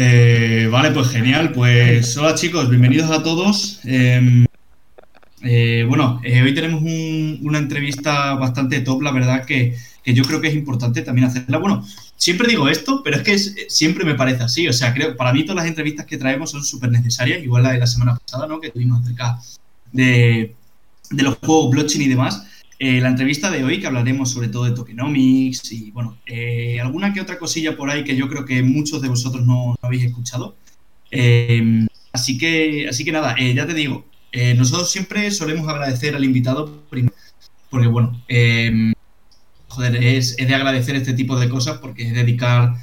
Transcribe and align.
Eh, 0.00 0.68
vale, 0.70 0.92
pues 0.92 1.08
genial. 1.08 1.50
Pues 1.50 2.16
hola 2.16 2.36
chicos, 2.36 2.70
bienvenidos 2.70 3.10
a 3.10 3.20
todos. 3.20 3.80
Em, 3.82 4.46
eh, 5.42 5.84
bueno, 5.88 6.20
eh, 6.22 6.40
hoy 6.40 6.54
tenemos 6.54 6.80
una 7.42 7.58
entrevista 7.58 8.34
bastante 8.34 8.80
top, 8.80 9.02
la 9.02 9.10
verdad 9.10 9.44
que, 9.44 9.76
yo 10.04 10.22
creo 10.22 10.40
que 10.40 10.48
es 10.48 10.54
importante 10.54 11.02
también 11.02 11.26
hacerla. 11.26 11.58
Bueno, 11.58 11.84
siempre 12.16 12.46
digo 12.46 12.68
esto, 12.68 13.02
pero 13.02 13.16
es 13.16 13.22
que 13.24 13.38
siempre 13.68 14.04
me 14.04 14.14
parece 14.14 14.44
así. 14.44 14.68
O 14.68 14.72
sea, 14.72 14.94
creo 14.94 15.16
para 15.16 15.32
mí 15.32 15.42
todas 15.42 15.56
las 15.56 15.66
entrevistas 15.66 16.06
que 16.06 16.16
traemos 16.16 16.52
son 16.52 16.64
súper 16.64 16.92
necesarias, 16.92 17.42
igual 17.42 17.64
la 17.64 17.72
de 17.72 17.78
la 17.80 17.86
semana 17.88 18.16
pasada, 18.16 18.46
¿no? 18.46 18.60
Que 18.60 18.70
tuvimos 18.70 19.02
acerca 19.02 19.40
de, 19.92 20.54
de 21.10 21.22
los 21.24 21.38
juegos 21.38 21.72
blockchain 21.72 22.02
y 22.02 22.08
demás. 22.08 22.46
Eh, 22.80 23.00
la 23.00 23.08
entrevista 23.08 23.50
de 23.50 23.64
hoy, 23.64 23.80
que 23.80 23.88
hablaremos 23.88 24.30
sobre 24.30 24.48
todo 24.48 24.64
de 24.64 24.70
tokenomics 24.70 25.72
y, 25.72 25.90
bueno, 25.90 26.16
eh, 26.26 26.80
alguna 26.80 27.12
que 27.12 27.20
otra 27.20 27.36
cosilla 27.36 27.76
por 27.76 27.90
ahí 27.90 28.04
que 28.04 28.14
yo 28.14 28.28
creo 28.28 28.44
que 28.44 28.62
muchos 28.62 29.02
de 29.02 29.08
vosotros 29.08 29.44
no, 29.44 29.74
habéis 29.82 30.04
escuchado. 30.04 30.56
Eh, 31.10 31.86
así, 32.12 32.38
que, 32.38 32.86
así 32.88 33.04
que 33.04 33.10
nada, 33.10 33.34
ya 33.38 33.66
te 33.66 33.74
digo, 33.74 34.04
nosotros 34.56 34.92
siempre 34.92 35.30
solemos 35.32 35.66
agradecer 35.68 36.14
al 36.14 36.24
invitado 36.24 36.82
primero, 36.88 37.14
porque, 37.68 37.88
bueno, 37.88 38.22
joder, 39.66 39.96
es, 40.04 40.36
de 40.36 40.54
agradecer 40.54 40.94
este 40.94 41.14
tipo 41.14 41.38
de 41.38 41.48
cosas 41.48 41.78
porque 41.78 42.04
es 42.06 42.14
dedicar 42.14 42.76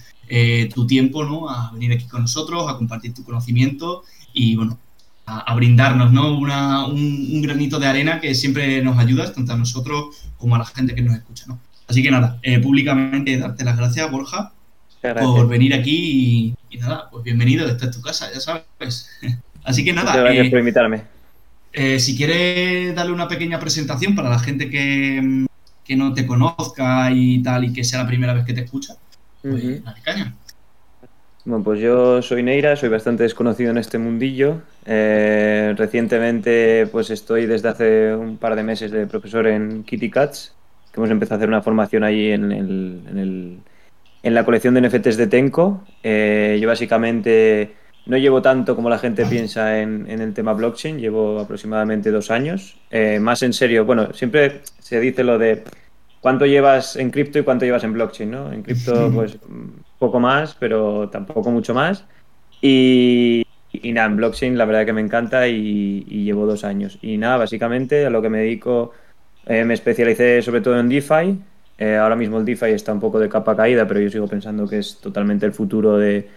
tu 0.74 0.88
tiempo, 0.88 1.24
¿no? 1.24 1.50
A 1.50 1.72
venir 1.72 1.94
aquí 1.94 2.06
con 2.08 2.22
nosotros, 2.22 2.70
a 2.70 2.76
compartir 2.78 3.14
tu 3.14 3.24
conocimiento 3.24 4.04
y, 4.34 4.58
bueno, 4.58 4.78
a, 5.26 5.56
brindarnos 5.56 6.12
¿no? 6.12 6.38
Una, 6.38 6.86
un, 6.86 7.42
granito 7.42 7.80
de 7.80 7.88
arena 7.88 8.20
que 8.20 8.36
siempre 8.36 8.82
nos 8.82 8.98
ayuda, 8.98 9.32
tanto 9.34 9.54
a 9.54 9.58
nosotros 9.58 10.28
como 10.38 10.56
a 10.56 10.60
la 10.60 10.66
gente 10.66 10.94
que 10.94 11.02
nos 11.02 11.16
escucha. 11.16 11.46
¿no? 11.48 11.60
Así 11.88 12.04
que 12.04 12.12
nada, 12.12 12.40
eh, 12.42 12.60
públicamente 12.60 13.38
darte 13.38 13.64
las 13.64 13.78
gracias, 13.78 14.10
Borja, 14.12 14.52
por 15.02 15.48
venir 15.48 15.74
aquí 15.74 16.56
y, 16.70 16.78
nada, 16.78 17.10
pues 17.10 17.24
bienvenido, 17.24 17.68
esta 17.68 17.86
es 17.86 17.92
tu 17.92 18.02
casa, 18.02 18.32
ya 18.34 18.40
sabes. 18.40 19.10
Así 19.64 19.84
que 19.84 19.94
nada. 19.94 20.16
gracias 20.16 20.48
eh, 20.48 20.50
por 20.50 20.60
invitarme. 20.60 21.04
Eh, 21.74 22.00
si 22.00 22.16
quieres 22.16 22.96
darle 22.96 23.12
una 23.12 23.28
pequeña 23.28 23.60
presentación 23.60 24.16
para 24.16 24.30
la 24.30 24.40
gente 24.40 24.70
que, 24.70 25.46
que, 25.84 25.96
no 25.96 26.14
te 26.14 26.26
conozca 26.26 27.12
y 27.12 27.42
tal, 27.44 27.66
y 27.66 27.74
que 27.74 27.84
sea 27.84 28.00
la 28.02 28.08
primera 28.08 28.34
vez 28.34 28.46
que 28.46 28.54
te 28.54 28.62
escucha, 28.62 28.96
pues 29.42 29.84
dale 29.84 30.02
caña. 30.02 30.36
Bueno, 31.46 31.64
pues 31.64 31.80
yo 31.80 32.24
soy 32.24 32.42
Neira, 32.42 32.76
soy 32.76 32.90
bastante 32.90 33.22
desconocido 33.22 33.70
en 33.70 33.78
este 33.78 34.00
mundillo. 34.00 34.64
Eh, 34.84 35.76
recientemente, 35.78 36.88
pues 36.92 37.12
estoy 37.12 37.46
desde 37.46 37.70
hace 37.70 38.16
un 38.16 38.38
par 38.38 38.56
de 38.56 38.64
meses 38.64 38.90
de 38.90 39.06
profesor 39.06 39.46
en 39.46 39.84
Kitty 39.84 40.10
Cats, 40.10 40.56
que 40.92 41.00
hemos 41.00 41.12
empezado 41.12 41.36
a 41.36 41.38
hacer 41.38 41.50
una 41.50 41.62
formación 41.62 42.04
ahí 42.04 42.32
en, 42.32 42.52
el, 42.52 43.60
en, 44.24 44.34
la 44.34 44.44
colección 44.44 44.74
de 44.74 44.82
NFTs 44.82 45.18
de 45.18 45.28
Tenko. 45.28 45.84
Eh, 46.02 46.58
yo 46.60 46.68
básicamente 46.68 47.76
no 48.08 48.18
llevo 48.18 48.42
tanto 48.42 48.76
como 48.76 48.90
la 48.90 48.98
gente 48.98 49.24
piensa 49.28 49.80
en, 49.80 50.10
el 50.10 50.34
tema 50.34 50.54
blockchain, 50.54 50.98
llevo 50.98 51.40
aproximadamente 51.40 52.10
dos 52.10 52.32
años. 52.32 52.76
Eh, 52.90 53.20
más 53.20 53.44
en 53.44 53.54
serio, 53.54 53.86
bueno, 53.86 54.14
siempre 54.14 54.62
se 54.80 55.00
dice 55.00 55.24
lo 55.24 55.38
de 55.38 55.64
cuánto 56.22 56.48
llevas 56.48 56.96
en 56.96 57.12
cripto 57.12 57.38
y 57.38 57.44
cuánto 57.44 57.66
llevas 57.66 57.84
en 57.84 57.94
blockchain, 57.94 58.32
¿no? 58.32 58.52
En 58.52 58.64
cripto, 58.64 59.12
pues 59.14 59.38
poco 60.06 60.20
más, 60.20 60.56
pero 60.60 61.10
tampoco 61.10 61.50
mucho 61.52 61.74
más. 61.74 62.06
Y, 62.62 63.46
nada, 63.84 64.08
en 64.08 64.18
blockchain 64.18 64.58
la 64.58 64.66
verdad 64.66 64.86
que 64.86 64.94
me 64.94 65.02
encanta 65.02 65.48
y, 65.48 66.04
llevo 66.04 66.46
dos 66.46 66.64
años. 66.64 67.00
Y 67.02 67.18
nada, 67.18 67.38
básicamente 67.38 68.06
a 68.06 68.10
lo 68.10 68.22
que 68.22 68.30
me 68.30 68.40
dedico, 68.40 68.92
eh, 69.46 69.66
me 69.66 69.74
especialicé 69.74 70.42
sobre 70.42 70.62
todo 70.62 70.80
en 70.80 70.90
DeFi. 70.90 71.40
Eh, 71.78 71.98
ahora 71.98 72.16
mismo 72.16 72.38
el 72.38 72.46
DeFi 72.46 72.72
está 72.72 72.94
un 72.94 73.00
poco 73.00 73.20
de 73.20 73.30
capa 73.30 73.56
caída, 73.56 73.88
pero 73.88 74.00
yo 74.00 74.10
sigo 74.10 74.28
pensando 74.28 74.68
que 74.68 74.80
es 74.80 75.00
totalmente 75.02 75.46
el 75.46 75.54
futuro 75.54 75.98
de, 75.98 76.30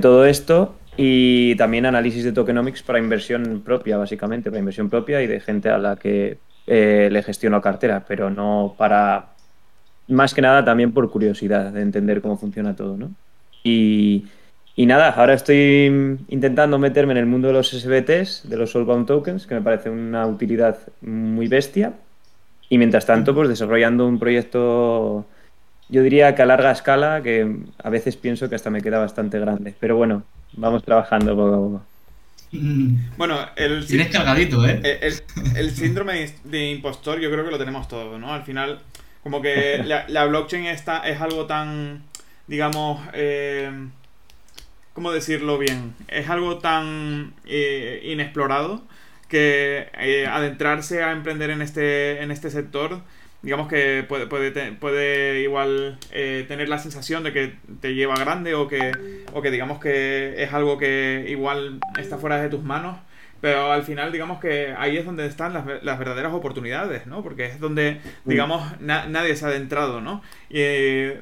todo 0.00 0.24
esto. 0.24 0.76
Y 0.96 1.56
también 1.56 1.86
análisis 1.86 2.24
de 2.24 2.32
tokenomics 2.32 2.82
para 2.82 2.98
inversión 2.98 3.62
propia, 3.64 3.98
básicamente, 3.98 4.50
para 4.50 4.60
inversión 4.60 4.88
propia 4.88 5.22
y 5.22 5.26
de 5.26 5.40
gente 5.40 5.68
a 5.68 5.78
la 5.78 5.96
que 5.96 6.38
eh, 6.66 7.08
le 7.10 7.22
gestiono 7.22 7.60
cartera, 7.60 8.04
pero 8.06 8.30
no 8.30 8.74
para, 8.78 9.33
más 10.08 10.34
que 10.34 10.42
nada 10.42 10.64
también 10.64 10.92
por 10.92 11.10
curiosidad 11.10 11.72
de 11.72 11.82
entender 11.82 12.20
cómo 12.20 12.36
funciona 12.36 12.76
todo, 12.76 12.96
¿no? 12.96 13.10
Y, 13.62 14.26
y 14.76 14.86
nada, 14.86 15.10
ahora 15.10 15.34
estoy 15.34 16.18
intentando 16.28 16.78
meterme 16.78 17.12
en 17.12 17.18
el 17.18 17.26
mundo 17.26 17.48
de 17.48 17.54
los 17.54 17.70
SBTs, 17.70 18.48
de 18.48 18.56
los 18.56 18.70
Soulbound 18.70 19.06
Tokens, 19.06 19.46
que 19.46 19.54
me 19.54 19.62
parece 19.62 19.90
una 19.90 20.26
utilidad 20.26 20.78
muy 21.00 21.48
bestia. 21.48 21.94
Y 22.68 22.78
mientras 22.78 23.06
tanto, 23.06 23.34
pues 23.34 23.48
desarrollando 23.48 24.06
un 24.06 24.18
proyecto, 24.18 25.26
yo 25.88 26.02
diría 26.02 26.34
que 26.34 26.42
a 26.42 26.46
larga 26.46 26.72
escala, 26.72 27.22
que 27.22 27.56
a 27.82 27.90
veces 27.90 28.16
pienso 28.16 28.48
que 28.48 28.56
hasta 28.56 28.70
me 28.70 28.82
queda 28.82 28.98
bastante 28.98 29.38
grande. 29.38 29.74
Pero 29.78 29.96
bueno, 29.96 30.24
vamos 30.54 30.82
trabajando 30.82 31.36
poco 31.36 31.54
a 31.54 31.58
poco. 31.58 31.82
Bueno, 33.16 33.38
el. 33.56 33.86
Tienes 33.86 34.08
cargadito, 34.08 34.66
¿eh? 34.66 34.80
El, 35.56 35.70
síndrome 35.70 36.32
de 36.44 36.70
impostor, 36.70 37.18
yo 37.20 37.30
creo 37.30 37.44
que 37.44 37.50
lo 37.50 37.58
tenemos 37.58 37.88
todo, 37.88 38.18
¿no? 38.18 38.32
Al 38.32 38.44
final, 38.44 38.80
como 39.24 39.42
que 39.42 39.82
la, 40.08 40.24
blockchain 40.26 40.66
está, 40.66 40.98
es 41.08 41.20
algo 41.20 41.46
tan. 41.46 42.04
Digamos. 42.46 43.00
Eh, 43.14 43.88
¿Cómo 44.92 45.10
decirlo 45.10 45.58
bien? 45.58 45.92
Es 46.06 46.30
algo 46.30 46.58
tan 46.58 47.34
eh, 47.46 48.00
inexplorado 48.04 48.80
que 49.28 49.88
eh, 49.98 50.28
adentrarse 50.28 51.02
a 51.02 51.10
emprender 51.10 51.50
en 51.50 51.62
este, 51.62 52.22
en 52.22 52.30
este 52.30 52.48
sector 52.48 53.02
digamos 53.44 53.68
que 53.68 54.04
puede, 54.08 54.26
puede, 54.26 54.72
puede 54.72 55.42
igual 55.42 55.98
eh, 56.12 56.44
tener 56.48 56.68
la 56.68 56.78
sensación 56.78 57.22
de 57.22 57.32
que 57.32 57.54
te 57.80 57.94
lleva 57.94 58.16
grande 58.16 58.54
o 58.54 58.68
que, 58.68 58.92
o 59.34 59.42
que 59.42 59.50
digamos 59.50 59.78
que 59.78 60.42
es 60.42 60.52
algo 60.52 60.78
que 60.78 61.26
igual 61.28 61.78
está 61.98 62.16
fuera 62.16 62.40
de 62.40 62.48
tus 62.48 62.62
manos. 62.62 62.98
Pero 63.44 63.70
al 63.70 63.82
final, 63.82 64.10
digamos 64.10 64.40
que 64.40 64.74
ahí 64.78 64.96
es 64.96 65.04
donde 65.04 65.26
están 65.26 65.52
las, 65.52 65.66
las 65.82 65.98
verdaderas 65.98 66.32
oportunidades, 66.32 67.06
¿no? 67.06 67.22
Porque 67.22 67.44
es 67.44 67.60
donde, 67.60 68.00
digamos, 68.24 68.80
nadie 68.80 69.36
se 69.36 69.44
ha 69.44 69.48
adentrado, 69.48 70.00
¿no? 70.00 70.22
Y 70.48 70.60
eh, 70.60 71.20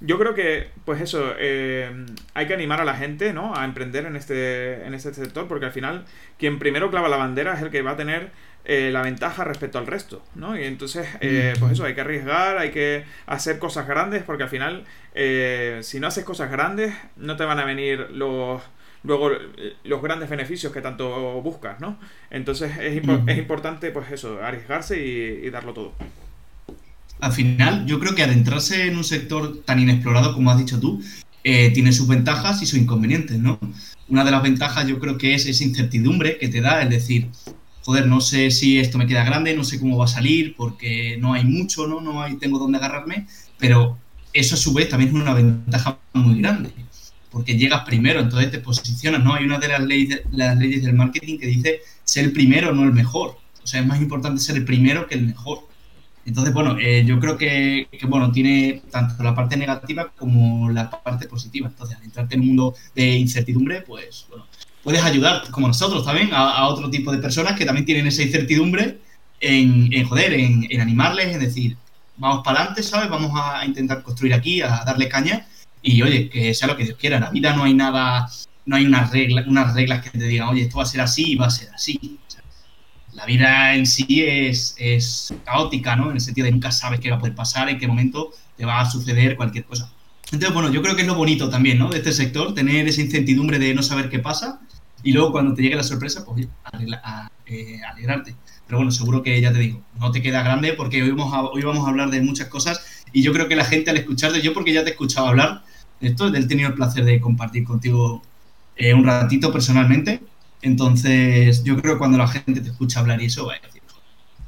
yo 0.00 0.18
creo 0.18 0.34
que, 0.34 0.70
pues 0.84 1.00
eso, 1.00 1.34
eh, 1.38 2.04
hay 2.34 2.46
que 2.48 2.54
animar 2.54 2.80
a 2.80 2.84
la 2.84 2.96
gente, 2.96 3.32
¿no? 3.32 3.54
A 3.54 3.64
emprender 3.64 4.06
en 4.06 4.16
este, 4.16 4.84
en 4.84 4.92
este 4.92 5.14
sector, 5.14 5.46
porque 5.46 5.66
al 5.66 5.70
final, 5.70 6.04
quien 6.36 6.58
primero 6.58 6.90
clava 6.90 7.08
la 7.08 7.16
bandera 7.16 7.54
es 7.54 7.62
el 7.62 7.70
que 7.70 7.80
va 7.80 7.92
a 7.92 7.96
tener 7.96 8.32
eh, 8.68 8.90
la 8.90 9.02
ventaja 9.02 9.44
respecto 9.44 9.78
al 9.78 9.86
resto, 9.86 10.24
¿no? 10.34 10.58
Y 10.58 10.64
entonces, 10.64 11.06
eh, 11.20 11.54
pues 11.60 11.74
eso, 11.74 11.84
hay 11.84 11.94
que 11.94 12.00
arriesgar, 12.00 12.58
hay 12.58 12.72
que 12.72 13.04
hacer 13.26 13.60
cosas 13.60 13.86
grandes, 13.86 14.24
porque 14.24 14.42
al 14.42 14.48
final, 14.48 14.84
eh, 15.14 15.78
si 15.82 16.00
no 16.00 16.08
haces 16.08 16.24
cosas 16.24 16.50
grandes, 16.50 16.92
no 17.14 17.36
te 17.36 17.44
van 17.44 17.60
a 17.60 17.64
venir 17.64 18.08
los 18.10 18.60
luego 19.06 19.30
los 19.84 20.02
grandes 20.02 20.28
beneficios 20.28 20.72
que 20.72 20.80
tanto 20.80 21.40
buscas, 21.42 21.80
¿no? 21.80 21.98
Entonces 22.30 22.72
es, 22.78 23.02
es 23.26 23.38
importante, 23.38 23.90
pues 23.90 24.10
eso, 24.10 24.42
arriesgarse 24.42 25.00
y, 25.04 25.50
darlo 25.50 25.72
todo. 25.72 25.92
Al 27.20 27.32
final, 27.32 27.86
yo 27.86 27.98
creo 27.98 28.14
que 28.14 28.22
adentrarse 28.22 28.86
en 28.86 28.96
un 28.96 29.04
sector 29.04 29.62
tan 29.64 29.80
inexplorado 29.80 30.34
como 30.34 30.50
has 30.50 30.58
dicho 30.58 30.78
tú, 30.80 31.02
tiene 31.42 31.92
sus 31.92 32.08
ventajas 32.08 32.60
y 32.62 32.66
sus 32.66 32.78
inconvenientes, 32.78 33.38
¿no? 33.38 33.58
Una 34.08 34.24
de 34.24 34.30
las 34.32 34.42
ventajas 34.42 34.86
yo 34.86 34.98
creo 34.98 35.16
que 35.16 35.34
es 35.34 35.46
esa 35.46 35.64
incertidumbre 35.64 36.38
que 36.38 36.48
te 36.48 36.60
da, 36.60 36.82
es 36.82 36.90
decir, 36.90 37.28
joder, 37.82 38.08
no 38.08 38.20
sé 38.20 38.50
si 38.50 38.80
esto 38.80 38.98
me 38.98 39.06
queda 39.06 39.24
grande, 39.24 39.54
no 39.54 39.62
sé 39.62 39.78
cómo 39.78 39.96
va 39.96 40.06
a 40.06 40.08
salir, 40.08 40.56
porque 40.56 41.16
no 41.20 41.34
hay 41.34 41.44
mucho, 41.44 41.86
¿no? 41.86 42.00
No 42.00 42.20
hay, 42.20 42.36
tengo 42.36 42.58
dónde 42.58 42.78
agarrarme, 42.78 43.28
pero 43.58 43.96
eso 44.32 44.56
a 44.56 44.58
su 44.58 44.74
vez 44.74 44.88
también 44.88 45.14
es 45.14 45.22
una 45.22 45.34
ventaja 45.34 45.98
muy 46.12 46.40
grande, 46.40 46.70
porque 47.36 47.58
llegas 47.58 47.84
primero, 47.84 48.20
entonces 48.20 48.50
te 48.50 48.60
posicionas, 48.60 49.22
¿no? 49.22 49.34
Hay 49.34 49.44
una 49.44 49.58
de 49.58 49.68
las 49.68 49.82
leyes, 49.82 50.22
las 50.32 50.56
leyes 50.56 50.82
del 50.82 50.94
marketing 50.94 51.36
que 51.38 51.46
dice 51.46 51.80
ser 52.02 52.24
el 52.24 52.32
primero, 52.32 52.74
no 52.74 52.82
el 52.84 52.94
mejor. 52.94 53.36
O 53.62 53.66
sea, 53.66 53.80
es 53.82 53.86
más 53.86 54.00
importante 54.00 54.40
ser 54.40 54.56
el 54.56 54.64
primero 54.64 55.06
que 55.06 55.16
el 55.16 55.26
mejor. 55.26 55.68
Entonces, 56.24 56.54
bueno, 56.54 56.78
eh, 56.80 57.04
yo 57.04 57.20
creo 57.20 57.36
que, 57.36 57.88
bueno, 58.08 58.32
tiene 58.32 58.80
tanto 58.90 59.22
la 59.22 59.34
parte 59.34 59.58
negativa 59.58 60.10
como 60.16 60.70
la 60.70 60.90
parte 60.90 61.28
positiva. 61.28 61.68
Entonces, 61.68 61.98
al 61.98 62.04
entrarte 62.04 62.36
en 62.36 62.40
un 62.40 62.46
mundo 62.46 62.74
de 62.94 63.18
incertidumbre, 63.18 63.82
pues, 63.82 64.24
bueno, 64.30 64.46
puedes 64.82 65.04
ayudar, 65.04 65.42
como 65.50 65.68
nosotros 65.68 66.06
también, 66.06 66.30
a, 66.32 66.66
otro 66.68 66.88
tipo 66.88 67.12
de 67.12 67.18
personas 67.18 67.52
que 67.52 67.66
también 67.66 67.84
tienen 67.84 68.06
esa 68.06 68.22
incertidumbre 68.22 68.96
en, 69.40 70.04
joder, 70.04 70.32
en, 70.32 70.80
animarles, 70.80 71.34
en 71.34 71.40
decir, 71.40 71.76
vamos 72.16 72.42
para 72.42 72.60
adelante, 72.60 72.82
¿sabes? 72.82 73.10
Vamos 73.10 73.32
a 73.34 73.62
intentar 73.66 74.02
construir 74.02 74.32
aquí, 74.32 74.62
a 74.62 74.84
darle 74.86 75.06
caña 75.10 75.46
y 75.86 76.02
oye, 76.02 76.28
que 76.28 76.52
sea 76.52 76.68
lo 76.68 76.76
que 76.76 76.84
Dios 76.84 76.98
quiera. 76.98 77.16
En 77.16 77.22
la 77.22 77.30
vida 77.30 77.54
no 77.54 77.62
hay 77.62 77.72
nada, 77.72 78.28
no 78.64 78.76
hay 78.76 78.84
unas 78.84 79.10
reglas, 79.12 79.46
unas 79.46 79.72
reglas 79.74 80.02
que 80.02 80.18
te 80.18 80.26
digan, 80.26 80.48
oye, 80.48 80.62
esto 80.62 80.78
va 80.78 80.82
a 80.82 80.86
ser 80.86 81.00
así 81.00 81.32
y 81.32 81.36
va 81.36 81.46
a 81.46 81.50
ser 81.50 81.68
así. 81.72 82.18
la 83.12 83.24
vida 83.24 83.74
en 83.74 83.86
sí 83.86 84.22
es, 84.22 84.74
es 84.78 85.32
caótica, 85.44 85.96
¿no? 85.96 86.10
En 86.10 86.16
el 86.16 86.20
sentido 86.20 86.46
de 86.46 86.52
nunca 86.52 86.72
sabes 86.72 87.00
qué 87.00 87.10
va 87.10 87.16
a 87.16 87.18
poder 87.20 87.34
pasar, 87.34 87.68
en 87.68 87.78
qué 87.78 87.86
momento 87.86 88.32
te 88.56 88.64
va 88.64 88.80
a 88.80 88.90
suceder 88.90 89.36
cualquier 89.36 89.64
cosa. 89.64 89.90
Entonces, 90.32 90.52
bueno, 90.52 90.72
yo 90.72 90.82
creo 90.82 90.96
que 90.96 91.02
es 91.02 91.08
lo 91.08 91.14
bonito 91.14 91.48
también, 91.48 91.78
¿no? 91.78 91.88
De 91.88 91.98
este 91.98 92.12
sector, 92.12 92.52
tener 92.52 92.88
esa 92.88 93.00
incertidumbre 93.00 93.60
de 93.60 93.72
no 93.74 93.82
saber 93.82 94.10
qué 94.10 94.18
pasa 94.18 94.60
y 95.04 95.12
luego 95.12 95.30
cuando 95.30 95.54
te 95.54 95.62
llegue 95.62 95.76
la 95.76 95.84
sorpresa, 95.84 96.24
pues 96.24 96.48
a, 96.64 97.30
eh, 97.46 97.80
alegrarte. 97.92 98.34
Pero 98.66 98.78
bueno, 98.78 98.90
seguro 98.90 99.22
que 99.22 99.40
ya 99.40 99.52
te 99.52 99.60
digo, 99.60 99.80
no 100.00 100.10
te 100.10 100.20
queda 100.20 100.42
grande 100.42 100.72
porque 100.72 101.00
hoy 101.00 101.10
vamos, 101.10 101.32
a, 101.32 101.42
hoy 101.42 101.62
vamos 101.62 101.86
a 101.86 101.90
hablar 101.90 102.10
de 102.10 102.20
muchas 102.20 102.48
cosas 102.48 103.04
y 103.12 103.22
yo 103.22 103.32
creo 103.32 103.46
que 103.46 103.54
la 103.54 103.64
gente 103.64 103.90
al 103.90 103.96
escucharte, 103.98 104.42
yo 104.42 104.52
porque 104.52 104.72
ya 104.72 104.82
te 104.82 104.90
he 104.90 104.92
escuchado 104.92 105.28
hablar, 105.28 105.62
esto. 106.00 106.34
He 106.34 106.46
tenido 106.46 106.68
el 106.68 106.74
placer 106.74 107.04
de 107.04 107.20
compartir 107.20 107.64
contigo 107.64 108.22
eh, 108.76 108.94
un 108.94 109.04
ratito 109.04 109.52
personalmente. 109.52 110.20
Entonces, 110.62 111.62
yo 111.64 111.76
creo 111.76 111.94
que 111.94 111.98
cuando 111.98 112.18
la 112.18 112.28
gente 112.28 112.60
te 112.60 112.70
escucha 112.70 113.00
hablar 113.00 113.22
y 113.22 113.26
eso, 113.26 113.46
va 113.46 113.54
a 113.54 113.60
decir, 113.60 113.82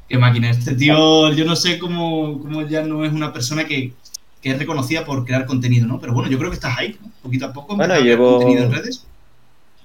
qué 0.08 0.18
máquina. 0.18 0.50
Este 0.50 0.74
tío, 0.74 1.32
yo 1.32 1.44
no 1.44 1.54
sé 1.54 1.78
cómo, 1.78 2.40
cómo 2.40 2.62
ya 2.62 2.82
no 2.82 3.04
es 3.04 3.12
una 3.12 3.32
persona 3.32 3.66
que, 3.66 3.92
que, 4.40 4.50
es 4.50 4.58
reconocida 4.58 5.04
por 5.04 5.24
crear 5.24 5.46
contenido, 5.46 5.86
¿no? 5.86 6.00
Pero 6.00 6.14
bueno, 6.14 6.30
yo 6.30 6.38
creo 6.38 6.50
que 6.50 6.56
estás 6.56 6.76
ahí, 6.78 6.96
¿no? 7.00 7.10
Poquito 7.22 7.46
a 7.46 7.52
poco. 7.52 7.76
Bueno, 7.76 7.98
llevo... 8.00 8.38
contenido 8.38 8.64
en 8.64 8.72
redes. 8.72 9.06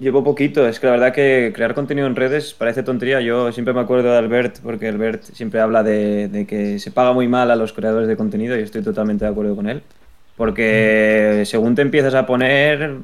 Llevo 0.00 0.24
poquito, 0.24 0.66
es 0.66 0.80
que 0.80 0.86
la 0.86 0.92
verdad 0.92 1.12
que 1.12 1.52
crear 1.54 1.72
contenido 1.72 2.08
en 2.08 2.16
redes 2.16 2.52
parece 2.52 2.82
tontería. 2.82 3.20
Yo 3.20 3.52
siempre 3.52 3.72
me 3.72 3.80
acuerdo 3.80 4.10
de 4.10 4.18
Albert, 4.18 4.58
porque 4.60 4.88
Albert 4.88 5.22
siempre 5.22 5.60
habla 5.60 5.84
de, 5.84 6.26
de, 6.28 6.46
que 6.46 6.80
se 6.80 6.90
paga 6.90 7.12
muy 7.12 7.28
mal 7.28 7.48
a 7.52 7.56
los 7.56 7.72
creadores 7.72 8.08
de 8.08 8.16
contenido 8.16 8.58
y 8.58 8.62
estoy 8.62 8.82
totalmente 8.82 9.24
de 9.24 9.30
acuerdo 9.30 9.54
con 9.54 9.68
él. 9.68 9.82
Porque 10.36 11.42
según 11.46 11.74
te 11.74 11.82
empiezas 11.82 12.14
a 12.14 12.26
poner, 12.26 12.96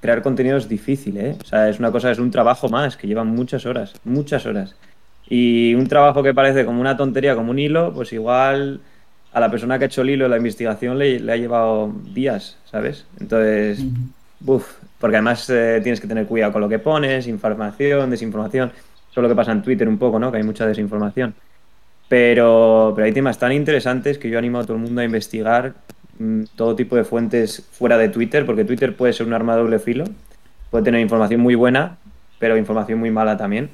crear 0.00 0.22
contenido 0.22 0.56
es 0.56 0.68
difícil, 0.68 1.16
¿eh? 1.16 1.36
O 1.40 1.44
sea, 1.44 1.68
es 1.68 1.78
una 1.78 1.90
cosa, 1.90 2.10
es 2.10 2.18
un 2.18 2.30
trabajo 2.30 2.68
más 2.68 2.96
que 2.96 3.06
lleva 3.06 3.24
muchas 3.24 3.66
horas, 3.66 3.94
muchas 4.04 4.46
horas. 4.46 4.76
Y 5.28 5.74
un 5.74 5.88
trabajo 5.88 6.22
que 6.22 6.32
parece 6.32 6.64
como 6.64 6.80
una 6.80 6.96
tontería, 6.96 7.34
como 7.34 7.50
un 7.50 7.58
hilo, 7.58 7.92
pues 7.92 8.12
igual 8.12 8.80
a 9.32 9.40
la 9.40 9.50
persona 9.50 9.78
que 9.78 9.84
ha 9.84 9.86
hecho 9.86 10.02
el 10.02 10.10
hilo, 10.10 10.28
la 10.28 10.36
investigación, 10.36 10.98
le, 10.98 11.20
le 11.20 11.32
ha 11.32 11.36
llevado 11.36 11.92
días, 12.14 12.56
¿sabes? 12.70 13.06
Entonces, 13.20 13.84
uff, 14.44 14.78
porque 14.98 15.16
además 15.16 15.48
eh, 15.50 15.80
tienes 15.82 16.00
que 16.00 16.06
tener 16.06 16.26
cuidado 16.26 16.52
con 16.52 16.60
lo 16.60 16.68
que 16.68 16.78
pones, 16.78 17.26
información, 17.26 18.10
desinformación. 18.10 18.70
Eso 19.10 19.20
es 19.20 19.22
lo 19.22 19.28
que 19.28 19.34
pasa 19.34 19.52
en 19.52 19.62
Twitter 19.62 19.88
un 19.88 19.98
poco, 19.98 20.18
¿no? 20.18 20.30
Que 20.30 20.38
hay 20.38 20.44
mucha 20.44 20.66
desinformación. 20.66 21.34
Pero, 22.08 22.92
pero 22.94 23.04
hay 23.04 23.12
temas 23.12 23.38
tan 23.38 23.52
interesantes 23.52 24.18
que 24.18 24.30
yo 24.30 24.38
animo 24.38 24.58
a 24.58 24.62
todo 24.64 24.76
el 24.76 24.82
mundo 24.82 25.00
a 25.00 25.04
investigar 25.04 25.74
todo 26.56 26.76
tipo 26.76 26.96
de 26.96 27.04
fuentes 27.04 27.66
fuera 27.72 27.98
de 27.98 28.08
Twitter, 28.08 28.46
porque 28.46 28.64
Twitter 28.64 28.96
puede 28.96 29.12
ser 29.12 29.26
un 29.26 29.32
arma 29.32 29.54
de 29.54 29.62
doble 29.62 29.78
filo, 29.78 30.04
puede 30.70 30.84
tener 30.84 31.00
información 31.00 31.40
muy 31.40 31.54
buena, 31.54 31.98
pero 32.38 32.56
información 32.56 32.98
muy 32.98 33.10
mala 33.10 33.36
también. 33.36 33.70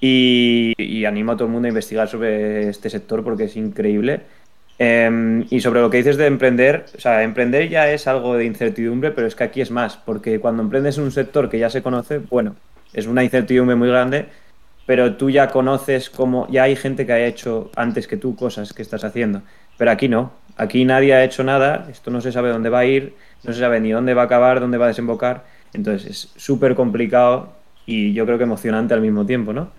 Y, 0.00 1.04
animo 1.06 1.32
a 1.32 1.36
todo 1.36 1.46
el 1.46 1.52
mundo 1.52 1.66
a 1.66 1.70
investigar 1.70 2.08
sobre 2.08 2.68
este 2.68 2.90
sector 2.90 3.24
porque 3.24 3.44
es 3.44 3.56
increíble 3.56 4.22
Em, 4.78 5.46
y 5.50 5.60
sobre 5.60 5.80
lo 5.80 5.88
que 5.88 5.96
dices 5.98 6.18
de 6.18 6.26
emprender, 6.26 6.84
o 6.94 7.00
sea, 7.00 7.22
emprender 7.22 7.68
ya 7.70 7.90
es 7.90 8.06
algo 8.06 8.36
de 8.36 8.44
incertidumbre, 8.44 9.10
pero 9.10 9.26
es 9.26 9.34
que 9.34 9.44
aquí 9.44 9.62
es 9.62 9.70
más, 9.70 9.96
porque 9.96 10.38
cuando 10.38 10.62
emprendes 10.62 10.98
en 10.98 11.04
un 11.04 11.12
sector 11.12 11.48
que 11.48 11.58
ya 11.58 11.70
se 11.70 11.82
conoce, 11.82 12.18
bueno, 12.18 12.56
es 12.92 13.06
una 13.06 13.24
incertidumbre 13.24 13.74
muy 13.74 13.88
grande, 13.88 14.26
pero 14.84 15.16
tú 15.16 15.30
ya 15.30 15.48
conoces 15.48 16.10
cómo, 16.10 16.46
ya 16.50 16.64
hay 16.64 16.76
gente 16.76 17.06
que 17.06 17.12
ha 17.12 17.26
hecho 17.26 17.70
antes 17.74 18.06
que 18.06 18.18
tú 18.18 18.36
cosas 18.36 18.74
que 18.74 18.82
estás 18.82 19.02
haciendo, 19.04 19.42
pero 19.78 19.90
aquí 19.90 20.08
no, 20.08 20.32
aquí 20.56 20.84
nadie 20.84 21.14
ha 21.14 21.24
hecho 21.24 21.44
nada, 21.44 21.86
esto 21.90 22.10
no 22.10 22.20
se 22.20 22.32
sabe 22.32 22.50
dónde 22.50 22.70
va 22.70 22.80
a 22.80 22.84
ir, 22.84 23.14
no 23.44 23.52
se 23.52 23.60
sabe 23.60 23.80
ni 23.80 23.90
dónde 23.90 24.14
va 24.14 24.22
a 24.22 24.24
acabar, 24.26 24.60
dónde 24.60 24.78
va 24.78 24.86
a 24.86 24.88
desembocar, 24.88 25.44
entonces 25.72 26.10
es 26.10 26.32
súper 26.36 26.74
complicado 26.74 27.52
y 27.86 28.12
yo 28.12 28.26
creo 28.26 28.38
que 28.38 28.44
emocionante 28.44 28.94
al 28.94 29.00
mismo 29.00 29.26
tiempo, 29.26 29.52
¿no? 29.52 29.70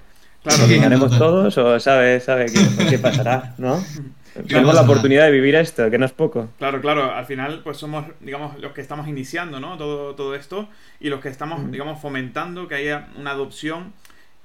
Claro, 0.43 0.63
¿Haremos 0.85 1.17
todos 1.17 1.57
o 1.57 1.79
sabe, 1.79 2.19
sabe 2.19 2.45
qué, 2.45 2.89
qué 2.89 2.99
pasará, 2.99 3.53
no? 3.57 3.83
Tenemos 4.47 4.75
la 4.75 4.81
oportunidad 4.81 5.25
de 5.25 5.31
vivir 5.31 5.55
esto, 5.55 5.89
que 5.89 5.97
no 5.97 6.05
es 6.05 6.11
poco. 6.11 6.49
Claro, 6.59 6.79
claro, 6.79 7.11
al 7.11 7.25
final 7.25 7.61
pues 7.63 7.77
somos, 7.77 8.05
digamos, 8.19 8.59
los 8.59 8.71
que 8.71 8.81
estamos 8.81 9.07
iniciando, 9.07 9.59
¿no? 9.59 9.77
Todo, 9.77 10.15
todo 10.15 10.35
esto 10.35 10.69
y 10.99 11.09
los 11.09 11.21
que 11.21 11.29
estamos, 11.29 11.71
digamos, 11.71 11.99
fomentando 11.99 12.67
que 12.67 12.75
haya 12.75 13.07
una 13.17 13.31
adopción 13.31 13.93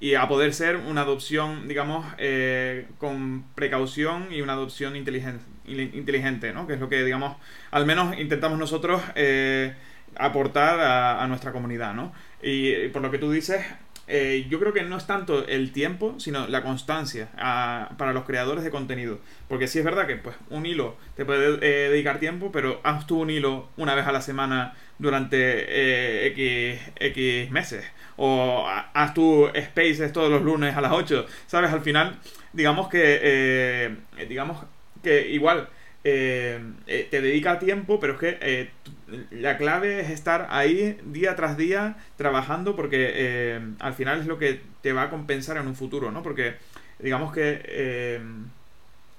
y 0.03 0.15
a 0.15 0.27
poder 0.27 0.53
ser 0.53 0.75
una 0.75 1.03
adopción, 1.03 1.69
digamos, 1.69 2.05
eh, 2.17 2.87
con 2.97 3.45
precaución 3.55 4.33
y 4.33 4.41
una 4.41 4.51
adopción 4.51 4.97
inteligente, 4.97 5.45
inteligente, 5.65 6.51
¿no? 6.51 6.67
Que 6.67 6.73
es 6.73 6.81
lo 6.81 6.89
que, 6.89 7.05
digamos, 7.05 7.37
al 7.71 7.85
menos 7.85 8.19
intentamos 8.19 8.59
nosotros 8.59 9.01
eh, 9.15 9.73
aportar 10.17 10.81
a, 10.81 11.23
a, 11.23 11.27
nuestra 11.27 11.53
comunidad, 11.53 11.93
¿no? 11.93 12.11
Y 12.41 12.89
por 12.89 13.01
lo 13.01 13.11
que 13.11 13.17
tú 13.17 13.31
dices, 13.31 13.63
eh, 14.05 14.45
yo 14.49 14.59
creo 14.59 14.73
que 14.73 14.83
no 14.83 14.97
es 14.97 15.07
tanto 15.07 15.47
el 15.47 15.71
tiempo, 15.71 16.19
sino 16.19 16.47
la 16.47 16.61
constancia 16.61 17.29
para 17.97 18.11
los 18.13 18.25
creadores 18.25 18.63
de 18.63 18.69
contenido. 18.69 19.19
Porque 19.47 19.67
sí 19.67 19.79
es 19.79 19.85
verdad 19.85 20.07
que 20.07 20.17
pues 20.17 20.35
un 20.49 20.65
hilo 20.65 20.97
te 21.15 21.25
puede 21.25 21.55
eh, 21.61 21.89
dedicar 21.89 22.19
tiempo, 22.19 22.51
pero 22.51 22.81
haz 22.83 23.07
tú 23.07 23.21
un 23.21 23.29
hilo 23.29 23.69
una 23.77 23.95
vez 23.95 24.05
a 24.05 24.11
la 24.11 24.21
semana 24.21 24.75
durante 24.99 25.37
eh, 25.37 26.27
X, 26.27 26.91
X, 26.99 27.51
meses. 27.51 27.85
O 28.17 28.65
haz 28.67 29.13
tu 29.13 29.47
spaces 29.55 30.13
todos 30.13 30.29
los 30.29 30.41
lunes 30.41 30.75
a 30.75 30.81
las 30.81 30.91
8. 30.91 31.25
¿Sabes? 31.47 31.71
Al 31.71 31.81
final, 31.81 32.19
digamos 32.53 32.87
que, 32.89 33.95
digamos 34.27 34.57
que 35.01 35.29
igual 35.29 35.69
eh, 36.05 36.59
eh, 36.85 37.07
te 37.09 37.21
dedica 37.21 37.59
tiempo, 37.59 37.97
pero 37.99 38.13
es 38.13 38.19
que 38.19 38.37
eh, 38.41 38.69
la 39.31 39.57
clave 39.57 40.01
es 40.01 40.09
estar 40.09 40.47
ahí 40.49 40.99
día 41.05 41.35
tras 41.37 41.55
día 41.55 41.95
trabajando 42.17 42.75
porque 42.75 43.61
al 43.79 43.93
final 43.93 44.19
es 44.19 44.25
lo 44.25 44.37
que 44.37 44.59
te 44.81 44.91
va 44.91 45.03
a 45.03 45.09
compensar 45.09 45.55
en 45.57 45.67
un 45.67 45.75
futuro, 45.75 46.11
¿no? 46.11 46.21
Porque 46.21 46.55
digamos 46.99 47.31
que 47.31 48.19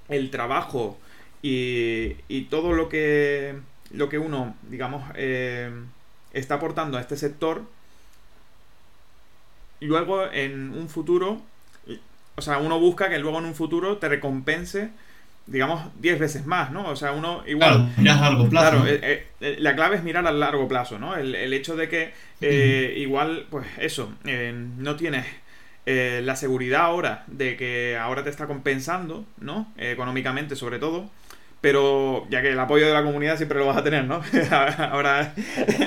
el 0.09 0.31
trabajo 0.31 0.99
y, 1.41 2.17
y, 2.29 2.43
todo 2.47 2.73
lo 2.73 2.89
que, 2.89 3.55
lo 3.91 4.09
que 4.09 4.19
uno, 4.19 4.55
digamos, 4.69 5.05
está 6.33 6.57
aportando 6.57 6.99
a 6.99 7.01
este 7.01 7.17
sector, 7.17 7.63
luego 9.81 10.31
en 10.31 10.71
un 10.73 10.89
futuro, 10.89 11.43
o 12.37 12.43
sea, 12.43 12.59
uno 12.59 12.81
busca 12.81 13.09
que 13.09 13.19
luego 13.19 13.39
en 13.39 13.47
un 13.47 13.55
futuro 13.55 13.99
te 13.99 14.09
recompense 14.09 14.91
digamos, 15.47 15.83
10 16.01 16.19
veces 16.19 16.47
más, 16.47 16.71
¿no? 16.71 16.89
O 16.89 16.97
sea, 16.97 17.13
uno 17.13 17.43
igual... 17.47 17.93
Claro, 17.97 18.19
a 18.19 18.31
largo 18.31 18.49
plazo. 18.49 18.83
Claro, 18.83 18.87
eh, 18.87 19.27
eh, 19.41 19.57
la 19.59 19.75
clave 19.75 19.97
es 19.97 20.03
mirar 20.03 20.27
a 20.27 20.33
largo 20.33 20.67
plazo, 20.69 20.99
¿no? 20.99 21.17
El, 21.17 21.53
hecho 21.53 21.77
de 21.77 21.89
que 21.89 22.13
eh, 22.41 22.95
igual, 22.97 23.47
pues 23.51 23.67
eso, 23.79 24.13
no 24.25 24.97
tienes 24.97 25.27
la 25.87 26.37
seguridad 26.37 26.83
ahora 26.83 27.25
de 27.27 27.57
que 27.57 27.97
ahora 27.99 28.25
te 28.25 28.31
está 28.31 28.47
compensando, 28.47 29.27
¿no? 29.39 29.73
económicamente 29.77 30.57
sobre 30.57 30.79
todo. 30.79 31.11
Pero 31.65 32.27
ya 32.29 32.43
que 32.43 32.51
el 32.51 32.61
apoyo 32.61 32.87
de 32.87 32.93
la 32.93 33.03
comunidad 33.03 33.39
siempre 33.39 33.59
lo 33.59 33.65
vas 33.65 33.79
a 33.79 33.83
tener, 33.83 34.05
¿no? 34.05 34.21
ahora... 34.91 35.33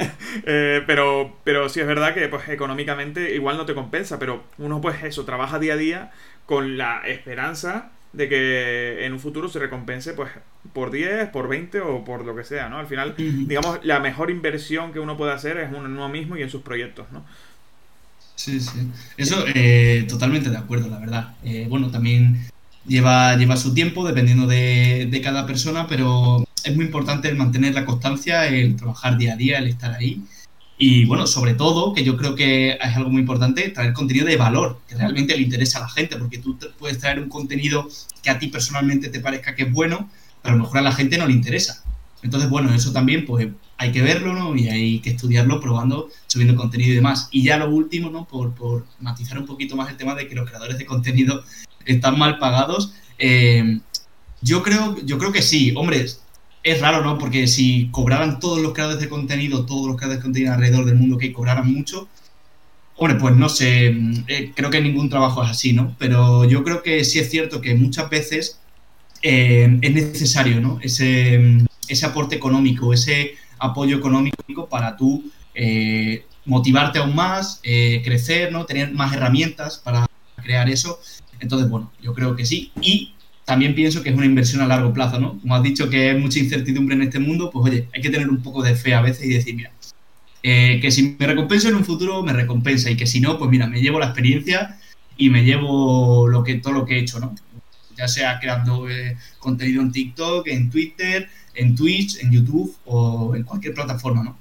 pero, 0.44 1.38
pero 1.44 1.70
sí 1.70 1.80
es 1.80 1.86
verdad 1.86 2.16
que 2.16 2.28
pues 2.30 2.50
económicamente 2.50 3.36
igual 3.36 3.58
no 3.58 3.68
te 3.68 3.76
compensa, 3.76 4.18
pero 4.18 4.44
uno 4.58 4.82
pues 4.82 5.04
eso, 5.04 5.24
trabaja 5.24 5.60
día 5.60 5.74
a 5.74 5.78
día 5.78 6.12
con 6.48 6.80
la 6.80 7.08
esperanza 7.08 7.92
de 8.12 8.28
que 8.28 9.06
en 9.06 9.14
un 9.14 9.20
futuro 9.20 9.50
se 9.50 9.60
recompense 9.60 10.14
pues 10.14 10.32
por 10.74 10.90
10, 10.90 11.30
por 11.30 11.48
20 11.48 11.80
o 11.82 12.04
por 12.04 12.26
lo 12.26 12.36
que 12.36 12.44
sea, 12.44 12.70
¿no? 12.70 12.80
Al 12.80 12.88
final, 12.88 13.14
digamos, 13.16 13.78
la 13.84 14.00
mejor 14.00 14.32
inversión 14.32 14.92
que 14.94 15.00
uno 15.00 15.16
puede 15.16 15.34
hacer 15.34 15.58
es 15.58 15.70
uno 15.72 16.10
mismo 16.10 16.38
y 16.38 16.42
en 16.42 16.50
sus 16.50 16.64
proyectos, 16.64 17.06
¿no? 17.12 17.24
Sí, 18.34 18.60
sí. 18.60 18.80
Eso, 19.16 19.46
eh, 19.54 20.08
totalmente 20.10 20.50
de 20.50 20.58
acuerdo, 20.58 20.90
la 20.90 20.98
verdad. 20.98 21.36
Eh, 21.44 21.68
bueno, 21.70 21.92
también 21.92 22.50
lleva, 22.88 23.36
lleva 23.36 23.58
su 23.58 23.74
tiempo 23.74 24.06
dependiendo 24.06 24.48
de, 24.48 25.08
de 25.10 25.22
cada 25.22 25.46
persona, 25.46 25.88
pero 25.88 26.46
es 26.64 26.76
muy 26.76 26.86
importante 26.86 27.28
el 27.30 27.36
mantener 27.36 27.74
la 27.74 27.86
constancia, 27.86 28.48
el 28.48 28.76
trabajar 28.76 29.18
día 29.18 29.34
a 29.34 29.38
día, 29.38 29.58
el 29.60 29.68
estar 29.68 29.94
ahí. 29.94 30.22
Y 30.80 31.06
bueno, 31.06 31.26
sobre 31.26 31.56
todo, 31.56 31.94
que 31.94 32.04
yo 32.04 32.18
creo 32.18 32.36
que 32.36 32.74
es 32.74 32.96
algo 32.96 33.10
muy 33.10 33.22
importante, 33.22 33.70
traer 33.70 33.94
contenido 33.94 34.28
de 34.28 34.38
valor, 34.38 34.80
que 34.88 34.96
realmente 34.96 35.36
le 35.36 35.42
interesa 35.42 35.80
a 35.80 35.82
la 35.82 35.90
gente, 35.90 36.18
porque 36.18 36.38
tú 36.38 36.58
puedes 36.78 37.00
traer 37.00 37.20
un 37.20 37.30
contenido 37.30 37.88
que 38.22 38.30
a 38.30 38.38
ti 38.38 38.48
personalmente 38.48 39.10
te 39.10 39.20
parezca 39.20 39.56
que 39.56 39.64
es 39.64 39.72
bueno, 39.72 40.10
pero 40.42 40.54
a 40.54 40.58
lo 40.58 40.64
mejor 40.64 40.78
a 40.78 40.82
la 40.82 40.92
gente 40.92 41.18
no 41.18 41.26
le 41.26 41.34
interesa. 41.34 41.84
Entonces, 42.22 42.50
bueno, 42.50 42.74
eso 42.74 42.92
también 42.92 43.26
pues 43.26 43.48
hay 43.78 43.92
que 43.92 44.02
verlo, 44.02 44.34
¿no? 44.34 44.56
Y 44.56 44.70
hay 44.70 45.00
que 45.00 45.12
estudiarlo 45.12 45.60
probando, 45.60 46.10
subiendo 46.26 46.56
contenido 46.56 46.92
y 46.92 46.96
demás. 46.96 47.30
Y 47.32 47.44
ya 47.44 47.58
lo 47.58 47.70
último, 47.70 48.10
¿no? 48.10 48.26
Por, 48.26 48.54
por 48.54 48.86
matizar 49.00 49.38
un 49.38 49.46
poquito 49.46 49.76
más 49.76 49.90
el 49.90 49.98
tema 49.98 50.16
de 50.16 50.28
que 50.28 50.36
los 50.36 50.48
creadores 50.48 50.78
de 50.78 50.86
contenido 50.86 51.44
están 51.86 52.18
mal 52.18 52.40
pagados. 52.40 52.94
Eh, 53.20 53.80
yo 54.42 54.64
creo, 54.64 54.98
yo 55.06 55.18
creo 55.18 55.32
que 55.32 55.42
sí, 55.42 55.74
hombre, 55.76 56.06
es 56.64 56.82
raro, 56.82 57.04
¿no? 57.04 57.18
Porque 57.18 57.48
si 57.48 57.90
cobraran 57.92 58.40
todos 58.40 58.60
los 58.60 58.74
creadores 58.74 59.00
de 59.00 59.10
contenido, 59.10 59.66
todos 59.66 59.88
los 59.88 59.96
creadores 59.96 60.20
de 60.20 60.24
contenido 60.24 60.54
alrededor 60.54 60.86
del 60.86 60.96
mundo 60.96 61.18
que 61.18 61.32
cobraran 61.32 61.72
mucho, 61.72 62.08
hombre, 62.96 63.18
pues 63.18 63.36
no 63.36 63.48
sé, 63.48 63.96
eh, 64.28 64.52
creo 64.56 64.70
que 64.70 64.82
ningún 64.82 65.10
trabajo 65.10 65.44
es 65.44 65.52
así, 65.52 65.74
¿no? 65.74 65.96
Pero 66.00 66.46
yo 66.46 66.64
creo 66.64 66.84
que 66.84 67.04
sí 67.04 67.20
es 67.20 67.30
cierto 67.30 67.62
que 67.62 67.76
muchas 67.76 68.10
veces 68.10 68.60
eh, 69.22 69.78
es 69.82 69.94
necesario, 69.94 70.60
¿no? 70.62 70.80
Ese, 70.82 71.66
ese 71.88 72.06
aporte 72.06 72.36
económico, 72.36 72.94
ese 72.94 73.36
apoyo 73.60 73.98
económico 73.98 74.68
para 74.70 74.98
tú 74.98 75.24
eh, 75.54 76.26
motivarte 76.46 77.00
aún 77.00 77.16
más, 77.16 77.60
crecer, 77.62 78.52
¿no? 78.52 78.66
Tener 78.66 78.94
más 78.94 79.14
herramientas 79.14 79.78
para 79.78 80.06
crear 80.42 80.70
eso. 80.70 81.00
Entonces, 81.40 81.70
bueno, 81.70 81.92
yo 82.02 82.14
creo 82.14 82.36
que 82.36 82.46
sí. 82.46 82.72
Y 82.82 83.14
también 83.48 83.76
pienso 83.76 84.04
que 84.04 84.10
es 84.10 84.16
una 84.16 84.26
inversión 84.26 84.62
a 84.62 84.68
largo 84.68 84.94
plazo, 84.94 85.20
¿no? 85.20 85.40
Como 85.40 85.56
has 85.56 85.64
dicho 85.64 85.90
que 85.90 86.10
hay 86.10 86.18
mucha 86.20 86.40
incertidumbre 86.40 86.96
en 86.96 87.04
este 87.04 87.20
mundo, 87.20 87.50
pues 87.50 87.72
oye, 87.72 87.88
hay 87.94 88.02
que 88.02 88.10
tener 88.10 88.30
un 88.30 88.44
poco 88.44 88.62
de 88.62 88.76
fe 88.76 88.94
a 88.94 89.02
veces 89.02 89.26
y 89.26 89.30
decir, 89.30 89.56
mira, 89.56 89.72
eh, 90.44 90.80
que 90.82 90.92
si 90.92 91.16
me 91.18 91.28
recompensa 91.28 91.70
en 91.70 91.76
un 91.76 91.86
futuro, 91.86 92.22
me 92.24 92.34
recompensa, 92.34 92.92
y 92.92 92.98
que 92.98 93.08
si 93.08 93.22
no, 93.22 93.38
pues 93.38 93.50
mira, 93.50 93.68
me 93.68 93.82
llevo 93.82 94.00
la 94.00 94.08
experiencia 94.08 94.78
y 95.16 95.30
me 95.30 95.46
llevo 95.46 96.28
lo 96.28 96.44
que, 96.44 96.56
todo 96.56 96.74
lo 96.74 96.86
que 96.86 96.96
he 96.96 97.00
hecho, 97.00 97.20
¿no? 97.20 97.36
ya 97.98 98.08
sea 98.08 98.40
creando 98.40 98.90
eh, 98.90 99.18
contenido 99.40 99.82
en 99.82 99.92
TikTok, 99.92 100.48
en 100.48 100.70
Twitter, 100.70 101.30
en 101.58 101.76
Twitch, 101.76 102.22
en 102.24 102.32
YouTube 102.32 102.76
o 102.86 103.36
en 103.36 103.44
cualquier 103.44 103.74
plataforma, 103.74 104.24
¿no? 104.24 104.38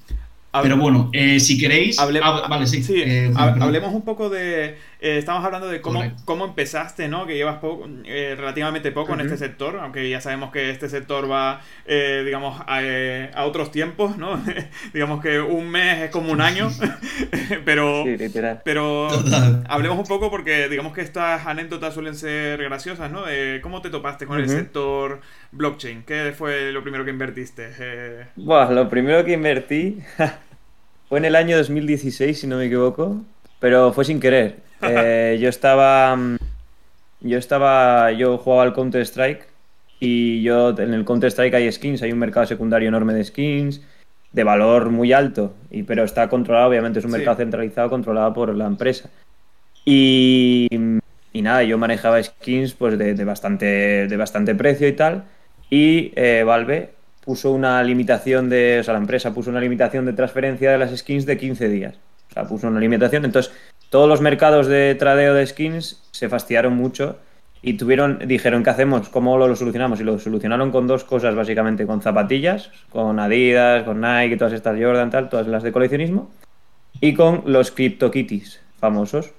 Pero 0.61 0.77
bueno, 0.77 1.09
eh, 1.13 1.39
si 1.39 1.57
queréis. 1.57 1.99
Ah, 1.99 2.05
vale, 2.49 2.67
sí. 2.67 2.83
Eh, 2.89 3.31
hablemos 3.35 3.93
un 3.93 4.01
poco 4.03 4.29
de. 4.29 4.77
Eh, 4.99 5.17
estamos 5.17 5.45
hablando 5.45 5.67
de 5.67 5.81
cómo, 5.81 6.03
cómo 6.25 6.45
empezaste, 6.45 7.07
¿no? 7.07 7.27
Que 7.27 7.35
llevas 7.35 7.57
poco, 7.59 7.87
relativamente 8.05 8.91
poco 8.91 9.13
en 9.13 9.21
este 9.21 9.37
sector, 9.37 9.77
aunque 9.77 10.09
ya 10.09 10.21
sabemos 10.21 10.51
que 10.51 10.69
este 10.69 10.89
sector 10.89 11.29
va, 11.29 11.61
digamos, 11.85 12.61
a, 12.65 13.45
otros 13.45 13.71
tiempos, 13.71 14.17
¿no? 14.17 14.41
digamos 14.93 15.21
que 15.21 15.39
un 15.39 15.69
mes 15.69 16.03
es 16.03 16.09
como 16.09 16.31
un 16.31 16.41
año. 16.41 16.69
pero. 17.65 18.03
Pero. 18.63 19.07
Hablemos 19.69 19.99
un 19.99 20.05
poco 20.05 20.29
porque, 20.31 20.67
digamos 20.69 20.93
que 20.93 21.01
estas 21.01 21.45
anécdotas 21.45 21.93
suelen 21.93 22.15
ser 22.15 22.63
graciosas, 22.63 23.11
¿no? 23.11 23.23
¿Cómo 23.61 23.81
te 23.81 23.89
topaste 23.89 24.25
con 24.25 24.39
el 24.39 24.49
sector 24.49 25.21
blockchain? 25.51 26.03
¿Qué 26.03 26.33
fue 26.35 26.71
lo 26.71 26.81
primero 26.81 27.05
que 27.05 27.11
invertiste? 27.11 28.27
Bueno, 28.35 28.71
lo 28.71 28.89
primero 28.89 29.23
que 29.23 29.33
invertí. 29.33 29.99
Fue 31.09 31.19
en 31.19 31.25
el 31.25 31.35
año 31.37 31.55
2016, 31.57 32.37
si 32.37 32.47
no 32.47 32.57
me 32.57 32.65
equivoco, 32.65 33.21
pero 33.59 33.93
fue 33.93 34.03
sin 34.03 34.19
querer. 34.19 34.57
Eh, 34.81 35.37
yo 35.39 35.49
estaba. 35.49 36.17
Yo 37.21 37.37
estaba. 37.37 38.11
Yo 38.11 38.37
jugaba 38.37 38.63
al 38.63 38.73
Counter-Strike 38.73 39.47
y 39.99 40.41
yo 40.43 40.69
en 40.77 40.93
el 40.93 41.05
Counter-Strike 41.05 41.55
hay 41.55 41.71
skins, 41.71 42.01
hay 42.03 42.11
un 42.11 42.19
mercado 42.19 42.45
secundario 42.45 42.87
enorme 42.87 43.13
de 43.13 43.23
skins 43.23 43.81
de 44.31 44.43
valor 44.43 44.89
muy 44.89 45.13
alto, 45.13 45.55
y, 45.71 45.83
pero 45.83 46.03
está 46.03 46.29
controlado, 46.29 46.69
obviamente 46.69 46.99
es 46.99 47.05
un 47.05 47.11
mercado 47.11 47.37
centralizado 47.37 47.89
controlado 47.89 48.33
por 48.33 48.55
la 48.55 48.67
empresa. 48.67 49.09
Y, 49.85 50.67
y 51.33 51.41
nada, 51.41 51.63
yo 51.63 51.77
manejaba 51.77 52.21
skins 52.21 52.73
pues 52.73 52.97
de, 52.97 53.13
bastante, 53.25 54.07
de 54.07 54.17
bastante 54.17 54.53
precio 54.53 54.87
y 54.87 54.93
tal, 54.93 55.23
y 55.69 56.11
eh, 56.15 56.43
Valve 56.45 56.91
puso 57.25 57.51
una 57.51 57.81
limitación 57.83 58.49
de, 58.49 58.79
o 58.79 58.83
sea, 58.83 58.93
la 58.93 58.99
empresa 58.99 59.33
puso 59.33 59.49
una 59.49 59.59
limitación 59.59 60.05
de 60.05 60.13
transferencia 60.13 60.71
de 60.71 60.77
las 60.77 60.95
skins 60.95 61.25
de 61.25 61.37
15 61.37 61.69
días. 61.69 61.95
O 62.29 62.33
sea, 62.33 62.43
puso 62.45 62.67
una 62.67 62.79
limitación. 62.79 63.25
Entonces, 63.25 63.53
todos 63.89 64.09
los 64.09 64.21
mercados 64.21 64.67
de 64.67 64.95
tradeo 64.95 65.33
de 65.33 65.45
skins 65.45 66.03
se 66.11 66.29
fastidiaron 66.29 66.75
mucho 66.75 67.17
y 67.61 67.73
tuvieron, 67.73 68.19
dijeron, 68.27 68.63
¿qué 68.63 68.69
hacemos? 68.69 69.09
¿Cómo 69.09 69.37
lo, 69.37 69.55
solucionamos? 69.55 69.99
Y 69.99 70.03
lo 70.03 70.19
solucionaron 70.19 70.71
con 70.71 70.87
dos 70.87 71.03
cosas, 71.03 71.35
básicamente, 71.35 71.85
con 71.85 72.01
zapatillas, 72.01 72.71
con 72.89 73.19
Adidas, 73.19 73.83
con 73.83 74.01
Nike, 74.01 74.37
todas 74.37 74.53
estas 74.53 74.79
Jordan, 74.79 75.09
tal, 75.09 75.29
todas 75.29 75.47
las 75.47 75.63
de 75.63 75.71
coleccionismo, 75.71 76.29
y 77.01 77.13
con 77.13 77.43
los 77.45 77.71
CryptoKitties 77.71 78.61
famosos. 78.79 79.31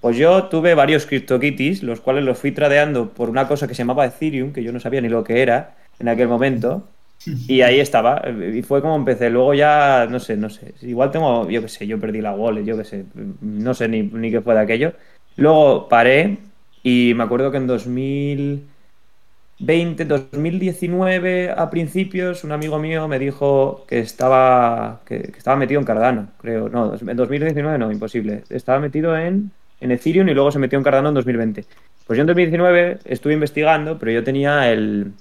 Pues 0.00 0.16
yo 0.16 0.44
tuve 0.44 0.74
varios 0.74 1.06
CryptoKitties, 1.06 1.82
los 1.82 2.00
cuales 2.00 2.24
los 2.24 2.38
fui 2.38 2.52
tradeando 2.52 3.10
por 3.10 3.30
una 3.30 3.48
cosa 3.48 3.66
que 3.66 3.74
se 3.74 3.82
llamaba 3.82 4.06
Ethereum, 4.06 4.52
que 4.52 4.62
yo 4.62 4.72
no 4.72 4.78
sabía 4.78 5.00
ni 5.00 5.08
lo 5.08 5.24
que 5.24 5.42
era 5.42 5.76
en 5.98 6.08
aquel 6.08 6.28
momento, 6.28 6.86
y 7.26 7.62
ahí 7.62 7.80
estaba. 7.80 8.22
Y 8.54 8.62
fue 8.62 8.80
como 8.80 8.94
empecé. 8.96 9.30
Luego 9.30 9.54
ya, 9.54 10.06
no 10.08 10.20
sé, 10.20 10.36
no 10.36 10.50
sé. 10.50 10.74
Igual 10.82 11.10
tengo, 11.10 11.48
yo 11.50 11.62
qué 11.62 11.68
sé, 11.68 11.86
yo 11.86 11.98
perdí 11.98 12.20
la 12.20 12.32
wallet, 12.32 12.64
yo 12.64 12.76
qué 12.76 12.84
sé. 12.84 13.04
No 13.40 13.74
sé 13.74 13.88
ni, 13.88 14.02
ni 14.02 14.30
qué 14.30 14.40
fue 14.40 14.54
de 14.54 14.60
aquello. 14.60 14.92
Luego 15.36 15.88
paré 15.88 16.38
y 16.82 17.12
me 17.14 17.24
acuerdo 17.24 17.50
que 17.50 17.56
en 17.58 17.66
2020, 17.66 20.04
2019, 20.04 21.50
a 21.50 21.70
principios, 21.70 22.44
un 22.44 22.52
amigo 22.52 22.78
mío 22.78 23.08
me 23.08 23.18
dijo 23.18 23.84
que 23.88 23.98
estaba, 23.98 25.00
que, 25.04 25.32
estaba 25.36 25.56
metido 25.56 25.80
en 25.80 25.86
Cardano, 25.86 26.28
creo. 26.40 26.68
No, 26.68 26.94
en 26.94 27.16
2019 27.16 27.78
no, 27.78 27.92
imposible. 27.92 28.44
Estaba 28.48 28.80
metido 28.80 29.16
en, 29.16 29.50
en 29.80 29.90
Ethereum 29.90 30.28
y 30.28 30.34
luego 30.34 30.50
se 30.50 30.58
metió 30.58 30.78
en 30.78 30.84
Cardano 30.84 31.08
en 31.08 31.14
2020. 31.14 31.64
Pues 32.06 32.16
yo 32.16 32.22
en 32.22 32.28
2019 32.28 32.98
estuve 33.04 33.34
investigando, 33.34 33.98
pero 33.98 34.12
yo 34.12 34.24
tenía 34.24 34.72
el 34.72 35.12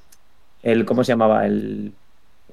el 0.64 0.86
¿cómo 0.86 1.04
se 1.04 1.12
llamaba? 1.14 1.46
El, 1.46 1.94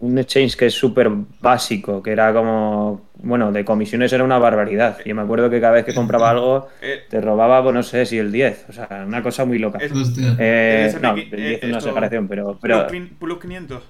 un 0.01 0.19
exchange 0.19 0.57
que 0.57 0.67
es 0.67 0.75
súper 0.75 1.09
básico, 1.41 2.03
que 2.03 2.11
era 2.11 2.33
como, 2.33 3.03
bueno, 3.17 3.53
de 3.53 3.65
comisiones 3.65 4.13
era 4.13 4.25
una 4.25 4.39
barbaridad. 4.39 4.99
Yo 5.05 5.15
me 5.15 5.23
acuerdo 5.23 5.49
que 5.49 5.61
cada 5.61 5.75
vez 5.75 5.85
que 5.85 5.95
compraba 5.95 6.31
algo 6.31 6.69
eh, 6.83 7.05
te 7.09 7.21
robaba, 7.21 7.63
pues 7.63 7.75
no 7.75 7.83
sé 7.83 8.05
si 8.05 8.19
el 8.19 8.33
10, 8.33 8.67
o 8.69 8.73
sea, 8.73 9.05
una 9.07 9.23
cosa 9.23 9.45
muy 9.45 9.59
loca. 9.59 9.79
Eh, 9.81 10.95
no, 11.01 11.15
el 11.15 11.31
10 11.31 11.63
es 11.63 11.71
una 11.71 11.81
separación, 11.81 12.29
pero... 12.29 12.59
pero 12.61 12.87
plus 13.19 13.39
500. 13.39 13.83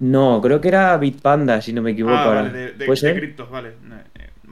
No, 0.00 0.40
creo 0.42 0.60
que 0.60 0.68
era 0.68 0.96
Bitpanda, 0.98 1.60
si 1.62 1.72
no 1.72 1.80
me 1.80 1.92
equivoco. 1.92 2.16
Ah, 2.16 2.26
vale, 2.26 2.50
de, 2.50 2.72
de, 2.72 2.86
de 2.86 3.14
criptos, 3.14 3.48
vale. 3.48 3.72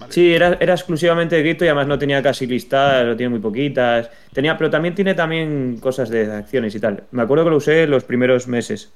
Sí, 0.08 0.34
era, 0.34 0.52
exclusivamente 0.60 1.36
de 1.36 1.42
cripto 1.42 1.64
y 1.64 1.68
además 1.68 1.86
no 1.86 1.98
tenía 1.98 2.22
casi 2.22 2.46
listadas, 2.46 3.06
lo 3.06 3.16
tiene 3.16 3.30
muy 3.30 3.40
poquitas. 3.40 4.10
Tenía, 4.32 4.56
pero 4.56 4.70
también 4.70 4.94
tiene 4.94 5.14
también 5.14 5.78
cosas 5.80 6.08
de 6.10 6.30
acciones 6.30 6.74
y 6.74 6.80
tal. 6.80 7.04
Me 7.10 7.22
acuerdo 7.22 7.44
que 7.44 7.50
lo 7.50 7.56
usé 7.56 7.86
los 7.86 8.04
primeros 8.04 8.48
meses. 8.48 8.92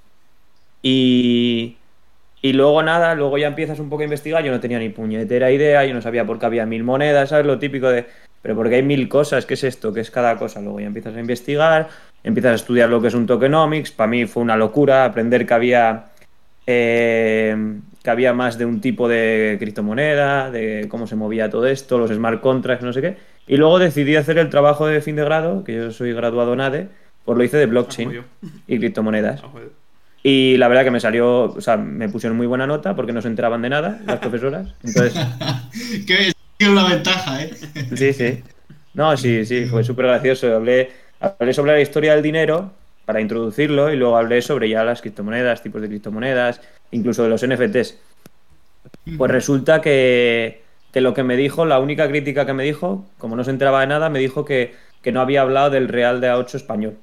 Y, 0.83 1.77
y 2.43 2.53
luego 2.53 2.83
nada, 2.83 3.15
luego 3.15 3.39
ya 3.39 3.49
empiezas 3.49 3.79
un 3.81 3.89
poco 3.89 4.03
a 4.03 4.05
investigar. 4.05 4.45
Yo 4.45 4.53
no 4.53 4.61
tenía 4.61 4.79
ni 4.79 4.89
puñetera 4.89 5.51
idea, 5.51 5.85
yo 5.85 5.95
no 5.95 6.03
sabía 6.03 6.25
por 6.25 6.39
qué 6.39 6.47
había 6.47 6.67
mil 6.67 6.85
monedas, 6.85 7.31
¿sabes? 7.31 7.47
Lo 7.47 7.59
típico 7.59 7.89
de, 7.89 8.07
pero 8.43 8.55
porque 8.55 8.77
hay 8.77 8.83
mil 8.83 9.09
cosas, 9.09 9.47
¿qué 9.47 9.55
es 9.55 9.65
esto? 9.65 9.93
¿Qué 9.93 10.01
es 10.01 10.11
cada 10.11 10.37
cosa? 10.37 10.61
Luego 10.61 10.79
ya 10.79 10.87
empiezas 10.87 11.17
a 11.17 11.21
investigar, 11.21 11.89
empiezas 12.23 12.53
a 12.53 12.55
estudiar 12.55 12.89
lo 12.89 13.01
que 13.03 13.09
es 13.09 13.15
un 13.15 13.27
tokenomics. 13.27 13.91
Para 13.91 14.09
mí 14.09 14.27
fue 14.27 14.43
una 14.43 14.57
locura 14.57 15.05
aprender 15.05 15.47
que 15.47 15.55
había 15.55 16.07
eh, 16.67 17.81
que 18.03 18.11
había 18.11 18.33
más 18.33 18.59
de 18.59 18.65
un 18.65 18.81
tipo 18.81 19.09
de 19.09 19.57
criptomoneda, 19.59 20.51
de 20.51 20.87
cómo 20.89 21.07
se 21.07 21.17
movía 21.17 21.51
todo 21.51 21.67
esto, 21.67 21.99
los 21.99 22.11
smart 22.11 22.41
contracts, 22.41 22.85
no 22.85 22.93
sé 22.93 23.01
qué. 23.01 23.17
Y 23.47 23.57
luego 23.57 23.79
decidí 23.79 24.17
hacer 24.17 24.39
el 24.39 24.51
trabajo 24.51 24.87
de 24.87 25.01
fin 25.01 25.17
de 25.17 25.25
grado, 25.25 25.65
que 25.65 25.75
yo 25.75 25.91
soy 25.93 26.13
graduado 26.13 26.53
en 26.53 26.61
ADE, 26.61 26.89
pues 27.25 27.39
lo 27.39 27.45
hice 27.45 27.57
de 27.57 27.67
blockchain 27.67 28.23
y 28.67 28.79
criptomonedas. 28.79 29.43
Y 30.23 30.57
la 30.57 30.69
verdad 30.69 30.85
que 30.85 30.91
me 30.91 31.01
salió, 31.01 31.45
o 31.45 31.61
sea, 31.61 31.77
me 31.77 32.09
pusieron 32.09 32.37
muy 32.37 32.47
buena 32.47 32.67
nota 32.67 32.97
porque 32.97 33.13
no 33.13 33.23
se 33.23 33.29
enteraban 33.29 33.63
de 33.63 33.69
nada 33.69 34.01
las 34.07 34.19
profesoras. 34.19 34.75
Entonces. 34.83 35.15
que 36.07 36.29
es 36.29 36.69
una 36.69 36.89
ventaja, 36.89 37.43
¿eh? 37.43 37.51
sí, 37.95 38.13
sí. 38.13 38.43
No, 38.95 39.17
sí, 39.17 39.45
sí, 39.45 39.67
fue 39.67 39.85
súper 39.85 40.07
gracioso. 40.07 40.55
Hablé, 40.55 40.91
hablé 41.21 41.53
sobre 41.53 41.73
la 41.73 41.81
historia 41.81 42.15
del 42.15 42.23
dinero 42.23 42.73
para 43.07 43.21
introducirlo 43.21 43.91
y 43.91 43.97
luego 43.97 44.19
hablé 44.19 44.43
sobre 44.43 44.69
ya 44.69 44.85
las 44.85 45.01
criptomonedas, 45.01 45.63
tipos 45.63 45.81
de 45.81 45.89
criptomonedas, 45.89 46.61
incluso 46.91 47.23
de 47.23 47.31
los 47.31 47.47
NFTs. 47.47 47.99
Pues 49.17 49.31
resulta 49.31 49.81
que, 49.81 50.63
lo 50.93 51.15
que 51.15 51.23
me 51.23 51.37
dijo, 51.37 51.65
la 51.65 51.79
única 51.79 52.09
crítica 52.09 52.45
que 52.45 52.53
me 52.53 52.65
dijo, 52.65 53.07
como 53.17 53.37
no 53.37 53.45
se 53.45 53.51
enteraba 53.51 53.81
de 53.81 53.87
nada, 53.87 54.11
me 54.11 54.19
dijo 54.19 54.45
que, 54.45 54.75
que 55.03 55.13
no 55.13 55.21
había 55.21 55.43
hablado 55.43 55.71
del 55.71 55.89
Real 55.89 56.21
de 56.21 56.31
A8 56.31 56.57
español. 56.57 56.99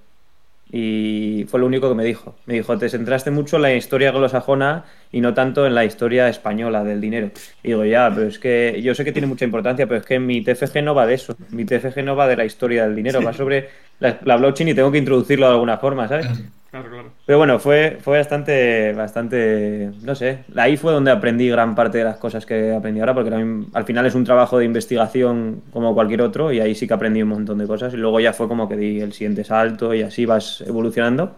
Y 0.75 1.46
fue 1.50 1.60
lo 1.60 1.68
único 1.68 1.88
que 1.88 1.94
me 1.94 2.03
dijo. 2.03 2.34
Me 2.48 2.56
dijo, 2.56 2.75
te 2.80 2.89
centraste 2.89 3.30
mucho 3.30 3.58
en 3.58 3.62
la 3.62 3.75
historia 3.75 4.12
glosajona 4.12 4.86
y 5.12 5.22
no 5.22 5.36
tanto 5.36 5.68
en 5.68 5.75
la 5.75 5.86
historia 5.86 6.27
española 6.30 6.84
del 6.84 7.00
dinero. 7.00 7.30
Y 7.62 7.68
digo, 7.68 7.86
ya, 7.86 8.12
pero 8.12 8.27
es 8.27 8.39
que 8.39 8.82
yo 8.82 8.96
sé 8.96 9.06
que 9.06 9.12
tiene 9.12 9.27
mucha 9.27 9.46
importancia, 9.46 9.86
pero 9.86 10.00
es 10.00 10.06
que 10.08 10.18
mi 10.18 10.42
TFG 10.42 10.82
no 10.84 10.96
va 10.96 11.06
de 11.06 11.13
eso. 11.13 11.38
Mi 11.51 11.63
TFG 11.63 12.03
no 12.03 12.15
va 12.15 12.27
de 12.27 12.38
la 12.38 12.46
historia 12.46 12.86
del 12.86 12.96
dinero, 12.96 13.22
va 13.22 13.34
sobre 13.34 13.70
la, 14.00 14.36
blockchain 14.36 14.70
y 14.70 14.74
tengo 14.74 14.92
que 14.92 14.98
introducirlo 14.98 15.46
de 15.46 15.53
alguna 15.53 15.77
forma, 15.77 16.08
¿sabes? 16.08 16.27
Claro, 16.74 16.89
claro. 16.89 17.12
Pero 17.27 17.38
bueno, 17.38 17.60
fue, 17.60 18.00
fue 18.01 18.18
bastante, 18.18 18.94
bastante, 18.94 19.92
no 20.01 20.15
sé, 20.15 20.39
ahí 20.56 20.75
fue 20.75 20.92
donde 20.92 21.12
aprendí 21.12 21.48
gran 21.48 21.75
parte 21.75 22.00
de 22.00 22.03
las 22.03 22.18
cosas 22.18 22.48
que 22.48 22.74
aprendí 22.74 23.00
ahora, 23.00 23.13
porque 23.13 23.30
al 23.74 23.86
final 23.86 24.08
es 24.08 24.15
un 24.15 24.24
trabajo 24.24 24.58
de 24.58 24.65
investigación 24.65 25.62
como 25.72 25.94
cualquier 25.94 26.24
otro 26.24 26.51
y 26.51 26.62
ahí 26.62 26.74
sí 26.74 26.88
que 26.88 26.96
aprendí 26.96 27.22
un 27.22 27.30
montón 27.30 27.60
de 27.60 27.68
cosas 27.68 27.94
y 27.94 27.98
luego 27.98 28.20
ya 28.20 28.34
fue 28.34 28.48
como 28.48 28.68
que 28.68 28.75
di 28.75 29.01
el 29.01 29.13
siguiente 29.13 29.44
salto 29.44 29.94
y 29.94 30.01
así 30.01 30.25
vas 30.25 30.62
evolucionando. 30.65 31.36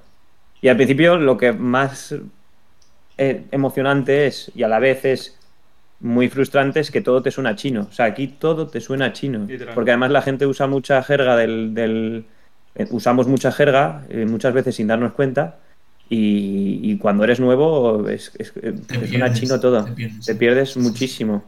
Y 0.62 0.70
al 0.70 0.78
principio 0.78 1.18
lo 1.18 1.36
que 1.36 1.52
más 1.52 2.16
eh, 3.18 3.44
emocionante 3.52 4.28
es 4.28 4.54
y 4.56 4.64
a 4.64 4.70
la 4.70 4.80
vez 4.80 5.04
es 5.04 5.38
muy 6.00 6.30
frustrante 6.30 6.80
es 6.80 6.92
que 6.92 7.02
todo 7.02 7.22
te 7.22 7.32
suena 7.32 7.58
chino. 7.58 7.88
O 7.90 7.92
sea, 7.92 8.06
aquí 8.06 8.30
todo 8.30 8.68
te 8.68 8.80
suena 8.80 9.12
chino. 9.12 9.46
Porque 9.74 9.92
además 9.92 10.12
la 10.12 10.22
gente 10.22 10.46
usa 10.46 10.66
mucha 10.68 11.04
jerga 11.04 11.36
del 11.36 12.24
usamos 12.90 13.28
mucha 13.28 13.52
jerga, 13.52 14.06
eh, 14.10 14.26
muchas 14.26 14.54
veces 14.54 14.76
sin 14.76 14.88
darnos 14.88 15.14
cuenta, 15.14 15.60
y, 16.08 16.98
cuando 16.98 17.24
eres 17.24 17.40
nuevo 17.40 18.08
es, 18.08 18.32
es, 18.38 18.54
una 19.14 19.34
chino 19.34 19.60
todo, 19.60 19.88
te 20.24 20.36
pierdes, 20.36 20.78
muchísimo. 20.78 21.44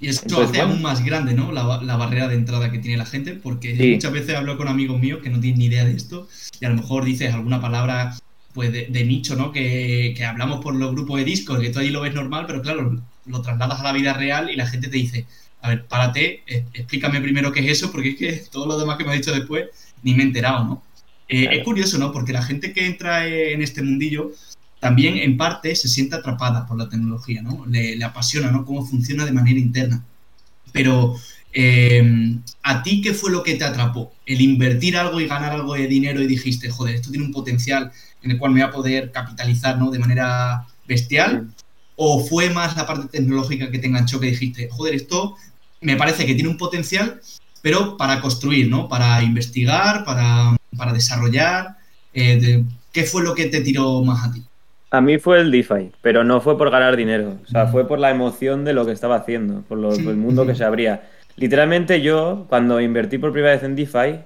Y 0.00 0.08
esto 0.08 0.40
hace 0.40 0.60
aún 0.60 0.82
más 0.82 1.04
grande, 1.04 1.34
¿no? 1.34 1.50
La, 1.52 1.96
barrera 1.96 2.28
de 2.28 2.36
entrada 2.36 2.70
que 2.70 2.78
tiene 2.78 2.96
la 2.96 3.06
gente, 3.06 3.34
porque 3.34 3.74
muchas 3.94 4.12
veces 4.12 4.36
hablo 4.36 4.56
con 4.56 4.68
amigos 4.68 5.00
míos 5.00 5.20
que 5.22 5.30
no 5.30 5.40
tienen 5.40 5.58
ni 5.58 5.66
idea 5.66 5.84
de 5.84 5.92
esto, 5.92 6.28
y 6.60 6.64
a 6.64 6.68
lo 6.68 6.76
mejor 6.76 7.04
dices 7.04 7.34
alguna 7.34 7.60
palabra 7.60 8.16
pues 8.54 8.70
de, 8.70 9.04
nicho, 9.04 9.34
¿no? 9.34 9.50
Que, 9.50 10.14
que, 10.16 10.24
hablamos 10.24 10.62
por 10.62 10.74
los 10.74 10.92
grupos 10.92 11.18
de 11.18 11.24
Discord, 11.24 11.60
que 11.60 11.70
tú 11.70 11.78
ahí 11.78 11.90
lo 11.90 12.02
ves 12.02 12.14
normal, 12.14 12.44
pero 12.46 12.62
claro, 12.62 13.00
lo 13.26 13.42
trasladas 13.42 13.80
a 13.80 13.84
la 13.84 13.92
vida 13.92 14.12
real 14.12 14.50
y 14.50 14.56
la 14.56 14.66
gente 14.66 14.88
te 14.88 14.96
dice, 14.96 15.26
a 15.62 15.70
ver, 15.70 15.86
párate, 15.86 16.42
eh, 16.46 16.66
explícame 16.74 17.20
primero 17.20 17.52
qué 17.52 17.60
es 17.60 17.78
eso, 17.78 17.90
porque 17.90 18.10
es 18.10 18.16
que 18.16 18.32
todo 18.52 18.66
lo 18.66 18.78
demás 18.78 18.98
que 18.98 19.04
me 19.04 19.10
has 19.10 19.16
dicho 19.16 19.32
después 19.32 19.66
ni 20.02 20.14
me 20.14 20.22
he 20.22 20.26
enterado, 20.26 20.64
¿no? 20.64 20.82
Eh, 21.28 21.48
es 21.50 21.64
curioso, 21.64 21.98
¿no? 21.98 22.12
Porque 22.12 22.32
la 22.32 22.42
gente 22.42 22.72
que 22.72 22.86
entra 22.86 23.26
en 23.26 23.62
este 23.62 23.82
mundillo 23.82 24.32
también 24.80 25.16
en 25.16 25.36
parte 25.36 25.74
se 25.76 25.88
siente 25.88 26.16
atrapada 26.16 26.66
por 26.66 26.76
la 26.76 26.88
tecnología, 26.88 27.40
¿no? 27.40 27.64
Le, 27.66 28.02
apasiona, 28.04 28.50
¿no? 28.50 28.64
Cómo 28.64 28.84
funciona 28.84 29.24
de 29.24 29.32
manera 29.32 29.58
interna. 29.58 30.04
Pero 30.72 31.16
Eh, 31.54 32.02
¿A 32.62 32.82
ti 32.82 33.02
qué 33.02 33.12
fue 33.12 33.30
lo 33.30 33.42
que 33.42 33.56
te 33.56 33.64
atrapó? 33.64 34.12
¿El 34.24 34.40
invertir 34.40 34.96
algo 34.96 35.20
y 35.20 35.26
ganar 35.26 35.52
algo 35.52 35.74
de 35.74 35.86
dinero 35.86 36.22
y 36.22 36.26
dijiste, 36.26 36.70
joder, 36.70 36.96
esto 36.96 37.10
tiene 37.10 37.26
un 37.26 37.32
potencial 37.32 37.92
en 38.22 38.30
el 38.30 38.38
cual 38.38 38.52
me 38.52 38.60
voy 38.60 38.68
a 38.68 38.72
poder 38.72 39.12
capitalizar 39.12 39.78
¿no? 39.78 39.90
de 39.90 39.98
manera 39.98 40.66
bestial? 40.86 41.52
¿O 41.96 42.24
fue 42.24 42.50
más 42.50 42.76
la 42.76 42.86
parte 42.86 43.08
tecnológica 43.08 43.70
que 43.70 43.78
te 43.78 43.86
enganchó 43.86 44.18
que 44.18 44.28
dijiste, 44.28 44.68
joder, 44.70 44.94
esto 44.94 45.36
me 45.80 45.96
parece 45.96 46.24
que 46.24 46.34
tiene 46.34 46.48
un 46.48 46.56
potencial, 46.56 47.20
pero 47.62 47.96
para 47.96 48.20
construir, 48.20 48.68
¿no? 48.68 48.88
Para 48.88 49.22
investigar, 49.22 50.04
para, 50.04 50.56
para 50.76 50.92
desarrollar. 50.92 51.76
Eh, 52.12 52.64
¿Qué 52.92 53.04
fue 53.04 53.22
lo 53.22 53.34
que 53.34 53.46
te 53.46 53.60
tiró 53.62 54.02
más 54.02 54.28
a 54.28 54.32
ti? 54.32 54.42
A 54.90 55.00
mí 55.00 55.18
fue 55.18 55.40
el 55.40 55.50
DeFi, 55.50 55.92
pero 56.02 56.22
no 56.22 56.42
fue 56.42 56.58
por 56.58 56.70
ganar 56.70 56.96
dinero, 56.96 57.38
o 57.42 57.46
sea, 57.48 57.66
fue 57.66 57.88
por 57.88 57.98
la 57.98 58.10
emoción 58.10 58.62
de 58.62 58.74
lo 58.74 58.84
que 58.84 58.92
estaba 58.92 59.16
haciendo, 59.16 59.62
por, 59.62 59.78
lo, 59.78 59.94
el 59.94 60.16
mundo 60.16 60.46
que 60.46 60.54
se 60.54 60.64
abría. 60.64 61.08
Literalmente 61.36 62.02
yo, 62.02 62.44
cuando 62.50 62.78
invertí 62.78 63.16
por 63.16 63.32
primera 63.32 63.54
vez 63.54 63.62
en 63.62 63.74
DeFi, 63.74 64.18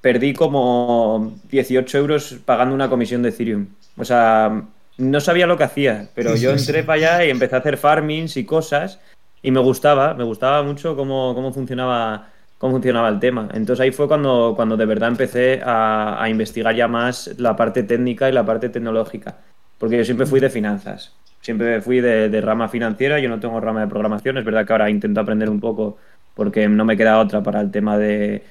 perdí 0.00 0.32
como 0.32 1.38
18 1.52 1.98
euros 1.98 2.36
pagando 2.44 2.74
una 2.74 2.88
comisión 2.88 3.22
de 3.22 3.28
Ethereum. 3.28 3.68
O 3.96 4.04
sea, 4.04 4.64
no 4.98 5.20
sabía 5.20 5.46
lo 5.46 5.56
que 5.56 5.64
hacía, 5.64 6.08
pero 6.16 6.34
yo 6.34 6.50
entré 6.50 6.82
para 6.82 6.96
allá 6.96 7.26
y 7.26 7.30
empecé 7.30 7.54
a 7.54 7.58
hacer 7.58 7.76
farmings 7.76 8.36
y 8.36 8.44
cosas 8.44 8.98
y 9.40 9.52
me 9.52 9.60
gustaba, 9.60 10.14
me 10.14 10.24
gustaba 10.24 10.64
mucho 10.64 10.96
cómo, 10.96 11.32
cómo 11.36 11.52
funcionaba 11.52 12.28
cómo 12.62 12.74
funcionaba 12.74 13.08
el 13.08 13.18
tema. 13.18 13.48
Entonces 13.54 13.80
ahí 13.80 13.90
fue 13.90 14.06
cuando, 14.06 14.52
cuando 14.54 14.76
de 14.76 14.86
verdad 14.86 15.08
empecé 15.08 15.60
a, 15.64 16.24
investigar 16.30 16.76
ya 16.76 16.86
más 16.86 17.34
la 17.38 17.56
parte 17.56 17.82
técnica 17.82 18.28
y 18.28 18.32
la 18.32 18.46
parte 18.46 18.68
tecnológica 18.68 19.36
porque 19.78 19.96
yo 19.96 20.04
siempre 20.04 20.26
fui 20.26 20.38
de 20.38 20.48
finanzas, 20.48 21.12
siempre 21.40 21.80
fui 21.80 22.00
de, 22.00 22.40
rama 22.40 22.68
financiera, 22.68 23.18
yo 23.18 23.28
no 23.28 23.40
tengo 23.40 23.58
rama 23.58 23.80
de 23.80 23.88
programación, 23.88 24.38
es 24.38 24.44
verdad 24.44 24.64
que 24.64 24.72
ahora 24.72 24.88
intento 24.88 25.20
aprender 25.20 25.50
un 25.50 25.58
poco 25.58 25.98
porque 26.36 26.68
no 26.68 26.84
me 26.84 26.96
queda 26.96 27.18
otra 27.18 27.42
para 27.42 27.60
el 27.60 27.72
tema 27.72 27.98
de, 27.98 28.44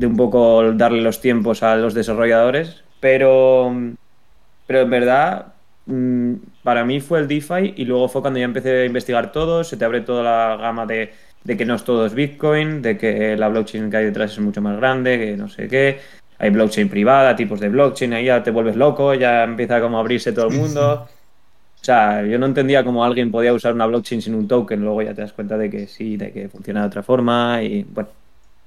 un 0.00 0.16
poco 0.16 0.72
darle 0.74 1.02
los 1.02 1.20
tiempos 1.20 1.64
a 1.64 1.74
los 1.74 1.94
desarrolladores, 1.94 2.84
pero, 3.00 3.74
pero 4.68 4.82
en 4.82 4.90
verdad 4.90 5.46
mm, 5.86 6.34
para 6.62 6.84
mí 6.84 7.00
fue 7.00 7.18
el 7.18 7.26
DeFi 7.26 7.74
y 7.74 7.84
luego 7.84 8.08
fue 8.08 8.22
cuando 8.22 8.38
ya 8.38 8.44
empecé 8.44 8.82
a 8.82 8.84
investigar 8.84 9.32
todo, 9.32 9.64
se 9.64 9.76
te 9.76 9.84
abre 9.84 10.02
toda 10.02 10.22
la 10.22 10.56
gama 10.58 10.86
de, 10.86 11.12
de 11.48 11.56
que 11.56 11.64
no 11.64 11.76
es 11.76 11.82
todo 11.82 12.04
es 12.04 12.12
Bitcoin, 12.12 12.82
de 12.82 12.98
que 12.98 13.34
la 13.34 13.48
blockchain 13.48 13.90
que 13.90 13.96
hay 13.96 14.04
detrás 14.04 14.32
es 14.32 14.38
mucho 14.38 14.60
más 14.60 14.76
grande, 14.76 15.18
que 15.18 15.34
no 15.34 15.48
sé 15.48 15.66
qué, 15.66 15.98
hay 16.38 16.50
blockchain 16.50 16.90
privada, 16.90 17.34
tipos 17.34 17.58
de 17.58 17.70
blockchain, 17.70 18.12
ahí 18.12 18.26
ya 18.26 18.42
te 18.42 18.50
vuelves 18.50 18.76
loco, 18.76 19.14
ya 19.14 19.44
empieza 19.44 19.80
como 19.80 19.96
a 19.96 20.00
abrirse 20.00 20.32
todo 20.32 20.48
el 20.48 20.58
mundo. 20.58 21.08
O 21.80 21.84
sea, 21.84 22.22
yo 22.22 22.38
no 22.38 22.44
entendía 22.44 22.84
cómo 22.84 23.02
alguien 23.02 23.30
podía 23.30 23.54
usar 23.54 23.72
una 23.72 23.86
blockchain 23.86 24.20
sin 24.20 24.34
un 24.34 24.46
token, 24.46 24.82
luego 24.82 25.00
ya 25.00 25.14
te 25.14 25.22
das 25.22 25.32
cuenta 25.32 25.56
de 25.56 25.70
que 25.70 25.86
sí, 25.86 26.18
de 26.18 26.32
que 26.32 26.50
funciona 26.50 26.82
de 26.82 26.86
otra 26.88 27.02
forma 27.02 27.62
y 27.62 27.82
bueno. 27.82 28.10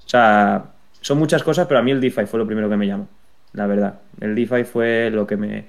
O 0.04 0.08
sea, 0.08 0.64
son 1.00 1.18
muchas 1.18 1.44
cosas, 1.44 1.68
pero 1.68 1.78
a 1.78 1.84
mí 1.84 1.92
el 1.92 2.00
DeFi 2.00 2.26
fue 2.26 2.40
lo 2.40 2.46
primero 2.46 2.68
que 2.68 2.76
me 2.76 2.88
llamó, 2.88 3.06
la 3.52 3.68
verdad. 3.68 4.00
El 4.20 4.34
DeFi 4.34 4.64
fue 4.64 5.08
lo 5.12 5.24
que 5.24 5.36
me, 5.36 5.66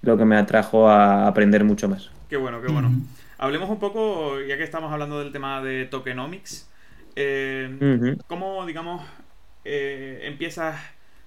lo 0.00 0.16
que 0.16 0.24
me 0.24 0.38
atrajo 0.38 0.88
a 0.88 1.26
aprender 1.26 1.62
mucho 1.62 1.90
más. 1.90 2.10
Qué 2.30 2.38
bueno, 2.38 2.62
qué 2.62 2.72
bueno. 2.72 2.90
Hablemos 3.38 3.68
un 3.68 3.78
poco, 3.78 4.40
ya 4.40 4.56
que 4.56 4.62
estamos 4.62 4.92
hablando 4.92 5.18
del 5.18 5.32
tema 5.32 5.62
de 5.62 5.86
tokenomics, 5.86 6.70
eh, 7.16 8.16
¿cómo, 8.26 8.66
digamos, 8.66 9.06
eh, 9.64 10.20
empiezas 10.24 10.76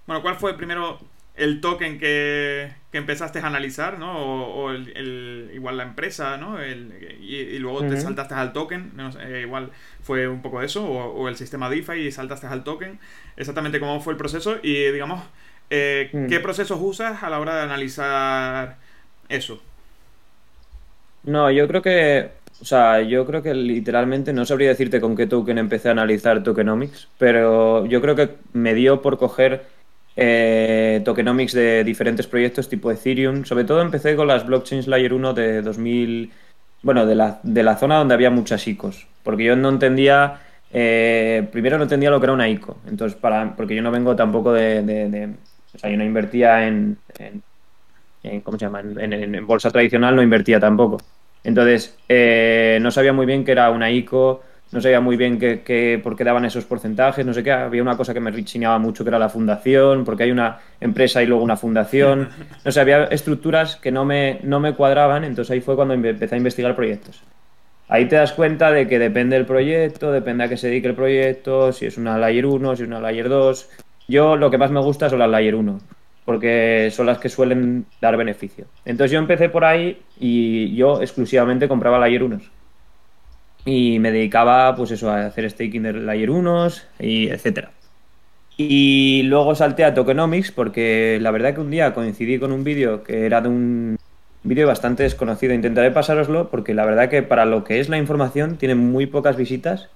bueno, 0.07 0.21
¿cuál 0.21 0.37
fue 0.37 0.55
primero 0.55 0.99
el 1.35 1.59
token 1.61 1.99
que, 1.99 2.71
empezaste 2.93 3.39
a 3.39 3.45
analizar, 3.45 3.99
¿no? 3.99 4.17
O, 4.17 4.71
el, 4.71 5.51
igual 5.53 5.77
la 5.77 5.83
empresa, 5.83 6.37
¿no? 6.37 6.57
y, 6.65 7.59
luego 7.59 7.85
te 7.85 8.01
saltaste 8.01 8.33
al 8.33 8.53
token, 8.53 8.93
eh, 9.19 9.41
igual 9.45 9.69
fue 10.01 10.27
un 10.27 10.41
poco 10.41 10.63
eso, 10.63 10.83
o, 10.83 11.27
el 11.27 11.35
sistema 11.35 11.69
DeFi 11.69 12.07
y 12.07 12.11
saltaste 12.11 12.47
al 12.47 12.63
token. 12.63 12.99
Exactamente 13.35 13.79
cómo 13.79 13.99
fue 13.99 14.13
el 14.13 14.17
proceso 14.17 14.57
y, 14.63 14.91
digamos, 14.91 15.23
eh. 15.69 16.09
¿qué 16.27 16.39
procesos 16.39 16.79
usas 16.81 17.21
a 17.21 17.29
la 17.29 17.39
hora 17.39 17.55
de 17.57 17.61
analizar 17.61 18.77
eso? 19.29 19.61
No, 21.27 21.51
yo 21.51 21.67
creo 21.67 21.81
que, 21.81 22.29
o 22.61 22.65
sea, 22.65 23.01
yo 23.01 23.25
creo 23.25 23.43
que 23.43 23.53
literalmente 23.53 24.31
no 24.31 24.45
sabría 24.45 24.69
decirte 24.69 25.01
con 25.01 25.15
qué 25.15 25.27
token 25.27 25.57
empecé 25.57 25.89
a 25.89 25.91
analizar 25.91 26.41
tokenomics, 26.41 27.09
pero 27.17 27.85
yo 27.85 28.01
creo 28.01 28.15
que 28.15 28.29
me 28.53 28.73
dio 28.73 29.01
por 29.01 29.17
coger 29.17 29.65
eh, 30.15 31.01
tokenomics 31.03 31.51
de 31.53 31.83
diferentes 31.83 32.27
proyectos 32.27 32.69
tipo 32.69 32.91
Ethereum. 32.91 33.43
Sobre 33.43 33.65
todo 33.65 33.81
empecé 33.81 34.15
con 34.15 34.27
las 34.27 34.45
blockchains 34.45 34.87
Layer 34.87 35.13
1 35.13 35.33
de 35.33 35.61
2000, 35.61 36.31
bueno, 36.81 37.05
de 37.05 37.15
la, 37.15 37.41
de 37.43 37.63
la 37.63 37.75
zona 37.77 37.97
donde 37.97 38.13
había 38.13 38.29
muchas 38.29 38.65
ICOs, 38.65 39.05
porque 39.23 39.43
yo 39.43 39.55
no 39.57 39.67
entendía, 39.69 40.39
eh, 40.71 41.45
primero 41.51 41.77
no 41.77 41.83
entendía 41.83 42.09
lo 42.09 42.19
que 42.21 42.27
era 42.27 42.33
una 42.33 42.47
ICO, 42.49 42.77
entonces 42.87 43.19
para, 43.19 43.53
porque 43.55 43.75
yo 43.75 43.81
no 43.81 43.91
vengo 43.91 44.15
tampoco 44.15 44.53
de, 44.53 45.33
o 45.75 45.77
sea, 45.77 45.89
yo 45.89 45.97
no 45.97 46.05
invertía 46.05 46.67
en, 46.67 46.97
en, 47.19 48.41
¿cómo 48.41 48.57
se 48.57 48.65
llama? 48.65 48.81
En, 48.81 49.45
bolsa 49.45 49.71
tradicional 49.71 50.15
no 50.15 50.23
invertía 50.23 50.59
tampoco. 50.59 50.97
Entonces, 51.47 51.97
eh, 52.09 52.77
no 52.81 52.91
sabía 52.91 53.13
muy 53.13 53.25
bien 53.25 53.45
qué 53.45 53.53
era 53.53 53.69
una 53.69 53.89
ICO, 53.89 54.41
no 54.73 54.81
sabía 54.81 54.99
muy 54.99 55.15
bien 55.15 55.39
qué, 55.39 55.97
por 56.03 56.17
qué 56.17 56.25
daban 56.25 56.43
esos 56.43 56.65
porcentajes, 56.65 57.25
no 57.25 57.33
sé 57.33 57.41
qué. 57.41 57.53
Había 57.53 57.81
una 57.81 57.95
cosa 57.95 58.13
que 58.13 58.19
me 58.19 58.43
chineaba 58.43 58.77
mucho 58.79 59.05
que 59.05 59.09
era 59.11 59.17
la 59.17 59.29
fundación, 59.29 60.03
porque 60.03 60.23
hay 60.23 60.31
una 60.31 60.59
empresa 60.81 61.23
y 61.23 61.25
luego 61.25 61.41
una 61.41 61.55
fundación. 61.55 62.27
No 62.65 62.71
sé, 62.73 62.81
había 62.81 63.05
estructuras 63.05 63.77
que 63.77 63.93
no 63.93 64.03
me, 64.03 64.41
no 64.43 64.59
me 64.59 64.73
cuadraban, 64.73 65.23
entonces 65.23 65.51
ahí 65.51 65.61
fue 65.61 65.77
cuando 65.77 65.93
empecé 65.93 66.35
a 66.35 66.37
investigar 66.37 66.75
proyectos. 66.75 67.23
Ahí 67.87 68.09
te 68.09 68.17
das 68.17 68.33
cuenta 68.33 68.69
de 68.69 68.85
que 68.85 68.99
depende 68.99 69.37
del 69.37 69.45
proyecto, 69.45 70.11
depende 70.11 70.43
a 70.43 70.49
qué 70.49 70.57
se 70.57 70.67
dedique 70.67 70.89
el 70.89 70.95
proyecto, 70.95 71.71
si 71.71 71.85
es 71.85 71.97
una 71.97 72.17
Layer 72.17 72.45
1, 72.45 72.75
si 72.75 72.83
es 72.83 72.89
una 72.89 72.99
Layer 72.99 73.29
2. 73.29 73.69
Yo 74.09 74.35
lo 74.35 74.51
que 74.51 74.57
más 74.57 74.69
me 74.69 74.81
gusta 74.81 75.09
son 75.09 75.19
las 75.19 75.29
Layer 75.29 75.55
1, 75.55 75.79
porque 76.27 76.89
son 76.91 77.05
las 77.05 77.19
que 77.19 77.29
suelen 77.29 77.85
dar 78.01 78.17
beneficio. 78.17 78.65
Entonces 78.83 79.13
yo 79.13 79.19
empecé 79.19 79.47
por 79.47 79.63
ahí 79.63 80.01
y 80.19 80.75
yo 80.75 81.01
exclusivamente 81.01 81.69
compraba 81.69 81.97
Layer 81.99 82.21
1 82.21 82.41
y 83.63 83.99
me 83.99 84.11
dedicaba 84.11 84.75
pues 84.75 84.91
eso 84.91 85.09
a 85.09 85.25
hacer 85.25 85.49
staking 85.49 85.83
de 85.83 85.93
layer 85.93 86.29
1 86.29 86.67
y 86.99 87.29
etcétera. 87.29 87.71
Y 88.57 89.23
luego 89.23 89.55
salté 89.55 89.85
a 89.85 89.93
tokenomics 89.93 90.51
porque 90.51 91.17
la 91.21 91.31
verdad 91.31 91.53
que 91.53 91.61
un 91.61 91.71
día 91.71 91.93
coincidí 91.93 92.39
con 92.39 92.51
un 92.51 92.65
vídeo 92.65 93.03
que 93.03 93.25
era 93.25 93.39
de 93.39 93.47
un 93.47 93.97
vídeo 94.43 94.67
bastante 94.67 95.03
desconocido. 95.03 95.53
Intentaré 95.53 95.91
pasároslo 95.91 96.49
porque 96.49 96.73
la 96.73 96.85
verdad 96.85 97.07
que 97.07 97.23
para 97.23 97.45
lo 97.45 97.63
que 97.63 97.79
es 97.79 97.87
la 97.87 97.97
información 97.97 98.57
tiene 98.57 98.75
muy 98.75 99.05
pocas 99.05 99.37
visitas. 99.37 99.87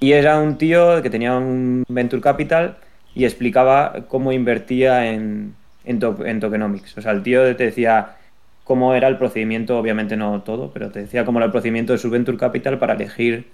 Y 0.00 0.12
era 0.12 0.40
un 0.40 0.58
tío 0.58 1.02
que 1.02 1.10
tenía 1.10 1.36
un 1.36 1.84
venture 1.88 2.20
capital 2.20 2.78
y 3.14 3.24
explicaba 3.24 4.06
cómo 4.08 4.32
invertía 4.32 5.12
en, 5.12 5.54
en, 5.84 6.00
en 6.26 6.40
tokenomics. 6.40 6.96
O 6.98 7.02
sea, 7.02 7.12
el 7.12 7.22
tío 7.22 7.56
te 7.56 7.64
decía, 7.64 8.16
cómo 8.64 8.94
era 8.94 9.08
el 9.08 9.18
procedimiento, 9.18 9.78
obviamente 9.78 10.16
no 10.16 10.42
todo, 10.42 10.70
pero 10.72 10.90
te 10.90 11.00
decía 11.00 11.24
cómo 11.24 11.38
era 11.38 11.46
el 11.46 11.52
procedimiento 11.52 11.92
de 11.92 11.98
su 11.98 12.10
Venture 12.10 12.38
Capital 12.38 12.78
para 12.78 12.94
elegir 12.94 13.46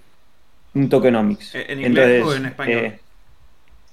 un 0.73 0.89
tokenomics. 0.89 1.55
Eh, 1.55 1.65
¿En 1.69 1.83
inglés 1.83 2.23
o 2.23 2.35
en 2.35 2.45
español? 2.45 2.79
Eh, 2.79 2.99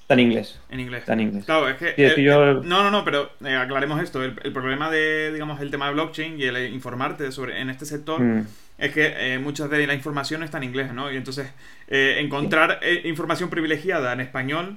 está 0.03 0.15
en 0.15 0.21
inglés. 0.21 0.61
En 0.69 0.81
inglés. 0.81 1.01
Está 1.01 1.15
en 1.15 1.21
inglés. 1.21 1.45
Claro, 1.47 1.69
es 1.69 1.77
que. 1.77 1.95
Eh, 1.97 2.15
no, 2.17 2.63
no, 2.63 2.91
no, 2.91 3.05
pero 3.05 3.31
aclaremos 3.59 4.03
esto. 4.03 4.23
El, 4.23 4.35
problema 4.53 4.91
de, 4.91 5.33
digamos, 5.33 5.61
el 5.61 5.71
tema 5.71 5.87
de 5.87 5.95
blockchain 5.95 6.39
y 6.39 6.45
el 6.45 6.73
informarte 6.75 7.33
sobre 7.33 7.61
en 7.61 7.71
este 7.71 7.87
sector 7.87 8.21
mm. 8.21 8.47
es 8.79 8.93
que 8.93 9.39
muchas 9.43 9.71
de 9.71 9.87
la 9.87 9.95
información 9.95 10.43
está 10.43 10.59
en 10.59 10.65
inglés, 10.65 10.93
¿no? 10.93 11.11
Y 11.11 11.17
entonces, 11.17 11.51
encontrar 11.89 12.81
información 13.05 13.49
privilegiada 13.49 14.13
en 14.13 14.21
español, 14.21 14.77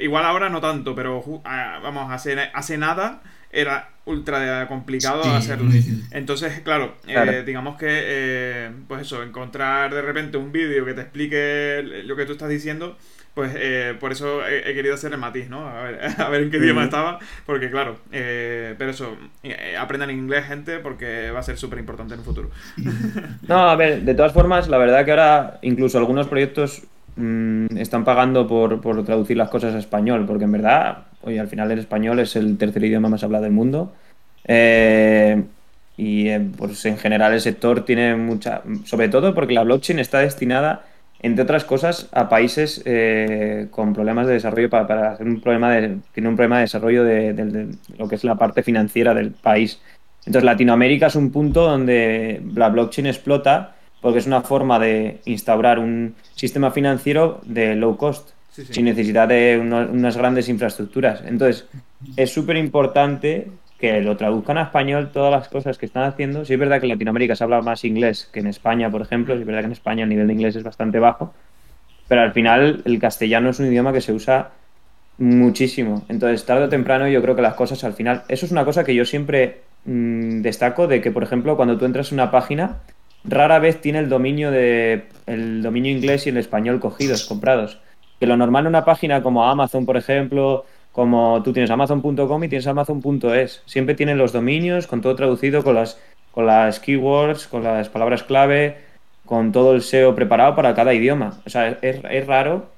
igual 0.00 0.24
ahora 0.24 0.48
no 0.48 0.60
tanto, 0.60 0.94
pero 0.94 1.42
ah, 1.44 1.80
vamos, 1.82 2.10
hace, 2.12 2.38
hace 2.52 2.78
nada 2.78 3.22
era 3.50 3.88
ultra 4.04 4.66
complicado 4.68 5.22
hacerlo. 5.24 5.70
Entonces, 6.10 6.60
claro, 6.60 6.94
eh, 7.06 7.42
digamos 7.46 7.76
que, 7.78 7.86
eh, 7.88 8.70
pues 8.86 9.02
eso, 9.02 9.22
encontrar 9.22 9.94
de 9.94 10.02
repente 10.02 10.36
un 10.36 10.52
vídeo 10.52 10.84
que 10.84 10.94
te 10.94 11.02
explique 11.02 11.82
lo 12.04 12.16
que 12.16 12.24
tú 12.24 12.32
estás 12.32 12.48
diciendo, 12.48 12.96
pues 13.34 13.52
eh, 13.56 13.94
por 14.00 14.12
eso 14.12 14.46
he, 14.46 14.74
querido 14.74 14.94
hacer 14.94 15.12
el 15.12 15.18
matiz, 15.18 15.48
¿no? 15.48 15.68
A 15.68 15.82
ver, 15.82 16.00
a 16.18 16.28
ver 16.28 16.42
en 16.42 16.50
qué 16.50 16.56
idioma 16.56 16.84
estaba, 16.84 17.18
porque 17.46 17.70
claro, 17.70 17.98
pero 18.10 18.90
eso, 18.90 19.16
aprendan 19.78 20.10
inglés, 20.10 20.46
gente, 20.46 20.78
porque 20.78 21.30
va 21.30 21.40
a 21.40 21.44
ser 21.44 21.58
súper 21.58 21.78
importante 21.78 22.14
en 22.14 22.20
el 22.20 22.26
futuro. 22.26 22.50
No, 23.46 23.70
a 23.70 23.76
ver, 23.76 24.02
de 24.02 24.14
todas 24.14 24.32
formas, 24.32 24.68
la 24.68 24.76
verdad 24.76 25.04
que 25.06 25.10
ahora 25.10 25.58
incluso 25.62 25.96
algunos 25.96 26.28
proyectos 26.28 26.82
Mm, 27.18 27.76
están 27.78 28.04
pagando 28.04 28.46
por, 28.46 28.80
traducir 29.04 29.36
las 29.36 29.48
cosas 29.48 29.74
a 29.74 29.78
español, 29.78 30.24
porque 30.24 30.44
en 30.44 30.52
verdad, 30.52 31.06
oye, 31.22 31.40
al 31.40 31.48
final 31.48 31.70
el 31.72 31.80
español 31.80 32.20
es 32.20 32.36
el 32.36 32.56
tercer 32.56 32.84
idioma 32.84 33.08
más 33.08 33.24
hablado 33.24 33.42
del 33.44 33.52
mundo. 33.52 33.92
Eh, 34.44 35.42
y 35.96 36.28
eh, 36.28 36.40
pues 36.56 36.84
en 36.86 36.96
general 36.96 37.32
el 37.34 37.40
sector 37.40 37.84
tiene 37.84 38.14
mucha. 38.14 38.62
Sobre 38.84 39.08
todo 39.08 39.34
porque 39.34 39.52
la 39.52 39.64
blockchain 39.64 39.98
está 39.98 40.20
destinada, 40.20 40.84
entre 41.20 41.42
otras 41.42 41.64
cosas, 41.64 42.08
a 42.12 42.28
países 42.28 42.82
eh, 42.84 43.66
con 43.72 43.94
problemas 43.94 44.28
de 44.28 44.34
desarrollo 44.34 44.70
para, 44.70 45.12
hacer 45.12 45.26
un 45.26 45.40
problema 45.40 45.72
de. 45.72 45.98
Tiene 46.12 46.28
un 46.28 46.36
problema 46.36 46.58
de 46.58 46.62
desarrollo 46.62 47.02
de, 47.02 47.74
lo 47.98 48.08
que 48.08 48.14
es 48.14 48.22
la 48.22 48.36
parte 48.36 48.62
financiera 48.62 49.12
del 49.12 49.32
país. 49.32 49.80
Entonces, 50.24 50.44
Latinoamérica 50.44 51.08
es 51.08 51.16
un 51.16 51.32
punto 51.32 51.62
donde 51.62 52.42
la 52.54 52.68
blockchain 52.68 53.08
explota 53.08 53.74
porque 54.00 54.18
es 54.18 54.26
una 54.26 54.42
forma 54.42 54.78
de 54.78 55.20
instaurar 55.24 55.78
un 55.78 56.14
sistema 56.34 56.70
financiero 56.70 57.40
de 57.44 57.74
low 57.74 57.96
cost, 57.96 58.30
sin 58.50 58.86
necesidad 58.86 59.28
de 59.28 59.58
unas 59.58 60.16
grandes 60.16 60.48
infraestructuras. 60.48 61.22
Entonces, 61.24 61.66
es 62.16 62.32
súper 62.32 62.56
importante 62.56 63.48
que 63.78 64.00
lo 64.00 64.16
traduzcan 64.16 64.58
a 64.58 64.62
español 64.62 65.10
todas 65.12 65.30
las 65.30 65.48
cosas 65.48 65.78
que 65.78 65.86
están 65.86 66.02
haciendo. 66.04 66.44
Sí 66.44 66.54
es 66.54 66.58
verdad 66.58 66.80
que 66.80 66.86
en 66.86 66.90
Latinoamérica 66.90 67.36
se 67.36 67.44
habla 67.44 67.62
más 67.62 67.84
inglés 67.84 68.28
que 68.32 68.40
en 68.40 68.48
España, 68.48 68.90
por 68.90 69.02
ejemplo. 69.02 69.34
Sí 69.34 69.40
es 69.40 69.46
verdad 69.46 69.60
que 69.60 69.66
en 69.66 69.72
España 69.72 70.02
el 70.02 70.08
nivel 70.08 70.26
de 70.26 70.32
inglés 70.32 70.56
es 70.56 70.64
bastante 70.64 70.98
bajo. 70.98 71.32
Pero 72.08 72.22
al 72.22 72.32
final 72.32 72.82
el 72.84 72.98
castellano 72.98 73.50
es 73.50 73.60
un 73.60 73.66
idioma 73.66 73.92
que 73.92 74.00
se 74.00 74.12
usa 74.12 74.50
muchísimo. 75.18 76.04
Entonces, 76.08 76.44
tarde 76.44 76.64
o 76.64 76.68
temprano 76.68 77.06
yo 77.08 77.22
creo 77.22 77.36
que 77.36 77.42
las 77.42 77.54
cosas 77.54 77.84
al 77.84 77.92
final... 77.92 78.24
Eso 78.28 78.46
es 78.46 78.52
una 78.52 78.64
cosa 78.64 78.82
que 78.82 78.94
yo 78.94 79.04
siempre 79.04 79.60
mm, 79.84 80.40
destaco 80.40 80.88
de 80.88 81.00
que, 81.00 81.12
por 81.12 81.22
ejemplo, 81.22 81.56
cuando 81.56 81.78
tú 81.78 81.84
entras 81.84 82.10
en 82.10 82.16
una 82.16 82.32
página, 82.32 82.78
rara 83.24 83.58
vez 83.58 83.80
tiene 83.80 83.98
el 83.98 84.08
dominio 84.08 84.50
de 84.50 85.08
el 85.26 85.62
dominio 85.62 85.92
inglés 85.92 86.26
y 86.26 86.30
el 86.30 86.36
español 86.36 86.80
cogidos, 86.80 87.24
comprados. 87.24 87.78
Que 88.20 88.26
lo 88.26 88.36
normal 88.36 88.64
en 88.64 88.68
una 88.68 88.84
página 88.84 89.22
como 89.22 89.44
Amazon, 89.44 89.86
por 89.86 89.96
ejemplo, 89.96 90.64
como 90.92 91.42
tú 91.42 91.52
tienes 91.52 91.70
amazon.com 91.70 92.44
y 92.44 92.48
tienes 92.48 92.66
amazon.es. 92.66 93.62
Siempre 93.66 93.94
tienen 93.94 94.18
los 94.18 94.32
dominios 94.32 94.86
con 94.86 95.00
todo 95.00 95.14
traducido, 95.14 95.62
con 95.62 95.74
las, 95.74 96.00
con 96.32 96.46
las 96.46 96.80
keywords, 96.80 97.46
con 97.46 97.62
las 97.62 97.88
palabras 97.88 98.22
clave, 98.22 98.78
con 99.24 99.52
todo 99.52 99.74
el 99.74 99.82
SEO 99.82 100.14
preparado 100.14 100.56
para 100.56 100.74
cada 100.74 100.94
idioma. 100.94 101.40
O 101.46 101.50
sea, 101.50 101.68
es, 101.82 102.00
es 102.04 102.26
raro 102.26 102.77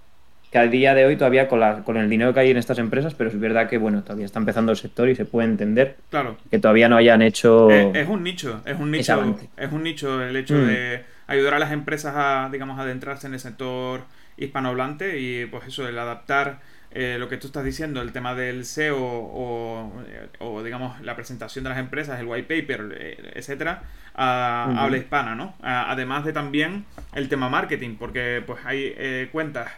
que 0.50 0.58
a 0.58 0.66
día 0.66 0.94
de 0.94 1.06
hoy 1.06 1.16
todavía 1.16 1.48
con, 1.48 1.60
la, 1.60 1.84
con 1.84 1.96
el 1.96 2.10
dinero 2.10 2.34
que 2.34 2.40
hay 2.40 2.50
en 2.50 2.56
estas 2.56 2.78
empresas, 2.78 3.14
pero 3.14 3.30
es 3.30 3.38
verdad 3.38 3.68
que 3.68 3.78
bueno, 3.78 4.02
todavía 4.02 4.26
está 4.26 4.40
empezando 4.40 4.72
el 4.72 4.78
sector 4.78 5.08
y 5.08 5.14
se 5.14 5.24
puede 5.24 5.48
entender 5.48 5.96
claro. 6.10 6.36
que 6.50 6.58
todavía 6.58 6.88
no 6.88 6.96
hayan 6.96 7.22
hecho... 7.22 7.70
Es, 7.70 8.08
un 8.08 8.24
nicho, 8.24 8.60
es 8.64 8.78
un 8.78 8.90
nicho, 8.90 9.36
es 9.56 9.72
un 9.72 9.82
nicho 9.82 10.22
el 10.22 10.34
hecho 10.34 10.54
mm. 10.54 10.66
de 10.66 11.04
ayudar 11.28 11.54
a 11.54 11.58
las 11.60 11.70
empresas 11.70 12.14
a, 12.16 12.48
digamos, 12.50 12.80
adentrarse 12.80 13.28
en 13.28 13.34
el 13.34 13.40
sector 13.40 14.02
hispanohablante 14.36 15.20
y 15.20 15.46
pues 15.46 15.68
eso, 15.68 15.86
el 15.86 15.96
adaptar 15.98 16.58
eh, 16.92 17.18
lo 17.20 17.28
que 17.28 17.36
tú 17.36 17.46
estás 17.46 17.64
diciendo, 17.64 18.02
el 18.02 18.10
tema 18.10 18.34
del 18.34 18.64
SEO 18.64 18.98
o, 18.98 20.62
digamos 20.64 21.00
la 21.02 21.14
presentación 21.14 21.62
de 21.62 21.70
las 21.70 21.78
empresas, 21.78 22.18
el 22.18 22.26
white 22.26 22.48
paper, 22.48 22.96
eh, 22.98 23.32
etcétera, 23.34 23.84
a 24.14 24.82
habla 24.82 24.96
hispana, 24.96 25.36
¿no? 25.36 25.54
además 25.62 26.24
de 26.24 26.32
también 26.32 26.84
el 27.14 27.28
tema 27.28 27.48
marketing, 27.48 27.94
porque 27.96 28.42
pues 28.44 28.58
hay 28.64 28.92
eh, 28.96 29.28
cuentas 29.30 29.70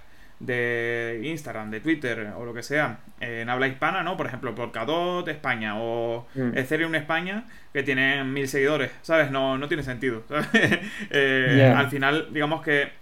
de 0.44 1.20
Instagram, 1.24 1.70
de 1.70 1.80
Twitter 1.80 2.32
o 2.36 2.44
lo 2.44 2.52
que 2.52 2.62
sea 2.62 3.00
en 3.20 3.48
habla 3.48 3.68
hispana, 3.68 4.02
¿no? 4.02 4.16
Por 4.16 4.26
ejemplo, 4.26 4.54
Polkadot 4.54 5.26
España 5.28 5.74
o 5.76 6.26
mm. 6.34 6.56
Ethereum 6.56 6.94
España 6.94 7.44
que 7.72 7.82
tienen 7.82 8.32
mil 8.32 8.48
seguidores, 8.48 8.90
¿sabes? 9.02 9.30
No, 9.30 9.56
no 9.56 9.68
tiene 9.68 9.82
sentido. 9.82 10.24
Al 10.30 11.88
final, 11.88 12.28
digamos 12.32 12.62
que 12.62 12.92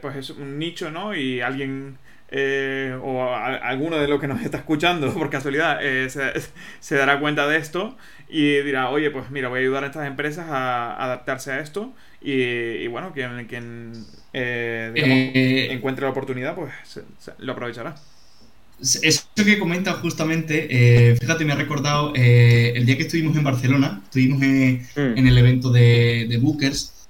pues 0.00 0.16
es 0.16 0.30
un 0.30 0.58
nicho, 0.58 0.90
¿no? 0.90 1.14
Y 1.14 1.40
alguien 1.40 1.98
eh, 2.34 2.98
o 3.02 3.30
alguno 3.34 3.98
de 3.98 4.08
los 4.08 4.18
que 4.18 4.26
nos 4.26 4.40
está 4.40 4.56
escuchando 4.56 5.12
por 5.14 5.28
casualidad 5.28 5.80
eh, 5.82 6.08
se, 6.08 6.96
dará 6.96 7.20
cuenta 7.20 7.46
de 7.46 7.58
esto 7.58 7.94
y 8.26 8.56
dirá, 8.62 8.88
oye, 8.88 9.10
pues 9.10 9.30
mira, 9.30 9.50
voy 9.50 9.58
a 9.58 9.60
ayudar 9.60 9.84
a 9.84 9.88
estas 9.88 10.06
empresas 10.06 10.46
a 10.48 10.96
adaptarse 11.04 11.52
a 11.52 11.60
esto 11.60 11.92
y, 12.24 12.86
bueno, 12.88 13.12
quien, 13.12 13.46
quien 13.46 14.06
eh, 14.32 15.68
encuentre 15.70 16.04
la 16.04 16.10
oportunidad, 16.10 16.54
pues 16.54 16.70
lo 17.38 17.52
aprovechará. 17.52 17.94
Eso 18.80 19.24
que 19.36 19.58
comenta 19.58 19.92
justamente, 19.94 21.16
fíjate, 21.20 21.44
me 21.44 21.52
ha 21.52 21.56
recordado 21.56 22.12
el 22.14 22.84
día 22.84 22.96
que 22.96 23.04
estuvimos 23.04 23.36
en 23.36 23.44
Barcelona, 23.44 24.00
estuvimos 24.04 24.42
en, 24.42 24.82
mm. 24.96 25.18
en 25.18 25.26
el 25.26 25.38
evento 25.38 25.70
de, 25.70 26.26
de 26.28 26.36
Bookers, 26.38 27.06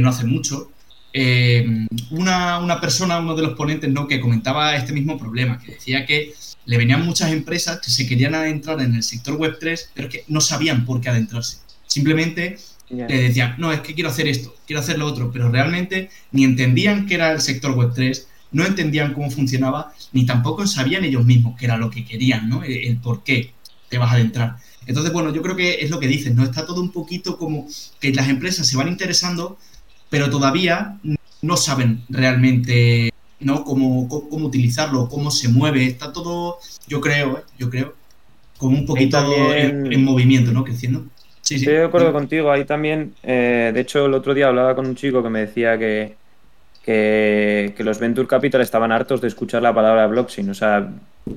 no 0.00 0.10
hace 0.10 0.24
mucho, 0.24 0.70
eh, 1.16 1.64
una, 2.10 2.80
persona, 2.80 3.20
uno 3.20 3.36
de 3.36 3.42
los 3.42 3.56
ponentes, 3.56 3.88
¿no? 3.88 4.08
que 4.08 4.20
comentaba 4.20 4.74
este 4.74 4.92
mismo 4.92 5.16
problema, 5.16 5.60
que 5.60 5.74
decía 5.74 6.04
que 6.04 6.34
le 6.66 6.76
venían 6.76 7.06
muchas 7.06 7.30
empresas 7.30 7.80
que 7.80 7.90
se 7.90 8.04
querían 8.08 8.34
adentrar 8.34 8.80
en 8.80 8.96
el 8.96 9.02
sector 9.04 9.36
web 9.36 9.56
3, 9.60 9.90
pero 9.94 10.08
que 10.08 10.24
no 10.26 10.40
sabían 10.40 10.84
por 10.84 11.00
qué 11.00 11.10
adentrarse. 11.10 11.58
Simplemente 11.86 12.58
le 12.90 13.06
decían, 13.06 13.54
no, 13.58 13.72
es 13.72 13.80
que 13.80 13.94
quiero 13.94 14.10
hacer 14.10 14.28
esto, 14.28 14.54
quiero 14.66 14.80
hacer 14.80 14.98
lo 14.98 15.06
otro, 15.06 15.30
pero 15.32 15.50
realmente 15.50 16.10
ni 16.32 16.44
entendían 16.44 17.06
qué 17.06 17.14
era 17.14 17.32
el 17.32 17.40
sector 17.40 17.72
web 17.72 17.92
3, 17.94 18.28
no 18.52 18.64
entendían 18.64 19.14
cómo 19.14 19.30
funcionaba, 19.30 19.92
ni 20.12 20.26
tampoco 20.26 20.66
sabían 20.66 21.04
ellos 21.04 21.24
mismos 21.24 21.58
qué 21.58 21.64
era 21.64 21.76
lo 21.76 21.90
que 21.90 22.04
querían, 22.04 22.48
¿no? 22.48 22.62
El, 22.62 22.96
por 22.98 23.24
qué 23.24 23.52
te 23.88 23.98
vas 23.98 24.12
a 24.12 24.14
adentrar. 24.14 24.56
Entonces, 24.86 25.12
bueno, 25.12 25.32
yo 25.32 25.42
creo 25.42 25.56
que 25.56 25.80
es 25.80 25.90
lo 25.90 25.98
que 25.98 26.06
dicen, 26.06 26.36
¿no? 26.36 26.44
Está 26.44 26.66
todo 26.66 26.80
un 26.80 26.90
poquito 26.90 27.36
como 27.38 27.66
que 28.00 28.12
las 28.12 28.28
empresas 28.28 28.66
se 28.66 28.76
van 28.76 28.88
interesando, 28.88 29.58
pero 30.10 30.30
todavía 30.30 30.98
no 31.42 31.56
saben 31.56 32.02
realmente 32.08 33.10
¿no? 33.40 33.64
Cómo, 33.64 34.08
cómo, 34.08 34.46
utilizarlo, 34.46 35.08
cómo 35.08 35.30
se 35.30 35.48
mueve. 35.48 35.86
Está 35.86 36.12
todo, 36.12 36.58
yo 36.88 37.00
creo, 37.00 37.38
¿eh? 37.38 37.42
yo 37.58 37.70
creo, 37.70 37.94
como 38.58 38.78
un 38.78 38.86
poquito 38.86 39.54
en, 39.54 40.04
movimiento, 40.04 40.52
¿no? 40.52 40.64
Creciendo. 40.64 41.06
Sí, 41.44 41.58
sí. 41.58 41.64
Estoy 41.66 41.74
de 41.74 41.84
acuerdo 41.84 42.12
contigo. 42.12 42.50
Ahí 42.50 42.64
también, 42.64 43.14
eh, 43.22 43.70
de 43.72 43.80
hecho, 43.80 44.06
el 44.06 44.14
otro 44.14 44.32
día 44.32 44.48
hablaba 44.48 44.74
con 44.74 44.86
un 44.86 44.96
chico 44.96 45.22
que 45.22 45.28
me 45.28 45.40
decía 45.40 45.78
que, 45.78 46.16
que, 46.82 47.74
los 47.84 47.98
Venture 47.98 48.26
Capital 48.26 48.62
estaban 48.62 48.90
hartos 48.90 49.20
de 49.20 49.28
escuchar 49.28 49.62
la 49.62 49.74
palabra 49.74 50.06
blockchain. 50.06 50.48
O 50.48 50.54
sea, 50.54 50.88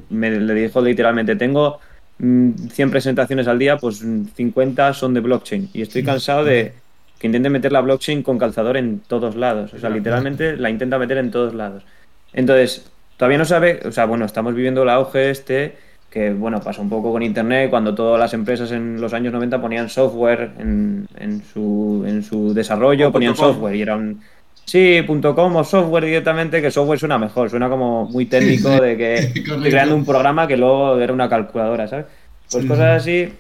me 0.10 0.32
le 0.32 0.54
dijo 0.54 0.80
literalmente, 0.80 1.36
tengo 1.36 1.80
100 2.20 2.56
mm, 2.88 2.90
presentaciones 2.90 3.50
al 3.50 3.60
día, 3.60 3.78
pues 3.78 3.98
50 4.36 4.94
son 4.94 5.14
de 5.14 5.20
blockchain. 5.20 5.70
Y 5.74 5.82
estoy 5.82 6.04
cansado 6.04 6.46
de 6.46 6.72
que 7.20 7.28
intente 7.28 7.50
meter 7.50 7.74
la 7.74 7.82
blockchain 7.82 8.24
con 8.24 8.38
calzador 8.38 8.78
en 8.78 9.00
todos 9.00 9.36
lados. 9.36 9.74
O 9.74 9.80
sea, 9.80 9.90
literalmente 9.90 10.56
la 10.56 10.70
intenta 10.70 10.98
meter 10.98 11.18
en 11.18 11.32
todos 11.32 11.54
lados. 11.54 11.84
Entonces, 12.32 12.90
todavía 13.18 13.40
no 13.40 13.46
sabe, 13.46 13.82
o 13.84 13.92
sea, 13.92 14.06
bueno, 14.06 14.24
estamos 14.24 14.56
viviendo 14.56 14.84
el 14.84 14.90
auge 14.90 15.32
este, 15.32 15.76
que 16.10 16.32
bueno, 16.32 16.60
pasó 16.62 16.82
un 16.82 16.90
poco 16.90 17.12
con 17.12 17.22
Internet, 17.22 17.70
cuando 17.70 17.94
todas 17.94 18.20
las 18.20 18.34
empresas 18.34 18.72
en 18.72 19.00
los 19.00 19.14
años 19.14 19.34
90 19.34 19.62
ponían 19.62 19.90
software 19.90 20.52
en, 20.58 21.08
en, 21.18 21.44
su, 21.44 22.04
en 22.08 22.24
su 22.24 22.54
desarrollo, 22.54 23.12
ponían 23.12 23.36
software 23.36 23.76
y 23.76 23.82
era 23.82 23.96
un... 23.96 24.22
Sí, 24.66 25.02
.com 25.06 25.56
o 25.56 25.64
software 25.64 26.04
directamente, 26.04 26.62
que 26.62 26.72
software 26.72 27.00
suena 27.00 27.18
mejor, 27.18 27.50
suena 27.50 27.70
como 27.70 28.06
muy 28.06 28.26
técnico 28.26 28.70
de 28.70 28.98
que 28.98 29.14
estoy 29.36 29.44
creando 29.44 29.96
un 29.96 30.06
programa 30.06 30.46
que 30.46 30.58
luego 30.58 31.00
era 31.00 31.14
una 31.14 31.30
calculadora, 31.30 31.88
¿sabes? 31.88 32.06
Pues 32.52 32.66
cosas 32.66 33.02
así, 33.02 33.32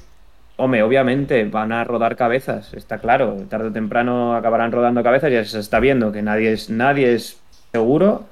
Hombre, 0.59 0.81
obviamente 0.81 1.45
van 1.45 1.71
a 1.71 1.83
rodar 1.83 2.15
cabezas, 2.15 2.73
está 2.73 2.97
claro. 2.97 3.37
Tarde 3.47 3.67
o 3.67 3.71
temprano 3.71 4.35
acabarán 4.35 4.71
rodando 4.71 5.03
cabezas, 5.03 5.31
ya 5.31 5.45
se 5.45 5.59
está 5.59 5.79
viendo 5.79 6.11
que 6.11 6.23
nadie 6.23 6.51
es, 6.51 6.71
nadie 6.71 7.13
es 7.13 7.37
seguro 7.71 8.25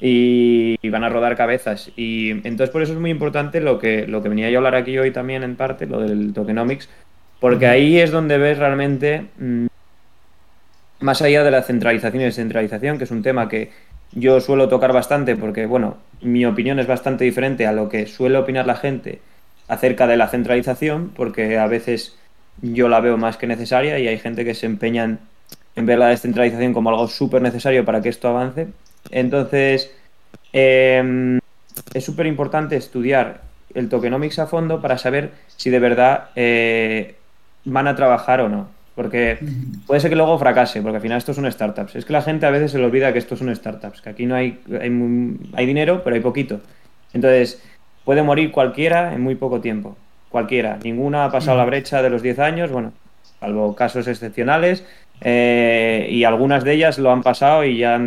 y, 0.00 0.76
van 0.88 1.04
a 1.04 1.08
rodar 1.08 1.36
cabezas. 1.36 1.90
Y 1.96 2.30
entonces 2.30 2.70
por 2.70 2.82
eso 2.82 2.92
es 2.92 2.98
muy 2.98 3.10
importante 3.10 3.60
lo 3.60 3.78
que, 3.78 4.06
lo 4.06 4.22
que 4.22 4.28
venía 4.28 4.50
yo 4.50 4.58
a 4.58 4.60
hablar 4.60 4.74
aquí 4.76 4.98
hoy 4.98 5.10
también 5.10 5.42
en 5.42 5.56
parte, 5.56 5.86
lo 5.86 6.00
del 6.00 6.32
tokenomics, 6.32 6.88
porque 7.40 7.66
ahí 7.66 7.98
es 7.98 8.10
donde 8.10 8.38
ves 8.38 8.58
realmente, 8.58 9.26
mm, 9.38 9.66
más 11.00 11.22
allá 11.22 11.44
de 11.44 11.50
la 11.50 11.62
centralización 11.62 12.22
y 12.22 12.24
descentralización, 12.24 12.98
que 12.98 13.04
es 13.04 13.10
un 13.10 13.22
tema 13.22 13.48
que 13.48 13.70
yo 14.12 14.40
suelo 14.40 14.68
tocar 14.68 14.92
bastante 14.92 15.36
porque, 15.36 15.66
bueno, 15.66 15.98
mi 16.22 16.44
opinión 16.46 16.78
es 16.78 16.86
bastante 16.86 17.24
diferente 17.24 17.66
a 17.66 17.72
lo 17.72 17.88
que 17.88 18.06
suele 18.06 18.38
opinar 18.38 18.66
la 18.66 18.76
gente 18.76 19.20
acerca 19.68 20.06
de 20.06 20.16
la 20.16 20.28
centralización, 20.28 21.10
porque 21.14 21.58
a 21.58 21.66
veces 21.66 22.16
yo 22.62 22.88
la 22.88 23.00
veo 23.00 23.16
más 23.16 23.36
que 23.36 23.46
necesaria 23.46 23.98
y 23.98 24.08
hay 24.08 24.18
gente 24.18 24.44
que 24.44 24.54
se 24.54 24.66
empeña 24.66 25.18
en, 25.76 25.86
ver 25.86 25.98
la 25.98 26.08
descentralización 26.08 26.72
como 26.72 26.90
algo 26.90 27.06
súper 27.06 27.42
necesario 27.42 27.84
para 27.84 28.00
que 28.00 28.08
esto 28.08 28.28
avance. 28.28 28.68
Entonces, 29.10 29.94
em, 30.52 31.38
es 31.94 32.04
súper 32.04 32.26
importante 32.26 32.76
estudiar 32.76 33.42
el 33.74 33.88
tokenomics 33.88 34.38
a 34.38 34.46
fondo 34.46 34.80
para 34.80 34.98
saber 34.98 35.32
si 35.56 35.70
de 35.70 35.78
verdad 35.78 36.30
eh, 36.36 37.16
van 37.64 37.86
a 37.86 37.94
trabajar 37.94 38.40
o 38.40 38.48
no. 38.48 38.68
Porque 38.94 39.38
puede 39.86 40.00
ser 40.00 40.10
que 40.10 40.16
luego 40.16 40.36
fracase, 40.40 40.82
porque 40.82 40.96
al 40.96 41.02
final 41.02 41.18
esto 41.18 41.32
son 41.32 41.50
startups. 41.50 41.94
Es 41.94 42.04
que 42.04 42.12
la 42.12 42.22
gente 42.22 42.46
a 42.46 42.50
veces 42.50 42.72
se 42.72 42.78
le 42.78 42.84
olvida 42.84 43.12
que 43.12 43.20
esto 43.20 43.36
son 43.36 43.54
startups, 43.54 44.02
que 44.02 44.10
aquí 44.10 44.26
no 44.26 44.34
hay, 44.34 44.58
hay, 44.80 45.38
hay 45.52 45.66
dinero, 45.66 46.02
pero 46.02 46.16
hay 46.16 46.20
poquito. 46.20 46.60
Entonces, 47.12 47.62
puede 48.04 48.22
morir 48.24 48.50
cualquiera 48.50 49.14
en 49.14 49.20
muy 49.20 49.36
poco 49.36 49.60
tiempo. 49.60 49.96
Cualquiera. 50.30 50.78
Ninguna 50.82 51.26
ha 51.26 51.30
pasado 51.30 51.56
la 51.56 51.64
brecha 51.64 52.02
de 52.02 52.10
los 52.10 52.22
10 52.22 52.40
años, 52.40 52.72
bueno, 52.72 52.92
salvo 53.38 53.76
casos 53.76 54.08
excepcionales, 54.08 54.84
eh, 55.20 56.08
y 56.10 56.24
algunas 56.24 56.64
de 56.64 56.72
ellas 56.72 56.98
lo 56.98 57.12
han 57.12 57.22
pasado 57.22 57.64
y 57.64 57.78
ya 57.78 58.00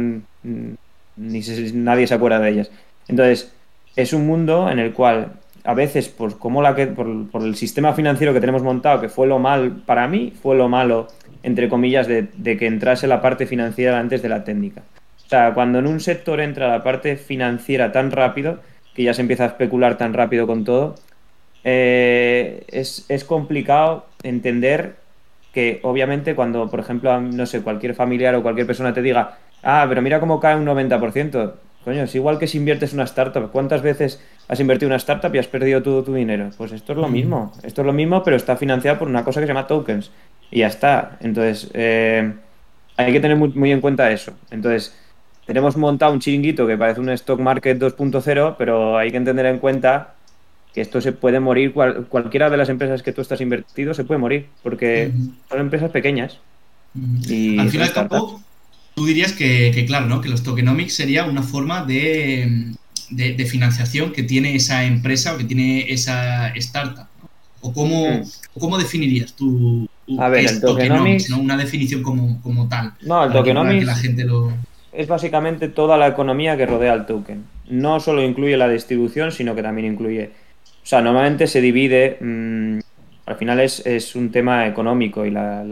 ni 0.43 1.41
nadie 1.73 2.08
se 2.08 2.13
acuerda 2.13 2.39
de 2.39 2.49
ellas. 2.49 2.71
Entonces, 3.08 3.54
es 3.95 4.13
un 4.13 4.25
mundo 4.25 4.69
en 4.69 4.80
el 4.80 4.93
cual 4.93 5.34
a 5.63 5.73
veces, 5.73 6.10
por, 6.10 6.39
como 6.39 6.62
la 6.62 6.75
que, 6.75 6.88
por, 6.88 7.43
el 7.43 7.56
sistema 7.56 7.93
financiero 7.93 8.34
que 8.34 8.39
tenemos 8.39 8.63
montado, 8.63 9.01
que 9.01 9.10
fue 9.10 9.27
lo 9.27 9.39
mal 9.39 9.84
para 9.86 10.08
mí, 10.08 10.34
fue 10.41 10.56
lo 10.56 10.69
malo, 10.69 11.08
entre 11.43 11.69
comillas, 11.69 12.08
de, 12.08 12.27
que 12.58 12.65
entrase 12.65 13.08
la 13.08 13.21
parte 13.21 13.45
financiera 13.45 13.99
antes 13.99 14.21
de 14.21 14.30
la 14.30 14.43
técnica. 14.43 14.82
O 15.25 15.30
sea, 15.30 15.54
cuando 15.54 15.80
en 15.80 15.88
un 15.88 15.99
sector 15.99 16.41
entra 16.41 16.67
la 16.67 16.84
parte 16.84 17.15
financiera 17.15 17.91
tan 17.91 18.12
rápido, 18.12 18.60
que 18.95 19.04
ya 19.04 19.13
se 19.13 19.21
empieza 19.21 19.43
a 19.45 19.47
especular 19.47 19.97
tan 19.97 20.13
rápido 20.13 20.47
con 20.47 20.65
todo, 20.65 20.95
eh, 21.63 22.65
es, 22.67 23.23
complicado 23.25 24.08
entender 24.23 24.95
que 25.54 25.80
obviamente 25.84 26.34
cuando, 26.34 26.69
por 26.69 26.80
ejemplo, 26.80 27.21
no 27.21 27.45
sé, 27.45 27.62
cualquier 27.62 27.93
familiar 27.93 28.36
o 28.36 28.41
cualquier 28.41 28.65
persona 28.65 28.93
te 28.93 29.01
diga, 29.01 29.38
ah, 29.63 29.86
pero 29.88 30.02
mira 30.02 30.19
cómo 30.19 30.39
cae 30.39 30.56
un 30.56 30.65
90%, 30.65 31.54
coño, 31.84 32.04
es 32.04 32.15
igual 32.15 32.39
que 32.39 32.47
si 32.47 32.58
inviertes 32.58 32.93
una 32.93 33.04
startup. 33.04 33.52
¿Cuántas 33.52 33.82
veces 33.82 34.21
has 34.47 34.60
invertido 34.60 34.88
en 34.88 34.91
una 34.91 34.97
startup 34.97 35.34
y 35.34 35.39
has 35.39 35.47
perdido 35.47 35.82
todo 35.82 36.04
tu 36.04 36.13
dinero? 36.13 36.50
Pues 36.58 36.71
esto 36.71 36.93
es 36.93 37.00
lo 37.00 37.08
mismo, 37.08 37.54
esto 37.63 37.82
es 37.82 37.86
lo 37.86 37.93
mismo, 37.93 38.24
pero 38.24 38.36
está 38.36 38.56
financiado 38.56 39.00
por 39.00 39.08
una 39.08 39.24
cosa 39.24 39.39
que 39.39 39.47
se 39.47 39.54
llama 39.54 39.67
tokens. 39.67 40.12
Y 40.52 40.60
ya 40.60 40.67
está. 40.67 41.17
Entonces, 41.21 41.71
eh, 41.74 42.34
hay 42.97 43.13
que 43.13 43.19
tener 43.19 43.38
muy, 43.38 43.50
muy 43.50 43.71
en 43.71 43.82
cuenta 43.82 44.12
eso. 44.12 44.34
Entonces, 44.52 44.93
tenemos 45.45 45.76
montado 45.78 46.13
un 46.13 46.19
chiringuito 46.19 46.67
que 46.67 46.78
parece 46.78 47.00
un 47.00 47.10
stock 47.10 47.39
market 47.39 47.78
2.0, 47.78 48.56
pero 48.58 48.97
hay 48.97 49.12
que 49.12 49.19
tener 49.21 49.45
en 49.45 49.60
cuenta 49.60 50.15
que 50.74 50.82
esto 50.82 51.02
se 51.02 51.12
puede 51.12 51.39
morir, 51.39 51.74
cualquiera 51.74 52.50
de 52.50 52.58
las 52.58 52.69
empresas 52.69 53.04
que 53.04 53.12
tú 53.12 53.21
estás 53.21 53.41
invertido 53.41 53.93
se 53.93 54.06
puede 54.06 54.19
morir, 54.19 54.47
porque 54.63 55.12
son 55.50 55.60
empresas 55.60 55.91
pequeñas. 55.91 56.39
y 57.28 57.60
al 57.60 57.69
final 57.69 57.91
cabo, 57.91 58.41
tú 58.95 59.06
dirías 59.06 59.34
que, 59.34 59.84
claro, 59.88 60.08
¿no? 60.08 60.21
que 60.21 60.30
los 60.30 60.43
tokenomics 60.43 60.93
sería 60.93 61.25
una 61.25 61.43
forma 61.43 61.86
de, 61.86 62.73
de, 63.10 63.45
financiación 63.45 64.12
que 64.12 64.23
tiene 64.23 64.56
esa 64.56 64.84
empresa 64.84 65.34
o 65.34 65.38
que 65.38 65.43
tiene 65.43 65.91
esa 65.91 66.49
startup. 66.56 67.08
¿O 67.62 67.73
cómo, 67.73 68.23
cómo 68.60 68.77
definirías 68.77 69.34
tú 69.34 69.88
a 70.17 70.30
ver, 70.30 70.49
el 70.49 70.62
tokenomics, 70.62 71.30
¿no? 71.30 71.39
Una 71.39 71.56
definición 71.58 72.01
como, 72.01 72.41
como 72.41 72.67
tal. 72.67 72.93
No, 73.01 73.23
el 73.23 73.32
tokenomics 73.32 73.86
la 73.86 73.95
gente 73.95 74.25
lo... 74.25 74.51
es 74.91 75.08
básicamente 75.08 75.69
toda 75.69 75.95
la 75.97 76.08
economía 76.08 76.58
que 76.58 76.65
rodea 76.65 76.93
al 76.93 77.06
token. 77.06 77.43
No 77.69 77.99
solo 77.99 78.23
incluye 78.23 78.58
la 78.58 78.67
distribución, 78.67 79.32
sino 79.32 79.54
que 79.54 79.62
también 79.62 79.93
incluye 79.93 80.32
o 80.84 80.86
sea, 80.86 81.01
normalmente 81.01 81.47
se 81.47 81.62
divide, 81.62 82.17
mm, 82.19 82.80
al 83.32 83.38
final 83.38 83.62
es, 83.62 84.15
un 84.15 84.30
tema 84.30 84.67
económico 84.67 85.26
y 85.26 85.32
la, 85.32 85.63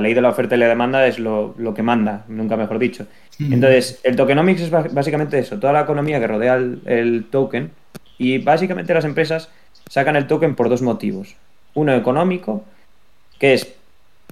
ley 0.00 0.14
de 0.14 0.20
la 0.20 0.28
oferta 0.28 0.54
y 0.54 0.58
la 0.58 0.68
demanda 0.68 1.06
es 1.06 1.18
lo, 1.18 1.54
que 1.74 1.82
manda, 1.82 2.24
nunca 2.28 2.56
mejor 2.56 2.78
dicho. 2.78 3.06
Entonces, 3.40 4.00
el 4.04 4.14
tokenomics 4.16 4.62
es 4.62 4.70
básicamente 4.70 5.38
eso, 5.38 5.58
toda 5.58 5.72
la 5.72 5.80
economía 5.80 6.20
que 6.20 6.26
rodea 6.26 6.54
el, 6.54 7.26
token 7.30 7.70
y 8.16 8.38
básicamente 8.38 8.94
las 8.94 9.04
empresas 9.04 9.48
sacan 9.88 10.14
el 10.14 10.28
token 10.28 10.54
por 10.54 10.68
dos 10.68 10.82
motivos. 10.82 11.34
Uno 11.74 11.94
económico, 11.94 12.64
que 13.38 13.54
es 13.54 13.74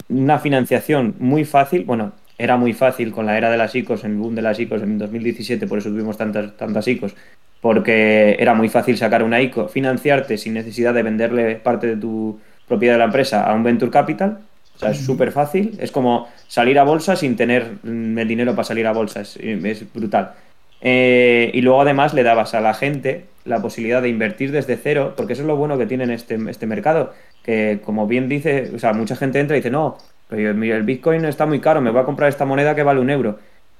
una 0.09 0.38
financiación 0.38 1.17
muy 1.19 1.45
fácil, 1.45 1.85
bueno, 1.85 2.12
era 2.37 2.57
muy 2.57 2.75
fácil 2.75 3.11
con 3.11 3.27
la 3.27 3.37
era 3.37 3.51
de 3.51 3.57
las 3.57 3.75
ICOs, 3.75 4.05
en 4.05 4.12
el 4.12 4.17
boom 4.19 4.37
de 4.37 4.43
las 4.43 4.61
ICOs 4.61 4.83
en 4.83 4.99
2017, 4.99 5.67
por 5.67 5.79
eso 5.79 5.88
tuvimos 5.88 6.17
tantas, 6.17 6.57
tantas 6.57 6.87
ICOs, 6.87 7.17
porque 7.61 8.37
era 8.38 8.55
muy 8.55 8.69
fácil 8.69 8.97
sacar 8.97 9.25
una 9.25 9.41
ICO, 9.41 9.67
financiarte 9.67 10.38
sin 10.38 10.55
necesidad 10.55 10.95
de 10.95 11.03
venderle 11.03 11.57
parte 11.57 11.88
de 11.88 11.97
tu 11.97 12.38
propiedad 12.68 12.94
de 12.94 12.98
la 12.98 13.07
empresa 13.07 13.44
a 13.44 13.54
un 13.54 13.62
venture 13.62 13.90
capital. 13.90 14.38
O 14.76 14.78
sea, 14.78 14.90
es 14.90 14.98
súper 14.98 15.33
fácil. 15.33 15.76
Es 15.81 15.90
como 15.90 16.28
salir 16.46 16.78
a 16.78 16.85
bolsa 16.85 17.16
sin 17.16 17.35
tener 17.37 17.78
mm, 17.83 18.18
el 18.18 18.28
dinero 18.28 18.52
para 18.52 18.64
salir 18.64 18.87
a 18.87 18.92
bolsa. 18.92 19.22
Es, 19.22 19.92
brutal. 19.92 20.33
Eh, 20.81 21.50
y 21.52 21.61
luego 21.62 21.83
además 21.83 22.14
le 22.14 22.22
dabas 22.22 22.54
a 22.54 22.61
la 22.61 22.74
gente 22.74 23.24
la 23.44 23.61
posibilidad 23.61 24.00
de 24.00 24.09
invertir 24.09 24.52
desde 24.52 24.76
cero, 24.76 25.14
porque 25.16 25.33
eso 25.33 25.42
es 25.42 25.48
lo 25.48 25.57
bueno 25.57 25.76
que 25.78 25.87
tiene 25.87 26.12
este, 26.14 26.38
este 26.48 26.66
mercado, 26.66 27.12
que 27.42 27.81
como 27.85 28.07
bien 28.07 28.28
dice, 28.28 28.70
o 28.74 28.78
sea, 28.78 28.92
mucha 28.92 29.16
gente 29.16 29.40
entra 29.40 29.57
y 29.57 29.61
dice, 29.61 29.70
no, 29.70 29.96
pero 30.28 30.50
el 30.50 30.83
Bitcoin 30.83 31.24
está 31.24 31.46
muy 31.46 31.61
caro, 31.61 31.81
me 31.81 31.90
voy 31.90 32.02
a 32.02 32.04
comprar 32.04 32.28
esta 32.28 32.44
moneda 32.44 32.74
que 32.74 32.83
vale 32.83 33.00
un 33.00 33.11
euro. 33.11 33.38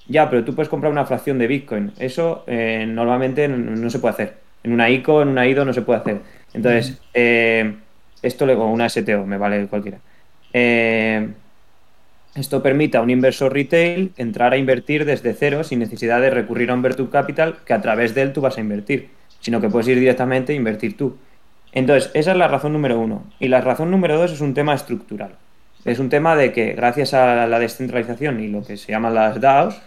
Ya, 0.09 0.31
pero 0.31 0.43
tú 0.45 0.55
puedes 0.55 0.71
comprar 0.71 0.91
una 0.91 1.05
fracción 1.05 1.39
de 1.39 1.47
Bitcoin. 1.47 1.93
Eso 1.99 2.45
eh, 2.47 2.87
normalmente 2.89 3.47
no, 3.47 3.91
se 3.91 3.99
puede 3.99 4.15
hacer. 4.15 4.35
En 4.65 4.73
una 4.73 4.89
ICO, 4.89 5.21
en 5.21 5.29
una 5.29 5.47
IDO 5.47 5.67
no 5.67 5.75
se 5.75 5.83
puede 5.83 6.01
hacer. 6.01 6.21
Entonces, 6.55 6.99
eh, 7.13 7.75
esto 8.23 8.47
le 8.47 8.55
una 8.57 8.89
STO, 8.89 9.27
me 9.27 9.39
vale 9.39 9.67
cualquiera. 9.67 9.99
Eh, 10.53 11.29
esto 12.35 12.63
permite 12.63 12.97
a 12.97 13.01
un 13.01 13.11
inversor 13.11 13.53
retail 13.53 14.13
entrar 14.17 14.53
a 14.53 14.57
invertir 14.57 15.05
desde 15.05 15.35
cero 15.35 15.65
sin 15.65 15.81
necesidad 15.81 16.21
de 16.21 16.31
recurrir 16.31 16.71
a 16.71 16.75
un 16.75 16.83
Virtual 16.83 17.11
Capital 17.11 17.57
que 17.65 17.73
a 17.73 17.81
través 17.81 18.15
de 18.15 18.23
él 18.23 18.33
tú 18.33 18.41
vas 18.41 18.59
a 18.59 18.61
invertir, 18.61 19.11
sino 19.41 19.61
que 19.61 19.69
puedes 19.69 19.89
ir 19.89 19.99
directamente 19.99 20.53
a 20.53 20.57
invertir 20.57 20.97
tú. 20.97 21.17
Entonces, 21.73 22.11
esa 22.15 22.33
es 22.33 22.37
la 22.37 22.49
razón 22.49 22.73
número 22.73 22.99
uno. 22.99 23.25
Y 23.41 23.49
la 23.49 23.61
razón 23.61 23.91
número 23.91 24.19
dos 24.19 24.33
es 24.33 24.41
un 24.41 24.55
tema 24.55 24.75
estructural. 24.75 25.33
Es 25.85 25.99
un 25.99 26.09
tema 26.09 26.37
de 26.37 26.53
que 26.53 26.75
gracias 26.75 27.15
a 27.15 27.47
la 27.47 27.59
descentralización 27.59 28.41
y 28.41 28.49
lo 28.49 28.65
que 28.65 28.77
se 28.77 28.93
llaman 28.93 29.15
las 29.15 29.41
DAOs, 29.41 29.81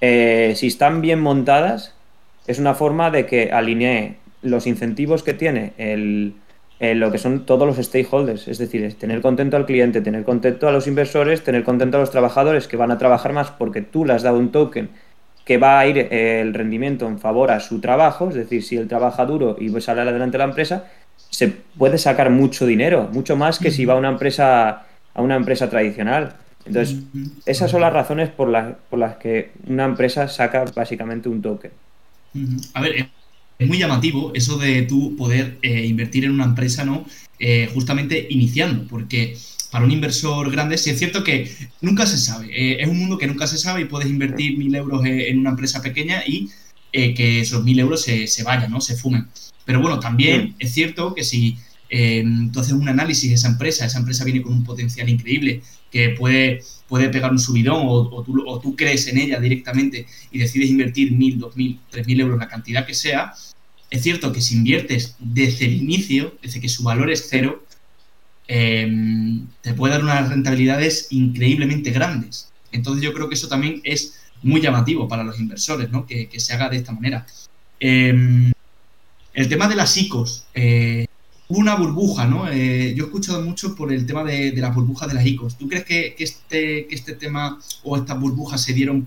eh, 0.00 0.54
si 0.56 0.68
están 0.68 1.00
bien 1.00 1.20
montadas, 1.20 1.94
es 2.46 2.58
una 2.58 2.74
forma 2.74 3.10
de 3.10 3.26
que 3.26 3.52
alinee 3.52 4.16
los 4.42 4.66
incentivos 4.66 5.22
que 5.22 5.34
tiene 5.34 5.72
el, 5.76 6.34
lo 6.80 7.12
que 7.12 7.18
son 7.18 7.44
todos 7.44 7.66
los 7.66 7.84
stakeholders, 7.84 8.48
es 8.48 8.56
decir, 8.56 8.94
tener 8.94 9.20
contento 9.20 9.56
al 9.56 9.66
cliente, 9.66 10.00
tener 10.00 10.24
contento 10.24 10.66
a 10.66 10.72
los 10.72 10.86
inversores, 10.86 11.44
tener 11.44 11.62
contento 11.62 11.98
a 11.98 12.00
los 12.00 12.10
trabajadores 12.10 12.66
que 12.68 12.76
van 12.78 12.90
a 12.90 12.96
trabajar 12.96 13.34
más 13.34 13.50
porque 13.50 13.82
tú 13.82 14.06
le 14.06 14.14
has 14.14 14.22
dado 14.22 14.38
un 14.38 14.50
token 14.50 14.88
que 15.44 15.58
va 15.58 15.78
a 15.78 15.86
ir 15.86 15.98
eh, 15.98 16.40
el 16.40 16.54
rendimiento 16.54 17.06
en 17.06 17.18
favor 17.18 17.50
a 17.50 17.60
su 17.60 17.80
trabajo, 17.80 18.30
es 18.30 18.34
decir, 18.34 18.62
si 18.62 18.76
él 18.76 18.88
trabaja 18.88 19.26
duro 19.26 19.56
y 19.60 19.68
sale 19.80 20.00
adelante 20.00 20.38
la 20.38 20.44
empresa, 20.44 20.84
se 21.28 21.48
puede 21.48 21.98
sacar 21.98 22.30
mucho 22.30 22.66
dinero, 22.66 23.08
mucho 23.12 23.36
más 23.36 23.58
que 23.58 23.70
si 23.70 23.84
va 23.84 23.94
a 23.94 23.96
una 23.96 24.08
empresa 24.08 24.86
a 25.14 25.22
una 25.22 25.36
empresa 25.36 25.68
tradicional. 25.68 26.34
Entonces, 26.64 26.98
esas 27.46 27.70
son 27.70 27.80
las 27.80 27.92
razones 27.92 28.28
por, 28.28 28.76
por 28.88 28.98
las 28.98 29.16
que 29.16 29.50
una 29.66 29.84
empresa 29.84 30.28
saca 30.28 30.64
básicamente 30.74 31.28
un 31.28 31.42
token. 31.42 31.72
A 32.74 32.80
ver, 32.80 33.08
es 33.60 33.68
muy 33.68 33.78
llamativo 33.78 34.32
eso 34.34 34.56
de 34.56 34.82
tú 34.82 35.14
poder 35.16 35.58
eh, 35.60 35.84
invertir 35.84 36.24
en 36.24 36.32
una 36.32 36.44
empresa, 36.44 36.82
¿no? 36.82 37.04
Eh, 37.38 37.68
justamente 37.72 38.26
iniciando, 38.30 38.88
porque 38.88 39.36
para 39.70 39.84
un 39.84 39.92
inversor 39.92 40.50
grande, 40.50 40.78
sí 40.78 40.88
es 40.88 40.98
cierto 40.98 41.22
que 41.22 41.54
nunca 41.82 42.06
se 42.06 42.16
sabe. 42.16 42.46
Eh, 42.46 42.78
es 42.80 42.88
un 42.88 42.98
mundo 42.98 43.18
que 43.18 43.26
nunca 43.26 43.46
se 43.46 43.58
sabe 43.58 43.82
y 43.82 43.84
puedes 43.84 44.08
invertir 44.08 44.56
mil 44.56 44.74
euros 44.74 45.04
en 45.04 45.38
una 45.38 45.50
empresa 45.50 45.82
pequeña 45.82 46.24
y 46.26 46.50
que 46.90 47.40
esos 47.40 47.62
mil 47.62 47.78
euros 47.78 48.02
se, 48.02 48.26
se, 48.26 48.42
vayan, 48.42 48.70
¿no? 48.70 48.80
Se 48.80 48.96
fumen. 48.96 49.28
Pero 49.66 49.80
bueno, 49.80 50.00
también 50.00 50.56
es 50.58 50.72
cierto 50.72 51.14
que 51.14 51.22
si 51.22 51.58
tú 52.52 52.60
haces 52.60 52.72
un 52.72 52.88
análisis 52.88 53.28
de 53.28 53.34
esa 53.34 53.48
empresa, 53.48 53.84
esa 53.84 53.98
empresa 53.98 54.24
viene 54.24 54.42
con 54.42 54.52
un 54.52 54.64
potencial 54.64 55.08
increíble, 55.08 55.62
que 55.90 56.10
puede, 56.10 56.62
puede 56.88 57.08
pegar 57.08 57.32
un 57.32 57.38
subidón 57.38 57.82
o, 57.84 58.22
tú, 58.22 58.44
o, 58.46 58.60
tú, 58.60 58.76
crees 58.76 59.08
en 59.08 59.18
ella 59.18 59.40
directamente 59.40 60.06
y 60.30 60.38
decides 60.38 60.70
invertir 60.70 61.12
mil, 61.12 61.38
dos 61.38 61.56
mil, 61.56 61.80
tres 61.90 62.06
mil 62.06 62.20
euros, 62.20 62.38
la 62.38 62.48
cantidad 62.48 62.86
que 62.86 62.94
sea, 62.94 63.34
es 63.90 64.02
cierto 64.02 64.32
que 64.32 64.40
si 64.40 64.54
inviertes 64.54 65.16
desde 65.18 65.64
el 65.66 65.74
inicio, 65.74 66.36
desde 66.42 66.60
que 66.60 66.68
su 66.68 66.84
valor 66.84 67.10
es 67.10 67.26
cero, 67.28 67.64
em, 68.46 69.46
te 69.62 69.74
puede 69.74 69.94
dar 69.94 70.04
unas 70.04 70.28
rentabilidades 70.28 71.08
increíblemente 71.10 71.90
grandes. 71.90 72.52
Entonces 72.72 73.02
yo 73.02 73.12
creo 73.12 73.28
que 73.28 73.34
eso 73.34 73.48
también 73.48 73.80
es 73.82 74.20
muy 74.42 74.60
llamativo 74.60 75.08
para 75.08 75.24
los 75.24 75.38
inversores, 75.40 75.90
¿no? 75.90 76.06
que, 76.06 76.28
se 76.38 76.52
haga 76.54 76.68
de 76.68 76.76
esta 76.76 76.92
manera. 76.92 77.26
Em, 77.80 78.52
el 79.34 79.48
tema 79.48 79.68
de 79.68 79.76
las 79.76 79.96
ICOs. 79.96 80.46
Eh, 80.54 81.06
una 81.50 81.74
burbuja, 81.74 82.26
¿no? 82.26 82.48
Eh, 82.48 82.94
yo 82.96 83.04
he 83.04 83.06
escuchado 83.06 83.42
mucho 83.42 83.74
por 83.74 83.92
el 83.92 84.06
tema 84.06 84.22
de, 84.24 84.52
las 84.56 84.74
burbujas 84.74 85.08
de 85.08 85.14
las 85.14 85.26
ICOs. 85.26 85.58
¿Tú 85.58 85.68
crees 85.68 85.84
que, 85.84 86.14
este, 86.18 86.86
que 86.86 86.94
este 86.94 87.14
tema 87.14 87.58
o 87.82 87.96
estas 87.96 88.18
burbujas 88.20 88.62
se 88.62 88.72
dieron 88.72 89.06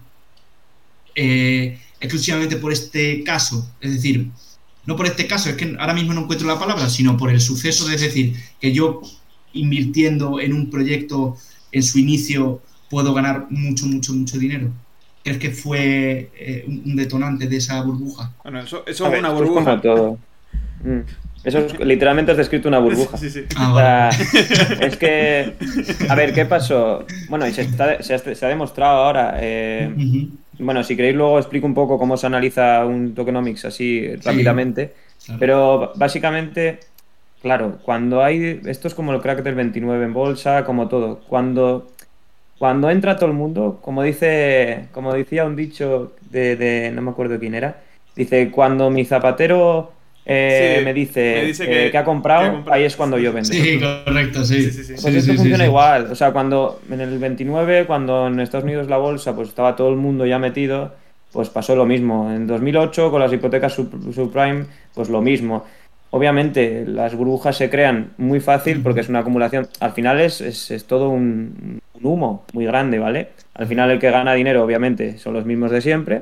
eh, 1.15 1.79
exclusivamente 2.01 2.57
por 2.57 2.73
este 2.73 3.23
caso? 3.23 3.65
Es 3.79 3.93
decir, 3.93 4.29
no 4.85 4.97
por 4.97 5.05
este 5.05 5.25
caso, 5.25 5.49
es 5.49 5.55
que 5.55 5.75
ahora 5.79 5.93
mismo 5.93 6.13
no 6.13 6.21
encuentro 6.23 6.47
la 6.47 6.59
palabra, 6.59 6.89
sino 6.89 7.15
por 7.15 7.29
el 7.29 7.39
suceso 7.39 7.87
de 7.87 7.97
decir 7.97 8.35
que 8.59 8.73
yo 8.73 9.01
invirtiendo 9.53 10.41
en 10.41 10.51
un 10.51 10.69
proyecto 10.69 11.37
en 11.71 11.83
su 11.83 11.97
inicio 11.97 12.61
puedo 12.89 13.13
ganar 13.13 13.47
mucho, 13.51 13.85
mucho, 13.85 14.13
mucho 14.13 14.37
dinero. 14.37 14.69
¿Crees 15.23 15.39
que 15.39 15.51
fue 15.51 16.29
eh, 16.35 16.65
un 16.67 16.97
detonante 16.97 17.47
de 17.47 17.55
esa 17.55 17.81
burbuja? 17.81 18.33
Bueno, 18.43 18.59
eso, 18.59 18.83
es 18.85 18.99
una 18.99 19.29
burbuja. 19.29 19.79
todo. 19.79 20.19
Mm. 20.83 20.99
Eso 21.43 21.59
es, 21.59 21.79
literalmente 21.79 22.31
has 22.31 22.37
descrito 22.37 22.69
una 22.69 22.79
burbuja. 22.79 23.17
Sí, 23.17 23.29
sí. 23.29 23.43
Ah, 23.57 24.09
es 24.79 24.95
que, 24.95 25.53
a 26.07 26.15
ver, 26.15 26.33
¿qué 26.33 26.45
pasó? 26.45 27.05
Bueno, 27.29 27.45
y 27.47 27.51
se, 27.51 27.65
ha 27.65 28.47
demostrado 28.47 29.03
ahora. 29.03 29.37
Eh, 29.41 29.93
bueno, 30.59 30.83
si 30.83 30.95
queréis 30.95 31.15
luego 31.15 31.37
explico 31.37 31.67
un 31.67 31.73
poco 31.73 31.97
cómo 31.97 32.15
se 32.15 32.27
analiza 32.27 32.85
un 32.85 33.13
tokenomics 33.13 33.65
así 33.65 34.15
rápidamente. 34.23 34.93
Pero 35.37 35.91
básicamente, 35.95 36.79
claro, 37.41 37.79
cuando 37.83 38.23
hay... 38.23 38.61
Esto 38.65 38.87
es 38.87 38.93
como 38.93 39.13
el 39.13 39.21
crack 39.21 39.43
del 39.43 39.55
29 39.55 40.05
en 40.05 40.13
bolsa, 40.13 40.63
como 40.63 40.87
todo. 40.87 41.19
Cuando, 41.27 41.91
cuando 42.57 42.89
entra 42.89 43.17
todo 43.17 43.27
el 43.27 43.35
mundo, 43.35 43.79
como 43.81 44.03
dice 44.03 44.87
como 44.91 45.13
decía 45.13 45.45
un 45.45 45.55
dicho 45.55 46.13
de, 46.29 46.55
de 46.55 46.91
no 46.91 47.01
me 47.01 47.11
acuerdo 47.11 47.39
quién 47.39 47.55
era, 47.55 47.81
dice, 48.15 48.51
cuando 48.51 48.89
mi 48.89 49.05
zapatero 49.05 49.91
eh, 50.25 50.81
me 50.83 50.93
dice, 50.93 51.49
eh, 51.49 51.91
que, 51.91 51.97
ha 51.97 52.05
comprado, 52.05 52.63
ahí 52.71 52.83
es 52.83 52.95
cuando 52.95 53.17
yo 53.17 53.33
vendo. 53.33 53.49
Sí, 53.49 53.79
correcto, 53.79 54.43
sí. 54.45 54.69
pues 55.01 55.05
esto 55.05 55.33
funciona 55.33 55.65
igual. 55.65 56.11
O 56.11 56.15
sea, 56.15 56.31
cuando 56.31 56.81
en 56.89 57.01
el 57.01 57.17
29, 57.19 57.85
cuando 57.85 58.27
en 58.27 58.39
Estados 58.39 58.63
Unidos 58.63 58.87
la 58.87 58.97
bolsa, 58.97 59.35
pues 59.35 59.49
estaba 59.49 59.75
todo 59.75 59.89
el 59.89 59.97
mundo 59.97 60.25
ya 60.25 60.39
metido, 60.39 60.93
pues 61.33 61.49
pasó 61.49 61.75
lo 61.75 61.85
mismo. 61.85 62.31
En 62.31 62.47
2008, 62.47 63.11
con 63.11 63.19
las 63.19 63.33
hipotecas 63.33 63.73
subprime, 63.73 64.65
pues 64.93 65.09
lo 65.09 65.21
mismo. 65.21 65.65
obviamente 66.11 66.85
las 66.85 67.15
burbujas 67.15 67.57
se 67.57 67.69
crean 67.69 68.11
muy 68.17 68.39
fácil 68.39 68.81
porque 68.81 69.01
es 69.01 69.09
una 69.09 69.19
acumulación. 69.19 69.67
Al 69.81 69.91
final 69.91 70.21
es, 70.21 70.39
es, 70.41 70.85
todo 70.85 71.09
un, 71.09 71.81
un, 71.95 72.05
humo 72.05 72.45
muy 72.53 72.65
grande, 72.65 72.97
¿vale? 72.97 73.29
Al 73.55 73.67
final 73.67 73.91
el 73.91 73.99
que 73.99 74.09
gana 74.09 74.33
dinero, 74.33 74.63
obviamente, 74.63 75.17
son 75.17 75.33
los 75.33 75.45
mismos 75.45 75.71
de 75.71 75.81
siempre. 75.81 76.21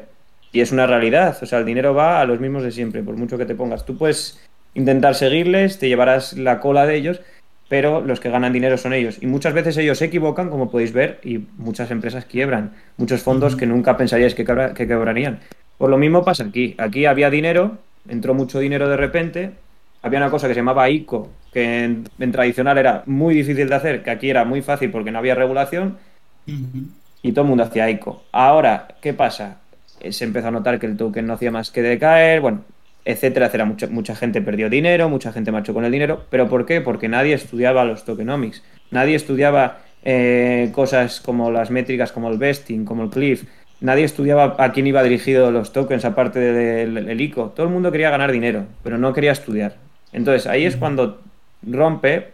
Y 0.52 0.62
es 0.62 0.72
una 0.72 0.88
realidad. 0.88 1.38
O 1.42 1.46
sea, 1.46 1.60
el 1.60 1.66
dinero 1.66 1.94
va 1.94 2.22
a 2.22 2.26
los 2.26 2.40
mismos 2.40 2.64
de 2.64 2.72
siempre, 2.72 3.04
por 3.04 3.18
mucho 3.18 3.38
que 3.38 3.46
te 3.46 3.56
pongas. 3.56 3.86
Tú 3.86 3.98
puedes 3.98 4.40
intentar 4.74 5.16
seguirles, 5.16 5.80
te 5.80 5.88
llevarás 5.88 6.34
la 6.34 6.60
cola 6.60 6.86
de 6.86 6.96
ellos, 6.96 7.22
pero 7.70 8.02
los 8.02 8.20
que 8.20 8.30
ganan 8.30 8.52
dinero 8.52 8.78
son 8.78 8.94
ellos. 8.94 9.18
Y 9.22 9.28
muchas 9.28 9.54
veces 9.54 9.78
ellos 9.78 9.98
se 9.98 10.06
equivocan, 10.06 10.50
como 10.50 10.70
podéis 10.70 10.92
ver, 10.92 11.20
y 11.24 11.40
muchas 11.58 11.90
empresas 11.92 12.26
quiebran. 12.26 12.74
Muchos 12.98 13.22
fondos 13.22 13.56
que 13.56 13.66
nunca 13.66 13.96
pensaríais 13.96 14.36
que, 14.36 14.44
que 14.44 14.88
quebrarían. 14.88 15.40
Pues 15.78 15.90
lo 15.90 15.98
mismo 15.98 16.26
pasa 16.26 16.44
aquí. 16.44 16.76
Aquí 16.78 17.06
había 17.06 17.30
dinero, 17.30 17.78
entró 18.08 18.34
mucho 18.34 18.60
dinero 18.60 18.90
de 18.90 18.98
repente, 18.98 19.52
había 20.02 20.20
una 20.20 20.32
cosa 20.32 20.48
que 20.48 20.54
se 20.54 20.60
llamaba 20.60 20.90
ICO, 20.90 21.30
que 21.54 21.84
en, 21.84 22.32
tradicional 22.32 22.78
era 22.78 23.04
muy 23.06 23.36
difícil 23.36 23.70
de 23.70 23.76
hacer, 23.76 24.04
que 24.04 24.10
aquí 24.10 24.30
era 24.30 24.46
muy 24.46 24.62
fácil 24.62 24.92
porque 24.92 25.12
no 25.12 25.20
había 25.20 25.36
regulación, 25.36 25.98
y 26.46 27.32
todo 27.32 27.44
el 27.44 27.50
mundo 27.50 27.64
hacía 27.64 27.90
ICO. 27.90 28.24
Ahora, 28.32 28.90
¿qué 29.02 29.14
pasa? 29.14 29.61
Eh, 30.02 30.12
se 30.12 30.26
empezó 30.26 30.48
a 30.48 30.52
notar 30.52 30.80
que 30.80 30.88
el 30.88 30.98
token 30.98 31.26
no 31.28 31.34
hacía 31.34 31.52
más 31.52 31.72
que 31.72 31.82
decaer, 31.82 32.42
bueno, 32.42 32.64
etcétera, 33.06 33.48
etcétera. 33.48 33.66
Mucha, 33.66 33.88
mucha 33.88 34.16
gente 34.16 34.42
perdió 34.42 34.70
dinero, 34.70 35.10
mucha 35.10 35.32
gente 35.32 35.52
marchó 35.52 35.74
con 35.74 35.86
el 35.86 35.92
dinero, 35.92 36.26
pero 36.30 36.50
¿por 36.50 36.66
qué? 36.66 36.82
Porque 36.82 37.08
nadie 37.08 37.34
estudiaba 37.34 37.86
los 37.86 38.06
tokenomics, 38.06 38.64
nadie 38.90 39.16
estudiaba 39.16 39.80
eh, 40.04 40.70
cosas 40.74 41.22
como 41.22 41.52
las 41.52 41.72
métricas, 41.72 42.12
como 42.12 42.30
el 42.30 42.38
vesting, 42.38 42.86
como 42.86 43.04
el 43.04 43.10
cliff, 43.10 43.44
nadie 43.82 44.04
estudiaba 44.04 44.56
a 44.58 44.72
quién 44.72 44.88
iba 44.88 45.04
dirigido 45.04 45.52
los 45.52 45.74
tokens 45.74 46.06
aparte 46.06 46.40
del 46.40 47.22
ICO. 47.22 47.50
Todo 47.56 47.66
el 47.66 47.72
mundo 47.72 47.92
quería 47.92 48.10
ganar 48.10 48.32
dinero, 48.32 48.66
pero 48.84 48.98
no 48.98 49.14
quería 49.14 49.32
estudiar. 49.32 49.76
Entonces 50.14 50.48
ahí 50.48 50.66
es 50.66 50.76
cuando 50.76 51.22
rompe 51.64 52.30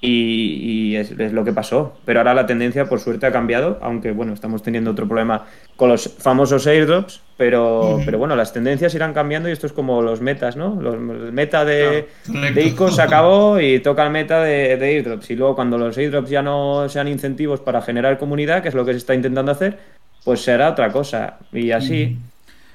y, 0.00 0.94
es, 0.96 1.10
lo 1.32 1.44
que 1.44 1.52
pasó. 1.52 1.96
Pero 2.04 2.20
ahora 2.20 2.34
la 2.34 2.46
tendencia, 2.46 2.88
por 2.88 3.00
suerte, 3.00 3.26
ha 3.26 3.32
cambiado, 3.32 3.78
aunque 3.82 4.12
bueno, 4.12 4.32
estamos 4.32 4.62
teniendo 4.62 4.92
otro 4.92 5.06
problema 5.06 5.46
con 5.76 5.88
los 5.88 6.08
famosos 6.18 6.66
airdrops, 6.66 7.20
pero, 7.36 8.00
pero 8.04 8.18
bueno, 8.18 8.36
las 8.36 8.52
tendencias 8.52 8.94
irán 8.94 9.12
cambiando 9.12 9.48
y 9.48 9.52
esto 9.52 9.66
es 9.66 9.72
como 9.72 10.02
los 10.02 10.20
metas, 10.20 10.56
¿no? 10.56 10.80
Los, 10.80 10.94
el 10.94 11.32
meta 11.32 11.64
de, 11.64 12.08
de 12.26 12.62
ICO 12.62 12.90
se 12.90 13.02
acabó 13.02 13.60
y 13.60 13.80
toca 13.80 14.04
el 14.04 14.10
meta 14.10 14.42
de, 14.42 14.76
de, 14.76 14.86
airdrops. 14.86 15.30
Y 15.30 15.36
luego 15.36 15.54
cuando 15.54 15.78
los 15.78 15.96
airdrops 15.96 16.30
ya 16.30 16.42
no 16.42 16.88
sean 16.88 17.08
incentivos 17.08 17.60
para 17.60 17.82
generar 17.82 18.18
comunidad, 18.18 18.62
que 18.62 18.68
es 18.68 18.74
lo 18.74 18.84
que 18.84 18.92
se 18.92 18.98
está 18.98 19.14
intentando 19.14 19.52
hacer, 19.52 19.78
pues 20.24 20.40
será 20.42 20.70
otra 20.70 20.92
cosa. 20.92 21.38
Y 21.52 21.70
así. 21.70 22.16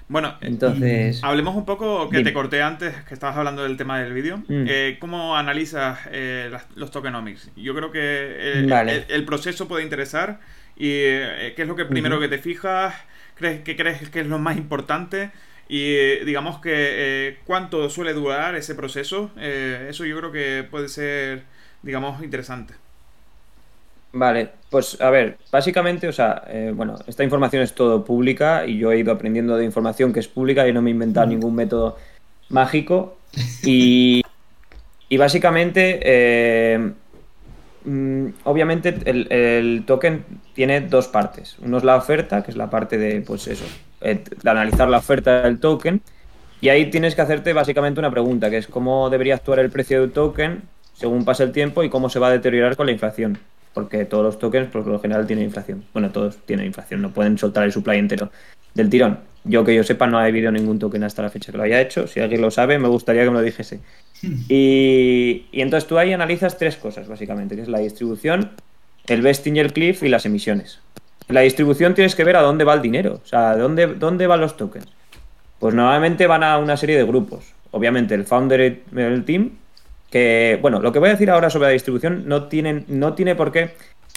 Bueno, 0.08 0.36
entonces. 0.42 1.24
Hablemos 1.24 1.56
un 1.56 1.66
poco, 1.66 2.10
que 2.10 2.24
te 2.24 2.34
corté 2.34 2.62
antes, 2.62 2.94
que 3.04 3.14
estabas 3.14 3.38
hablando 3.38 3.64
del 3.64 3.78
tema 3.78 4.00
del 4.00 4.14
vídeo. 4.14 4.38
Mm. 4.48 4.66
Eh, 4.68 4.98
¿Cómo 5.00 5.38
analizas 5.38 6.00
eh, 6.12 6.52
los 6.76 6.92
tokenomics? 6.92 7.52
Yo 7.56 7.74
creo 7.74 7.92
que 7.92 8.60
el, 9.08 9.26
proceso 9.26 9.68
puede 9.68 9.84
interesar. 9.84 10.40
¿Y 10.76 10.90
eh, 10.90 11.54
qué 11.56 11.62
es 11.62 11.68
lo 11.68 11.76
que 11.76 11.86
primero 11.86 12.20
que 12.20 12.28
te 12.28 12.38
fijas? 12.38 12.94
¿Crees 13.36 13.62
que 13.62 13.76
crees 13.76 14.10
que 14.10 14.22
es 14.22 14.28
lo 14.28 14.40
más 14.40 14.58
importante? 14.58 15.32
Y 15.70 15.96
digamos 16.26 16.60
que 16.60 17.40
cuánto 17.46 17.90
suele 17.90 18.14
durar 18.14 18.56
ese 18.56 18.76
proceso. 18.76 19.32
eso 19.38 20.06
yo 20.06 20.18
creo 20.18 20.32
que 20.32 20.68
puede 20.70 20.90
ser, 20.90 21.44
digamos, 21.82 22.22
interesante. 22.24 22.74
Vale, 24.16 24.50
pues 24.70 25.02
a 25.02 25.10
ver, 25.10 25.38
básicamente, 25.52 26.08
o 26.08 26.14
sea, 26.14 26.44
eh, 26.48 26.72
bueno, 26.76 27.00
esta 27.08 27.24
información 27.24 27.64
es 27.64 27.74
todo 27.74 28.06
pública 28.06 28.64
y 28.68 28.78
yo 28.78 28.92
he 28.92 29.00
ido 29.00 29.12
aprendiendo 29.12 29.58
de 29.58 29.66
información 29.66 30.14
que 30.14 30.20
es 30.20 30.28
pública 30.28 30.68
y 30.68 30.74
no 30.74 30.84
me 30.84 30.92
he 30.92 30.94
inventado 30.94 31.26
ningún 31.26 31.56
método 31.56 31.98
mágico. 32.50 33.18
Y, 33.64 34.22
y 35.10 35.18
básicamente, 35.18 36.00
eh, 36.04 36.92
mm, 37.86 38.28
obviamente, 38.44 38.96
el, 39.06 39.84
token 39.88 40.24
tiene 40.54 40.82
dos 40.82 41.08
partes. 41.08 41.58
Uno 41.64 41.78
es 41.78 41.84
la 41.84 41.96
oferta, 41.96 42.44
que 42.44 42.52
es 42.52 42.58
la 42.58 42.70
parte 42.70 43.00
de, 43.00 43.22
pues 43.22 43.48
eso, 43.48 43.66
eh, 44.02 44.24
de 44.44 44.50
analizar 44.50 44.88
la 44.90 45.00
oferta 45.00 45.42
del 45.42 45.60
token. 45.60 46.02
Y 46.62 46.70
ahí 46.70 46.92
tienes 46.92 47.16
que 47.16 47.22
hacerte 47.24 47.54
básicamente 47.54 48.00
una 48.00 48.12
pregunta, 48.12 48.52
que 48.52 48.58
es 48.58 48.68
cómo 48.68 49.10
debería 49.10 49.36
actuar 49.36 49.58
el 49.60 49.72
precio 49.72 50.02
del 50.02 50.12
token 50.12 50.62
según 50.94 51.26
pasa 51.26 51.44
el 51.44 51.52
tiempo 51.52 51.84
y 51.84 51.90
cómo 51.90 52.10
se 52.10 52.20
va 52.20 52.28
a 52.28 52.32
deteriorar 52.32 52.76
con 52.76 52.86
la 52.86 52.92
inflación 52.92 53.40
porque 53.74 54.06
todos 54.06 54.24
los 54.24 54.40
tokens 54.40 54.70
por 54.70 54.86
lo 54.86 55.00
general 55.00 55.26
tienen 55.26 55.46
inflación. 55.46 55.84
Bueno, 55.94 56.12
todos 56.12 56.38
tienen 56.46 56.66
inflación, 56.66 57.02
no 57.02 57.12
pueden 57.12 57.38
soltar 57.38 57.64
el 57.64 57.72
supply 57.72 57.98
entero 57.98 58.32
del 58.74 58.90
tirón. 58.90 59.20
Yo 59.46 59.66
que 59.66 59.76
yo 59.76 59.84
sepa 59.84 60.08
no 60.08 60.20
ha 60.20 60.24
habido 60.24 60.52
ningún 60.52 60.80
token 60.80 61.04
hasta 61.04 61.22
la 61.22 61.30
fecha 61.30 61.52
que 61.52 61.58
lo 61.58 61.64
haya 61.64 61.82
hecho. 61.82 62.08
Si 62.08 62.20
alguien 62.20 62.42
lo 62.42 62.50
sabe, 62.52 62.80
me 62.80 62.88
gustaría 62.88 63.24
que 63.24 63.30
me 63.30 63.38
lo 63.38 63.42
dijese. 63.42 63.80
Y, 64.48 65.48
entonces 65.52 65.88
tú 65.88 65.98
ahí 65.98 66.14
analizas 66.14 66.58
tres 66.58 66.78
cosas, 66.78 67.10
básicamente, 67.10 67.58
que 67.58 67.62
es 67.64 67.68
la 67.68 67.80
distribución, 67.80 68.52
el 69.08 69.22
vesting 69.22 69.58
y 69.58 69.60
el 69.60 69.74
cliff 69.74 70.02
y 70.02 70.08
las 70.08 70.26
emisiones. 70.26 70.80
la 71.28 71.42
distribución 71.42 71.94
tienes 71.94 72.16
que 72.16 72.24
ver 72.24 72.38
a 72.38 72.42
dónde 72.42 72.64
va 72.64 72.74
el 72.74 72.82
dinero, 72.82 73.20
o 73.22 73.28
sea, 73.28 73.58
dónde, 73.58 73.88
dónde 73.88 74.28
van 74.28 74.40
los 74.40 74.56
tokens. 74.56 74.88
Pues 75.60 75.76
normalmente 75.76 76.26
van 76.26 76.44
a 76.44 76.58
una 76.58 76.78
serie 76.78 76.96
de 76.96 77.04
grupos. 77.04 77.54
Obviamente 77.72 78.16
el 78.16 78.24
founder 78.24 78.82
el 78.96 79.26
team 79.26 79.52
que, 80.14 80.60
bueno, 80.62 80.80
lo 80.80 80.92
que 80.92 81.00
voy 81.00 81.10
a 81.10 81.14
decir 81.14 81.32
ahora 81.32 81.50
sobre 81.50 81.70
la 81.70 81.74
distribución 81.74 82.28
no, 82.28 82.44
tienen, 82.44 82.86
no 82.88 83.16
tiene 83.16 83.34
por 83.34 83.52
qué. 83.52 83.72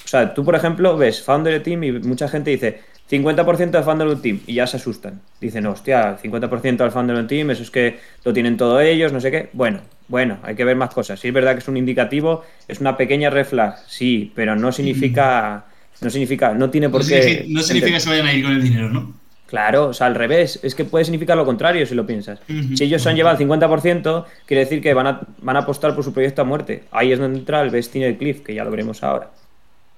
O 0.04 0.08
sea, 0.08 0.34
tú, 0.34 0.44
por 0.44 0.54
ejemplo, 0.54 0.94
ves 0.98 1.22
Founder 1.22 1.62
Team 1.62 1.84
y 1.84 1.92
mucha 1.92 2.28
gente 2.28 2.50
dice 2.50 2.80
50% 3.10 3.70
de 3.70 3.82
Founder 3.82 4.14
Team 4.20 4.40
y 4.46 4.56
ya 4.56 4.66
se 4.66 4.76
asustan. 4.76 5.22
Dicen, 5.40 5.64
hostia, 5.64 6.18
50% 6.22 6.76
del 6.76 6.90
Founder 6.90 7.26
Team, 7.26 7.50
eso 7.50 7.62
es 7.62 7.70
que 7.70 7.98
lo 8.24 8.34
tienen 8.34 8.58
todos 8.58 8.82
ellos, 8.82 9.10
no 9.10 9.22
sé 9.22 9.30
qué. 9.30 9.48
Bueno, 9.54 9.80
bueno, 10.06 10.36
hay 10.42 10.54
que 10.54 10.66
ver 10.66 10.76
más 10.76 10.92
cosas. 10.92 11.18
Sí, 11.18 11.28
es 11.28 11.34
verdad 11.34 11.54
que 11.54 11.60
es 11.60 11.68
un 11.68 11.78
indicativo, 11.78 12.44
es 12.68 12.78
una 12.78 12.94
pequeña 12.98 13.30
reflag, 13.30 13.78
sí, 13.88 14.30
pero 14.34 14.54
no 14.54 14.72
significa. 14.72 15.64
No 16.02 16.10
significa, 16.10 16.52
no 16.52 16.68
tiene 16.68 16.90
por 16.90 17.06
qué. 17.08 17.46
no 17.48 17.62
significa 17.62 17.94
que 17.94 18.00
se 18.00 18.10
vayan 18.10 18.26
a 18.26 18.34
ir 18.34 18.44
con 18.44 18.52
el 18.52 18.62
dinero, 18.62 18.90
¿no? 18.90 19.14
Claro, 19.46 19.88
o 19.88 19.92
sea, 19.92 20.08
al 20.08 20.16
revés, 20.16 20.58
es 20.62 20.74
que 20.74 20.84
puede 20.84 21.04
significar 21.04 21.36
lo 21.36 21.44
contrario 21.44 21.86
si 21.86 21.94
lo 21.94 22.04
piensas. 22.04 22.40
Si 22.74 22.82
ellos 22.82 23.06
han 23.06 23.14
llevado 23.14 23.38
el 23.38 23.48
50%, 23.48 24.24
quiere 24.44 24.64
decir 24.64 24.82
que 24.82 24.92
van 24.92 25.06
a, 25.06 25.20
van 25.40 25.56
a 25.56 25.60
apostar 25.60 25.94
por 25.94 26.02
su 26.02 26.12
proyecto 26.12 26.42
a 26.42 26.44
muerte. 26.44 26.82
Ahí 26.90 27.12
es 27.12 27.18
donde 27.18 27.38
entra 27.38 27.62
el 27.62 27.72
el 27.72 28.16
cliff, 28.16 28.40
que 28.40 28.54
ya 28.54 28.64
lo 28.64 28.70
veremos 28.70 29.04
ahora. 29.04 29.30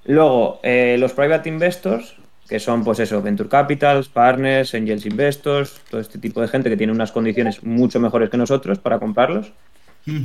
Luego, 0.04 0.60
eh, 0.62 0.96
los 0.98 1.12
private 1.12 1.48
investors, 1.48 2.14
que 2.48 2.60
son, 2.60 2.84
pues 2.84 2.98
eso, 2.98 3.22
venture 3.22 3.48
capitals, 3.48 4.08
partners, 4.08 4.74
angels 4.74 5.06
investors, 5.06 5.80
todo 5.90 6.00
este 6.00 6.18
tipo 6.18 6.40
de 6.42 6.48
gente 6.48 6.68
que 6.68 6.76
tiene 6.76 6.92
unas 6.92 7.12
condiciones 7.12 7.62
mucho 7.62 8.00
mejores 8.00 8.28
que 8.28 8.36
nosotros 8.36 8.78
para 8.78 8.98
comprarlos. 8.98 9.52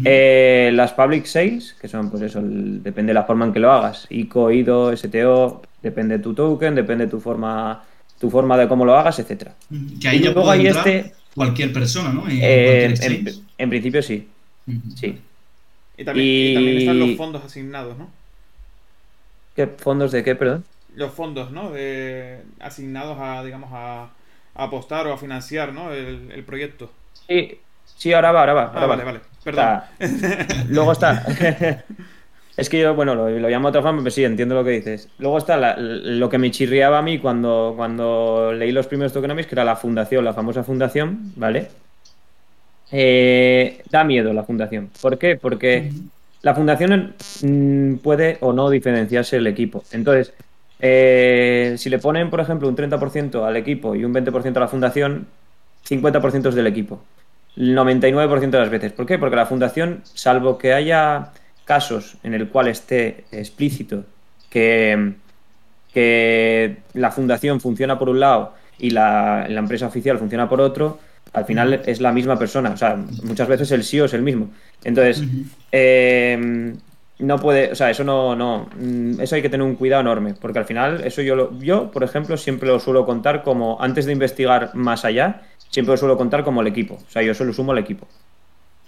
Eh, 0.06 0.72
las 0.74 0.94
public 0.94 1.26
sales, 1.26 1.76
que 1.80 1.90
son, 1.90 2.10
pues 2.10 2.24
eso, 2.24 2.40
depende 2.42 3.10
de 3.10 3.16
la 3.16 3.24
forma 3.24 3.46
en 3.46 3.52
que 3.52 3.60
lo 3.60 3.72
hagas. 3.72 4.08
ICO, 4.10 4.50
IDO, 4.52 4.96
STO, 4.96 5.62
depende 5.82 6.18
de 6.18 6.24
tu 6.24 6.34
token, 6.34 6.76
depende 6.76 7.06
de 7.06 7.12
tu 7.12 7.20
forma 7.20 7.84
tu 8.24 8.30
forma 8.30 8.58
de 8.58 8.70
cómo 8.70 8.86
lo 8.86 8.96
hagas, 8.96 9.20
etcétera. 9.20 9.54
Que 10.00 10.08
ahí 10.08 10.22
ya 10.22 10.34
puede 10.34 10.66
este 10.66 11.14
cualquier 11.36 11.74
persona, 11.74 12.14
¿no? 12.14 12.24
Eh, 12.30 12.94
en, 13.58 13.70
principio 13.70 14.02
sí. 14.02 14.30
Sí. 14.96 15.20
Y 15.98 16.06
también, 16.06 16.78
están 16.78 17.00
los 17.00 17.18
fondos 17.18 17.44
asignados, 17.44 17.98
¿no? 17.98 18.10
¿Qué 19.58 19.68
fondos 19.68 20.14
de 20.14 20.24
qué, 20.24 20.36
perdón? 20.36 20.64
Los 20.96 21.12
fondos, 21.12 21.52
¿no? 21.52 21.72
De, 21.72 22.40
asignados 22.62 23.18
a, 23.20 23.44
digamos, 23.44 23.72
a, 23.74 24.12
apostar 24.56 25.06
o 25.08 25.14
a 25.14 25.18
financiar, 25.18 25.74
¿no? 25.74 25.92
El, 25.92 26.46
proyecto. 26.46 26.94
Sí, 27.28 27.60
sí, 27.98 28.14
ahora 28.14 28.32
va, 28.32 28.40
ahora 28.40 28.54
va. 28.54 28.72
ah, 28.74 28.86
vale, 28.86 29.04
vale. 29.04 29.20
Perdón. 29.44 29.82
luego 30.70 30.94
está. 30.94 31.26
Es 32.56 32.70
que 32.70 32.80
yo, 32.80 32.94
bueno, 32.94 33.16
lo, 33.16 33.50
llamo 33.50 33.70
otra 33.70 33.82
forma, 33.82 34.00
pero 34.04 34.12
sí, 34.12 34.24
entiendo 34.24 34.54
lo 34.54 34.64
que 34.64 34.72
dices. 34.72 35.10
Luego 35.18 35.40
está 35.40 35.76
lo 35.78 36.30
que 36.30 36.38
me 36.38 36.52
chirriaba 36.52 37.00
a 37.00 37.02
mí 37.02 37.18
cuando, 37.18 37.74
cuando 37.76 38.54
leí 38.54 38.72
los 38.72 38.86
primeros 38.86 39.12
tokenomics, 39.12 39.48
que 39.48 39.56
era 39.56 39.66
la 39.66 39.76
fundación, 39.76 40.24
la 40.24 40.34
famosa 40.34 40.64
fundación, 40.64 41.34
¿vale? 41.36 41.70
Eh, 42.92 43.82
da 43.90 44.04
miedo 44.04 44.34
la 44.34 44.44
fundación. 44.44 44.92
¿Por 45.02 45.18
qué? 45.18 45.36
Porque 45.36 45.92
la 46.44 46.54
fundación 46.54 47.16
mm, 47.42 47.96
puede 47.96 48.38
o 48.42 48.54
no 48.54 48.70
diferenciarse 48.70 49.38
el 49.38 49.48
equipo. 49.48 49.84
Entonces, 49.92 50.34
eh, 50.80 51.74
si 51.78 51.90
le 51.90 51.98
ponen, 51.98 52.30
por 52.30 52.40
ejemplo, 52.40 52.68
un 52.68 52.76
30% 52.76 53.48
al 53.48 53.58
equipo 53.58 53.96
y 53.96 54.06
un 54.06 54.14
20% 54.14 54.58
a 54.58 54.60
la 54.60 54.68
fundación, 54.68 55.26
50% 55.90 56.50
es 56.50 56.56
del 56.56 56.68
equipo. 56.68 57.02
El 57.56 57.76
99% 57.76 58.50
de 58.52 58.60
las 58.60 58.70
veces. 58.70 58.92
¿Por 58.94 59.08
qué? 59.08 59.18
Porque 59.18 59.36
la 59.36 59.48
fundación, 59.48 60.02
salvo 60.04 60.60
que 60.60 60.74
haya 60.74 61.32
casos 61.66 62.18
en 62.24 62.34
el 62.34 62.50
cual 62.50 62.68
esté 62.68 63.26
explícito 63.32 64.06
que, 64.50 65.14
que 65.94 66.78
la 66.94 67.12
fundación 67.12 67.60
funciona 67.60 67.98
por 67.98 68.10
un 68.10 68.20
lado 68.20 68.54
y 68.80 68.90
la, 68.90 69.46
empresa 69.48 69.88
oficial 69.88 70.18
funciona 70.18 70.50
por 70.50 70.62
otro, 70.62 71.00
al 71.32 71.46
final 71.46 71.82
es 71.86 72.02
la 72.02 72.12
misma 72.12 72.38
persona. 72.38 72.72
O 72.72 72.78
sea, 72.78 72.98
muchas 73.24 73.48
veces 73.48 73.72
el 73.72 73.84
CEO 73.84 74.06
es 74.06 74.14
el 74.14 74.22
mismo. 74.22 74.50
Entonces, 74.84 75.24
eh, 75.72 76.74
no 77.20 77.40
puede, 77.40 77.72
o 77.72 77.76
sea, 77.76 77.90
eso 77.90 78.04
no, 78.04 78.36
no, 78.36 78.70
mm, 78.80 79.22
eso 79.22 79.36
hay 79.36 79.42
que 79.42 79.50
tener 79.50 79.66
un 79.66 79.76
cuidado 79.76 80.02
enorme, 80.02 80.34
porque 80.34 80.60
al 80.60 80.66
final, 80.66 81.02
eso 81.04 81.22
yo, 81.22 81.36
lo, 81.36 81.60
yo, 81.60 81.92
por 81.92 82.04
ejemplo, 82.04 82.38
siempre 82.38 82.68
lo 82.70 82.80
suelo 82.80 83.06
contar 83.06 83.44
como, 83.44 83.78
antes 83.82 84.06
de 84.06 84.12
investigar 84.12 84.72
más 84.74 85.06
allá, 85.06 85.42
siempre 85.70 85.94
lo 85.94 85.98
suelo 85.98 86.18
contar 86.18 86.44
como 86.44 86.62
el 86.62 86.68
equipo. 86.68 86.96
O 86.96 87.12
sea, 87.12 87.22
yo 87.22 87.34
solo 87.34 87.54
sumo 87.54 87.72
el 87.72 87.80
equipo. 87.80 88.08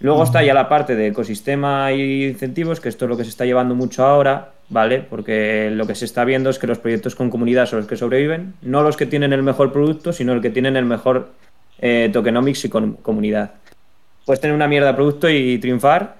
Luego 0.00 0.24
está 0.24 0.42
ya 0.42 0.52
la 0.52 0.68
parte 0.68 0.94
de 0.94 1.08
ecosistema 1.08 1.92
y 1.92 2.26
incentivos, 2.26 2.80
que 2.80 2.88
esto 2.88 3.06
es 3.06 3.08
lo 3.08 3.16
que 3.16 3.24
se 3.24 3.30
está 3.30 3.46
llevando 3.46 3.74
mucho 3.74 4.04
ahora, 4.04 4.52
¿vale? 4.68 5.00
Porque 5.00 5.70
lo 5.72 5.86
que 5.86 5.94
se 5.94 6.04
está 6.04 6.24
viendo 6.24 6.50
es 6.50 6.58
que 6.58 6.66
los 6.66 6.78
proyectos 6.78 7.14
con 7.14 7.30
comunidad 7.30 7.66
son 7.66 7.78
los 7.78 7.88
que 7.88 7.96
sobreviven, 7.96 8.54
no 8.60 8.82
los 8.82 8.96
que 8.96 9.06
tienen 9.06 9.32
el 9.32 9.42
mejor 9.42 9.72
producto, 9.72 10.12
sino 10.12 10.34
el 10.34 10.42
que 10.42 10.50
tienen 10.50 10.76
el 10.76 10.84
mejor 10.84 11.30
eh, 11.78 12.10
tokenomics 12.12 12.66
y 12.66 12.68
comunidad. 12.68 13.52
Puedes 14.26 14.40
tener 14.40 14.54
una 14.54 14.68
mierda 14.68 14.88
de 14.88 14.94
producto 14.94 15.30
y 15.30 15.58
triunfar, 15.58 16.16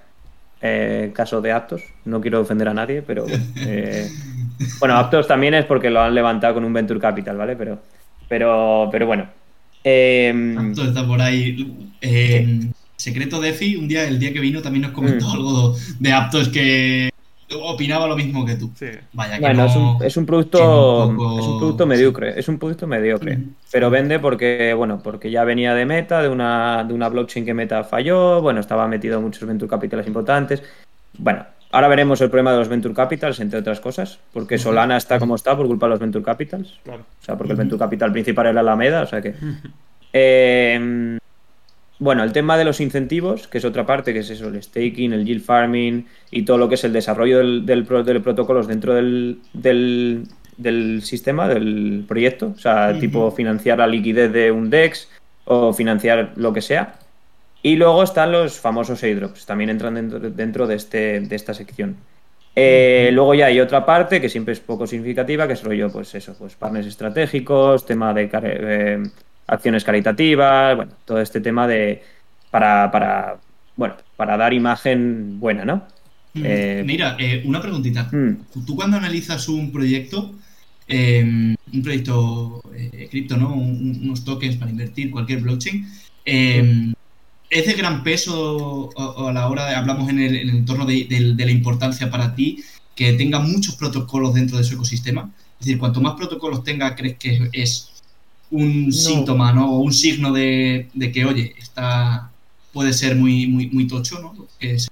eh, 0.62 1.10
caso 1.14 1.42
de 1.42 1.52
Aptos, 1.52 1.82
no 2.06 2.20
quiero 2.22 2.40
ofender 2.40 2.68
a 2.68 2.74
nadie, 2.74 3.02
pero 3.02 3.26
eh, 3.56 4.08
bueno, 4.78 4.96
Aptos 4.96 5.26
también 5.26 5.52
es 5.52 5.66
porque 5.66 5.90
lo 5.90 6.00
han 6.00 6.14
levantado 6.14 6.54
con 6.54 6.64
un 6.64 6.72
Venture 6.72 7.00
Capital, 7.00 7.36
¿vale? 7.36 7.56
Pero, 7.56 7.78
pero, 8.26 8.88
pero 8.90 9.06
bueno. 9.06 9.26
Em, 9.84 10.56
Aptos 10.56 10.88
está 10.88 11.06
por 11.06 11.20
ahí. 11.20 11.92
Secreto 12.96 13.40
Defi, 13.40 13.76
un 13.76 13.88
día, 13.88 14.04
el 14.08 14.18
día 14.18 14.32
que 14.32 14.40
vino, 14.40 14.62
también 14.62 14.82
nos 14.82 14.92
comentó 14.92 15.28
mm. 15.28 15.32
algo 15.32 15.76
de 15.98 16.12
Aptos 16.12 16.48
que 16.48 17.10
opinaba 17.54 18.06
lo 18.06 18.16
mismo 18.16 18.44
que 18.44 18.56
tú. 18.56 18.72
Vaya, 19.12 19.36
que 19.36 19.40
bueno, 19.40 19.66
es, 19.66 19.76
un, 19.76 19.98
es, 20.02 20.16
un, 20.16 20.26
producto, 20.26 21.04
es 21.04 21.46
un 21.46 21.58
producto 21.58 21.86
mediocre, 21.86 22.38
es 22.38 22.48
un 22.48 22.58
producto 22.58 22.86
mediocre, 22.86 23.38
pero 23.70 23.90
vende 23.90 24.18
porque, 24.18 24.74
bueno, 24.74 25.00
porque 25.02 25.30
ya 25.30 25.44
venía 25.44 25.74
de 25.74 25.86
Meta, 25.86 26.22
de 26.22 26.28
una, 26.28 26.84
de 26.84 26.94
una 26.94 27.08
blockchain 27.08 27.44
que 27.44 27.54
Meta 27.54 27.84
falló, 27.84 28.40
bueno, 28.42 28.60
estaba 28.60 28.88
metido 28.88 29.18
en 29.18 29.24
muchos 29.24 29.46
venture 29.46 29.70
capitals 29.70 30.06
importantes. 30.06 30.62
Bueno, 31.18 31.44
ahora 31.70 31.88
veremos 31.88 32.20
el 32.20 32.30
problema 32.30 32.52
de 32.52 32.58
los 32.58 32.68
venture 32.68 32.94
capitals, 32.94 33.38
entre 33.40 33.60
otras 33.60 33.80
cosas, 33.80 34.18
porque 34.32 34.58
Solana 34.58 34.96
está 34.96 35.18
como 35.18 35.36
está 35.36 35.56
por 35.56 35.66
culpa 35.66 35.86
de 35.86 35.90
los 35.90 36.00
venture 36.00 36.24
capitals. 36.24 36.80
Claro. 36.82 37.04
O 37.20 37.24
sea, 37.24 37.36
porque 37.36 37.52
el 37.52 37.58
venture 37.58 37.78
capital 37.78 38.10
principal 38.10 38.46
era 38.46 38.54
la 38.54 38.60
Alameda, 38.60 39.02
o 39.02 39.06
sea 39.06 39.22
que... 39.22 39.34
Eh, 40.12 41.18
bueno, 41.98 42.22
el 42.24 42.32
tema 42.32 42.58
de 42.58 42.64
los 42.64 42.80
incentivos, 42.80 43.48
que 43.48 43.58
es 43.58 43.64
otra 43.64 43.86
parte, 43.86 44.12
que 44.12 44.18
es 44.18 44.30
eso, 44.30 44.48
el 44.48 44.62
staking, 44.62 45.12
el 45.12 45.24
yield 45.24 45.42
farming 45.42 46.06
y 46.30 46.42
todo 46.42 46.58
lo 46.58 46.68
que 46.68 46.74
es 46.74 46.84
el 46.84 46.92
desarrollo 46.92 47.38
del, 47.38 47.64
del, 47.64 47.84
protocolos 48.22 48.66
dentro 48.66 48.94
del, 48.94 49.38
del, 49.54 51.02
sistema, 51.02 51.48
del 51.48 52.04
proyecto. 52.06 52.52
O 52.54 52.58
sea, 52.58 52.98
tipo 52.98 53.30
financiar 53.30 53.78
la 53.78 53.86
liquidez 53.86 54.30
de 54.32 54.50
un 54.50 54.68
DEX 54.68 55.08
o 55.46 55.72
financiar 55.72 56.32
lo 56.36 56.52
que 56.52 56.60
sea. 56.60 56.98
Y 57.62 57.76
luego 57.76 58.02
están 58.02 58.30
los 58.30 58.60
famosos 58.60 59.02
airdrops, 59.02 59.46
también 59.46 59.70
entran 59.70 59.94
dentro, 59.94 60.20
dentro 60.20 60.66
de, 60.66 60.76
este, 60.76 61.20
de 61.20 61.34
esta 61.34 61.54
sección. 61.54 61.96
Eh, 62.58 63.10
luego 63.12 63.34
ya 63.34 63.46
hay 63.46 63.60
otra 63.60 63.84
parte 63.84 64.20
que 64.20 64.30
siempre 64.30 64.52
es 64.52 64.60
poco 64.60 64.86
significativa, 64.86 65.46
que 65.46 65.52
es 65.52 65.62
rollo, 65.62 65.90
pues 65.90 66.14
eso, 66.14 66.34
pues 66.38 66.54
partners 66.56 66.86
estratégicos, 66.86 67.84
tema 67.84 68.14
de 68.14 68.30
eh, 68.32 69.02
acciones 69.46 69.84
caritativas, 69.84 70.76
bueno, 70.76 70.92
todo 71.04 71.20
este 71.20 71.40
tema 71.40 71.66
de 71.66 72.02
para, 72.50 72.90
para 72.90 73.36
bueno, 73.76 73.94
para 74.16 74.36
dar 74.36 74.52
imagen 74.52 75.38
buena, 75.38 75.64
¿no? 75.64 75.86
Mm, 76.34 76.42
eh, 76.44 76.82
mira, 76.84 77.16
eh, 77.18 77.42
una 77.44 77.60
preguntita. 77.60 78.08
Mm. 78.10 78.64
Tú 78.66 78.74
cuando 78.74 78.96
analizas 78.96 79.48
un 79.48 79.72
proyecto, 79.72 80.34
em, 80.88 81.54
un 81.72 81.82
proyecto 81.82 82.62
eh, 82.74 83.08
cripto, 83.10 83.36
¿no? 83.36 83.54
unos 83.54 84.24
tokens 84.24 84.56
para 84.56 84.70
invertir, 84.70 85.10
cualquier 85.10 85.40
blockchain, 85.40 85.86
em, 86.24 86.94
¿es 87.50 87.66
de 87.66 87.72
gran 87.74 88.02
peso 88.02 88.90
a, 88.96 89.32
la 89.32 89.48
hora 89.48 89.66
de, 89.66 89.74
hablamos 89.74 90.08
en 90.10 90.20
el, 90.20 90.50
entorno 90.50 90.84
de, 90.84 91.06
de, 91.36 91.44
la 91.44 91.50
importancia 91.50 92.10
para 92.10 92.34
ti, 92.34 92.62
que 92.94 93.12
tenga 93.14 93.38
muchos 93.38 93.76
protocolos 93.76 94.34
dentro 94.34 94.58
de 94.58 94.64
su 94.64 94.74
ecosistema? 94.74 95.30
Es 95.60 95.66
decir, 95.66 95.78
cuanto 95.78 96.00
más 96.00 96.14
protocolos 96.14 96.64
tenga, 96.64 96.94
¿crees 96.94 97.16
que 97.16 97.48
es 97.52 97.95
un 98.50 98.92
síntoma, 98.92 99.52
¿no? 99.52 99.72
O 99.72 99.78
un 99.80 99.92
signo 99.92 100.32
de, 100.32 100.88
que, 101.12 101.24
oye, 101.24 101.54
está 101.58 102.30
puede 102.72 102.92
ser 102.92 103.16
muy, 103.16 103.46
muy, 103.46 103.70
muy 103.70 103.86
tocho, 103.86 104.20
¿no? 104.20 104.34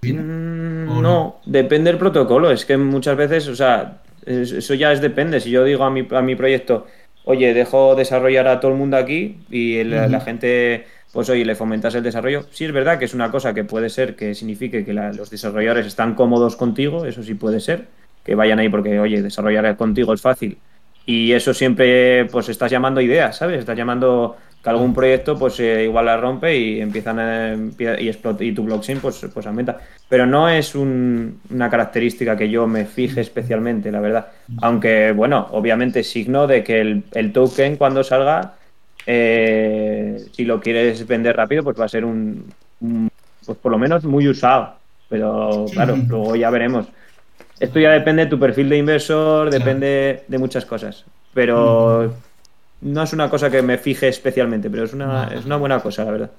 Mm, 0.03 1.03
no? 1.03 1.37
depende 1.45 1.91
del 1.91 1.99
protocolo. 1.99 2.51
Es 2.51 2.65
que 2.65 2.79
muchas 2.79 3.15
veces, 3.15 3.47
o 3.49 3.55
sea, 3.55 4.01
eso 4.25 4.73
ya 4.73 4.91
es 4.91 5.03
depende. 5.03 5.39
Si 5.39 5.51
yo 5.51 5.65
digo 5.65 5.85
a 5.85 5.91
mi, 5.91 6.07
a 6.11 6.23
mi 6.23 6.35
proyecto, 6.35 6.87
oye, 7.25 7.53
dejo 7.53 7.95
desarrollar 7.95 8.49
a 8.49 8.59
todo 8.59 8.71
el 8.71 8.79
mundo 8.79 8.97
aquí 8.97 9.37
y 9.51 9.85
la, 9.85 10.21
gente, 10.21 10.87
pues 11.13 11.29
oye, 11.29 11.45
le 11.45 11.55
fomentas 11.55 11.95
el 11.95 12.03
desarrollo. 12.03 12.47
Sí 12.53 12.65
es 12.65 12.73
verdad 12.73 12.99
que 12.99 13.05
es 13.05 13.13
una 13.13 13.31
cosa 13.31 13.53
que 13.53 13.65
puede 13.65 13.91
ser 13.91 14.17
que 14.17 14.35
signifique 14.35 14.85
que 14.85 14.95
los 14.95 15.29
desarrolladores 15.29 15.85
están 15.87 16.15
cómodos 16.15 16.57
contigo, 16.57 17.05
eso 17.05 17.23
sí 17.23 17.35
puede 17.35 17.61
ser, 17.61 17.89
que 18.25 18.35
vayan 18.35 18.61
ahí 18.61 18.71
porque, 18.71 18.99
oye, 18.99 19.21
desarrollar 19.21 19.77
contigo 19.77 20.15
es 20.15 20.23
fácil 20.23 20.57
y 21.07 21.33
eso 21.33 21.53
siempre, 21.53 22.27
pues 22.27 22.49
estás 22.49 22.71
llamando 22.71 23.01
ideas, 23.01 23.37
¿sabes? 23.37 23.59
Estás 23.59 23.77
llamando 23.77 24.37
que 24.63 24.71
algún 24.71 24.95
proyecto, 24.95 25.39
pues 25.39 25.61
eh, 25.61 25.85
igual 25.85 26.07
la 26.07 26.17
rompe 26.17 26.57
y 26.57 26.81
empiezan 26.81 27.19
a, 27.19 27.55
y 27.55 28.09
explota, 28.09 28.43
y 28.43 28.53
tu 28.53 28.65
blockchain, 28.65 28.99
pues, 28.99 29.27
pues 29.33 29.47
aumenta. 29.47 29.79
Pero 30.09 30.25
no 30.25 30.49
es 30.49 30.75
una 30.75 31.69
característica 31.69 32.35
que 32.35 32.49
yo 32.49 32.67
me 32.67 32.87
fije 32.87 33.21
especialmente, 33.21 33.93
la 33.93 34.01
verdad. 34.01 34.29
Aunque, 34.63 35.13
bueno, 35.13 35.49
obviamente 35.51 36.03
signo 36.03 36.47
de 36.47 36.65
que 36.65 36.81
el, 36.81 37.33
token 37.33 37.77
cuando 37.77 38.03
salga, 38.03 38.55
eh, 39.07 40.25
si 40.33 40.45
lo 40.45 40.61
quieres 40.61 41.07
vender 41.07 41.37
rápido, 41.37 41.63
pues 41.63 41.79
va 41.79 41.85
a 41.85 41.89
ser 41.89 42.07
un, 42.07 42.47
un 42.81 43.11
pues 43.45 43.59
por 43.59 43.71
lo 43.71 43.79
menos 43.79 44.05
muy 44.05 44.27
usado. 44.29 44.77
Pero 45.11 45.67
claro, 45.73 45.97
luego 46.09 46.37
ya 46.37 46.49
veremos. 46.49 46.87
Esto 47.65 47.81
ya 47.81 47.91
depende 47.91 48.25
de 48.25 48.31
tu 48.31 48.39
perfil 48.39 48.69
de 48.69 48.77
inversor, 48.77 49.51
depende 49.51 50.25
de 50.29 50.39
muchas 50.39 50.67
cosas. 50.67 51.05
Pero 51.33 52.15
no 52.83 53.03
es 53.03 53.13
una 53.15 53.31
cosa 53.31 53.51
que 53.51 53.63
me 53.63 53.79
fije 53.79 54.09
especialmente, 54.09 54.69
pero 54.69 54.85
es 54.85 54.93
una, 54.93 55.29
es 55.35 55.47
una 55.47 55.57
buena 55.57 55.81
cosa, 55.81 56.05
la 56.05 56.11
verdad. 56.11 56.31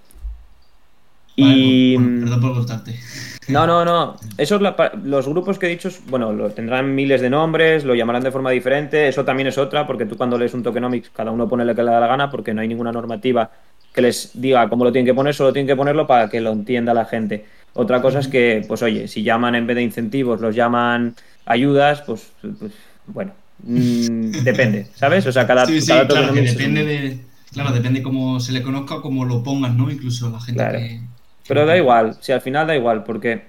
y. 1.35 1.97
perdón 1.97 2.41
por 2.41 2.53
cortarte. 2.53 2.99
No, 3.47 3.65
no, 3.65 3.83
no. 3.83 4.17
Esos, 4.37 4.61
los 5.03 5.27
grupos 5.27 5.57
que 5.57 5.65
he 5.65 5.69
dicho, 5.69 5.89
bueno, 6.09 6.31
lo, 6.31 6.51
tendrán 6.51 6.93
miles 6.93 7.21
de 7.21 7.31
nombres, 7.31 7.83
lo 7.85 7.95
llamarán 7.95 8.23
de 8.23 8.31
forma 8.31 8.51
diferente. 8.51 9.07
Eso 9.07 9.25
también 9.25 9.47
es 9.47 9.57
otra, 9.57 9.87
porque 9.87 10.05
tú 10.05 10.15
cuando 10.17 10.37
lees 10.37 10.53
un 10.53 10.61
tokenomics, 10.61 11.09
cada 11.09 11.31
uno 11.31 11.49
pone 11.49 11.65
lo 11.65 11.73
que 11.73 11.81
le 11.81 11.91
da 11.91 11.99
la 11.99 12.07
gana, 12.07 12.29
porque 12.29 12.53
no 12.53 12.61
hay 12.61 12.67
ninguna 12.67 12.91
normativa 12.91 13.49
que 13.91 14.01
les 14.01 14.29
diga 14.33 14.69
cómo 14.69 14.83
lo 14.83 14.91
tienen 14.91 15.07
que 15.07 15.13
poner, 15.15 15.33
solo 15.33 15.53
tienen 15.53 15.67
que 15.67 15.75
ponerlo 15.75 16.05
para 16.05 16.29
que 16.29 16.39
lo 16.39 16.51
entienda 16.51 16.93
la 16.93 17.05
gente. 17.05 17.45
Otra 17.77 18.01
cosa 18.01 18.19
es 18.19 18.29
que, 18.29 18.63
pues 18.65 18.81
oye, 18.81 19.07
si 19.09 19.21
llaman 19.21 19.53
en 19.53 19.67
vez 19.67 19.75
de 19.75 19.83
incentivos, 19.83 20.39
los 20.39 20.55
llaman 20.55 21.13
ayudas, 21.45 22.01
pues, 22.03 22.31
pues 22.41 22.71
bueno, 23.05 23.33
mm, 23.63 24.31
depende, 24.43 24.87
¿sabes? 24.95 25.27
O 25.27 25.31
sea, 25.31 25.45
cada, 25.45 25.65
sí, 25.65 25.81
sí, 25.81 25.87
claro, 25.87 26.33
depende 26.33 26.85
de, 26.85 27.19
claro, 27.51 27.73
depende 27.73 28.01
cómo 28.01 28.39
se 28.39 28.53
le 28.53 28.61
conozca 28.61 28.95
o 28.95 29.01
cómo 29.01 29.25
lo 29.25 29.43
pongan, 29.43 29.77
¿no? 29.77 29.91
Incluso 29.91 30.29
la 30.29 30.39
gente 30.39 30.63
que, 30.71 31.01
Pero 31.49 31.65
da 31.65 31.75
igual, 31.75 32.15
si 32.21 32.31
al 32.31 32.39
final 32.39 32.65
da 32.65 32.77
igual, 32.77 33.03
porque 33.03 33.43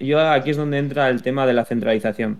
yo 0.00 0.26
aquí 0.26 0.50
es 0.50 0.56
donde 0.56 0.78
entra 0.78 1.10
el 1.10 1.20
tema 1.20 1.46
de 1.46 1.52
la 1.52 1.66
centralización. 1.66 2.38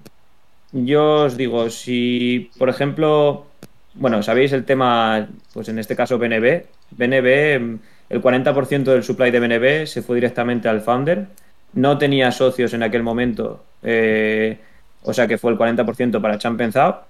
Yo 0.72 1.24
os 1.24 1.36
digo, 1.36 1.68
si, 1.68 2.50
por 2.56 2.70
ejemplo, 2.70 3.46
bueno, 3.92 4.22
sabéis 4.22 4.52
el 4.52 4.64
tema, 4.64 5.28
pues 5.52 5.68
en 5.68 5.78
este 5.78 5.96
caso 5.96 6.18
BNB, 6.18 6.64
BNB 6.92 7.78
el 8.08 8.22
40% 8.22 8.84
del 8.84 9.02
supply 9.02 9.30
de 9.30 9.40
BNB 9.40 9.86
se 9.86 10.02
fue 10.02 10.16
directamente 10.16 10.68
al 10.68 10.80
founder. 10.80 11.26
No 11.72 11.98
tenía 11.98 12.30
socios 12.32 12.72
en 12.74 12.82
aquel 12.82 13.02
momento, 13.02 13.64
eh, 13.82 14.58
o 15.02 15.12
sea 15.12 15.26
que 15.26 15.38
fue 15.38 15.52
el 15.52 15.58
40% 15.58 16.20
para 16.20 16.38
Champenzao. 16.38 17.04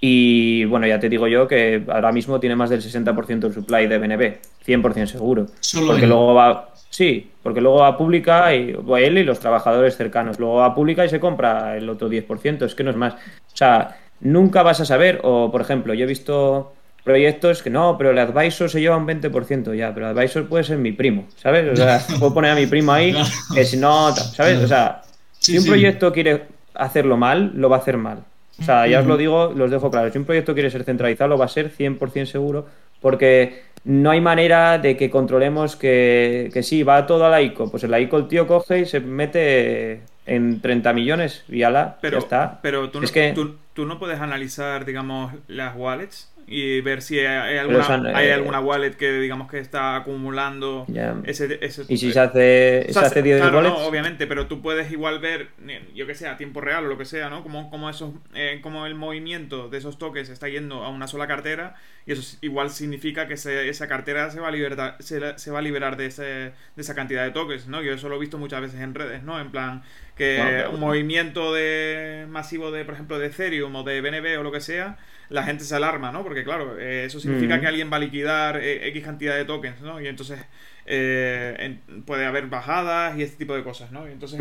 Y 0.00 0.64
bueno, 0.66 0.86
ya 0.86 1.00
te 1.00 1.08
digo 1.08 1.26
yo 1.26 1.48
que 1.48 1.82
ahora 1.88 2.12
mismo 2.12 2.38
tiene 2.38 2.54
más 2.54 2.70
del 2.70 2.80
60% 2.80 3.40
del 3.40 3.52
supply 3.52 3.88
de 3.88 3.98
BNB, 3.98 4.36
100% 4.64 5.06
seguro. 5.06 5.46
Solo 5.58 5.88
porque 5.88 6.06
luego 6.06 6.34
va, 6.34 6.68
sí, 6.88 7.28
porque 7.42 7.60
luego 7.60 7.78
va 7.78 7.98
pública 7.98 8.54
y 8.54 8.72
va 8.72 9.00
él 9.00 9.18
y 9.18 9.24
los 9.24 9.40
trabajadores 9.40 9.96
cercanos. 9.96 10.38
Luego 10.38 10.56
va 10.56 10.74
pública 10.74 11.04
y 11.04 11.08
se 11.08 11.18
compra 11.18 11.76
el 11.76 11.88
otro 11.88 12.08
10%, 12.08 12.64
es 12.64 12.74
que 12.76 12.84
no 12.84 12.90
es 12.90 12.96
más. 12.96 13.14
O 13.14 13.56
sea, 13.56 13.96
nunca 14.20 14.62
vas 14.62 14.80
a 14.80 14.84
saber, 14.84 15.20
o 15.24 15.50
por 15.50 15.62
ejemplo, 15.62 15.94
yo 15.94 16.04
he 16.04 16.08
visto 16.08 16.72
proyectos 17.08 17.62
que 17.62 17.70
no, 17.70 17.96
pero 17.96 18.10
el 18.10 18.18
advisor 18.18 18.68
se 18.68 18.82
lleva 18.82 18.98
un 18.98 19.06
20% 19.06 19.74
ya, 19.74 19.94
pero 19.94 20.10
el 20.10 20.18
advisor 20.18 20.46
puede 20.46 20.62
ser 20.62 20.76
mi 20.76 20.92
primo, 20.92 21.26
¿sabes? 21.36 21.72
O 21.72 21.74
sea, 21.74 22.02
puedo 22.18 22.34
poner 22.34 22.50
a 22.50 22.54
mi 22.54 22.66
primo 22.66 22.92
ahí, 22.92 23.16
que 23.54 23.64
si 23.64 23.78
no, 23.78 24.14
¿sabes? 24.14 24.62
O 24.62 24.68
sea, 24.68 25.00
si 25.38 25.56
un 25.56 25.64
proyecto 25.64 26.12
quiere 26.12 26.42
hacerlo 26.74 27.16
mal, 27.16 27.52
lo 27.54 27.70
va 27.70 27.76
a 27.76 27.78
hacer 27.80 27.96
mal. 27.96 28.24
O 28.60 28.62
sea, 28.62 28.86
ya 28.86 29.00
os 29.00 29.06
lo 29.06 29.16
digo, 29.16 29.54
los 29.56 29.70
dejo 29.70 29.90
claro. 29.90 30.12
Si 30.12 30.18
un 30.18 30.26
proyecto 30.26 30.52
quiere 30.52 30.70
ser 30.70 30.84
centralizado, 30.84 31.30
lo 31.30 31.38
va 31.38 31.46
a 31.46 31.48
ser 31.48 31.72
100% 31.74 32.26
seguro, 32.26 32.66
porque 33.00 33.62
no 33.84 34.10
hay 34.10 34.20
manera 34.20 34.76
de 34.76 34.94
que 34.98 35.08
controlemos 35.08 35.76
que, 35.76 36.50
que 36.52 36.62
sí, 36.62 36.82
va 36.82 37.06
todo 37.06 37.24
a 37.24 37.30
la 37.30 37.40
ICO. 37.40 37.70
Pues 37.70 37.84
el 37.84 37.98
ICO 37.98 38.18
el 38.18 38.28
tío 38.28 38.46
coge 38.46 38.80
y 38.80 38.84
se 38.86 39.00
mete 39.00 40.02
en 40.26 40.60
30 40.60 40.92
millones 40.92 41.44
y 41.48 41.62
ala, 41.62 41.96
pero, 42.02 42.18
ya 42.18 42.22
está. 42.22 42.58
Pero 42.60 42.90
tú 42.90 43.00
no, 43.00 43.08
tú, 43.34 43.56
tú 43.72 43.86
no 43.86 43.98
puedes 43.98 44.20
analizar, 44.20 44.84
digamos, 44.84 45.32
las 45.46 45.74
wallets 45.74 46.30
y 46.48 46.80
ver 46.80 47.02
si 47.02 47.20
hay 47.20 47.58
alguna, 47.58 48.16
hay 48.16 48.28
eh, 48.28 48.32
alguna 48.32 48.60
wallet 48.60 48.92
que 48.92 49.12
digamos 49.20 49.50
que 49.50 49.58
está 49.58 49.96
acumulando 49.96 50.86
ese, 51.24 51.60
Y 51.88 51.98
si 51.98 52.12
se 52.12 52.20
hace, 52.20 52.86
se 52.90 52.98
hace 52.98 53.22
10 53.22 53.40
claro, 53.40 53.86
obviamente, 53.86 54.26
pero 54.26 54.46
tú 54.46 54.62
puedes 54.62 54.90
igual 54.90 55.18
ver, 55.18 55.48
yo 55.94 56.06
que 56.06 56.14
sé, 56.14 56.26
a 56.26 56.36
tiempo 56.36 56.60
real 56.60 56.86
o 56.86 56.88
lo 56.88 56.96
que 56.96 57.04
sea, 57.04 57.28
¿no? 57.28 57.42
Como, 57.42 57.70
como, 57.70 57.90
esos, 57.90 58.14
eh, 58.34 58.60
como 58.62 58.86
el 58.86 58.94
movimiento 58.94 59.68
de 59.68 59.78
esos 59.78 59.98
tokens 59.98 60.30
está 60.30 60.48
yendo 60.48 60.84
a 60.84 60.88
una 60.88 61.06
sola 61.06 61.26
cartera 61.26 61.74
y 62.06 62.12
eso 62.12 62.38
igual 62.40 62.70
significa 62.70 63.28
que 63.28 63.34
esa 63.34 63.88
cartera 63.88 64.30
se 64.30 64.40
va 64.40 64.48
a 64.48 64.50
liberar, 64.50 64.96
se, 65.00 65.38
se 65.38 65.50
va 65.50 65.58
a 65.58 65.62
liberar 65.62 65.96
de, 65.98 66.06
ese, 66.06 66.22
de 66.22 66.52
esa 66.76 66.94
cantidad 66.94 67.24
de 67.24 67.32
tokens, 67.32 67.68
¿no? 67.68 67.82
Yo 67.82 67.92
eso 67.92 68.08
lo 68.08 68.16
he 68.16 68.18
visto 68.18 68.38
muchas 68.38 68.62
veces 68.62 68.80
en 68.80 68.94
redes, 68.94 69.22
¿no? 69.22 69.38
En 69.38 69.50
plan, 69.50 69.82
que 70.18 70.64
un 70.70 70.80
movimiento 70.80 71.54
de 71.54 72.26
masivo 72.28 72.70
de, 72.70 72.84
por 72.84 72.94
ejemplo, 72.94 73.18
de 73.18 73.28
Ethereum 73.28 73.74
o 73.74 73.82
de 73.84 74.00
BNB 74.00 74.38
o 74.38 74.42
lo 74.42 74.52
que 74.52 74.60
sea, 74.60 74.98
la 75.30 75.42
gente 75.42 75.64
se 75.64 75.74
alarma, 75.74 76.10
¿no? 76.10 76.22
Porque 76.22 76.44
claro, 76.44 76.78
eh, 76.78 77.04
eso 77.04 77.20
significa 77.20 77.60
que 77.60 77.66
alguien 77.66 77.90
va 77.92 77.96
a 77.96 78.00
liquidar 78.00 78.58
eh, 78.62 78.88
X 78.88 79.04
cantidad 79.04 79.36
de 79.36 79.44
tokens, 79.44 79.80
¿no? 79.80 80.00
Y 80.00 80.08
entonces 80.08 80.38
eh, 80.86 81.76
puede 82.06 82.24
haber 82.24 82.46
bajadas 82.46 83.16
y 83.18 83.22
este 83.22 83.36
tipo 83.36 83.54
de 83.54 83.62
cosas, 83.62 83.92
¿no? 83.92 84.08
Y 84.08 84.12
entonces, 84.12 84.40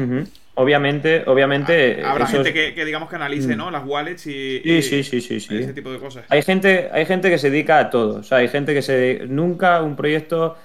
Obviamente, 0.56 1.24
obviamente... 1.28 2.04
habrá 2.04 2.26
gente 2.26 2.54
que, 2.54 2.86
digamos 2.86 3.10
que 3.10 3.16
analice, 3.16 3.56
¿no? 3.56 3.70
Las 3.70 3.86
wallets 3.86 4.26
y, 4.28 4.62
sí, 4.82 5.04
sí, 5.04 5.22
sí, 5.22 5.40
sí, 5.40 5.58
ese 5.58 5.74
tipo 5.74 5.92
de 5.92 6.00
cosas. 6.00 6.26
Hay 6.30 6.42
gente, 6.42 6.90
hay 6.92 7.06
gente 7.06 7.30
que 7.30 7.38
se 7.38 7.52
dedica 7.52 7.80
a 7.80 7.90
todo, 7.90 8.20
o 8.20 8.24
sea, 8.24 8.40
hay 8.40 8.48
gente 8.48 8.74
que 8.74 8.82
se... 8.82 9.26
Nunca 9.28 9.82
un 9.82 9.96
proyecto 9.96 10.58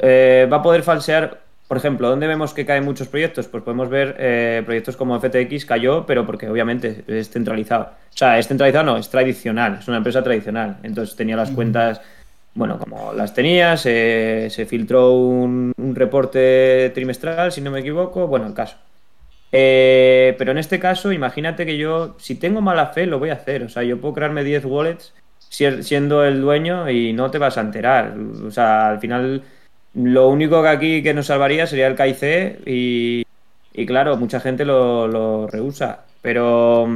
va 0.00 0.56
a 0.56 0.62
poder 0.62 0.82
falsear 0.82 1.45
por 1.68 1.78
ejemplo, 1.78 2.08
¿dónde 2.08 2.28
vemos 2.28 2.54
que 2.54 2.64
caen 2.64 2.84
muchos 2.84 3.08
proyectos? 3.08 3.48
Pues 3.48 3.62
podemos 3.64 3.88
ver 3.88 4.14
eh, 4.18 4.62
proyectos 4.64 4.96
como 4.96 5.18
FTX 5.18 5.64
cayó, 5.64 6.06
pero 6.06 6.24
porque 6.24 6.48
obviamente 6.48 7.04
es 7.08 7.30
centralizado. 7.30 7.84
O 7.84 8.16
sea, 8.16 8.38
es 8.38 8.46
centralizado, 8.46 8.84
no, 8.84 8.96
es 8.96 9.08
tradicional, 9.08 9.78
es 9.80 9.88
una 9.88 9.96
empresa 9.96 10.22
tradicional. 10.22 10.78
Entonces 10.84 11.16
tenía 11.16 11.34
las 11.36 11.50
cuentas, 11.50 12.00
bueno, 12.54 12.78
como 12.78 13.12
las 13.12 13.34
tenía, 13.34 13.76
se, 13.76 14.66
filtró 14.68 15.12
un, 15.14 15.74
reporte 15.94 16.92
trimestral, 16.94 17.50
si 17.50 17.60
no 17.60 17.72
me 17.72 17.80
equivoco, 17.80 18.28
bueno, 18.28 18.46
el 18.46 18.54
caso. 18.54 18.76
Eh, 19.50 20.36
pero 20.38 20.52
en 20.52 20.58
este 20.58 20.78
caso, 20.78 21.10
imagínate 21.10 21.66
que 21.66 21.76
yo, 21.76 22.16
si 22.20 22.36
tengo 22.36 22.60
mala 22.60 22.88
fe, 22.88 23.06
lo 23.06 23.18
voy 23.18 23.30
a 23.30 23.34
hacer. 23.34 23.64
O 23.64 23.68
sea, 23.68 23.82
yo 23.82 24.00
puedo 24.00 24.14
crearme 24.14 24.44
10 24.44 24.64
wallets 24.66 25.14
siendo 25.48 26.24
el 26.24 26.40
dueño 26.40 26.90
y 26.90 27.12
no 27.12 27.30
te 27.30 27.38
vas 27.38 27.58
a 27.58 27.62
enterar. 27.62 28.14
O 28.46 28.50
sea, 28.52 28.90
al 28.90 29.00
final 29.00 29.42
lo 29.96 30.28
único 30.28 30.62
que 30.62 30.68
aquí 30.68 31.02
que 31.02 31.14
nos 31.14 31.26
salvaría 31.26 31.66
sería 31.66 31.86
el 31.86 31.96
KIC 31.96 32.66
y, 32.66 33.24
y 33.72 33.86
claro, 33.86 34.16
mucha 34.16 34.40
gente 34.40 34.64
lo, 34.64 35.08
lo 35.08 35.46
rehúsa. 35.46 36.04
Pero, 36.20 36.86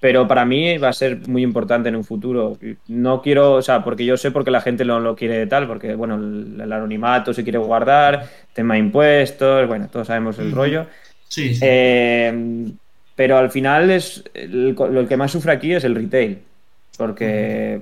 pero 0.00 0.26
para 0.26 0.44
mí 0.44 0.78
va 0.78 0.88
a 0.88 0.92
ser 0.92 1.28
muy 1.28 1.42
importante 1.42 1.90
en 1.90 1.96
un 1.96 2.04
futuro. 2.04 2.56
No 2.88 3.20
quiero, 3.20 3.54
o 3.54 3.62
sea, 3.62 3.84
porque 3.84 4.04
yo 4.04 4.16
sé 4.16 4.30
porque 4.30 4.50
la 4.50 4.60
gente 4.60 4.84
no 4.84 5.00
lo 5.00 5.14
quiere 5.14 5.36
de 5.38 5.46
tal, 5.46 5.66
porque 5.66 5.94
bueno, 5.94 6.16
el, 6.16 6.72
anonimato 6.72 7.34
se 7.34 7.42
quiere 7.42 7.58
guardar, 7.58 8.26
tema 8.52 8.78
impuestos, 8.78 9.68
bueno, 9.68 9.88
todos 9.92 10.06
sabemos 10.06 10.38
el 10.38 10.52
rollo. 10.52 10.86
Sí, 11.28 11.58
eh, 11.60 12.72
pero 13.14 13.38
al 13.38 13.50
final 13.50 13.90
es 13.90 14.24
lo 14.34 15.06
que 15.06 15.16
más 15.16 15.30
sufre 15.30 15.52
aquí 15.52 15.74
es 15.74 15.84
el 15.84 15.94
retail. 15.94 16.38
Porque, 16.96 17.80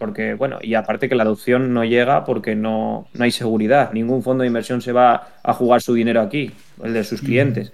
porque, 0.00 0.32
bueno, 0.32 0.58
y 0.62 0.72
aparte 0.76 1.10
que 1.10 1.14
la 1.14 1.24
adopción 1.24 1.74
no 1.74 1.84
llega 1.84 2.24
porque 2.24 2.56
no, 2.56 3.06
no 3.12 3.24
hay 3.24 3.30
seguridad. 3.30 3.92
Ningún 3.92 4.22
fondo 4.22 4.40
de 4.40 4.48
inversión 4.48 4.80
se 4.80 4.92
va 4.92 5.28
a 5.42 5.52
jugar 5.52 5.82
su 5.82 5.92
dinero 5.92 6.22
aquí, 6.22 6.52
el 6.82 6.94
de 6.94 7.04
sus 7.04 7.20
clientes. 7.20 7.70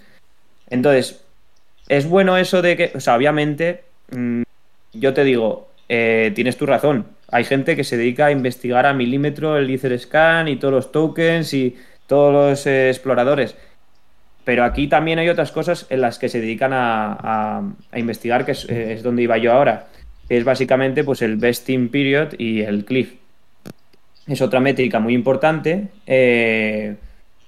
Entonces, 0.68 1.24
es 1.86 2.08
bueno 2.08 2.36
eso 2.36 2.62
de 2.62 2.76
que, 2.76 2.90
o 2.96 2.98
sea, 2.98 3.14
obviamente, 3.14 3.84
mm, 4.10 4.42
yo 4.94 5.14
te 5.14 5.22
digo, 5.22 5.68
eh, 5.88 6.32
tienes 6.34 6.56
tu 6.56 6.66
razón. 6.66 7.06
Hay 7.30 7.44
gente 7.44 7.76
que 7.76 7.84
se 7.84 7.96
dedica 7.96 8.26
a 8.26 8.32
investigar 8.32 8.86
a 8.86 8.92
milímetro 8.92 9.56
el 9.56 9.70
Etherscan 9.70 10.48
y 10.48 10.56
todos 10.56 10.74
los 10.74 10.90
tokens 10.90 11.54
y 11.54 11.76
todos 12.08 12.32
los 12.32 12.66
eh, 12.66 12.88
exploradores. 12.88 13.54
Pero 14.44 14.64
aquí 14.64 14.88
también 14.88 15.20
hay 15.20 15.28
otras 15.28 15.52
cosas 15.52 15.86
en 15.90 16.00
las 16.00 16.18
que 16.18 16.28
se 16.28 16.40
dedican 16.40 16.72
a, 16.72 17.62
a, 17.92 17.98
investigar, 18.00 18.44
que 18.44 18.50
es, 18.52 18.64
es, 18.64 19.04
donde 19.04 19.22
iba 19.22 19.38
yo 19.38 19.52
ahora 19.52 19.86
es 20.28 20.44
básicamente 20.44 21.04
pues, 21.04 21.22
el 21.22 21.36
vesting 21.36 21.88
period 21.88 22.34
y 22.38 22.62
el 22.62 22.84
cliff. 22.84 23.14
Es 24.26 24.40
otra 24.40 24.60
métrica 24.60 24.98
muy 24.98 25.14
importante, 25.14 25.88
eh, 26.06 26.96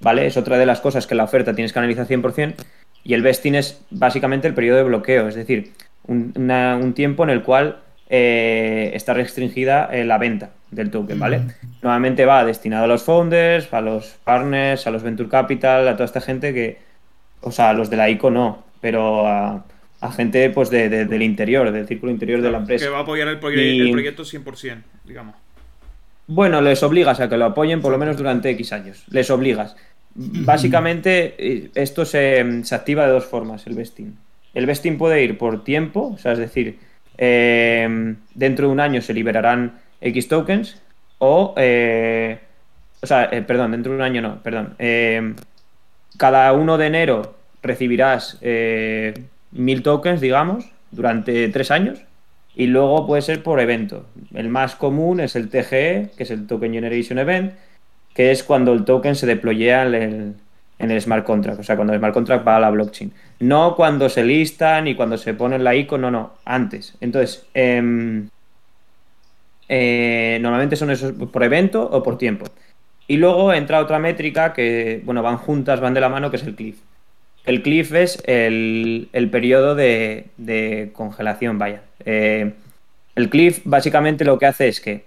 ¿vale? 0.01 0.27
Es 0.27 0.37
otra 0.37 0.59
de 0.59 0.67
las 0.67 0.81
cosas 0.81 1.07
que 1.07 1.15
la 1.15 1.25
oferta 1.25 1.55
tienes 1.55 1.73
que 1.73 1.79
analizar 1.81 2.07
100%, 2.07 2.55
y 3.03 3.15
el 3.15 3.23
vesting 3.23 3.57
es 3.57 3.81
básicamente 3.91 4.47
el 4.47 4.55
periodo 4.55 4.79
de 4.79 4.85
bloqueo, 4.85 5.29
es 5.29 5.35
decir, 5.35 5.73
un, 6.07 6.93
tiempo 6.95 7.25
en 7.25 7.31
el 7.31 7.43
cual 7.43 7.81
eh, 8.09 8.93
está 8.95 9.13
restringida 9.15 9.87
eh, 9.93 10.05
la 10.05 10.19
venta 10.19 10.51
del 10.71 10.91
token, 10.91 11.19
¿vale? 11.19 11.43
Nuevamente 11.83 12.27
va 12.27 12.45
destinado 12.45 12.85
a 12.85 12.87
los 12.89 13.03
founders, 13.03 13.73
a 13.73 13.81
los 13.81 14.19
partners, 14.25 14.87
a 14.87 14.91
los 14.91 15.03
venture 15.03 15.29
capital, 15.29 15.89
a 15.89 15.95
toda 15.95 16.05
esta 16.05 16.21
gente 16.21 16.55
que, 16.55 16.79
o 17.41 17.51
sea, 17.51 17.71
a 17.71 17.73
los 17.73 17.91
de 17.91 17.97
la 17.97 18.09
ICO 18.09 18.31
no, 18.31 18.65
pero 18.81 19.27
a 19.27 19.65
a 20.01 20.13
gente 20.13 20.51
pues 20.51 20.71
de, 20.71 20.89
del 20.89 21.23
interior, 21.23 21.71
del 21.73 21.87
círculo 21.87 22.13
interior 22.13 22.41
de 22.41 22.51
la 22.51 22.59
empresa. 22.59 22.85
Que 22.85 22.91
va 22.91 22.99
a 22.99 23.03
apoyar 23.03 23.29
el, 23.29 23.39
proyecto 23.39 24.23
100%, 24.23 24.83
digamos. 25.05 25.35
Bueno, 26.27 26.61
les 26.61 26.83
obligas 26.83 27.21
a 27.21 27.29
que 27.29 27.37
lo 27.37 27.47
apoyen 27.47 27.81
por 27.81 27.91
lo 27.91 27.99
menos 27.99 28.17
durante 28.17 28.51
X 28.51 28.73
años. 28.73 29.05
Les 29.11 29.31
obligas. 29.31 29.77
Básicamente, 30.15 31.35
eh, 31.39 31.71
esto 31.75 32.05
se, 32.05 32.63
activa 32.71 33.07
de 33.07 33.13
dos 33.13 33.27
formas, 33.27 33.67
el 33.67 33.75
vesting. 33.75 34.17
El 34.55 34.67
vesting 34.67 34.99
puede 34.99 35.23
ir 35.23 35.37
por 35.37 35.65
tiempo, 35.65 36.13
o 36.15 36.19
sea, 36.19 36.33
es 36.33 36.39
decir, 36.39 36.79
eh, 37.17 38.15
dentro 38.35 38.69
de 38.69 38.73
un 38.73 38.81
año 38.81 39.03
se 39.03 39.15
liberarán 39.15 39.81
X 40.01 40.29
tokens, 40.29 40.81
o, 41.19 41.55
eh, 41.57 42.39
o 43.01 43.07
sea, 43.07 43.31
perdón, 43.47 43.73
dentro 43.73 43.93
de 43.93 43.99
un 43.99 44.03
año 44.03 44.23
no, 44.23 44.43
perdón. 44.43 44.77
cada 46.17 46.53
1 46.53 46.79
de 46.79 46.87
enero 46.87 47.37
recibirás 47.63 48.39
mil 49.53 49.83
tokens, 49.83 50.21
digamos, 50.21 50.71
durante 50.91 51.49
tres 51.49 51.71
años. 51.71 52.01
Y 52.55 52.67
luego 52.67 53.07
puede 53.07 53.23
ser 53.23 53.43
por 53.43 53.61
evento. 53.61 54.07
El 54.35 54.49
más 54.49 54.75
común 54.75 55.21
es 55.21 55.37
el 55.37 55.49
TGE, 55.49 56.11
que 56.17 56.25
es 56.25 56.31
el 56.31 56.47
Token 56.47 56.73
Generation 56.73 57.19
Event, 57.19 57.53
que 58.15 58.33
es 58.33 58.43
cuando 58.43 58.73
el 58.73 58.85
token 58.85 59.15
se 59.15 59.27
deployea 59.27 59.87
en 59.87 60.35
el, 60.79 61.01
smart 61.01 61.25
contract, 61.25 61.61
o 61.61 61.63
sea, 61.63 61.77
cuando 61.77 61.93
el 61.93 62.01
smart 62.01 62.15
contract 62.15 62.47
va 62.47 62.57
a 62.57 62.61
la 62.61 62.71
blockchain. 62.71 63.13
No 63.39 63.77
cuando 63.77 64.09
se 64.09 64.25
listan 64.25 64.85
ni 64.85 64.97
cuando 64.97 65.17
se 65.17 65.35
pone 65.35 65.57
la 65.61 65.77
ICO, 65.77 65.99
no, 65.99 66.11
no, 66.11 66.33
antes. 66.45 66.97
Entonces, 67.01 67.47
em, 67.55 68.29
eh, 69.69 70.39
normalmente 70.41 70.75
son 70.75 70.91
esos 70.91 71.13
por 71.13 71.45
evento 71.45 71.89
o 71.89 72.03
por 72.03 72.19
tiempo. 72.19 72.47
Y 73.07 73.19
luego 73.19 73.53
entra 73.53 73.81
otra 73.81 74.01
métrica 74.01 74.53
que, 74.53 75.01
bueno, 75.05 75.23
van 75.23 75.37
juntas, 75.37 75.81
van 75.81 75.95
de 75.95 76.01
la 76.01 76.09
mano, 76.09 76.31
que 76.31 76.39
es 76.39 76.43
el 76.43 76.57
cliff. 76.57 76.81
El 77.49 77.63
cliff 77.63 77.95
es 77.95 78.23
el, 78.27 79.09
periodo 79.33 79.75
de, 79.75 80.91
congelación, 80.93 81.59
vaya. 81.59 81.81
Eh, 82.05 82.53
el 83.15 83.31
cliff 83.31 83.63
básicamente 83.65 84.27
lo 84.27 84.39
que 84.39 84.45
hace 84.45 84.69
es 84.69 84.83
que, 84.83 85.05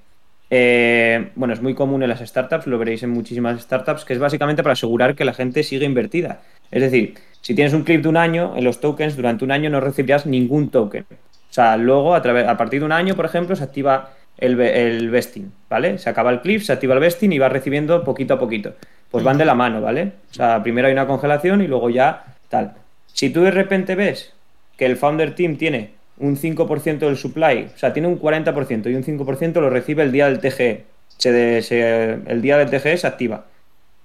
eh, 0.50 1.30
bueno, 1.36 1.54
es 1.54 1.62
muy 1.62 1.76
común 1.76 2.02
en 2.02 2.10
las 2.10 2.20
startups, 2.20 2.66
lo 2.66 2.80
veréis 2.80 3.04
en 3.04 3.12
muchísimas 3.12 3.62
startups, 3.62 4.06
que 4.06 4.14
es 4.14 4.20
básicamente 4.20 4.64
para 4.64 4.74
asegurar 4.74 5.14
que 5.14 5.24
la 5.24 5.36
gente 5.36 5.62
siga 5.62 5.86
invertida. 5.86 6.42
Es 6.72 6.82
decir, 6.82 7.14
si 7.42 7.54
tienes 7.54 7.74
un 7.74 7.84
cliff 7.84 8.02
de 8.02 8.10
un 8.10 8.18
año, 8.18 8.58
en 8.58 8.64
los 8.64 8.80
tokens, 8.80 9.16
durante 9.16 9.46
un 9.46 9.52
año 9.52 9.70
no 9.70 9.80
recibirás 9.80 10.26
ningún 10.26 10.72
token. 10.72 11.06
O 11.12 11.54
sea, 11.54 11.78
luego, 11.78 12.16
a, 12.16 12.18
a 12.18 12.58
partir 12.58 12.80
de 12.80 12.88
un 12.88 12.92
año, 12.92 13.16
por 13.16 13.26
ejemplo, 13.26 13.56
se 13.56 13.64
activa 13.64 14.14
el, 14.40 14.60
el 14.60 15.12
vesting, 15.12 15.52
¿vale? 15.70 16.00
Se 16.00 16.10
acaba 16.10 16.32
el 16.32 16.42
cliff, 16.42 16.64
se 16.64 16.74
activa 16.74 16.96
el 16.96 17.02
vesting 17.02 17.34
y 17.34 17.38
va 17.38 17.50
recibiendo 17.50 18.04
poquito 18.04 18.34
a 18.34 18.40
poquito. 18.40 18.74
Pues 19.12 19.24
van 19.24 19.38
de 19.38 19.46
la 19.46 19.54
mano, 19.54 19.82
¿vale? 19.82 20.14
O 20.32 20.34
sea, 20.34 20.64
primero 20.64 20.88
hay 20.88 20.94
una 20.94 21.06
congelación 21.06 21.62
y 21.62 21.68
luego 21.68 21.90
ya 21.90 22.24
tal. 22.50 22.74
Si 23.08 23.30
tú 23.30 23.42
de 23.42 23.52
repente 23.52 23.96
ves 23.96 24.34
que 24.78 24.86
el 24.86 24.96
founder 24.98 25.36
team 25.36 25.58
tiene 25.58 25.92
un 26.18 26.38
5% 26.38 27.00
del 27.00 27.18
supply, 27.18 27.70
o 27.76 27.78
sea, 27.78 27.92
tiene 27.92 28.08
un 28.08 28.20
40% 28.20 28.90
y 28.90 28.96
un 28.96 29.04
5% 29.04 29.54
lo 29.60 29.70
recibe 29.70 30.04
el 30.04 30.12
día 30.12 30.28
del 30.28 30.40
TGE, 30.40 30.86
el 31.24 32.42
día 32.42 32.58
del 32.58 32.70
TGE 32.70 32.98
se 32.98 33.08
activa, 33.08 33.46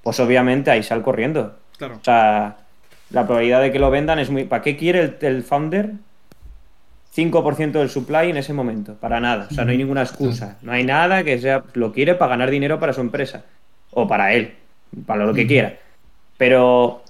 pues 0.03 0.19
obviamente 0.19 0.71
ahí 0.71 0.83
sale 0.83 1.03
corriendo. 1.03 1.57
Claro. 1.79 1.97
O 2.01 2.05
sea, 2.05 2.57
la 3.11 3.27
probabilidad 3.27 3.61
de 3.63 3.71
que 3.71 3.79
lo 3.79 3.91
vendan 3.91 4.19
es 4.19 4.31
muy... 4.31 4.45
¿Para 4.45 4.63
qué 4.63 4.77
quiere 4.77 5.01
el, 5.01 5.17
el 5.21 5.43
founder 5.45 5.93
5% 7.15 7.73
del 7.73 7.89
supply 7.91 8.31
en 8.31 8.37
ese 8.37 8.53
momento? 8.53 8.95
Para 8.95 9.21
nada. 9.21 9.47
O 9.51 9.55
sea, 9.55 9.65
no 9.65 9.71
hay 9.71 9.79
ninguna 9.79 10.03
excusa. 10.03 10.59
No 10.63 10.73
hay 10.73 10.85
nada 10.85 11.23
que 11.23 11.39
sea... 11.39 11.63
Lo 11.75 11.93
quiere 11.93 12.15
para 12.15 12.31
ganar 12.31 12.51
dinero 12.51 12.81
para 12.81 12.93
su 12.93 13.01
empresa. 13.01 13.45
O 13.93 14.09
para 14.09 14.33
él. 14.35 14.55
Para 15.05 15.27
lo 15.27 15.35
que 15.35 15.47
quiera. 15.47 15.77
Pero 16.39 17.03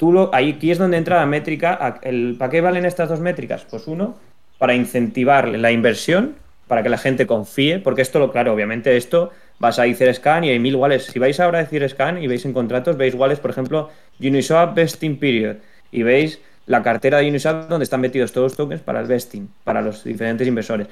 Tú 0.00 0.30
ahí, 0.32 0.54
aquí 0.56 0.70
es 0.70 0.78
donde 0.78 0.96
entra 0.96 1.18
la 1.18 1.26
métrica. 1.26 1.98
El, 2.00 2.36
¿Para 2.38 2.50
qué 2.50 2.62
valen 2.62 2.86
estas 2.86 3.10
dos 3.10 3.20
métricas? 3.20 3.66
Pues 3.68 3.86
uno, 3.86 4.16
para 4.56 4.74
incentivar 4.74 5.46
la 5.46 5.72
inversión, 5.72 6.36
para 6.68 6.82
que 6.82 6.88
la 6.88 6.96
gente 6.96 7.26
confíe, 7.26 7.80
porque 7.80 8.00
esto, 8.00 8.18
lo 8.18 8.32
claro, 8.32 8.54
obviamente 8.54 8.96
esto 8.96 9.30
vas 9.58 9.78
a 9.78 9.84
Scan 10.14 10.44
y 10.44 10.48
hay 10.48 10.58
mil 10.58 10.76
wallets. 10.76 11.04
Si 11.04 11.18
vais 11.18 11.38
ahora 11.38 11.58
a 11.58 11.88
Scan 11.90 12.16
y 12.16 12.26
veis 12.28 12.46
en 12.46 12.54
contratos, 12.54 12.96
veis 12.96 13.14
wallets, 13.14 13.40
por 13.40 13.50
ejemplo, 13.50 13.90
Uniswap 14.18 14.74
Vesting 14.74 15.18
Period, 15.18 15.56
y 15.92 16.02
veis 16.02 16.40
la 16.64 16.82
cartera 16.82 17.18
de 17.18 17.28
Uniswap 17.28 17.68
donde 17.68 17.84
están 17.84 18.00
metidos 18.00 18.32
todos 18.32 18.52
los 18.52 18.56
tokens 18.56 18.80
para 18.80 19.00
el 19.00 19.06
vesting, 19.06 19.50
para 19.64 19.82
los 19.82 20.02
diferentes 20.02 20.48
inversores. 20.48 20.86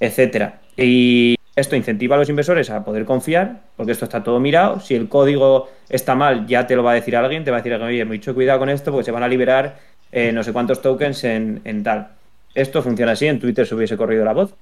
etcétera. 0.00 0.62
Y 0.74 1.36
esto 1.56 1.76
incentiva 1.76 2.16
a 2.16 2.18
los 2.18 2.28
inversores 2.28 2.70
a 2.70 2.84
poder 2.84 3.04
confiar, 3.04 3.60
porque 3.76 3.92
esto 3.92 4.04
está 4.04 4.24
todo 4.24 4.40
mirado. 4.40 4.80
Si 4.80 4.94
el 4.94 5.08
código 5.08 5.68
está 5.88 6.14
mal, 6.14 6.46
ya 6.46 6.66
te 6.66 6.74
lo 6.74 6.82
va 6.82 6.92
a 6.92 6.94
decir 6.94 7.16
alguien, 7.16 7.44
te 7.44 7.50
va 7.50 7.58
a 7.58 7.60
decir, 7.62 7.74
oye, 7.80 8.04
mucho 8.04 8.34
cuidado 8.34 8.58
con 8.58 8.68
esto, 8.68 8.90
porque 8.90 9.04
se 9.04 9.12
van 9.12 9.22
a 9.22 9.28
liberar 9.28 9.76
eh, 10.10 10.32
no 10.32 10.42
sé 10.42 10.52
cuántos 10.52 10.80
tokens 10.82 11.24
en, 11.24 11.60
en, 11.64 11.82
tal. 11.82 12.08
Esto 12.54 12.82
funciona 12.82 13.12
así, 13.12 13.26
en 13.26 13.40
Twitter 13.40 13.66
se 13.66 13.74
hubiese 13.74 13.96
corrido 13.96 14.24
la 14.24 14.32
voz. 14.32 14.54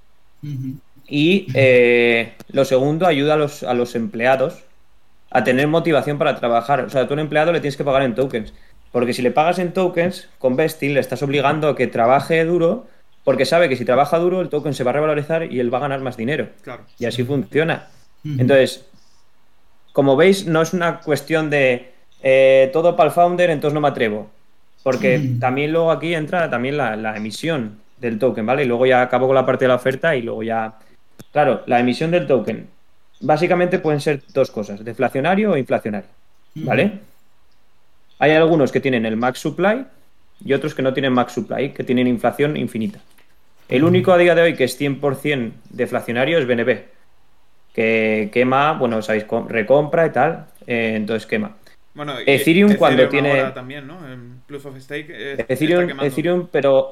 Y 1.06 1.46
eh, 1.54 2.32
lo 2.52 2.64
segundo, 2.64 3.06
ayuda 3.06 3.34
a 3.34 3.36
los, 3.36 3.62
a 3.62 3.74
los 3.74 3.94
empleados 3.94 4.62
a 5.30 5.44
tener 5.44 5.68
motivación 5.68 6.18
para 6.18 6.36
trabajar. 6.36 6.80
O 6.80 6.90
sea, 6.90 7.06
tú 7.06 7.12
a 7.12 7.14
un 7.14 7.20
empleado 7.20 7.52
le 7.52 7.60
tienes 7.60 7.76
que 7.76 7.84
pagar 7.84 8.02
en 8.02 8.14
tokens. 8.14 8.52
Porque 8.92 9.14
si 9.14 9.22
le 9.22 9.30
pagas 9.30 9.58
en 9.58 9.72
tokens, 9.72 10.28
con 10.38 10.56
Vesting 10.56 10.94
le 10.94 11.00
estás 11.00 11.22
obligando 11.22 11.68
a 11.68 11.76
que 11.76 11.86
trabaje 11.86 12.44
duro, 12.44 12.86
porque 13.24 13.44
sabe 13.44 13.68
que 13.68 13.76
si 13.76 13.84
trabaja 13.84 14.18
duro, 14.18 14.40
el 14.40 14.48
token 14.48 14.74
se 14.74 14.84
va 14.84 14.90
a 14.90 14.94
revalorizar 14.94 15.50
y 15.52 15.60
él 15.60 15.72
va 15.72 15.78
a 15.78 15.82
ganar 15.82 16.00
más 16.00 16.16
dinero. 16.16 16.48
Claro. 16.62 16.84
Y 16.98 17.04
así 17.04 17.22
funciona. 17.24 17.88
Entonces, 18.24 18.86
como 19.92 20.16
veis, 20.16 20.46
no 20.46 20.62
es 20.62 20.72
una 20.72 21.00
cuestión 21.00 21.50
de 21.50 21.92
eh, 22.22 22.70
todo 22.72 22.96
para 22.96 23.08
el 23.08 23.14
founder, 23.14 23.50
entonces 23.50 23.74
no 23.74 23.80
me 23.80 23.88
atrevo. 23.88 24.30
Porque 24.82 25.36
también 25.38 25.72
luego 25.72 25.92
aquí 25.92 26.14
entra 26.14 26.50
también 26.50 26.76
la, 26.76 26.96
la, 26.96 27.16
emisión 27.16 27.78
del 27.98 28.18
token, 28.18 28.44
¿vale? 28.44 28.64
Y 28.64 28.66
luego 28.66 28.86
ya 28.86 29.02
acabo 29.02 29.26
con 29.26 29.36
la 29.36 29.46
parte 29.46 29.64
de 29.64 29.68
la 29.68 29.76
oferta 29.76 30.16
y 30.16 30.22
luego 30.22 30.42
ya. 30.42 30.78
Claro, 31.32 31.62
la 31.66 31.78
emisión 31.78 32.10
del 32.10 32.26
token. 32.26 32.66
Básicamente 33.20 33.78
pueden 33.78 34.00
ser 34.00 34.22
dos 34.32 34.50
cosas, 34.50 34.84
deflacionario 34.84 35.52
o 35.52 35.56
inflacionario. 35.56 36.10
¿Vale? 36.54 36.98
Hay 38.18 38.32
algunos 38.32 38.72
que 38.72 38.80
tienen 38.80 39.06
el 39.06 39.16
max 39.16 39.38
supply 39.38 39.84
y 40.44 40.52
otros 40.52 40.74
que 40.74 40.82
no 40.82 40.92
tienen 40.92 41.12
max 41.12 41.32
supply, 41.32 41.70
que 41.70 41.84
tienen 41.84 42.08
inflación 42.08 42.56
infinita. 42.56 43.00
El 43.76 43.84
único 43.84 44.12
a 44.12 44.18
día 44.18 44.34
de 44.34 44.42
hoy 44.42 44.54
que 44.54 44.64
es 44.64 44.80
100% 44.80 45.52
deflacionario 45.70 46.38
es 46.38 46.46
BNB, 46.46 46.78
que 47.74 48.30
quema, 48.32 48.72
bueno, 48.74 49.00
sabéis, 49.02 49.26
recompra 49.48 50.06
y 50.06 50.10
tal, 50.10 50.46
eh, 50.66 50.94
entonces 50.96 51.26
quema. 51.26 51.56
Bueno, 51.94 52.14
Ethereum, 52.24 52.74
cuando 52.76 53.08
tiene. 53.08 53.50
También, 53.52 53.86
¿no? 53.86 54.10
En 54.10 54.40
Proof 54.46 54.66
of 54.66 54.78
Stake. 54.78 55.06
Eh, 55.10 55.44
Ethereum, 55.48 56.00
Ethereum, 56.00 56.48
pero. 56.50 56.90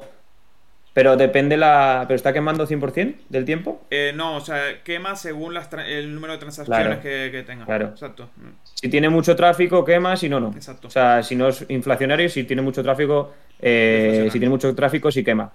Pero 0.93 1.15
depende 1.15 1.55
la. 1.55 2.03
¿Pero 2.05 2.15
está 2.17 2.33
quemando 2.33 2.67
100% 2.67 3.15
del 3.29 3.45
tiempo? 3.45 3.81
Eh, 3.89 4.11
no, 4.13 4.35
o 4.35 4.41
sea, 4.41 4.83
quema 4.83 5.15
según 5.15 5.53
las 5.53 5.69
el 5.87 6.13
número 6.13 6.33
de 6.33 6.39
transacciones 6.39 6.85
Claro. 6.85 7.01
que, 7.01 7.29
que 7.31 7.43
tenga. 7.43 7.65
Claro. 7.65 7.87
Exacto. 7.87 8.29
Si 8.73 8.89
tiene 8.89 9.07
mucho 9.07 9.35
tráfico, 9.35 9.85
quema, 9.85 10.17
si 10.17 10.27
no, 10.27 10.39
no. 10.39 10.49
Exacto. 10.49 10.89
O 10.89 10.91
sea, 10.91 11.23
si 11.23 11.35
no 11.35 11.47
es 11.47 11.65
inflacionario, 11.69 12.27
si 12.27 12.43
tiene 12.43 12.61
mucho 12.61 12.83
tráfico, 12.83 13.33
eh, 13.61 14.27
si 14.31 14.37
tiene 14.37 14.49
mucho 14.49 14.75
tráfico, 14.75 15.09
sí 15.09 15.23
quema. 15.23 15.53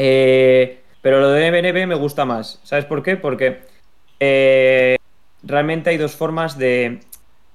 Eh, 0.00 0.78
pero 1.02 1.20
lo 1.20 1.30
de 1.30 1.50
BNB 1.50 1.86
me 1.88 1.94
gusta 1.96 2.24
más. 2.24 2.60
¿Sabes 2.62 2.84
por 2.84 3.02
qué? 3.02 3.16
Porque 3.16 3.58
eh, 4.20 4.96
realmente 5.42 5.90
hay 5.90 5.96
dos 5.96 6.12
formas 6.16 6.56
de, 6.58 7.00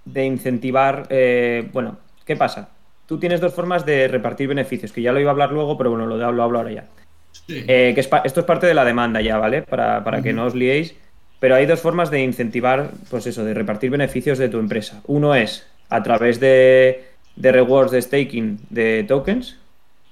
de 0.05 0.25
incentivar. 0.25 1.07
eh, 1.09 1.69
bueno, 1.71 1.97
¿qué 2.25 2.35
pasa? 2.35 2.69
Tú 3.07 3.19
tienes 3.19 3.41
dos 3.41 3.53
formas 3.53 3.85
de 3.85 4.07
repartir 4.07 4.47
beneficios, 4.47 4.91
que 4.91 5.01
ya 5.01 5.11
lo 5.13 5.19
iba 5.19 5.29
a 5.31 5.33
hablar 5.33 5.51
luego, 5.51 5.77
pero 5.77 5.89
bueno, 5.91 6.05
lo, 6.05 6.17
de- 6.17 6.31
lo 6.31 6.43
hablo 6.43 6.59
ahora 6.59 6.71
ya. 6.71 6.85
Sí. 7.31 7.63
Eh, 7.67 7.91
que 7.93 8.01
es 8.01 8.09
esto 8.25 8.39
es 8.41 8.45
parte 8.45 8.67
de 8.67 8.73
la 8.73 8.85
demanda 8.85 9.21
ya, 9.21 9.37
¿vale? 9.37 9.61
Para, 9.63 10.03
para 10.03 10.21
que 10.21 10.33
no 10.33 10.45
os 10.45 10.55
liéis. 10.55 10.95
Pero 11.39 11.55
hay 11.55 11.65
dos 11.65 11.81
formas 11.81 12.09
de 12.11 12.21
incentivar, 12.21 12.91
pues 13.09 13.27
eso, 13.27 13.43
de 13.43 13.53
repartir 13.53 13.89
beneficios 13.91 14.37
de 14.37 14.49
tu 14.49 14.59
empresa. 14.59 15.01
Uno 15.07 15.35
es 15.35 15.67
a 15.89 16.01
través 16.03 16.39
de, 16.39 17.03
de 17.35 17.51
rewards 17.51 17.91
de 17.91 18.01
staking 18.01 18.59
de 18.69 19.03
tokens. 19.07 19.57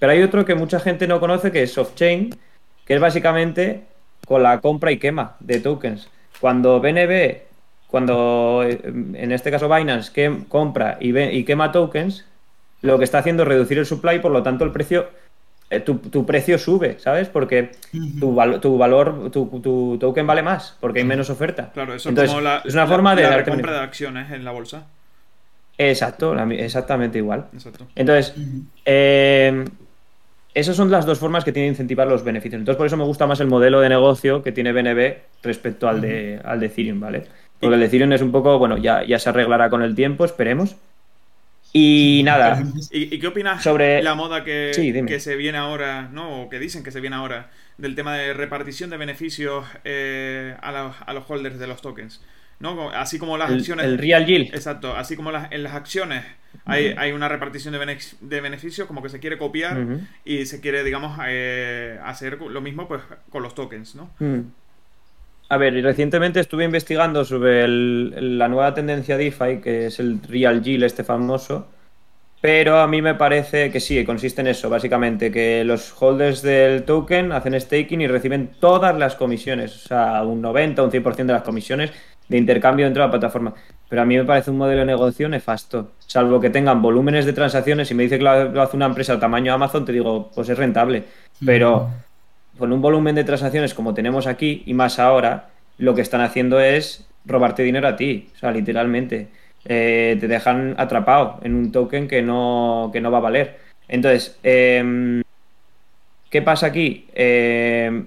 Pero 0.01 0.13
hay 0.13 0.23
otro 0.23 0.45
que 0.45 0.55
mucha 0.55 0.79
gente 0.79 1.07
no 1.07 1.19
conoce, 1.19 1.51
que 1.51 1.61
es 1.61 1.77
off-chain, 1.77 2.33
que 2.85 2.95
es 2.95 2.99
básicamente 2.99 3.83
con 4.25 4.41
la 4.41 4.59
compra 4.59 4.91
y 4.91 4.97
quema 4.97 5.35
de 5.39 5.59
tokens. 5.59 6.09
Cuando 6.39 6.79
BNB, 6.81 7.43
cuando 7.87 8.63
eh, 8.65 8.81
en 8.83 9.31
este 9.31 9.51
caso 9.51 9.69
Binance 9.69 10.11
que 10.11 10.39
compra 10.49 10.97
y, 10.99 11.11
ve- 11.11 11.31
y 11.33 11.43
quema 11.43 11.71
tokens, 11.71 12.25
lo 12.81 12.97
que 12.97 13.03
está 13.03 13.19
haciendo 13.19 13.43
es 13.43 13.49
reducir 13.49 13.77
el 13.77 13.85
supply, 13.85 14.17
por 14.17 14.31
lo 14.31 14.41
tanto 14.41 14.65
el 14.65 14.71
precio, 14.71 15.07
eh, 15.69 15.81
tu, 15.81 15.99
tu 15.99 16.25
precio 16.25 16.57
sube, 16.57 16.97
¿sabes? 16.99 17.29
Porque 17.29 17.71
tu, 18.19 18.35
tu 18.59 18.77
valor, 18.79 19.29
tu, 19.29 19.45
tu 19.61 19.97
token 19.99 20.25
vale 20.25 20.41
más, 20.41 20.77
porque 20.79 20.99
hay 20.99 21.05
menos 21.05 21.29
oferta. 21.29 21.69
Claro, 21.75 21.93
eso 21.93 22.09
Entonces, 22.09 22.31
es 22.31 22.35
como 22.35 22.41
la, 22.41 22.63
es 22.65 22.73
una 22.73 22.83
la- 22.83 22.87
forma 22.89 23.15
de 23.15 23.21
la 23.21 23.37
recompra 23.37 23.71
de 23.73 23.79
acciones 23.81 24.31
en 24.31 24.43
la 24.43 24.51
bolsa. 24.51 24.87
Exacto, 25.77 26.35
la 26.35 26.43
exactamente 26.53 27.17
igual. 27.19 27.45
Exacto. 27.53 27.87
Entonces, 27.95 28.33
eh, 28.85 29.65
esas 30.53 30.75
son 30.75 30.91
las 30.91 31.05
dos 31.05 31.19
formas 31.19 31.43
que 31.43 31.51
tiene 31.51 31.65
de 31.67 31.71
incentivar 31.71 32.07
los 32.07 32.23
beneficios. 32.23 32.59
Entonces, 32.59 32.77
por 32.77 32.87
eso 32.87 32.97
me 32.97 33.03
gusta 33.03 33.27
más 33.27 33.39
el 33.39 33.47
modelo 33.47 33.79
de 33.79 33.89
negocio 33.89 34.43
que 34.43 34.51
tiene 34.51 34.73
BNB 34.73 35.15
respecto 35.43 35.87
al 35.87 36.01
de, 36.01 36.39
al 36.43 36.59
de 36.59 36.65
Ethereum, 36.65 36.99
¿vale? 36.99 37.23
Porque 37.59 37.75
el 37.75 37.79
de 37.79 37.85
Ethereum 37.85 38.11
es 38.11 38.21
un 38.21 38.31
poco, 38.31 38.57
bueno, 38.59 38.77
ya, 38.77 39.03
ya 39.03 39.19
se 39.19 39.29
arreglará 39.29 39.69
con 39.69 39.81
el 39.81 39.95
tiempo, 39.95 40.25
esperemos. 40.25 40.75
Y 41.73 42.21
nada, 42.25 42.61
¿Y, 42.91 43.15
y 43.15 43.19
qué 43.19 43.27
opinas 43.27 43.63
Sobre- 43.63 44.03
la 44.03 44.13
moda 44.15 44.43
que, 44.43 44.71
Sí, 44.73 44.91
que 45.05 45.19
se 45.19 45.35
viene 45.37 45.57
ahora, 45.57 46.09
¿no? 46.11 46.41
O 46.43 46.49
que 46.49 46.59
dicen 46.59 46.83
que 46.83 46.91
se 46.91 46.99
viene 46.99 47.15
ahora, 47.15 47.49
del 47.77 47.95
tema 47.95 48.15
de 48.15 48.33
repartición 48.33 48.89
de 48.89 48.97
beneficios 48.97 49.65
eh, 49.85 50.55
a, 50.61 50.71
los, 50.71 50.95
a 51.05 51.13
los 51.13 51.23
holders 51.29 51.59
de 51.59 51.67
los 51.67 51.81
tokens? 51.81 52.21
¿No? 52.59 52.91
Así 52.91 53.17
como 53.17 53.37
las 53.39 53.49
el, 53.49 53.57
acciones. 53.59 53.85
el 53.85 53.97
Real 53.97 54.25
Yield. 54.25 54.53
Exacto, 54.53 54.95
así 54.95 55.15
como 55.15 55.31
las, 55.31 55.51
en 55.51 55.63
las 55.63 55.73
acciones 55.73 56.23
hay, 56.65 56.93
hay 56.95 57.11
una 57.11 57.27
repartición 57.27 57.71
de, 57.71 57.79
bene- 57.79 57.97
de 58.19 58.41
beneficios, 58.41 58.85
como 58.87 59.01
que 59.01 59.09
se 59.09 59.19
quiere 59.19 59.37
copiar 59.39 59.83
y 60.25 60.45
se 60.45 60.61
quiere, 60.61 60.83
digamos, 60.83 61.17
eh, 61.25 61.97
hacer 62.03 62.37
lo 62.39 62.61
mismo 62.61 62.87
pues 62.87 63.01
con 63.31 63.41
los 63.41 63.55
tokens, 63.55 63.95
¿no? 63.95 64.11
Mm. 64.19 64.41
A 65.51 65.57
ver, 65.57 65.75
y 65.75 65.81
recientemente 65.81 66.39
estuve 66.39 66.63
investigando 66.63 67.25
sobre 67.25 67.67
la 67.67 68.47
nueva 68.47 68.73
tendencia 68.73 69.17
DeFi, 69.17 69.59
que 69.61 69.87
es 69.87 69.99
el 69.99 70.21
Real 70.23 70.63
Yield, 70.63 70.85
este 70.85 71.03
famoso. 71.03 71.67
Pero 72.39 72.79
a 72.79 72.87
mí 72.87 73.01
me 73.01 73.15
parece 73.15 73.69
que 73.69 73.81
sí, 73.81 74.05
consiste 74.05 74.39
en 74.39 74.47
eso, 74.47 74.69
básicamente, 74.69 75.29
que 75.29 75.65
los 75.65 75.93
holders 76.01 76.41
del 76.41 76.83
token 76.83 77.33
hacen 77.33 77.59
staking 77.59 77.99
y 77.99 78.07
reciben 78.07 78.51
todas 78.61 78.97
las 78.97 79.15
comisiones, 79.15 79.75
o 79.75 79.87
sea, 79.89 80.23
un 80.23 80.39
90, 80.41 80.83
un 80.83 80.89
100% 80.89 81.25
de 81.25 81.33
las 81.33 81.43
comisiones 81.43 81.91
de 82.29 82.37
intercambio 82.37 82.85
dentro 82.85 83.03
de 83.03 83.07
la 83.07 83.11
plataforma. 83.11 83.53
Pero 83.89 84.03
a 84.03 84.05
mí 84.05 84.15
me 84.15 84.23
parece 84.23 84.51
un 84.51 84.57
modelo 84.57 84.79
de 84.79 84.85
negocio 84.85 85.27
nefasto, 85.27 85.91
salvo 86.07 86.39
que 86.39 86.49
tengan 86.49 86.81
volúmenes 86.81 87.25
de 87.25 87.33
transacciones. 87.33 87.89
Si 87.89 87.93
me 87.93 88.03
dice 88.03 88.17
que 88.17 88.23
lo 88.23 88.61
hace 88.61 88.77
una 88.77 88.85
empresa 88.85 89.19
tamaño 89.19 89.53
Amazon, 89.53 89.83
te 89.83 89.91
digo, 89.91 90.31
pues 90.33 90.47
es 90.47 90.57
rentable. 90.57 91.03
Pero 91.45 91.89
con 92.61 92.71
un 92.71 92.81
volumen 92.81 93.15
de 93.15 93.25
transacciones 93.25 93.73
como 93.73 93.93
tenemos 93.93 94.27
aquí 94.27 94.63
y 94.65 94.73
más 94.73 94.99
ahora, 94.99 95.49
lo 95.77 95.93
que 95.95 96.01
están 96.01 96.21
haciendo 96.21 96.61
es 96.61 97.05
robarte 97.25 97.63
dinero 97.63 97.87
a 97.89 97.95
ti, 97.97 98.29
o 98.35 98.37
sea, 98.39 98.51
literalmente. 98.51 99.27
Eh, 99.65 100.15
te 100.19 100.27
dejan 100.27 100.75
atrapado 100.77 101.39
en 101.43 101.53
un 101.55 101.71
token 101.71 102.07
que 102.07 102.21
no, 102.21 102.89
que 102.93 103.01
no 103.01 103.11
va 103.11 103.17
a 103.17 103.21
valer. 103.21 103.59
Entonces, 103.87 104.39
em, 104.43 105.21
¿qué 106.29 106.41
pasa 106.41 106.67
aquí? 106.67 107.07
Em, 107.13 108.05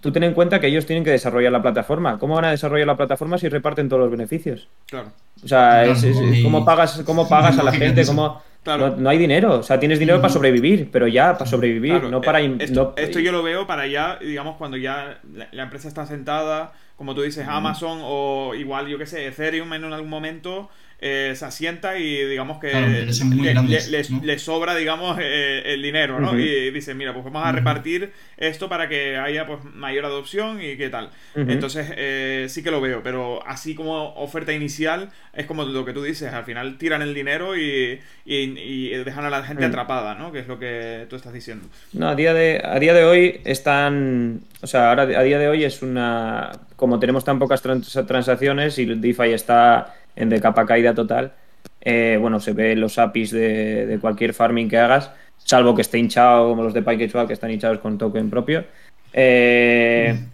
tú 0.00 0.12
ten 0.12 0.22
en 0.24 0.32
cuenta 0.34 0.60
que 0.60 0.66
ellos 0.68 0.86
tienen 0.86 1.04
que 1.04 1.10
desarrollar 1.10 1.50
la 1.52 1.60
plataforma. 1.62 2.18
¿Cómo 2.18 2.34
van 2.36 2.44
a 2.46 2.50
desarrollar 2.50 2.86
la 2.86 2.96
plataforma 2.96 3.36
si 3.38 3.48
reparten 3.48 3.88
todos 3.88 4.00
los 4.02 4.10
beneficios? 4.10 4.68
Claro. 4.86 5.08
O 5.42 5.48
sea, 5.48 5.82
Claro, 5.84 5.92
es- 5.92 6.04
es- 6.04 6.38
y- 6.38 6.42
¿cómo 6.42 6.64
pagas, 6.64 7.02
cómo 7.04 7.28
pagas 7.28 7.58
a 7.58 7.62
la 7.62 7.72
gente? 7.72 8.02
eso. 8.02 8.12
¿Cómo... 8.14 8.42
Claro. 8.64 8.90
No, 8.90 8.96
no 8.96 9.10
hay 9.10 9.18
dinero. 9.18 9.60
O 9.60 9.62
sea, 9.62 9.78
tienes 9.78 9.98
dinero 10.00 10.20
para 10.20 10.32
sobrevivir, 10.32 10.88
pero 10.90 11.06
ya, 11.06 11.34
para 11.34 11.48
sobrevivir, 11.48 11.92
Claro, 11.92 12.08
no 12.10 12.20
para... 12.20 12.40
eh, 12.40 12.56
Esto, 12.58 12.94
no- 12.96 13.02
esto 13.02 13.20
yo 13.20 13.30
lo 13.30 13.42
veo 13.42 13.66
para 13.66 13.86
ya, 13.86 14.18
digamos, 14.20 14.56
cuando 14.56 14.76
ya 14.76 15.20
la, 15.34 15.48
la 15.52 15.62
empresa 15.64 15.86
está 15.86 16.06
sentada, 16.06 16.72
como 16.96 17.14
tú 17.14 17.22
dices, 17.22 17.46
Amazon 17.46 18.00
o 18.02 18.54
igual, 18.56 18.88
yo 18.88 18.98
qué 18.98 19.06
sé, 19.06 19.26
Ethereum 19.26 19.72
en 19.74 19.84
algún 19.92 20.08
momento 20.10 20.70
eh, 21.06 21.34
se 21.36 21.44
asienta 21.44 21.98
y 21.98 22.24
digamos 22.24 22.58
que 22.58 22.70
Claro, 22.70 22.86
le, 22.88 23.52
grandes, 23.52 23.88
le- 23.90 23.98
les- 23.98 24.10
¿no? 24.10 24.20
les 24.24 24.40
sobra, 24.40 24.74
digamos, 24.74 25.18
eh, 25.20 25.62
el 25.66 25.82
dinero, 25.82 26.18
¿no? 26.18 26.38
Y 26.38 26.70
dice, 26.70 26.94
mira, 26.94 27.12
pues 27.12 27.22
vamos 27.26 27.44
a 27.46 27.52
repartir 27.52 28.10
esto 28.38 28.70
para 28.70 28.88
que 28.88 29.18
haya 29.18 29.46
pues 29.46 29.62
mayor 29.64 30.06
adopción 30.06 30.62
y 30.62 30.78
qué 30.78 30.88
tal. 30.88 31.10
Entonces, 31.34 31.92
eh, 31.96 32.46
sí 32.48 32.62
que 32.62 32.70
lo 32.70 32.80
veo, 32.80 33.02
pero 33.02 33.46
así 33.46 33.74
como 33.74 34.14
oferta 34.14 34.54
inicial, 34.54 35.10
es 35.34 35.44
como 35.44 35.64
lo 35.64 35.84
que 35.84 35.92
tú 35.92 36.02
dices, 36.02 36.32
al 36.32 36.44
final 36.44 36.78
tiran 36.78 37.02
el 37.02 37.12
dinero 37.12 37.54
y, 37.54 38.00
y, 38.24 38.36
y 38.58 38.88
dejan 39.04 39.26
a 39.26 39.30
la 39.30 39.42
gente 39.44 39.66
Mm. 39.66 39.68
atrapada, 39.70 40.14
¿no? 40.14 40.32
Que 40.32 40.38
es 40.38 40.48
lo 40.48 40.58
que 40.58 41.06
tú 41.10 41.16
estás 41.16 41.34
diciendo. 41.34 41.66
No, 41.92 42.08
a 42.08 42.14
día 42.14 42.32
de, 42.32 42.62
a 42.64 42.78
día 42.78 42.94
de 42.94 43.04
hoy 43.04 43.40
están. 43.44 44.40
O 44.62 44.66
sea, 44.66 44.88
ahora 44.88 45.02
a 45.02 45.22
día 45.22 45.38
de 45.38 45.48
hoy 45.48 45.64
es 45.64 45.82
una. 45.82 46.50
Como 46.76 46.98
tenemos 46.98 47.24
tan 47.24 47.38
pocas 47.38 47.60
trans- 47.60 47.92
transacciones 48.06 48.78
y 48.78 48.86
DeFi 48.86 49.32
está 49.32 49.94
en 50.16 50.28
de 50.30 50.40
capa 50.40 50.66
caída 50.66 50.94
total, 50.94 51.34
eh, 51.80 52.18
bueno, 52.20 52.40
se 52.40 52.52
ve 52.52 52.76
los 52.76 52.98
APIs 52.98 53.30
de, 53.32 53.86
de 53.86 53.98
cualquier 54.00 54.34
farming 54.34 54.68
que 54.68 54.78
hagas, 54.78 55.10
salvo 55.38 55.74
que 55.74 55.82
esté 55.82 55.98
hinchado 55.98 56.48
como 56.50 56.62
los 56.62 56.74
de 56.74 56.82
PyKechual, 56.82 57.26
que 57.26 57.32
están 57.34 57.50
hinchados 57.50 57.78
con 57.78 57.98
token 57.98 58.30
propio. 58.30 58.64
Eh, 59.12 60.24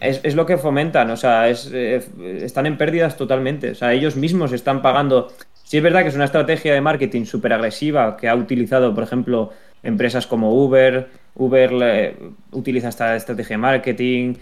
es, 0.00 0.20
es 0.22 0.34
lo 0.34 0.46
que 0.46 0.58
fomentan, 0.58 1.10
o 1.10 1.16
sea, 1.16 1.48
es, 1.48 1.70
eh, 1.72 2.02
están 2.42 2.66
en 2.66 2.78
pérdidas 2.78 3.16
totalmente. 3.16 3.70
O 3.70 3.74
sea, 3.74 3.92
ellos 3.92 4.16
mismos 4.16 4.52
están 4.52 4.82
pagando. 4.82 5.28
Sí, 5.64 5.76
es 5.78 5.82
verdad 5.82 6.02
que 6.02 6.08
es 6.08 6.14
una 6.14 6.24
estrategia 6.24 6.72
de 6.74 6.80
marketing 6.80 7.24
súper 7.24 7.52
agresiva 7.52 8.16
que 8.16 8.28
ha 8.28 8.34
utilizado, 8.36 8.94
por 8.94 9.04
ejemplo, 9.04 9.52
empresas 9.82 10.26
como 10.26 10.52
Uber 10.64 11.08
Uber 11.34 11.72
le- 11.72 12.16
utiliza 12.50 12.88
esta 12.88 13.14
estrategia 13.14 13.54
de 13.54 13.58
marketing, 13.58 14.34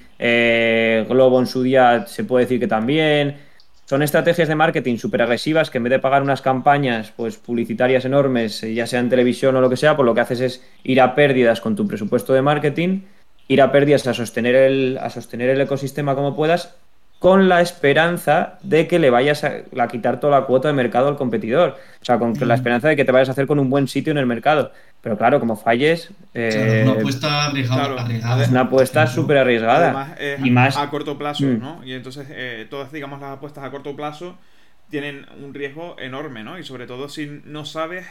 Globo 1.09 1.40
en 1.40 1.47
su 1.47 1.62
día 1.62 2.07
se 2.07 2.24
puede 2.24 2.44
decir 2.47 2.61
que 2.61 2.66
también. 2.68 3.36
Son 3.89 4.03
estrategias 4.03 4.49
de 4.49 4.57
marketing 4.57 4.97
súper 4.97 5.22
agresivas 5.22 5.70
que 5.70 5.78
en 5.78 5.84
vez 5.84 5.93
de 5.93 6.01
pagar 6.01 6.20
unas 6.20 6.43
campañas 6.43 7.12
pues, 7.16 7.37
publicitarias 7.37 8.05
enormes, 8.05 8.61
eh, 8.64 8.74
ya 8.74 8.84
sea 8.84 8.99
en 8.99 9.09
televisión 9.09 9.55
o 9.55 9.61
lo 9.61 9.70
que 9.70 9.76
sea, 9.76 9.95
pues 9.95 10.05
lo 10.05 10.12
que 10.12 10.22
haces 10.22 10.41
es 10.41 10.64
ir 10.82 11.01
a 11.01 11.14
pérdidas 11.14 11.61
con 11.61 11.76
tu 11.76 11.87
presupuesto 11.87 12.32
de 12.32 12.43
marketing, 12.43 13.03
ir 13.47 13.62
a 13.62 13.70
pérdidas 13.70 14.05
a 14.09 14.14
sostener 14.14 14.57
el, 14.57 14.99
a 15.01 15.09
sostener 15.09 15.51
el 15.51 15.61
ecosistema 15.61 16.16
como 16.16 16.34
puedas, 16.34 16.74
con 17.19 17.49
la 17.49 17.61
esperanza 17.62 18.59
de 18.62 18.87
que 18.87 18.99
le 18.99 19.11
vayas 19.11 19.43
a, 19.45 19.53
a 19.79 19.89
quitar 19.89 20.21
toda 20.21 20.39
la 20.41 20.47
cuota 20.47 20.69
de 20.69 20.75
mercado 20.75 21.09
al 21.09 21.17
competidor. 21.17 21.77
O 22.01 22.05
sea, 22.05 22.19
con 22.19 22.35
la 22.39 22.55
esperanza 22.55 22.89
de 22.89 22.97
que 22.97 23.05
te 23.05 23.12
vayas 23.12 23.29
a 23.29 23.33
hacer 23.33 23.47
con 23.47 23.59
un 23.59 23.71
buen 23.71 23.89
sitio 23.89 24.11
en 24.11 24.19
el 24.19 24.27
mercado. 24.27 24.71
Pero 25.01 25.17
claro, 25.17 25.39
como 25.41 25.57
falles, 25.57 26.11
eh, 26.35 26.51
Claro, 26.83 26.91
una 26.93 27.01
apuesta 27.01 27.47
arriesgada. 27.47 27.85
claro. 27.87 28.01
arriesgada. 28.01 28.43
es 28.43 28.49
una 28.51 28.61
apuesta 28.62 29.07
súper 29.07 29.39
arriesgada. 29.39 29.85
Además, 29.87 30.11
es 30.19 30.45
y 30.45 30.51
más 30.51 30.77
a 30.77 30.91
corto 30.91 31.17
plazo, 31.17 31.45
Mm. 31.45 31.59
¿no? 31.61 31.81
Y 31.85 31.93
entonces 31.93 32.27
eh, 32.31 32.67
todas, 32.69 32.93
digamos, 32.93 33.21
las 33.21 33.31
apuestas 33.37 33.64
a 33.64 33.71
corto 33.71 33.95
plazo 33.97 34.37
tienen 34.91 35.27
un 35.43 35.55
riesgo 35.55 35.97
enorme, 35.99 36.43
¿no? 36.45 36.59
Y 36.59 36.64
sobre 36.64 36.87
todo 36.87 37.09
si 37.09 37.41
no 37.45 37.64
sabes 37.64 38.07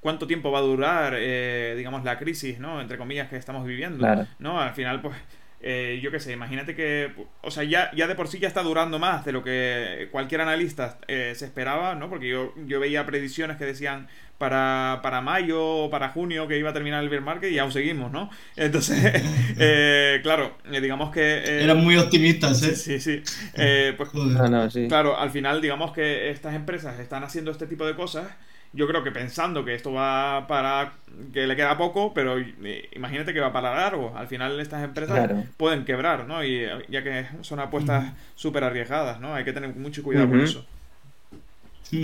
cuánto 0.00 0.26
tiempo 0.26 0.50
va 0.50 0.58
a 0.58 0.62
durar, 0.62 1.14
eh, 1.16 1.74
digamos, 1.76 2.04
la 2.04 2.18
crisis, 2.18 2.58
¿no? 2.58 2.80
Entre 2.80 2.98
comillas, 2.98 3.28
que 3.28 3.36
estamos 3.36 3.64
viviendo, 3.66 3.98
Claro. 3.98 4.26
¿no? 4.38 4.60
Al 4.60 4.72
final, 4.74 5.00
pues, 5.02 5.14
eh, 5.62 6.00
yo 6.02 6.10
qué 6.10 6.20
sé, 6.20 6.32
imagínate 6.32 6.74
que, 6.74 7.12
o 7.42 7.50
sea, 7.50 7.64
ya, 7.64 7.90
ya 7.94 8.06
de 8.06 8.14
por 8.14 8.28
sí 8.28 8.38
ya 8.38 8.48
está 8.48 8.62
durando 8.62 8.98
más 8.98 9.24
de 9.24 9.32
lo 9.32 9.44
que 9.44 10.08
cualquier 10.10 10.40
analista 10.40 10.98
eh, 11.08 11.34
se 11.36 11.44
esperaba, 11.46 11.94
¿no? 11.94 12.08
Porque 12.08 12.28
yo, 12.28 12.54
yo 12.66 12.80
veía 12.80 13.04
predicciones 13.06 13.56
que 13.58 13.66
decían 13.66 14.08
para, 14.38 15.00
para 15.02 15.20
mayo 15.20 15.62
o 15.62 15.90
para 15.90 16.08
junio 16.08 16.48
que 16.48 16.56
iba 16.58 16.70
a 16.70 16.72
terminar 16.72 17.02
el 17.02 17.10
bear 17.10 17.22
market 17.22 17.52
y 17.52 17.58
aún 17.58 17.72
seguimos, 17.72 18.10
¿no? 18.10 18.30
Entonces, 18.56 19.22
eh, 19.58 20.20
claro, 20.22 20.56
eh, 20.70 20.80
digamos 20.80 21.10
que... 21.10 21.20
eh, 21.20 21.62
Eran 21.64 21.78
muy 21.84 21.96
optimistas, 21.98 22.62
¿eh? 22.62 22.74
Sí, 22.74 22.98
sí, 22.98 23.00
sí. 23.00 23.22
Eh, 23.54 23.94
pues. 23.96 24.10
Ah, 24.38 24.48
no, 24.48 24.70
sí. 24.70 24.88
claro, 24.88 25.18
al 25.18 25.30
final 25.30 25.60
digamos 25.60 25.92
que 25.92 26.30
estas 26.30 26.54
empresas 26.54 26.98
están 27.00 27.22
haciendo 27.22 27.50
este 27.50 27.66
tipo 27.66 27.86
de 27.86 27.94
cosas, 27.94 28.28
yo 28.72 28.86
creo 28.88 29.02
que 29.04 29.12
pensando 29.12 29.64
que 29.64 29.74
esto 29.74 29.92
va 29.92 30.46
para... 30.46 30.94
que 31.32 31.46
le 31.46 31.56
queda 31.56 31.76
poco, 31.78 32.14
pero 32.14 32.38
eh, 32.38 32.88
imagínate 32.94 33.34
que 33.34 33.40
va 33.40 33.52
para 33.52 33.74
largo. 33.74 34.16
Al 34.16 34.28
final 34.28 34.58
estas 34.60 34.82
empresas 34.84 35.26
Claro. 35.26 35.46
pueden 35.56 35.84
quebrar, 35.84 36.26
¿no? 36.26 36.44
Y 36.44 36.56
eh, 36.64 36.70
ya 36.88 37.02
que 37.02 37.26
son 37.42 37.60
apuestas 37.60 38.14
súper 38.34 38.64
arriesgadas, 38.64 39.20
¿no? 39.20 39.34
Hay 39.34 39.44
que 39.44 39.52
tener 39.52 39.74
mucho 39.76 40.02
cuidado 40.02 40.28
con 40.28 40.40
eso. 40.40 40.66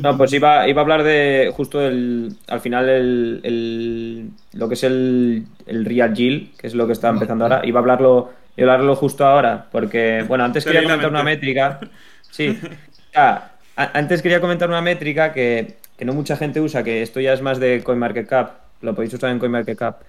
No, 0.03 0.17
pues 0.17 0.33
iba, 0.35 0.69
iba 0.69 0.81
a 0.81 0.85
hablar 0.85 1.03
de 1.03 1.53
justo 1.57 1.81
el, 1.81 2.37
al 2.49 2.61
final 2.61 2.89
el, 2.89 3.41
el- 3.45 4.31
lo 4.53 4.69
que 4.69 4.75
es 4.75 4.85
el, 4.85 5.47
el 5.67 5.85
Real 5.87 6.15
Yield, 6.15 6.57
que 6.57 6.67
es 6.67 6.75
lo 6.75 6.87
que 6.87 6.93
está 6.93 7.09
empezando 7.09 7.45
ahora. 7.45 7.63
Iba 7.65 7.81
a 7.81 7.83
hablarlo, 7.83 8.31
iba 8.57 8.71
a 8.73 8.75
hablarlo 8.75 8.95
justo 8.97 9.25
ahora, 9.27 9.69
porque, 9.73 10.25
bueno, 10.29 10.45
antes 10.45 10.67
quería 10.67 10.83
comentar 10.83 11.11
una 11.11 11.23
métrica. 11.23 11.81
Sí, 12.31 12.63
Ah, 13.15 13.53
antes 13.77 14.23
quería 14.23 14.41
comentar 14.41 14.69
una 14.69 14.83
métrica 14.83 15.33
que, 15.33 15.79
que 15.97 16.05
no 16.05 16.13
mucha 16.13 16.37
gente 16.37 16.61
usa, 16.61 16.83
que 16.83 17.03
esto 17.03 17.21
ya 17.21 17.33
es 17.33 17.43
más 17.43 17.59
de 17.59 17.83
CoinMarketCap, 17.83 18.51
lo 18.83 18.95
podéis 18.95 19.15
usar 19.15 19.31
en 19.31 19.39
CoinMarketCap, 19.39 20.03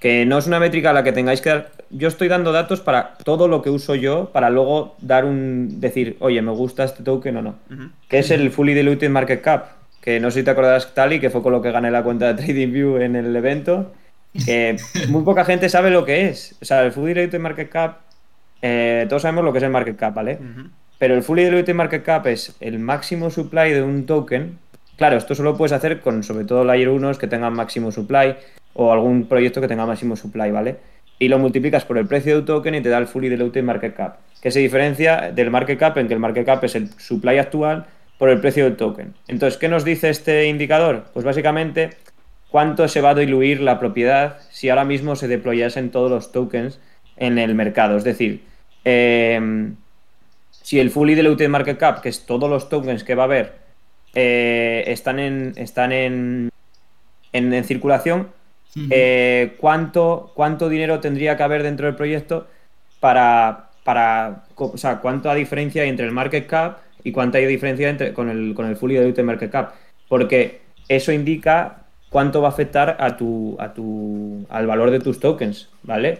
que 0.00 0.24
no 0.26 0.38
es 0.38 0.46
una 0.46 0.60
métrica 0.60 0.90
a 0.90 0.92
la 0.92 1.02
que 1.02 1.12
tengáis 1.12 1.40
que 1.40 1.50
dar. 1.50 1.70
Yo 1.90 2.08
estoy 2.08 2.28
dando 2.28 2.52
datos 2.52 2.80
para 2.80 3.14
todo 3.24 3.48
lo 3.48 3.62
que 3.62 3.70
uso 3.70 3.94
yo, 3.94 4.30
para 4.32 4.50
luego 4.50 4.96
dar 5.00 5.24
un. 5.24 5.80
decir, 5.80 6.16
oye, 6.20 6.40
me 6.42 6.52
gusta 6.52 6.84
este 6.84 7.02
token 7.02 7.36
o 7.38 7.42
no 7.42 7.54
que 8.08 8.18
es 8.18 8.30
el 8.30 8.50
Fully 8.50 8.74
Diluted 8.74 9.10
Market 9.10 9.42
Cap, 9.42 9.66
que 10.00 10.20
no 10.20 10.30
sé 10.30 10.40
si 10.40 10.44
te 10.44 10.50
acordarás, 10.50 10.94
Tali, 10.94 11.20
que 11.20 11.30
fue 11.30 11.42
con 11.42 11.52
lo 11.52 11.60
que 11.60 11.70
gané 11.70 11.90
la 11.90 12.02
cuenta 12.02 12.32
de 12.32 12.42
TradingView 12.42 12.98
en 12.98 13.16
el 13.16 13.34
evento, 13.34 13.92
que 14.44 14.76
muy 15.08 15.22
poca 15.22 15.44
gente 15.44 15.68
sabe 15.68 15.90
lo 15.90 16.04
que 16.04 16.28
es. 16.28 16.56
O 16.62 16.64
sea, 16.64 16.82
el 16.84 16.92
Fully 16.92 17.14
Diluted 17.14 17.40
Market 17.40 17.68
Cap, 17.68 17.98
eh, 18.62 19.06
todos 19.08 19.22
sabemos 19.22 19.44
lo 19.44 19.52
que 19.52 19.58
es 19.58 19.64
el 19.64 19.70
Market 19.70 19.96
Cap, 19.96 20.14
¿vale? 20.14 20.38
Pero 20.98 21.14
el 21.14 21.22
Fully 21.22 21.44
Diluted 21.44 21.74
Market 21.74 22.02
Cap 22.02 22.26
es 22.26 22.56
el 22.60 22.78
máximo 22.78 23.30
supply 23.30 23.72
de 23.72 23.82
un 23.82 24.06
token. 24.06 24.58
Claro, 24.98 25.16
esto 25.16 25.36
solo 25.36 25.56
puedes 25.56 25.70
hacer 25.70 26.00
con 26.00 26.24
sobre 26.24 26.44
todo 26.44 26.64
layer 26.64 26.88
1 26.88 27.12
que 27.18 27.28
tengan 27.28 27.52
máximo 27.52 27.92
supply 27.92 28.34
o 28.74 28.92
algún 28.92 29.28
proyecto 29.28 29.60
que 29.60 29.68
tenga 29.68 29.86
máximo 29.86 30.16
supply, 30.16 30.50
¿vale? 30.50 30.78
Y 31.20 31.28
lo 31.28 31.38
multiplicas 31.38 31.84
por 31.84 31.98
el 31.98 32.08
precio 32.08 32.34
de 32.34 32.42
token 32.42 32.74
y 32.74 32.80
te 32.80 32.88
da 32.88 32.98
el 32.98 33.06
Fully 33.06 33.28
Diluted 33.28 33.62
Market 33.62 33.94
Cap, 33.94 34.16
que 34.42 34.50
se 34.50 34.58
diferencia 34.58 35.30
del 35.32 35.52
Market 35.52 35.78
Cap 35.78 35.96
en 35.98 36.08
que 36.08 36.14
el 36.14 36.20
Market 36.20 36.44
Cap 36.44 36.64
es 36.64 36.74
el 36.74 36.88
supply 36.88 37.38
actual 37.38 37.86
por 38.18 38.28
el 38.28 38.40
precio 38.40 38.64
del 38.64 38.74
token. 38.74 39.14
Entonces, 39.28 39.56
¿qué 39.56 39.68
nos 39.68 39.84
dice 39.84 40.10
este 40.10 40.48
indicador? 40.48 41.04
Pues 41.12 41.24
básicamente 41.24 41.90
cuánto 42.50 42.88
se 42.88 43.00
va 43.00 43.10
a 43.10 43.14
diluir 43.14 43.60
la 43.60 43.78
propiedad 43.78 44.38
si 44.50 44.68
ahora 44.68 44.84
mismo 44.84 45.14
se 45.14 45.28
deployasen 45.28 45.92
todos 45.92 46.10
los 46.10 46.32
tokens 46.32 46.80
en 47.16 47.38
el 47.38 47.54
mercado. 47.54 47.96
Es 47.96 48.04
decir, 48.04 48.42
eh, 48.84 49.70
si 50.50 50.80
el 50.80 50.90
fully 50.90 51.14
diluted 51.14 51.48
market 51.48 51.78
cap, 51.78 52.00
que 52.00 52.08
es 52.08 52.26
todos 52.26 52.50
los 52.50 52.68
tokens 52.68 53.04
que 53.04 53.14
va 53.14 53.22
a 53.22 53.26
haber, 53.26 53.57
eh, 54.20 54.82
están 54.88 55.20
en 55.20 55.52
están 55.54 55.92
en, 55.92 56.50
en, 57.32 57.54
en 57.54 57.64
circulación, 57.64 58.26
eh, 58.90 59.54
¿cuánto, 59.58 60.32
¿cuánto 60.34 60.68
dinero 60.68 60.98
tendría 60.98 61.36
que 61.36 61.44
haber 61.44 61.62
dentro 61.62 61.86
del 61.86 61.94
proyecto 61.94 62.48
para, 62.98 63.70
para 63.84 64.42
o 64.56 64.76
sea, 64.76 64.98
cuánta 64.98 65.32
diferencia 65.34 65.82
hay 65.82 65.88
entre 65.88 66.06
el 66.06 66.10
market 66.10 66.48
cap 66.48 66.78
y 67.04 67.12
cuánta 67.12 67.38
hay 67.38 67.46
diferencia 67.46 67.88
entre, 67.88 68.12
con, 68.12 68.28
el, 68.28 68.54
con 68.54 68.66
el 68.66 68.76
fully 68.76 68.98
diluted 68.98 69.22
market 69.22 69.52
cap? 69.52 69.74
Porque 70.08 70.62
eso 70.88 71.12
indica 71.12 71.84
cuánto 72.10 72.42
va 72.42 72.48
a 72.48 72.50
afectar 72.50 72.96
a 72.98 73.16
tu, 73.16 73.56
a 73.60 73.72
tu, 73.72 74.44
al 74.48 74.66
valor 74.66 74.90
de 74.90 74.98
tus 74.98 75.20
tokens, 75.20 75.68
¿vale? 75.84 76.18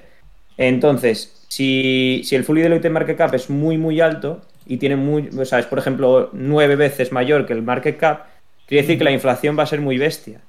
Entonces, 0.57 1.45
si, 1.49 2.23
si 2.25 2.37
el 2.37 2.45
fully 2.45 2.63
diluted 2.63 2.93
market 2.93 3.17
cap 3.17 3.35
es 3.35 3.51
muy, 3.51 3.77
muy 3.77 4.01
alto 4.01 4.41
y 4.69 4.77
tiene 4.77 4.97
muy, 4.97 5.31
o 5.37 5.45
sea, 5.45 5.59
es 5.59 5.67
por 5.67 5.79
ejemplo 5.79 6.29
nueve 6.33 6.77
veces 6.77 7.11
mayor 7.11 7.47
que 7.47 7.55
el 7.55 7.63
market 7.63 7.97
cap, 7.97 8.27
quiere 8.67 8.83
decir 8.83 8.99
que 8.99 9.05
la 9.05 9.11
inflación 9.11 9.59
va 9.59 9.63
a 9.63 9.67
ser 9.67 9.81
muy 9.81 9.97
bestia. 9.97 10.41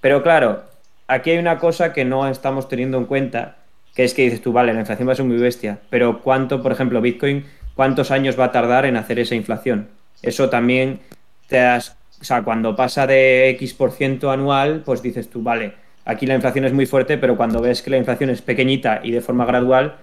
Pero 0.00 0.22
claro, 0.22 0.64
aquí 1.06 1.30
hay 1.30 1.38
una 1.38 1.58
cosa 1.58 1.92
que 1.92 2.04
no 2.04 2.28
estamos 2.28 2.68
teniendo 2.68 2.98
en 2.98 3.06
cuenta, 3.06 3.56
que 3.94 4.04
es 4.04 4.12
que 4.12 4.22
dices 4.22 4.42
tú, 4.42 4.52
vale, 4.52 4.74
la 4.74 4.80
inflación 4.80 5.08
va 5.08 5.12
a 5.12 5.16
ser 5.16 5.24
muy 5.24 5.38
bestia, 5.38 5.78
pero 5.88 6.20
¿cuánto, 6.20 6.62
por 6.62 6.72
ejemplo, 6.72 7.00
Bitcoin, 7.00 7.44
cuántos 7.74 8.10
años 8.10 8.38
va 8.38 8.46
a 8.46 8.52
tardar 8.52 8.84
en 8.86 8.96
hacer 8.96 9.20
esa 9.20 9.36
inflación? 9.36 9.88
Eso 10.20 10.50
también 10.50 10.98
te 11.46 11.58
das, 11.58 11.96
o 12.20 12.24
sea, 12.24 12.42
cuando 12.42 12.74
pasa 12.74 13.06
de 13.06 13.50
X 13.50 13.72
por 13.74 13.92
ciento 13.92 14.32
anual, 14.32 14.82
pues 14.84 15.00
dices 15.00 15.30
tú, 15.30 15.42
vale, 15.42 15.74
aquí 16.04 16.26
la 16.26 16.34
inflación 16.34 16.64
es 16.64 16.72
muy 16.72 16.86
fuerte, 16.86 17.18
pero 17.18 17.36
cuando 17.36 17.60
ves 17.60 17.82
que 17.82 17.90
la 17.90 17.98
inflación 17.98 18.30
es 18.30 18.42
pequeñita 18.42 19.00
y 19.04 19.12
de 19.12 19.20
forma 19.20 19.46
gradual, 19.46 19.96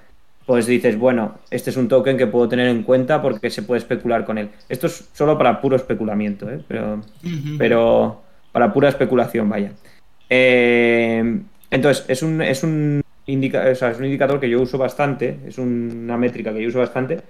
pues 0.45 0.67
dices, 0.67 0.97
bueno, 0.97 1.39
este 1.49 1.71
es 1.71 1.77
un 1.77 1.87
token 1.87 2.17
que 2.17 2.27
puedo 2.27 2.47
tener 2.47 2.67
en 2.67 2.83
cuenta 2.83 3.21
porque 3.21 3.49
se 3.49 3.63
puede 3.63 3.79
especular 3.79 4.25
con 4.25 4.37
él. 4.37 4.49
Esto 4.69 4.87
es 4.87 5.09
solo 5.13 5.37
para 5.37 5.59
puro 5.59 5.75
especulamiento, 5.75 6.49
¿eh? 6.49 6.59
pero, 6.67 7.01
pero 7.57 8.21
para 8.51 8.71
pura 8.71 8.89
especulación, 8.89 9.49
vaya. 9.49 9.71
Eh, 10.29 11.39
entonces, 11.71 12.05
es 12.07 12.21
un, 12.23 12.41
es, 12.41 12.63
un 12.63 13.01
indica- 13.25 13.65
o 13.71 13.75
sea, 13.75 13.91
es 13.91 13.97
un 13.99 14.05
indicador 14.05 14.39
que 14.39 14.49
yo 14.49 14.61
uso 14.61 14.77
bastante, 14.77 15.39
es 15.47 15.57
una 15.57 16.17
métrica 16.17 16.53
que 16.53 16.61
yo 16.61 16.69
uso 16.69 16.79
bastante, 16.79 17.21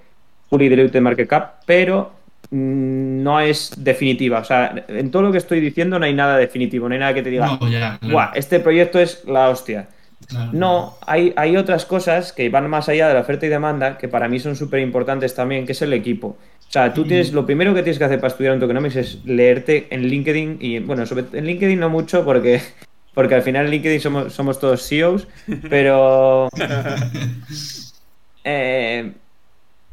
fully 0.50 0.70
diluted 0.70 1.02
market 1.02 1.28
cap, 1.30 1.54
pero 1.66 2.12
mm, 2.52 3.24
no 3.24 3.40
es 3.40 3.72
definitiva. 3.78 4.40
O 4.40 4.44
sea, 4.44 4.86
en 4.88 5.10
todo 5.12 5.22
lo 5.24 5.32
que 5.32 5.38
estoy 5.40 5.60
diciendo 5.60 5.98
no 6.00 6.06
hay 6.06 6.14
nada 6.14 6.38
definitivo, 6.38 6.88
no 6.88 6.94
hay 6.94 7.00
nada 7.00 7.14
que 7.14 7.24
te 7.24 7.30
diga, 7.30 7.58
No, 7.60 7.68
ya, 7.70 7.98
claro, 8.00 8.14
"Buah, 8.14 8.32
este 8.36 8.60
proyecto 8.60 9.00
es 9.00 9.24
la 9.26 9.50
hostia. 9.50 9.88
Claro. 10.28 10.50
No, 10.54 10.98
hay, 11.06 11.34
hay 11.36 11.58
otras 11.58 11.86
cosas 11.86 12.32
que 12.34 12.50
van 12.50 12.70
más 12.70 12.90
allá 12.90 13.08
de 13.08 13.14
la 13.14 13.22
oferta 13.22 13.46
y 13.46 13.50
demanda 13.50 13.98
que 13.98 14.08
para 14.08 14.28
mí 14.28 14.40
son 14.40 14.56
súper 14.56 14.80
importantes 14.82 15.34
también, 15.36 15.66
que 15.66 15.72
es 15.74 15.82
el 15.82 15.94
equipo. 15.94 16.38
O 16.68 16.72
sea, 16.72 16.94
tú 16.94 17.06
tienes, 17.06 17.32
lo 17.32 17.46
primero 17.46 17.74
que 17.74 17.84
tienes 17.84 17.98
que 18.00 18.04
hacer 18.06 18.20
para 18.20 18.32
estudiar 18.32 18.54
un 18.54 18.60
tokenomics 18.60 18.96
es 18.96 19.26
leerte 19.26 19.88
en 19.92 20.04
LinkedIn 20.08 20.58
y, 20.60 20.80
bueno, 20.80 21.06
sobre, 21.06 21.26
en 21.38 21.46
LinkedIn 21.46 21.80
no 21.80 21.90
mucho 21.90 22.26
porque, 22.26 22.62
porque 23.14 23.36
al 23.36 23.44
final 23.44 23.66
en 23.66 23.72
LinkedIn 23.72 24.02
somos, 24.02 24.34
somos 24.34 24.60
todos 24.60 24.86
CEOs, 24.88 25.28
pero 25.70 26.50
eh, 28.44 29.12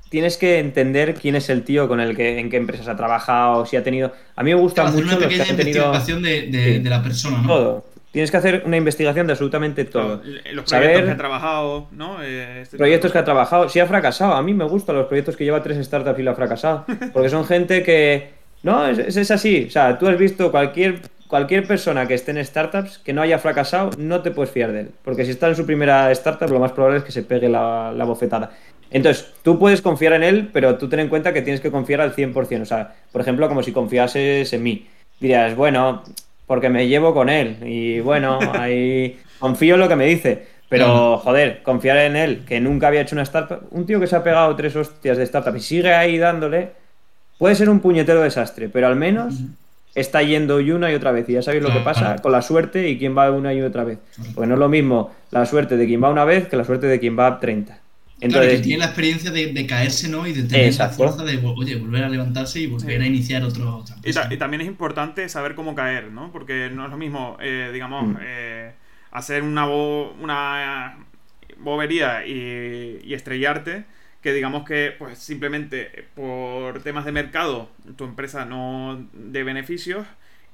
tienes 0.09 0.37
que 0.37 0.59
entender 0.59 1.14
quién 1.14 1.37
es 1.37 1.49
el 1.51 1.62
tío 1.62 1.89
con 1.89 2.01
el 2.01 2.16
que, 2.16 2.39
en 2.39 2.51
qué 2.51 2.57
empresas 2.57 2.89
ha 2.89 2.97
trabajado, 2.97 3.64
si 3.66 3.76
ha 3.76 3.83
tenido... 3.85 4.12
A 4.37 4.43
mí 4.43 4.55
me 4.55 4.61
gusta 4.61 4.85
mucho 4.85 4.99
una 5.05 5.12
los 5.14 5.22
que 5.22 5.28
pequeña 5.28 5.45
han 5.51 5.57
tenido 5.57 5.87
investigación 5.87 6.22
de, 6.22 6.43
de- 6.49 6.64
Sí. 6.74 6.78
de 6.80 6.91
la 6.91 7.03
persona, 7.03 7.39
¿no? 7.43 7.49
todo. 7.49 7.85
Tienes 8.13 8.31
que 8.31 8.37
hacer 8.37 8.63
una 8.67 8.77
investigación 8.77 9.27
de 9.27 9.33
absolutamente 9.33 9.85
todo. 9.87 10.21
Los 10.23 10.43
proyectos 10.43 10.71
Saber- 10.71 11.05
que 11.07 11.11
ha 11.11 11.17
trabajado, 11.17 11.89
¿no? 11.93 12.23
Eh, 12.23 12.61
este 12.61 12.77
proyectos 12.77 13.11
que 13.11 13.19
ha 13.19 13.25
trabajado. 13.25 13.69
Si 13.71 13.81
ha 13.81 13.87
fracasado, 13.87 14.35
a 14.35 14.43
mí 14.43 14.53
me 14.55 14.65
gustan 14.65 14.97
los 14.97 15.07
proyectos 15.07 15.35
que 15.37 15.45
lleva 15.45 15.63
tres 15.63 15.85
startups 15.85 16.19
y 16.19 16.23
lo 16.23 16.31
ha 16.33 16.35
fracasado. 16.35 16.85
Porque 17.13 17.31
son 17.31 17.45
gente 17.47 17.83
que. 17.83 18.31
No, 18.63 18.87
es 18.87 19.31
así. 19.31 19.65
O 19.67 19.71
sea, 19.71 19.99
tú 19.99 20.07
has 20.09 20.19
visto 20.19 20.51
cualquier, 20.53 21.01
cualquier 21.27 21.67
persona 21.67 22.07
que 22.07 22.15
esté 22.15 22.31
en 22.33 22.45
startups 22.45 22.99
que 22.99 23.13
no 23.15 23.23
haya 23.23 23.39
fracasado, 23.39 23.91
no 23.99 24.21
te 24.21 24.31
puedes 24.31 24.53
fiar 24.53 24.73
de 24.73 24.81
él. 24.83 24.91
Porque 25.03 25.25
si 25.25 25.31
está 25.33 25.49
en 25.49 25.57
su 25.57 25.65
primera 25.67 26.11
startup, 26.13 26.51
lo 26.51 26.61
más 26.61 26.73
probable 26.73 26.99
es 26.99 27.05
que 27.05 27.13
se 27.13 27.23
pegue 27.23 27.49
la, 27.49 27.93
la 27.97 28.05
bofetada. 28.05 28.51
Entonces, 28.91 29.33
tú 29.43 29.59
puedes 29.59 29.81
confiar 29.81 30.13
en 30.13 30.23
él, 30.23 30.51
pero 30.53 30.77
tú 30.77 30.87
ten 30.89 31.01
en 31.01 31.09
cuenta 31.09 31.33
que 31.33 31.41
tienes 31.41 31.63
que 31.63 31.71
confiar 31.71 32.03
al 32.03 32.15
100%. 32.15 32.61
O 32.61 32.67
sea, 32.67 32.95
por 33.11 33.23
ejemplo, 33.23 33.49
como 33.49 33.63
si 33.63 33.73
confiases 33.73 34.53
en 34.53 34.63
mí. 34.63 34.87
Dirías, 35.19 35.57
bueno, 35.57 36.03
porque 36.47 36.68
me 36.68 36.88
llevo 36.88 37.14
con 37.14 37.28
él. 37.28 37.57
Y 37.64 38.01
bueno, 38.01 38.38
ahí 38.55 39.18
confío 39.38 39.74
en 39.74 39.80
lo 39.80 39.88
que 39.88 39.97
me 39.97 40.07
dice. 40.07 40.47
Pero, 40.68 41.18
joder, 41.18 41.62
confiar 41.62 41.99
en 41.99 42.16
él, 42.16 42.45
que 42.47 42.59
nunca 42.59 42.88
había 42.88 43.03
hecho 43.03 43.14
una 43.14 43.24
startup, 43.24 43.68
un 43.72 43.84
tío 43.84 44.01
que 44.01 44.07
se 44.07 44.16
ha 44.16 44.24
pegado 44.24 44.57
tres 44.57 44.74
hostias 44.74 45.18
de 45.18 45.24
startup 45.24 45.55
y 45.55 45.61
sigue 45.61 45.93
ahí 45.93 46.16
dándole, 46.16 46.70
puede 47.36 47.55
ser 47.55 47.68
un 47.68 47.80
puñetero 47.80 48.22
desastre, 48.22 48.70
pero 48.70 48.86
al 48.86 48.97
menos 48.97 49.34
está 49.95 50.22
yendo 50.22 50.61
y 50.61 50.70
una 50.70 50.90
y 50.90 50.95
otra 50.95 51.12
vez. 51.12 51.28
Y 51.28 51.34
ya 51.34 51.43
sabéis 51.43 51.62
lo 51.62 51.72
que 51.72 51.80
pasa 51.80 52.16
con 52.22 52.32
la 52.32 52.40
suerte 52.40 52.88
y 52.88 52.99
quién 52.99 53.16
va 53.16 53.30
una 53.30 53.53
y 53.53 53.61
otra 53.61 53.84
vez. 53.84 53.99
Pues 54.34 54.49
no 54.49 54.55
es 54.55 54.61
lo 54.61 54.70
mismo 54.70 55.11
la 55.30 55.45
suerte 55.45 55.76
de 55.76 55.86
quien 55.86 56.03
va 56.03 56.09
una 56.09 56.24
vez 56.24 56.49
que 56.49 56.57
la 56.57 56.64
suerte 56.64 56.86
de 56.86 56.99
quien 56.99 57.18
va 57.18 57.38
30. 57.38 57.78
Entonces, 58.23 58.51
claro, 58.51 58.57
que 58.57 58.62
tiene 58.62 58.79
la 58.79 58.87
experiencia 58.87 59.31
de, 59.33 59.66
caerse, 59.66 60.09
¿no? 60.09 60.25
Y 60.29 60.33
de 60.33 60.45
tener 60.45 60.73
la 60.77 60.91
fuerza 60.91 61.25
de, 61.25 61.41
oye, 61.45 61.75
volver 61.75 62.05
a 62.05 62.09
levantarse 62.09 62.61
y 62.61 62.66
volver 62.68 63.03
a 63.03 63.07
iniciar 63.07 63.43
otro. 63.43 63.85
y, 64.05 64.37
también 64.37 64.61
es 64.61 64.68
importante 64.68 65.29
saber 65.29 65.57
cómo 65.57 65.75
caer, 65.75 66.12
¿no? 66.12 66.31
Porque 66.31 66.70
no 66.73 66.85
es 66.85 66.91
lo 66.91 66.97
mismo, 66.97 67.37
eh, 67.41 67.70
digamos, 67.73 68.07
mm. 68.07 68.16
eh, 68.23 68.73
hacer 69.11 69.43
una, 69.43 69.66
una 69.66 70.99
bobería 71.59 72.25
y, 72.25 73.12
estrellarte 73.12 73.85
que 74.23 74.33
digamos 74.33 74.64
que 74.64 74.95
pues 74.97 75.18
simplemente 75.18 76.07
por 76.14 76.81
temas 76.85 77.05
de 77.05 77.11
mercado 77.11 77.68
tu 77.97 78.05
empresa 78.05 78.45
no 78.45 79.05
de 79.12 79.43
beneficios 79.43 80.07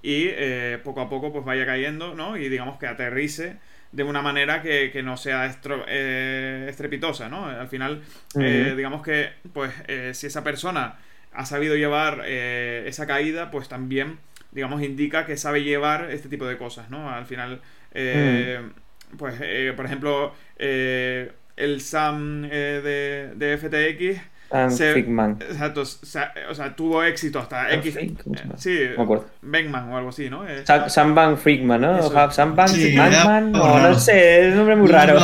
y 0.03 0.25
eh, 0.29 0.81
poco 0.83 1.03
a 1.03 1.11
poco 1.11 1.33
pues 1.33 1.45
vaya 1.45 1.66
cayendo 1.66 2.14
no 2.14 2.39
y 2.39 2.49
digamos 2.49 2.79
que 2.79 2.87
aterrice 2.87 3.59
de 3.93 4.03
una 4.03 4.22
manera 4.22 4.62
que, 4.62 5.01
no 5.03 5.16
sea 5.16 5.51
eh, 5.86 6.66
estrepitosa 6.68 7.28
no 7.28 7.47
al 7.47 7.68
final 7.68 8.03
eh, 8.39 8.74
digamos 8.76 9.03
que 9.03 9.30
pues 9.53 9.72
si 10.12 10.26
esa 10.26 10.45
persona 10.45 10.99
ha 11.32 11.47
sabido 11.47 11.74
llevar 11.74 12.26
esa 12.26 13.07
caída 13.07 13.51
pues 13.51 13.68
también 13.68 14.18
digamos 14.53 14.82
indica 14.82 15.24
que 15.24 15.36
sabe 15.36 15.62
llevar 15.62 16.11
este 16.11 16.28
tipo 16.28 16.47
de 16.47 16.59
cosas 16.59 16.91
no 16.91 17.11
al 17.11 17.24
final 17.26 17.62
pues, 19.16 19.36
eh, 19.41 19.72
por 19.74 19.86
ejemplo, 19.86 20.34
eh, 20.59 21.32
el 21.57 21.80
Sam 21.80 22.45
eh, 22.45 23.30
de, 23.36 23.47
de 23.47 23.57
FTX 23.57 24.20
se, 24.70 24.99
Exacto, 24.99 25.82
o 25.82 26.55
sea, 26.55 26.74
tuvo 26.74 27.03
éxito 27.03 27.38
hasta 27.38 27.72
X. 27.74 27.96
Eh, 27.96 28.14
sí, 28.57 28.78
Beckman 29.42 29.90
o 29.90 29.96
algo 29.96 30.09
así, 30.09 30.30
¿no? 30.30 30.49
Eh, 30.49 30.64
Sam 30.64 31.36
Frickman, 31.36 31.80
¿no? 31.80 32.30
Sam 32.30 32.57
Van 32.57 32.68
Frickman, 32.68 33.53
no, 33.53 33.78
no 33.78 33.94
sé, 33.94 34.49
es 34.49 34.53
un 34.53 34.59
nombre 34.59 34.76
muy 34.76 34.88
raro. 34.88 35.18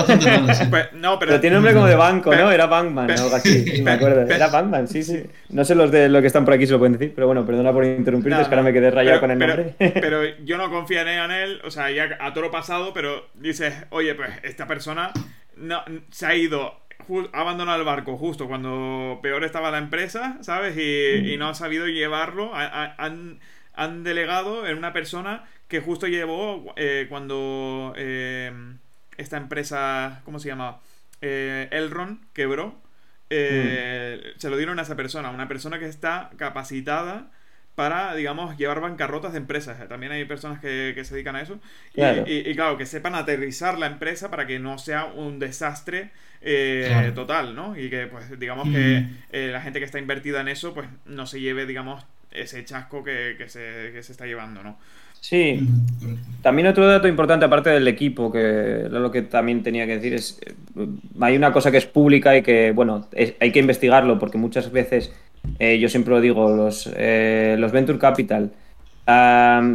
Pues, 0.71 0.93
no, 0.95 1.19
pero, 1.19 1.41
tiene 1.41 1.55
nombre 1.55 1.73
como 1.73 1.87
de 1.87 1.95
banco, 1.95 2.35
¿no? 2.35 2.51
Era 2.51 2.67
Bankman 2.67 3.11
o 3.11 3.13
algo 3.13 3.37
así, 3.37 3.83
me 3.83 3.93
acuerdo. 3.93 4.23
Era 4.23 4.49
Bankman, 4.49 4.89
sí, 4.89 5.03
sí. 5.03 5.23
No 5.51 5.65
sé 5.65 5.75
los 5.75 5.91
de 5.91 6.09
lo 6.09 6.21
que 6.21 6.27
están 6.27 6.45
por 6.45 6.55
aquí 6.55 6.67
si 6.67 6.73
lo 6.73 6.79
pueden 6.79 6.95
decir, 6.95 7.13
pero 7.15 7.27
bueno, 7.27 7.47
perdona 7.47 7.73
por 7.73 7.85
interrumpirte, 7.85 8.43
es 8.43 8.49
que 8.49 8.55
ahora 8.55 8.65
me 8.65 8.73
quedé 8.73 8.91
rayado 8.91 9.21
con 9.21 9.31
el 9.31 9.39
nombre. 9.39 9.75
Pero 9.79 10.23
yo 10.45 10.59
no 10.59 10.71
confiaré 10.71 11.17
en 11.17 11.31
él, 11.31 11.61
o 11.65 11.71
sea, 11.71 11.91
ya 11.91 12.17
a 12.21 12.33
todo 12.33 12.45
lo 12.45 12.51
pasado, 12.51 12.93
pero 12.93 13.27
dices, 13.35 13.75
oye, 13.91 14.15
pues 14.15 14.31
esta 14.43 14.67
persona 14.67 15.13
no, 15.57 15.83
se 16.11 16.27
ha 16.27 16.35
ido 16.35 16.84
abandonado 17.33 17.79
el 17.79 17.85
barco 17.85 18.17
justo 18.17 18.47
cuando 18.47 19.19
peor 19.23 19.45
estaba 19.45 19.71
la 19.71 19.79
empresa, 19.79 20.39
¿sabes? 20.41 20.77
Y, 20.77 21.37
no 21.37 21.49
ha 21.49 21.55
sabido 21.55 21.87
llevarlo. 21.87 22.55
han, 22.55 23.41
han, 23.75 24.05
delegado 24.05 24.67
en 24.67 24.79
una 24.79 24.93
persona 24.93 25.45
que 25.69 25.81
justo 25.81 26.07
llevó 26.07 26.73
eh, 26.77 27.07
cuando 27.09 27.95
eh, 27.97 28.53
esta 29.17 29.37
empresa, 29.37 30.23
¿cómo 30.25 30.39
se 30.39 30.49
llama? 30.49 30.81
Eh, 31.21 31.69
Elron 31.71 32.21
quebró. 32.33 32.83
Mm. 33.31 34.39
Se 34.39 34.49
lo 34.49 34.57
dieron 34.57 34.79
a 34.79 34.83
esa 34.83 34.95
persona, 34.95 35.31
una 35.31 35.49
persona 35.49 35.81
que 35.81 35.87
está 35.87 36.31
capacitada 36.37 37.33
para, 37.75 38.15
digamos, 38.15 38.57
llevar 38.57 38.81
bancarrotas 38.81 39.33
de 39.33 39.39
empresas. 39.39 39.89
También 39.89 40.13
hay 40.13 40.25
personas 40.25 40.61
que, 40.61 40.95
se 41.05 41.15
dedican 41.15 41.37
a 41.37 41.43
eso. 41.43 41.59
Y, 41.95 42.55
claro, 42.55 42.79
que 42.79 42.87
sepan 42.87 43.15
aterrizar 43.15 43.79
la 43.79 43.87
empresa 43.87 44.31
para 44.31 44.47
que 44.47 44.59
no 44.59 44.79
sea 44.79 45.07
un 45.07 45.39
desastre 45.39 46.11
eh, 46.41 47.13
total, 47.15 47.55
¿no? 47.55 47.77
Y 47.77 47.91
que, 47.91 48.07
pues, 48.07 48.39
digamos 48.39 48.69
que 48.69 49.07
eh, 49.33 49.49
la 49.53 49.61
gente 49.61 49.81
que 49.81 49.87
está 49.87 49.99
invertida 49.99 50.41
en 50.41 50.49
eso, 50.49 50.73
pues, 50.73 50.89
no 51.07 51.27
se 51.27 51.41
lleve, 51.41 51.67
digamos, 51.67 52.05
ese 52.31 52.65
chasco 52.65 53.03
que, 53.03 53.37
se, 53.49 53.91
que 53.93 54.03
se 54.03 54.13
está 54.13 54.27
llevando, 54.27 54.63
¿no? 54.63 54.79
Sí. 55.21 55.59
También 56.43 56.69
otro 56.69 56.87
dato 56.87 57.09
importante, 57.09 57.47
aparte 57.47 57.71
del 57.71 57.89
equipo, 57.89 58.31
que 58.31 58.89
lo 58.91 59.11
que 59.11 59.23
también 59.23 59.63
tenía 59.63 59.87
que 59.87 59.95
decir 59.97 60.13
es, 60.13 60.39
eh, 60.45 60.87
hay 61.19 61.35
una 61.37 61.51
cosa 61.51 61.71
que 61.71 61.79
es 61.79 61.87
pública 61.87 62.37
y 62.37 62.43
que, 62.43 62.73
bueno, 62.73 63.09
hay 63.41 63.51
que 63.51 63.59
investigarlo 63.59 64.19
porque 64.19 64.37
muchas 64.37 64.71
veces 64.71 65.13
eh, 65.59 65.79
yo 65.79 65.89
siempre 65.89 66.15
lo 66.15 66.21
digo, 66.21 66.55
los, 66.55 66.91
eh, 66.97 67.57
los 67.59 67.73
Venture 67.73 67.99
Capital. 67.99 68.53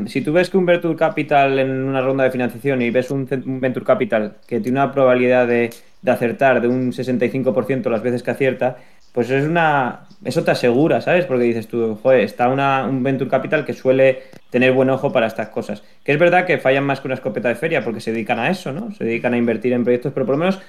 si 0.07 0.21
tú 0.21 0.33
ves 0.33 0.49
que 0.49 0.57
un 0.57 0.65
Venture 0.65 0.95
Capital 0.95 1.59
en 1.59 1.69
una 1.71 2.01
ronda 2.01 2.23
de 2.23 2.31
financiación 2.31 2.81
y 2.81 2.89
ves 2.89 3.11
un, 3.11 3.27
Venture 3.61 3.85
Capital 3.85 4.37
que 4.47 4.59
tiene 4.59 4.79
una 4.79 4.91
probabilidad 4.91 5.47
de, 5.47 5.69
acertar 6.05 6.61
de 6.61 6.67
un 6.67 6.91
65% 6.91 7.89
las 7.89 8.01
veces 8.01 8.23
que 8.23 8.31
acierta, 8.31 8.77
pues 9.13 9.29
es 9.29 9.45
una. 9.45 10.05
Eso 10.23 10.43
te 10.43 10.51
asegura, 10.51 11.01
¿sabes? 11.01 11.25
Porque 11.25 11.45
dices 11.45 11.67
tú, 11.67 11.97
joder, 12.01 12.21
está 12.21 12.49
una, 12.49 12.85
un 12.87 13.03
Venture 13.03 13.29
Capital 13.29 13.65
que 13.65 13.73
suele 13.73 14.23
tener 14.49 14.73
buen 14.73 14.89
ojo 14.89 15.11
para 15.11 15.27
estas 15.27 15.49
cosas. 15.49 15.83
Que 16.03 16.11
es 16.11 16.19
verdad 16.19 16.45
que 16.45 16.57
fallan 16.57 16.83
más 16.83 16.99
que 16.99 17.07
una 17.07 17.15
escopeta 17.15 17.47
de 17.49 17.55
feria 17.55 17.83
porque 17.83 18.01
se 18.01 18.11
dedican 18.11 18.39
a 18.39 18.49
eso, 18.49 18.71
¿no? 18.73 18.91
Se 18.93 19.03
dedican 19.03 19.33
a 19.33 19.37
invertir 19.37 19.73
en 19.73 19.83
proyectos, 19.83 20.11
pero 20.13 20.25
por 20.25 20.35
lo 20.35 20.39
menos 20.39 20.59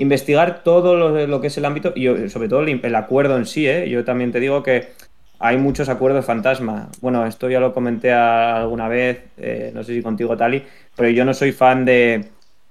investigar 0.00 0.64
todo 0.64 1.26
lo, 1.26 1.40
que 1.40 1.48
es 1.48 1.58
el 1.58 1.66
ámbito 1.66 1.92
y 1.94 2.28
sobre 2.30 2.48
todo 2.48 2.62
el, 2.62 2.94
acuerdo 2.94 3.36
en 3.36 3.44
sí. 3.44 3.68
¿eh? 3.68 3.88
Yo 3.88 4.02
también 4.04 4.32
te 4.32 4.40
digo 4.40 4.62
que 4.62 4.88
hay 5.38 5.58
muchos 5.58 5.88
acuerdos 5.90 6.24
fantasma. 6.24 6.88
Bueno, 7.02 7.26
esto 7.26 7.50
ya 7.50 7.60
lo 7.60 7.74
comenté 7.74 8.12
alguna 8.12 8.88
vez, 8.88 9.24
eh, 9.36 9.70
no 9.74 9.84
sé 9.84 9.94
si 9.94 10.02
contigo, 10.02 10.36
Tali, 10.36 10.64
pero 10.96 11.10
yo 11.10 11.24
no 11.24 11.34
soy 11.34 11.52
fan 11.52 11.84
de, 11.84 12.24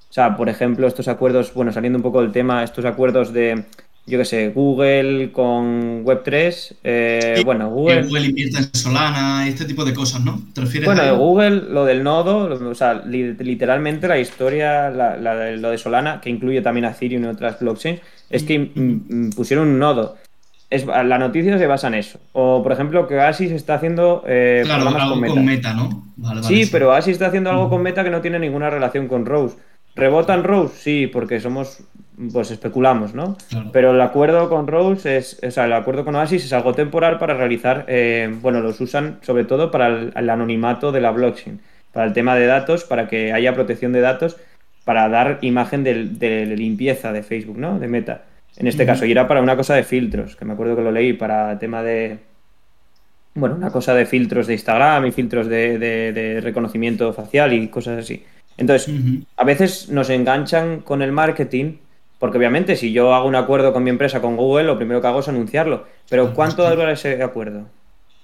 o 0.10 0.14
sea, 0.14 0.36
por 0.36 0.50
ejemplo, 0.50 0.88
estos 0.88 1.08
acuerdos, 1.08 1.54
bueno, 1.54 1.72
saliendo 1.72 1.98
un 1.98 2.04
poco 2.04 2.22
del 2.22 2.32
tema, 2.32 2.64
estos 2.64 2.86
acuerdos 2.86 3.32
de 3.32 3.64
yo 4.10 4.18
qué 4.18 4.26
sé, 4.26 4.50
Google 4.50 5.32
con 5.32 6.04
Web3, 6.04 6.76
eh, 6.84 7.42
bueno, 7.46 7.70
Google... 7.70 8.04
Google 8.04 8.26
invierte 8.26 8.58
en 8.58 8.74
Solana, 8.74 9.48
este 9.48 9.66
tipo 9.66 9.86
de 9.86 9.94
cosas, 9.94 10.22
¿no? 10.26 10.42
¿Te 10.54 10.62
refieres 10.62 10.88
bueno, 10.88 11.04
a 11.04 11.12
Google, 11.12 11.64
lo 11.70 11.86
del 11.86 12.04
nodo, 12.04 12.50
o 12.70 12.76
sea, 12.76 13.04
literalmente 13.06 14.08
la 14.08 14.20
historia, 14.20 14.90
la, 14.90 15.16
lo 15.56 15.70
de 15.70 15.78
Solana, 15.78 16.20
que 16.20 16.30
incluye 16.30 16.62
también 16.62 16.86
a 16.86 16.92
Ethereum 16.92 17.24
y 17.24 17.28
otras 17.28 17.60
blockchains, 17.60 18.02
es 18.30 18.44
que 18.44 18.72
pusieron 19.36 19.70
un 19.70 19.80
nodo. 19.80 20.18
Es, 20.70 20.86
la 20.86 21.18
noticia 21.18 21.58
se 21.58 21.66
basa 21.66 21.88
en 21.88 21.96
eso. 21.96 22.20
O, 22.32 22.62
por 22.62 22.72
ejemplo, 22.72 23.08
que 23.08 23.16
Oasis 23.16 23.52
está 23.52 23.76
haciendo 23.76 24.24
eh, 24.28 24.62
claro, 24.66 24.90
algo 24.90 25.20
con 25.28 25.46
Meta, 25.46 25.74
¿no? 25.74 26.04
sí, 26.44 26.68
pero 26.72 26.90
Oasis 26.90 27.14
está 27.14 27.28
haciendo 27.28 27.50
algo 27.50 27.70
con 27.70 27.82
Meta 27.82 28.04
que 28.04 28.12
no 28.12 28.22
tiene 28.22 28.40
ninguna 28.40 28.70
relación 28.70 29.08
con 29.08 29.26
Rose. 29.26 29.58
¿Rebotan 29.96 30.44
Rose? 30.44 30.76
Sí, 30.78 31.08
porque 31.08 31.40
somos 31.40 31.84
pues 32.32 32.52
especulamos, 32.52 33.14
¿no? 33.14 33.38
Pero 33.72 33.92
el 33.92 34.02
acuerdo 34.02 34.50
con 34.50 34.68
Rose 34.68 35.18
es, 35.18 35.40
o 35.42 35.52
sea, 35.52 35.66
el 35.66 35.74
acuerdo 35.74 36.04
con 36.04 36.16
Oasis 36.16 36.44
es 36.44 36.54
algo 36.54 36.74
temporal 36.74 37.18
para 37.18 37.34
realizar, 37.34 37.86
eh, 37.88 38.34
bueno, 38.42 38.60
los 38.60 38.82
usan 38.82 39.20
sobre 39.22 39.46
todo 39.46 39.72
para 39.72 39.88
el, 39.88 40.30
anonimato 40.30 40.92
de 40.92 41.00
la 41.00 41.12
blockchain, 41.12 41.62
para 41.94 42.06
el 42.06 42.14
tema 42.14 42.36
de 42.36 42.46
datos, 42.46 42.84
para 42.84 43.08
que 43.08 43.32
haya 43.32 43.54
protección 43.54 43.94
de 43.94 44.02
datos, 44.02 44.38
para 44.84 45.08
dar 45.08 45.40
imagen 45.42 45.84
de, 45.84 46.46
limpieza 46.58 47.14
de 47.14 47.24
Facebook, 47.24 47.58
¿no? 47.58 47.80
De 47.80 47.88
Meta. 47.88 48.26
En 48.58 48.68
este 48.68 48.86
caso, 48.86 49.06
y 49.06 49.12
era 49.12 49.28
para 49.28 49.42
una 49.42 49.56
cosa 49.56 49.76
de 49.76 49.84
filtros, 49.84 50.36
que 50.36 50.44
me 50.44 50.54
acuerdo 50.54 50.76
que 50.76 50.82
lo 50.82 50.92
leí 50.92 51.14
para 51.14 51.58
tema 51.58 51.84
de, 51.84 52.18
bueno, 53.36 53.56
una 53.56 53.70
cosa 53.70 53.94
de 53.94 54.06
filtros 54.06 54.48
de 54.48 54.54
Instagram 54.54 55.06
y 55.06 55.12
filtros 55.12 55.48
de, 55.48 56.40
reconocimiento 56.44 57.14
facial 57.14 57.54
y 57.54 57.70
cosas 57.70 58.00
así. 58.00 58.26
Entonces, 58.58 58.94
a 59.38 59.46
veces 59.46 59.88
nos 59.88 60.10
enganchan 60.10 60.82
con 60.82 61.02
el 61.02 61.14
marketing 61.14 61.76
porque 62.20 62.38
obviamente 62.38 62.76
si 62.76 62.92
yo 62.92 63.14
hago 63.14 63.28
un 63.28 63.36
acuerdo 63.36 63.72
con 63.72 63.84
mi 63.84 63.90
empresa, 63.90 64.22
con 64.22 64.36
Google, 64.36 64.66
lo 64.66 64.78
primero 64.78 65.02
que 65.02 65.08
hago 65.08 65.22
es 65.22 65.30
anunciarlo. 65.30 65.86
Pero 66.10 66.34
¿cuánto 66.34 66.70
dura 66.70 66.92
ese 66.92 67.24
acuerdo? 67.24 67.64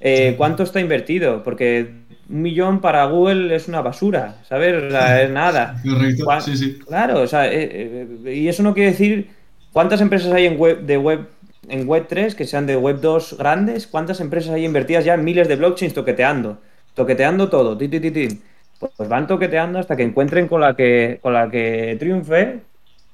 Eh, 0.01 0.35
¿Cuánto 0.37 0.63
está 0.63 0.81
invertido? 0.81 1.41
Porque 1.41 1.89
un 2.29 2.41
millón 2.41 2.81
para 2.81 3.05
Google 3.05 3.55
es 3.55 3.69
una 3.69 3.81
basura, 3.81 4.35
¿sabes? 4.47 4.83
es 4.83 5.29
nada. 5.31 5.81
Correcto, 5.81 6.25
sí, 6.41 6.57
sí. 6.57 6.79
Claro, 6.79 7.21
o 7.21 7.27
sea, 7.27 7.47
eh, 7.47 8.07
eh, 8.25 8.35
y 8.35 8.49
eso 8.49 8.63
no 8.63 8.73
quiere 8.73 8.91
decir 8.91 9.29
cuántas 9.71 10.01
empresas 10.01 10.33
hay 10.33 10.45
en 10.45 10.57
web 10.57 10.81
de 10.81 10.97
web 10.97 11.27
en 11.67 11.87
web 11.87 12.05
3 12.07 12.35
que 12.35 12.45
sean 12.45 12.67
de 12.67 12.75
web 12.75 12.99
2 12.99 13.37
grandes, 13.39 13.87
cuántas 13.87 14.19
empresas 14.19 14.53
hay 14.53 14.65
invertidas 14.65 15.05
ya 15.05 15.13
en 15.13 15.23
miles 15.23 15.47
de 15.47 15.55
blockchains 15.55 15.93
toqueteando, 15.93 16.59
toqueteando 16.93 17.49
todo, 17.49 17.77
ti, 17.77 17.87
Pues 17.87 19.09
van 19.09 19.25
toqueteando 19.25 19.79
hasta 19.79 19.95
que 19.95 20.03
encuentren 20.03 20.47
con 20.47 20.61
la 20.61 20.75
que 20.75 21.19
con 21.21 21.33
la 21.33 21.49
que 21.49 21.95
triunfe 21.97 22.59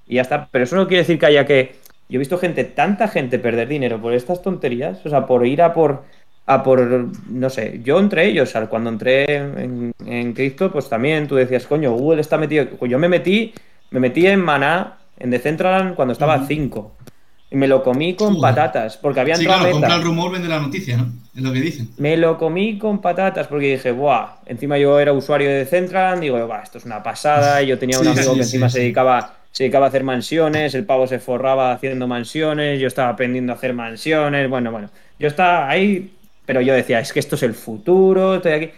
y 0.08 0.16
ya 0.16 0.22
está. 0.22 0.47
Pero 0.52 0.64
eso 0.64 0.76
no 0.76 0.88
quiere 0.88 1.04
decir 1.04 1.20
que 1.20 1.26
haya 1.26 1.45
que. 1.45 1.76
Yo 2.10 2.18
he 2.18 2.20
visto 2.20 2.38
gente, 2.38 2.64
tanta 2.66 3.08
gente 3.08 3.39
perder 3.39 3.68
dinero 3.68 4.02
por 4.02 4.14
estas 4.14 4.41
tonterías, 4.41 5.06
o 5.06 5.10
sea, 5.10 5.26
por 5.26 5.45
ir 5.45 5.62
a 5.62 5.74
por. 5.74 6.04
A 6.47 6.64
por, 6.64 7.08
no 7.30 7.49
sé, 7.52 7.80
yo 7.84 7.99
entre 7.99 8.26
ellos, 8.26 8.52
cuando 8.68 8.89
entré 8.89 9.36
en, 9.36 9.93
en 10.06 10.34
cripto, 10.34 10.72
pues 10.72 10.89
también 10.89 11.28
tú 11.28 11.36
decías, 11.36 11.68
coño, 11.68 11.91
Google 11.93 12.20
está 12.20 12.38
metido. 12.38 12.68
Yo 12.82 12.97
me 12.97 13.08
metí, 13.08 13.54
me 13.91 13.99
metí 13.99 14.26
en 14.26 14.41
Maná, 14.41 14.97
en 15.20 15.30
Decentraland, 15.30 15.95
cuando 15.95 16.14
estaba 16.14 16.34
a 16.34 16.47
5. 16.47 16.95
Y 17.52 17.58
me 17.58 17.68
lo 17.68 17.84
comí 17.84 18.16
con 18.16 18.39
patatas, 18.39 18.97
porque 18.97 19.20
había 19.20 19.36
sí, 19.36 19.45
claro, 19.45 19.70
compra 19.70 19.95
el 19.95 20.04
rumor, 20.04 20.32
vende 20.32 20.47
la 20.47 20.60
noticia, 20.60 20.97
¿no? 20.97 21.12
Es 21.36 21.41
lo 21.41 21.52
que 21.52 21.60
dicen. 21.60 21.89
Me 21.97 22.18
lo 22.18 22.38
comí 22.38 22.78
con 22.78 23.02
patatas, 23.02 23.47
porque 23.47 23.74
dije, 23.74 23.91
buah, 23.91 24.38
encima 24.45 24.78
yo 24.78 24.99
era 24.99 25.14
usuario 25.14 25.49
de 25.49 25.56
Decentraland, 25.56 26.22
digo, 26.22 26.45
buah, 26.47 26.64
esto 26.64 26.78
es 26.78 26.86
una 26.86 27.04
pasada, 27.04 27.62
y 27.62 27.68
yo 27.68 27.78
tenía 27.78 27.99
un 27.99 28.08
amigo 28.08 28.34
que 28.34 28.39
encima 28.39 28.70
se 28.70 28.80
dedicaba 28.80 29.36
se 29.52 29.64
dedicaba 29.64 29.86
a 29.86 29.89
hacer 29.89 30.04
mansiones, 30.04 30.74
el 30.76 30.86
pavo 30.86 31.08
se 31.08 31.20
forraba 31.20 31.72
haciendo 31.74 32.08
mansiones, 32.08 32.80
yo 32.80 32.88
estaba 32.88 33.10
aprendiendo 33.10 33.52
a 33.52 33.56
hacer 33.56 33.74
mansiones, 33.74 34.49
bueno, 34.49 34.72
bueno, 34.72 34.89
yo 35.20 35.28
estaba 35.28 35.70
ahí, 35.70 36.14
pero 36.45 36.62
yo 36.62 36.74
decía, 36.74 36.99
es 36.99 37.12
que 37.14 37.20
esto 37.20 37.36
es 37.36 37.43
el 37.43 37.54
futuro, 37.54 38.36
estoy 38.36 38.52
aquí. 38.54 38.70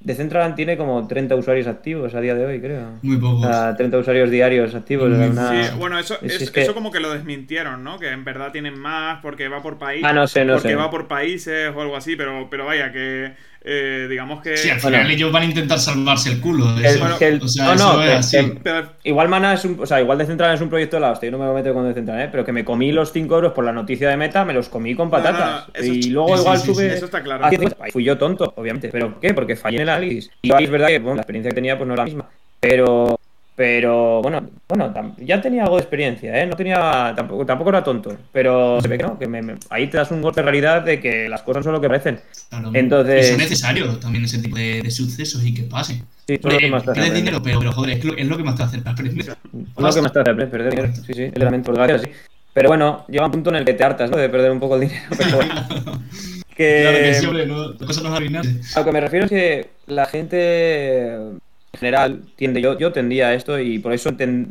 Decentraland 0.00 0.56
tiene 0.56 0.76
como 0.76 1.06
30 1.06 1.36
usuarios 1.36 1.68
activos 1.68 2.12
a 2.16 2.20
día 2.20 2.34
de 2.34 2.44
hoy, 2.44 2.60
creo. 2.60 2.88
Muy 3.02 3.18
pocos. 3.18 3.44
O 3.46 3.48
sea, 3.52 3.76
30 3.76 3.98
usuarios 3.98 4.30
diarios 4.30 4.74
activos. 4.74 5.08
Muy- 5.08 5.28
una- 5.28 5.64
Sí, 5.64 5.70
bueno, 5.78 5.96
eso, 5.96 6.16
es- 6.22 6.34
es- 6.34 6.42
es 6.42 6.50
que- 6.50 6.62
eso 6.62 6.74
como 6.74 6.90
que 6.90 6.98
lo 6.98 7.12
desmintieron, 7.12 7.84
¿no? 7.84 8.00
Que 8.00 8.08
en 8.10 8.24
verdad 8.24 8.50
tienen 8.50 8.76
más 8.76 9.20
porque 9.22 9.46
va 9.46 9.62
por 9.62 9.78
país. 9.78 10.02
Ah, 10.04 10.12
no 10.12 10.26
sé, 10.26 10.44
no 10.44 10.54
porque 10.54 10.70
sé. 10.70 10.74
va 10.74 10.90
por 10.90 11.06
países 11.06 11.70
o 11.72 11.80
algo 11.80 11.94
así, 11.96 12.16
pero, 12.16 12.48
pero 12.50 12.66
vaya, 12.66 12.90
que 12.90 13.34
eh, 13.64 14.06
digamos 14.10 14.42
que. 14.42 14.56
Sí, 14.56 14.70
al 14.70 14.80
Bueno. 14.80 14.96
final 14.98 15.10
ellos 15.12 15.32
van 15.32 15.42
a 15.42 15.46
intentar 15.46 15.78
salvarse 15.78 16.30
el 16.30 16.40
culo. 16.40 16.68
El- 16.76 16.84
Eso, 16.84 17.18
que 17.18 17.28
el- 17.28 17.42
o 17.42 17.48
sea, 17.48 17.64
no, 17.66 17.72
eso 17.74 17.92
no, 17.92 18.02
es 18.02 18.08
que- 18.10 18.14
así. 18.16 18.36
que- 18.50 18.60
pero- 18.62 18.92
Igual 19.04 19.28
Mana 19.28 19.54
es 19.54 19.64
un, 19.64 19.78
o 19.80 19.86
sea, 19.86 20.00
igual 20.00 20.18
Decentraland 20.18 20.56
es 20.56 20.62
un 20.62 20.68
proyecto 20.68 20.96
de 20.96 21.00
la 21.00 21.12
hostia, 21.12 21.30
yo 21.30 21.38
no 21.38 21.44
me 21.44 21.52
meto 21.52 21.72
con 21.72 21.86
Decentraland, 21.86 22.26
¿eh? 22.26 22.28
pero 22.30 22.44
que 22.44 22.52
me 22.52 22.64
comí 22.64 22.92
los 22.92 23.12
5 23.12 23.34
euros 23.36 23.52
por 23.52 23.64
la 23.64 23.72
noticia 23.72 24.08
de 24.08 24.16
Meta, 24.16 24.44
me 24.44 24.52
los 24.52 24.68
comí 24.68 24.94
con 24.94 25.10
No, 25.10 25.16
no, 25.18 25.22
no, 25.24 25.28
patatas. 25.32 25.84
y 25.84 26.10
luego 26.10 26.34
sí, 26.36 26.42
igual 26.42 26.58
sí, 26.58 26.66
sí, 26.68 26.74
sube. 26.74 26.94
eso 26.94 27.04
está 27.06 27.22
claro. 27.22 27.44
a 27.44 27.48
100. 27.50 27.74
Ahí 27.80 27.90
Fui 27.92 28.04
yo 28.04 28.18
tonto, 28.18 28.52
obviamente. 28.56 28.88
¿Pero 28.88 29.20
qué? 29.20 29.32
Porque 29.34 29.56
fallé 29.56 29.76
en 29.76 29.82
el 29.82 29.88
análisis. 29.88 30.30
Y 30.42 30.52
es 30.52 30.70
verdad 30.70 30.88
que 30.88 30.98
bueno, 30.98 31.16
la 31.16 31.22
experiencia 31.22 31.50
que 31.50 31.54
tenía 31.54 31.76
pues 31.76 31.86
no 31.88 31.94
era 31.94 32.02
la 32.02 32.06
misma. 32.06 32.28
Pero. 32.60 33.18
Pero 33.64 34.20
bueno, 34.22 34.50
bueno, 34.68 34.92
ya 35.18 35.40
tenía 35.40 35.62
algo 35.62 35.76
de 35.76 35.82
experiencia, 35.82 36.36
¿eh? 36.42 36.46
No 36.48 36.56
tenía. 36.56 37.12
Tampoco, 37.14 37.46
tampoco 37.46 37.70
era 37.70 37.84
tonto. 37.84 38.16
Pero 38.32 38.80
se 38.80 38.88
ve 38.88 38.98
que 38.98 39.04
no, 39.04 39.16
que 39.16 39.28
me- 39.28 39.40
me- 39.40 39.54
ahí 39.70 39.86
te 39.86 39.98
das 39.98 40.10
un 40.10 40.20
golpe 40.20 40.40
de 40.40 40.46
realidad 40.46 40.82
de 40.82 40.98
que 40.98 41.28
las 41.28 41.42
cosas 41.42 41.62
son 41.62 41.72
lo 41.72 41.80
que 41.80 41.86
parecen. 41.86 42.18
Claro. 42.50 42.72
Entonces- 42.74 43.24
Y 43.26 43.30
son 43.30 43.38
necesarios 43.38 44.00
también 44.00 44.24
ese 44.24 44.38
tipo 44.38 44.56
de, 44.56 44.82
de 44.82 44.90
sucesos 44.90 45.44
y 45.44 45.54
que 45.54 45.62
pasen. 45.62 46.02
Sí, 46.26 46.40
son 46.42 46.54
lo 46.54 46.58
que 46.58 46.68
más 46.70 46.84
te 46.84 46.90
hace 46.90 47.12
dinero, 47.12 47.40
pero, 47.40 47.60
pero 47.60 47.70
joder, 47.70 47.98
es 47.98 48.04
lo, 48.04 48.16
es 48.16 48.26
lo 48.26 48.36
que 48.36 48.42
más 48.42 48.56
te 48.56 48.62
hace 48.64 48.82
aprender. 48.84 49.20
Es 49.20 49.28
lo 49.28 49.92
que 49.94 50.02
más 50.02 50.12
te 50.12 50.18
hace 50.18 50.30
aprender, 50.30 50.50
perder 50.50 50.70
dinero. 50.72 50.92
Sí, 50.96 51.12
sí, 51.14 51.20
literalmente, 51.26 51.72
por 51.72 52.00
sí. 52.00 52.06
Pero 52.52 52.68
bueno, 52.68 53.04
llega 53.08 53.26
un 53.26 53.30
punto 53.30 53.50
en 53.50 53.56
el 53.56 53.64
que 53.64 53.74
te 53.74 53.84
hartas, 53.84 54.10
¿no? 54.10 54.16
De 54.16 54.28
perder 54.28 54.50
un 54.50 54.58
poco 54.58 54.74
el 54.74 54.80
dinero. 54.88 55.04
Pero 55.16 55.36
bueno. 55.36 55.54
que... 56.56 56.80
Claro 56.82 56.98
que 56.98 57.14
sí, 57.14 57.26
hombre, 57.26 57.46
no, 57.46 57.68
la 57.74 57.86
cosa 57.86 58.00
no 58.02 58.08
es 58.08 58.14
arruinarse. 58.16 58.60
A 58.74 58.80
lo 58.80 58.84
que 58.86 58.92
me 58.92 59.00
refiero 59.00 59.26
es 59.26 59.30
que 59.30 59.68
la 59.86 60.06
gente 60.06 61.14
en 61.14 61.40
general 61.82 62.22
tiende, 62.36 62.60
yo, 62.60 62.78
yo 62.78 62.92
tendía 62.92 63.28
a 63.28 63.34
esto 63.34 63.58
y 63.58 63.78
por 63.78 63.92
eso, 63.92 64.10
eh, 64.18 64.46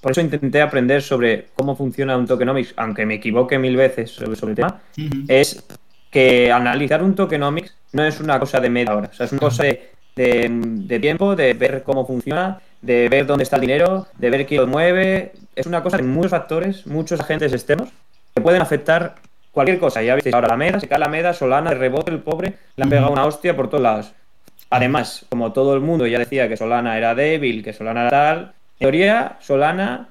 por 0.00 0.12
eso 0.12 0.20
intenté 0.20 0.62
aprender 0.62 1.02
sobre 1.02 1.48
cómo 1.54 1.76
funciona 1.76 2.16
un 2.16 2.26
tokenomics, 2.26 2.72
aunque 2.76 3.04
me 3.06 3.14
equivoque 3.14 3.58
mil 3.58 3.76
veces 3.76 4.10
sobre, 4.10 4.36
sobre 4.36 4.52
el 4.52 4.56
tema, 4.56 4.80
es 5.28 5.64
que 6.10 6.50
analizar 6.52 7.02
un 7.02 7.14
tokenomics 7.14 7.74
no 7.92 8.04
es 8.04 8.20
una 8.20 8.38
cosa 8.38 8.60
de 8.60 8.70
media 8.70 8.94
hora, 8.96 9.08
o 9.12 9.14
sea, 9.14 9.26
es 9.26 9.32
una 9.32 9.40
cosa 9.40 9.64
de, 9.64 9.90
de- 10.16 10.48
de 10.90 11.00
tiempo, 11.00 11.34
de 11.36 11.54
ver 11.54 11.82
cómo 11.84 12.06
funciona, 12.06 12.60
de 12.80 13.08
ver 13.08 13.26
dónde 13.26 13.42
está 13.44 13.56
el 13.56 13.62
dinero, 13.62 14.06
de 14.18 14.30
ver 14.30 14.46
quién 14.46 14.60
lo 14.60 14.66
mueve, 14.66 15.32
es 15.56 15.66
una 15.66 15.82
cosa 15.82 15.96
de 15.96 16.02
muchos 16.04 16.30
factores, 16.30 16.86
muchos 16.86 17.20
agentes 17.20 17.52
externos 17.52 17.88
que 18.34 18.40
pueden 18.40 18.62
afectar 18.62 19.14
cualquier 19.52 19.78
cosa. 19.78 20.02
Ya 20.02 20.14
visteis 20.16 20.34
ahora 20.34 20.48
la 20.48 20.56
Meda, 20.56 20.80
se 20.80 20.88
cae 20.88 20.98
la 20.98 21.08
Meda, 21.08 21.32
Solana, 21.32 21.70
de 21.70 21.76
rebote 21.76 22.10
el 22.10 22.18
pobre, 22.20 22.54
le 22.76 22.82
han 22.84 22.90
pegado 22.90 23.10
una 23.12 23.24
hostia 23.26 23.54
por 23.56 23.68
todos 23.68 23.82
lados. 23.82 24.12
Además, 24.74 25.24
como 25.28 25.52
todo 25.52 25.74
el 25.74 25.80
mundo 25.80 26.06
ya 26.06 26.18
decía 26.18 26.48
que 26.48 26.56
Solana 26.56 26.98
era 26.98 27.14
débil, 27.14 27.62
que 27.62 27.72
Solana 27.72 28.00
era 28.02 28.10
tal, 28.10 28.38
en 28.40 28.52
teoría 28.78 29.36
Solana 29.40 30.08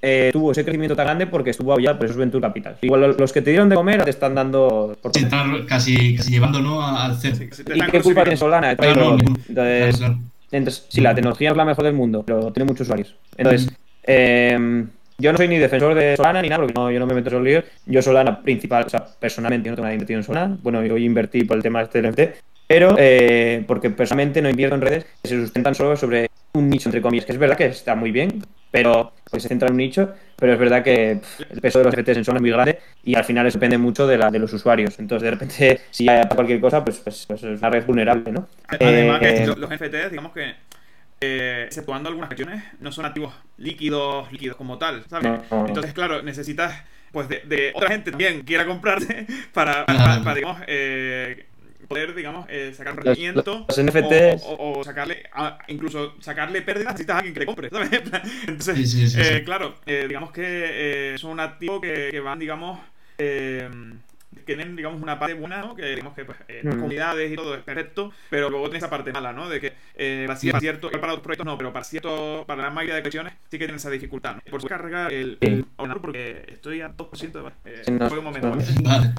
eh, 0.00 0.30
tuvo 0.32 0.52
ese 0.52 0.64
crecimiento 0.64 0.94
tan 0.96 1.06
grande 1.06 1.26
porque 1.26 1.50
estuvo 1.50 1.72
apoyado 1.72 1.96
por 1.96 2.06
esos 2.06 2.16
Venture 2.16 2.40
Capital. 2.42 2.76
Igual 2.82 3.00
lo- 3.02 3.12
los 3.12 3.32
que 3.32 3.42
te 3.42 3.50
dieron 3.50 3.68
de 3.68 3.74
comer 3.76 4.02
te 4.04 4.10
están 4.10 4.34
dando 4.34 4.96
por 5.02 5.12
Sí, 5.14 5.24
están 5.24 5.64
casi, 5.66 6.14
casi 6.16 6.30
llevando 6.30 6.60
¿no? 6.60 6.86
al. 6.86 7.14
Sí, 7.18 7.28
¿Y 7.74 7.80
qué 7.90 8.00
culpa 8.00 8.22
tiene. 8.24 8.36
Solana? 8.38 8.68
de 8.70 8.76
Claro, 8.76 8.94
claro, 9.16 9.16
Entonces, 9.48 9.96
claro. 9.98 10.18
entonces, 10.50 10.86
sí, 10.88 11.00
la 11.00 11.14
tecnología 11.14 11.50
es 11.50 11.56
la 11.56 11.64
mejor 11.64 11.84
del 11.84 11.94
mundo, 11.94 12.22
pero 12.26 12.52
tiene 12.52 12.66
muchos 12.68 12.86
usuarios. 12.86 13.14
Entonces, 13.36 13.70
eh, 14.06 14.84
yo 15.18 15.30
no 15.32 15.38
soy 15.38 15.48
ni 15.48 15.58
defensor 15.58 15.94
de 15.94 16.16
Solana 16.16 16.42
ni 16.42 16.48
nada, 16.48 16.62
porque 16.62 16.74
no, 16.74 16.90
yo 16.90 17.00
no 17.00 17.06
me 17.06 17.14
meto 17.14 17.28
en 17.30 17.34
esos 17.36 17.44
líos. 17.44 17.64
Yo 17.86 18.02
Solana 18.02 18.42
principal, 18.42 18.84
o 18.86 18.88
sea, 18.90 19.04
personalmente 19.18 19.66
yo 19.66 19.72
no 19.72 19.76
tengo 19.76 19.84
nada 19.84 19.94
invertido 19.94 20.20
en 20.20 20.24
Solana. 20.24 20.58
Bueno, 20.62 20.84
yo 20.84 20.96
invertí 20.96 21.44
por 21.44 21.56
el 21.56 21.62
tema 21.62 21.82
este 21.82 22.02
del 22.02 22.10
NFT, 22.12 22.20
pero 22.66 22.94
eh, 22.98 23.64
porque 23.66 23.90
personalmente 23.90 24.40
no 24.42 24.48
invierto 24.50 24.74
en 24.76 24.80
redes 24.82 25.06
que 25.22 25.28
se 25.28 25.40
sustentan 25.40 25.74
solo 25.74 25.96
sobre 25.96 26.30
un 26.54 26.68
nicho, 26.70 26.88
entre 26.88 27.02
comillas, 27.02 27.26
que 27.26 27.32
es 27.32 27.38
verdad 27.38 27.56
que 27.56 27.66
está 27.66 27.94
muy 27.94 28.10
bien, 28.12 28.42
pero 28.70 29.12
pues 29.30 29.42
se 29.42 29.48
centra 29.48 29.66
en 29.68 29.74
un 29.74 29.78
nicho, 29.78 30.14
pero 30.38 30.52
es 30.52 30.58
verdad 30.58 30.82
que 30.82 31.16
pff, 31.20 31.40
el 31.50 31.60
peso 31.60 31.78
de 31.78 31.84
los 31.84 31.94
NFTs 31.94 32.18
en 32.18 32.24
Solana 32.24 32.38
es 32.38 32.42
muy 32.42 32.50
grande 32.50 32.78
y 33.02 33.14
al 33.16 33.24
final 33.24 33.46
eso 33.46 33.58
depende 33.58 33.78
mucho 33.78 34.06
de, 34.06 34.18
la, 34.18 34.30
de 34.30 34.38
los 34.38 34.52
usuarios. 34.52 34.98
Entonces, 34.98 35.24
de 35.24 35.30
repente, 35.30 35.80
si 35.90 36.08
hay 36.08 36.26
cualquier 36.28 36.60
cosa, 36.60 36.84
pues, 36.84 36.98
pues, 37.00 37.26
pues 37.26 37.42
es 37.42 37.58
una 37.58 37.70
red 37.70 37.84
vulnerable, 37.86 38.30
¿no? 38.32 38.46
Además, 38.68 39.20
Eh, 39.20 39.34
que 39.40 39.46
lo- 39.46 39.56
los 39.56 39.70
NFTs, 39.70 40.10
digamos 40.10 40.32
que, 40.32 40.54
eh, 41.20 41.64
exceptuando 41.66 42.08
algunas 42.08 42.28
cuestiones, 42.28 42.62
no 42.80 42.92
son 42.92 43.04
activos 43.06 43.34
líquidos, 43.56 44.30
líquidos 44.32 44.56
como 44.56 44.78
tal, 44.78 45.04
¿sabes? 45.08 45.24
No, 45.24 45.36
no, 45.50 45.62
no. 45.62 45.66
Entonces, 45.68 45.92
claro, 45.94 46.22
necesitas 46.22 46.84
pues 47.12 47.28
de, 47.28 47.40
de 47.44 47.70
otra 47.74 47.90
gente 47.90 48.10
también 48.10 48.42
quiera 48.42 48.66
comprarte 48.66 49.26
para, 49.54 49.86
para, 49.86 50.20
para, 50.22 50.34
digamos, 50.34 50.60
eh, 50.66 51.46
poder, 51.94 52.14
digamos, 52.14 52.46
eh, 52.48 52.72
sacar 52.74 52.92
un 52.94 52.96
Los- 52.98 53.04
rendimiento. 53.06 53.64
los 53.68 53.78
NFTs. 53.78 54.42
O, 54.44 54.52
o- 54.54 54.78
o 54.80 54.84
sacarle, 54.84 55.22
a- 55.32 55.58
incluso 55.68 56.14
sacarle 56.20 56.60
pérdidas, 56.62 56.94
necesitas 56.94 57.14
a 57.14 57.18
alguien 57.18 57.34
que 57.34 57.40
le 57.40 57.46
compre, 57.46 57.70
¿sabes? 57.70 57.90
Entonces, 58.48 58.76
Sí, 58.76 58.86
sí, 58.86 59.08
sí, 59.08 59.20
eh, 59.20 59.38
sí. 59.38 59.44
claro, 59.44 59.76
eh, 59.86 60.06
digamos 60.08 60.32
que 60.32 60.42
eh, 61.14 61.18
son 61.18 61.30
un 61.32 61.40
activo 61.40 61.80
que, 61.80 62.08
que 62.10 62.18
van, 62.20 62.38
digamos, 62.40 62.80
eh, 63.18 63.68
tienen, 64.44 64.74
digamos, 64.74 65.00
una 65.00 65.18
parte 65.18 65.34
buena, 65.34 65.58
¿no? 65.60 65.76
Que 65.76 65.86
digamos 65.90 66.14
que 66.14 66.24
pues, 66.24 66.36
eh, 66.48 66.60
las 66.64 66.74
Mm. 66.74 66.78
comunidades 66.78 67.32
y 67.32 67.36
todo 67.36 67.54
es 67.54 67.62
perfecto, 67.62 68.12
pero 68.28 68.50
luego 68.50 68.64
tiene 68.66 68.78
esa 68.78 68.90
parte 68.90 69.12
mala, 69.12 69.32
¿no? 69.32 69.48
De 69.48 69.60
que 69.60 69.72
eh, 69.94 70.24
para, 70.26 70.38
cier- 70.38 70.50
para 70.50 70.60
cierto, 70.60 70.90
para 70.90 71.12
otros 71.12 71.20
proyectos 71.22 71.46
no, 71.46 71.56
pero 71.56 71.72
para 71.72 71.84
cierto, 71.84 72.44
para 72.46 72.62
la 72.62 72.70
mayoría 72.70 72.96
de 72.96 73.02
colecciones 73.02 73.34
sí 73.48 73.58
que 73.58 73.66
tiene 73.66 73.76
esa 73.76 73.90
dificultad, 73.90 74.34
¿no? 74.34 74.40
Por 74.50 74.58
eso 74.58 74.66
cargar 74.68 75.12
el, 75.12 75.38
Sí. 75.40 75.46
el 75.48 75.64
ordenador 75.76 76.02
porque 76.02 76.44
estoy 76.48 76.80
a 76.80 76.88
2% 76.88 77.42
de 77.64 77.70
eh, 77.72 77.82
Sí, 77.84 77.92
no, 77.92 78.08
fue 78.08 78.18
un 78.18 78.24
momento, 78.24 78.48
no. 78.50 78.56
¿vale? 78.56 78.66
Vale. 78.82 79.14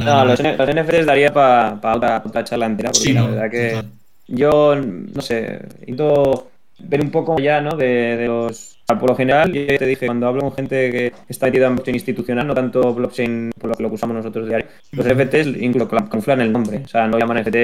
No, 0.00 0.04
vale. 0.16 0.30
los, 0.30 0.40
los 0.58 0.74
NFTs 0.74 1.06
daría 1.06 1.32
para 1.32 1.78
otra, 1.94 2.22
otra 2.24 2.44
charla 2.44 2.66
entera, 2.66 2.90
porque 2.90 3.00
Sí, 3.08 3.12
la 3.12 3.20
no, 3.22 3.28
verdad 3.30 3.50
que 3.50 3.68
total. 3.70 3.90
yo, 4.28 4.76
no 4.76 5.22
sé, 5.22 5.60
intento 5.86 6.48
ver 6.80 7.00
un 7.00 7.10
poco 7.10 7.38
ya, 7.38 7.60
¿no? 7.60 7.76
De, 7.76 8.16
de 8.16 8.26
los... 8.26 8.72
Por 8.86 9.08
lo 9.08 9.16
general, 9.16 9.50
yo 9.50 9.78
te 9.78 9.86
dije, 9.86 10.04
cuando 10.04 10.26
hablo 10.26 10.42
con 10.42 10.52
gente 10.52 10.90
que 10.90 11.12
está 11.26 11.46
metida 11.46 11.68
en 11.68 11.74
blockchain 11.76 11.94
institucional, 11.94 12.46
no 12.46 12.54
tanto 12.54 12.92
blockchain 12.92 13.50
por 13.58 13.70
lo 13.70 13.76
que 13.76 13.82
lo 13.82 13.88
que 13.88 13.94
usamos 13.94 14.14
nosotros 14.14 14.46
diario, 14.46 14.66
los 14.92 15.06
NFTs 15.06 15.56
incluso 15.62 15.88
camuflan 15.88 16.42
el 16.42 16.52
nombre. 16.52 16.82
O 16.84 16.88
sea, 16.88 17.06
no 17.06 17.18
llaman 17.18 17.38
NFT, 17.42 17.56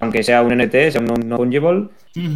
aunque 0.00 0.22
sea 0.22 0.42
un 0.42 0.54
NFT, 0.54 0.90
sea 0.90 1.00
un 1.00 1.26
no 1.26 1.36
fungible, 1.38 1.88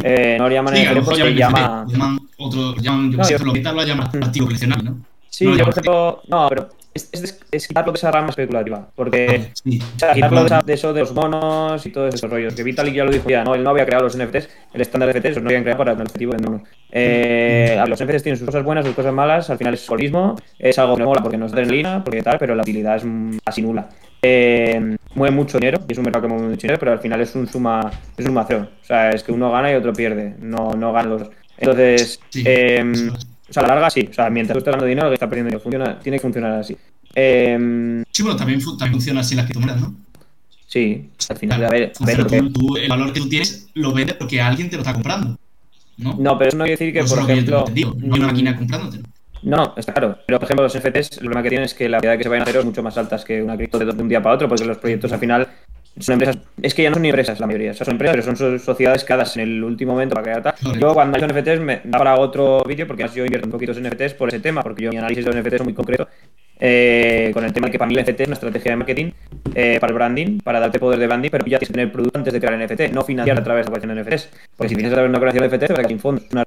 eh, 0.03 0.37
no 0.39 0.49
lo 0.49 0.55
llaman 0.55 0.75
Sí, 0.75 0.81
NFT 0.85 1.05
porque 1.05 1.19
llaman 1.19 1.35
llama... 1.37 1.83
NFT, 1.85 1.91
llaman 1.93 2.19
otro, 2.39 2.75
llaman, 2.77 3.11
yo 3.11 3.17
No, 3.19 3.23
sé, 3.25 3.37
yo- 3.37 3.45
lo 3.45 3.53
que 3.53 3.59
tal 3.59 3.75
lo 3.75 3.83
llaman 3.83 4.07
activo 4.23 4.45
coleccionable, 4.47 4.89
¿no? 4.89 4.97
Sí, 5.29 5.45
no 5.45 5.55
yo 5.57 5.63
por 5.65 5.69
ejemplo... 5.73 6.21
No, 6.27 6.49
pero 6.49 6.69
es, 6.93 7.09
es, 7.13 7.39
es 7.51 7.67
quitarlo 7.67 7.93
de 7.93 7.97
esa 7.97 8.11
rama 8.11 8.29
especulativa, 8.29 8.89
porque... 8.95 9.51
Sí. 9.53 9.79
O 9.95 9.99
sea, 9.99 10.13
quitarlo 10.13 10.43
de, 10.43 10.73
eso 10.73 10.93
de 10.93 11.01
los 11.01 11.13
monos 11.13 11.85
y 11.85 11.89
todos 11.91 12.13
esos 12.13 12.29
rollos. 12.29 12.53
Que 12.53 12.63
Vitalik 12.63 12.93
ya 12.93 13.05
lo 13.05 13.11
dijo 13.11 13.29
ya, 13.29 13.43
¿no? 13.43 13.55
Él 13.55 13.63
no 13.63 13.69
había 13.69 13.85
creado 13.85 14.03
los 14.03 14.17
NFTs, 14.17 14.49
el 14.73 14.81
estándar 14.81 15.13
de 15.13 15.19
NFTs, 15.19 15.41
no 15.41 15.49
habían 15.49 15.63
creado 15.63 15.77
para 15.77 15.91
el 15.93 16.01
objetivo 16.01 16.33
de. 16.33 16.59
Eh, 16.91 17.81
los 17.87 18.03
NFTs 18.03 18.23
tienen 18.23 18.37
sus 18.37 18.45
cosas 18.45 18.63
buenas, 18.63 18.85
sus 18.85 18.95
cosas 18.95 19.13
malas, 19.13 19.49
al 19.49 19.57
final 19.57 19.73
es 19.73 19.81
solismo, 19.81 20.35
es 20.59 20.77
algo 20.79 20.97
que 20.97 21.03
mola 21.03 21.21
porque 21.21 21.37
nos 21.37 21.51
da 21.51 21.59
adrenalina, 21.59 22.03
porque 22.03 22.21
tal, 22.21 22.37
pero 22.37 22.55
la 22.55 22.63
utilidad 22.63 22.97
es 22.97 23.05
mm, 23.05 23.37
casi 23.43 23.61
nula. 23.61 23.87
Eh, 24.21 24.97
mueve 25.15 25.35
mucho 25.35 25.57
dinero, 25.57 25.79
y 25.87 25.93
es 25.93 25.97
un 25.97 26.03
mercado 26.03 26.23
que 26.23 26.33
mueve 26.33 26.49
mucho 26.49 26.61
dinero, 26.61 26.79
pero 26.79 26.91
al 26.91 26.99
final 26.99 27.21
es 27.21 27.33
un 27.35 27.47
suma, 27.47 27.89
es 28.17 28.25
un 28.25 28.25
suma 28.25 28.45
cero. 28.47 28.67
O 28.81 28.85
sea, 28.85 29.11
es 29.11 29.23
que 29.23 29.31
uno 29.31 29.49
gana 29.49 29.71
y 29.71 29.75
otro 29.75 29.93
pierde, 29.93 30.35
no, 30.39 30.73
no 30.73 30.91
ganan 30.91 31.11
los 31.11 31.21
dos. 31.21 31.31
Entonces, 31.57 32.19
Sí, 32.29 32.43
eh. 32.45 32.83
O 33.51 33.53
sea, 33.53 33.63
a 33.63 33.67
la 33.67 33.73
larga 33.75 33.89
sí, 33.91 34.07
o 34.09 34.13
sea, 34.13 34.29
mientras 34.29 34.55
tú 34.55 34.59
estás 34.59 34.71
dando 34.71 34.85
dinero, 34.87 35.09
que 35.09 35.13
está 35.13 35.29
perdiendo 35.29 35.49
dinero, 35.49 35.61
funciona, 35.61 35.99
tiene 35.99 36.17
que 36.17 36.21
funcionar 36.21 36.53
así. 36.53 36.75
Eh, 37.13 38.03
Sí, 38.11 38.23
bueno, 38.23 38.37
también, 38.37 38.59
también 38.61 38.91
funciona 38.93 39.19
así 39.21 39.35
las 39.35 39.45
criptomonedas, 39.45 39.81
¿no? 39.81 39.95
sí, 40.67 41.09
al 41.29 41.37
final, 41.37 41.65
a 41.65 41.69
ver, 41.69 41.91
a 41.99 42.05
ver, 42.05 42.25
tú- 42.27 42.51
tú- 42.53 42.77
el 42.77 42.87
valor 42.89 43.11
que 43.11 43.19
tú 43.19 43.27
tienes 43.29 43.67
lo 43.73 43.91
vendes 43.93 44.15
porque 44.15 44.41
alguien 44.41 44.69
te 44.69 44.77
lo 44.77 44.81
está 44.81 44.93
comprando. 44.93 45.35
¿No? 45.97 46.15
No, 46.17 46.37
pero 46.37 46.47
eso 46.47 46.57
no 46.57 46.63
quiere 46.63 46.77
decir 46.79 46.93
que, 46.93 46.99
Eso 47.01 47.15
por 47.15 47.25
que 47.27 47.33
ejemplo. 47.33 47.65
digo, 47.73 47.93
No 47.99 48.15
hay 48.15 48.19
una 48.21 48.27
mm, 48.27 48.31
máquina 48.31 48.55
comprándotelo. 48.55 49.03
No, 49.43 49.73
está 49.75 49.91
claro. 49.93 50.17
Pero, 50.25 50.39
por 50.39 50.45
ejemplo, 50.45 50.63
los 50.63 50.75
NFTs, 50.75 51.11
el 51.13 51.19
problema 51.19 51.43
que 51.43 51.49
tienen 51.49 51.65
es 51.65 51.73
que 51.73 51.89
la 51.89 51.97
probabilidad 51.97 52.11
de 52.13 52.17
que 52.19 52.23
se 52.23 52.29
vayan 52.29 52.43
a 52.43 52.45
cero 52.45 52.59
es 52.61 52.65
mucho 52.65 52.81
más 52.83 52.97
alta 52.97 53.17
que 53.23 53.41
una 53.43 53.57
cripto 53.57 53.79
de 53.79 53.91
un 54.01 54.07
día 54.07 54.21
para 54.21 54.35
otro, 54.35 54.47
porque 54.47 54.63
los 54.65 54.77
proyectos 54.77 55.11
al 55.11 55.19
final 55.19 55.47
son 55.99 56.13
empresas. 56.13 56.37
Es 56.61 56.73
que 56.73 56.83
ya 56.83 56.89
no 56.89 56.95
son 56.95 57.03
ni 57.03 57.09
empresas 57.09 57.39
la 57.39 57.47
mayoría. 57.47 57.71
O 57.71 57.73
sea, 57.73 57.85
son 57.85 57.93
empresas, 57.93 58.15
pero 58.15 58.23
son 58.25 58.37
so- 58.37 58.59
sociedades 58.59 59.03
creadas 59.03 59.35
en 59.37 59.43
el 59.43 59.63
último 59.63 59.93
momento 59.93 60.15
para 60.15 60.23
crear 60.23 60.41
tal. 60.43 60.79
Yo, 60.79 60.93
cuando 60.93 61.17
analizo 61.17 61.39
NFTs, 61.39 61.59
me 61.59 61.81
da 61.83 61.97
para 61.97 62.17
otro 62.17 62.63
vídeo, 62.67 62.87
porque 62.87 63.05
yo 63.13 63.25
invierto 63.25 63.47
un 63.47 63.51
poquito 63.51 63.71
en 63.73 63.83
NFTs 63.87 64.13
por 64.13 64.29
ese 64.29 64.39
tema, 64.39 64.63
porque 64.63 64.83
yo 64.83 64.89
mi 64.91 64.97
análisis 64.97 65.25
de 65.25 65.31
los 65.31 65.39
NFTs 65.41 65.53
es 65.55 65.63
muy 65.63 65.73
concreto. 65.73 66.07
eh, 66.63 67.31
con 67.33 67.43
el 67.43 67.51
tema 67.53 67.67
de 67.67 67.71
que 67.71 67.79
para 67.79 67.89
mí 67.89 67.95
el 67.95 68.01
NFT 68.05 68.21
es 68.21 68.27
una 68.27 68.33
estrategia 68.35 68.71
de 68.71 68.75
marketing 68.77 69.11
eh, 69.55 69.77
para 69.81 69.89
el 69.91 69.95
branding, 69.95 70.37
para 70.39 70.59
darte 70.59 70.77
poder 70.79 70.99
de 70.99 71.07
branding, 71.07 71.29
pero 71.31 71.43
ya 71.45 71.57
tienes 71.57 71.69
que 71.69 71.73
tener 71.73 71.91
producto 71.91 72.19
antes 72.19 72.33
de 72.33 72.39
crear 72.39 72.53
el 72.53 72.65
NFT, 72.67 72.93
no 72.93 73.03
financiar 73.03 73.39
a 73.39 73.43
través 73.43 73.65
de 73.65 73.71
la 73.71 73.79
creación 73.79 73.95
de 73.95 74.03
NFTs. 74.03 74.29
Porque 74.55 74.69
si 74.69 74.75
financias 74.75 74.91
a 74.93 74.95
través 74.95 75.11
de 75.11 75.17
una 75.17 75.19
creación 75.19 75.41
de 75.49 75.57
NFT, 75.57 75.67
te 75.67 75.73
va 75.73 75.81
a 75.81 75.87
sin 75.87 75.99
fondos, 75.99 76.23
una 76.31 76.43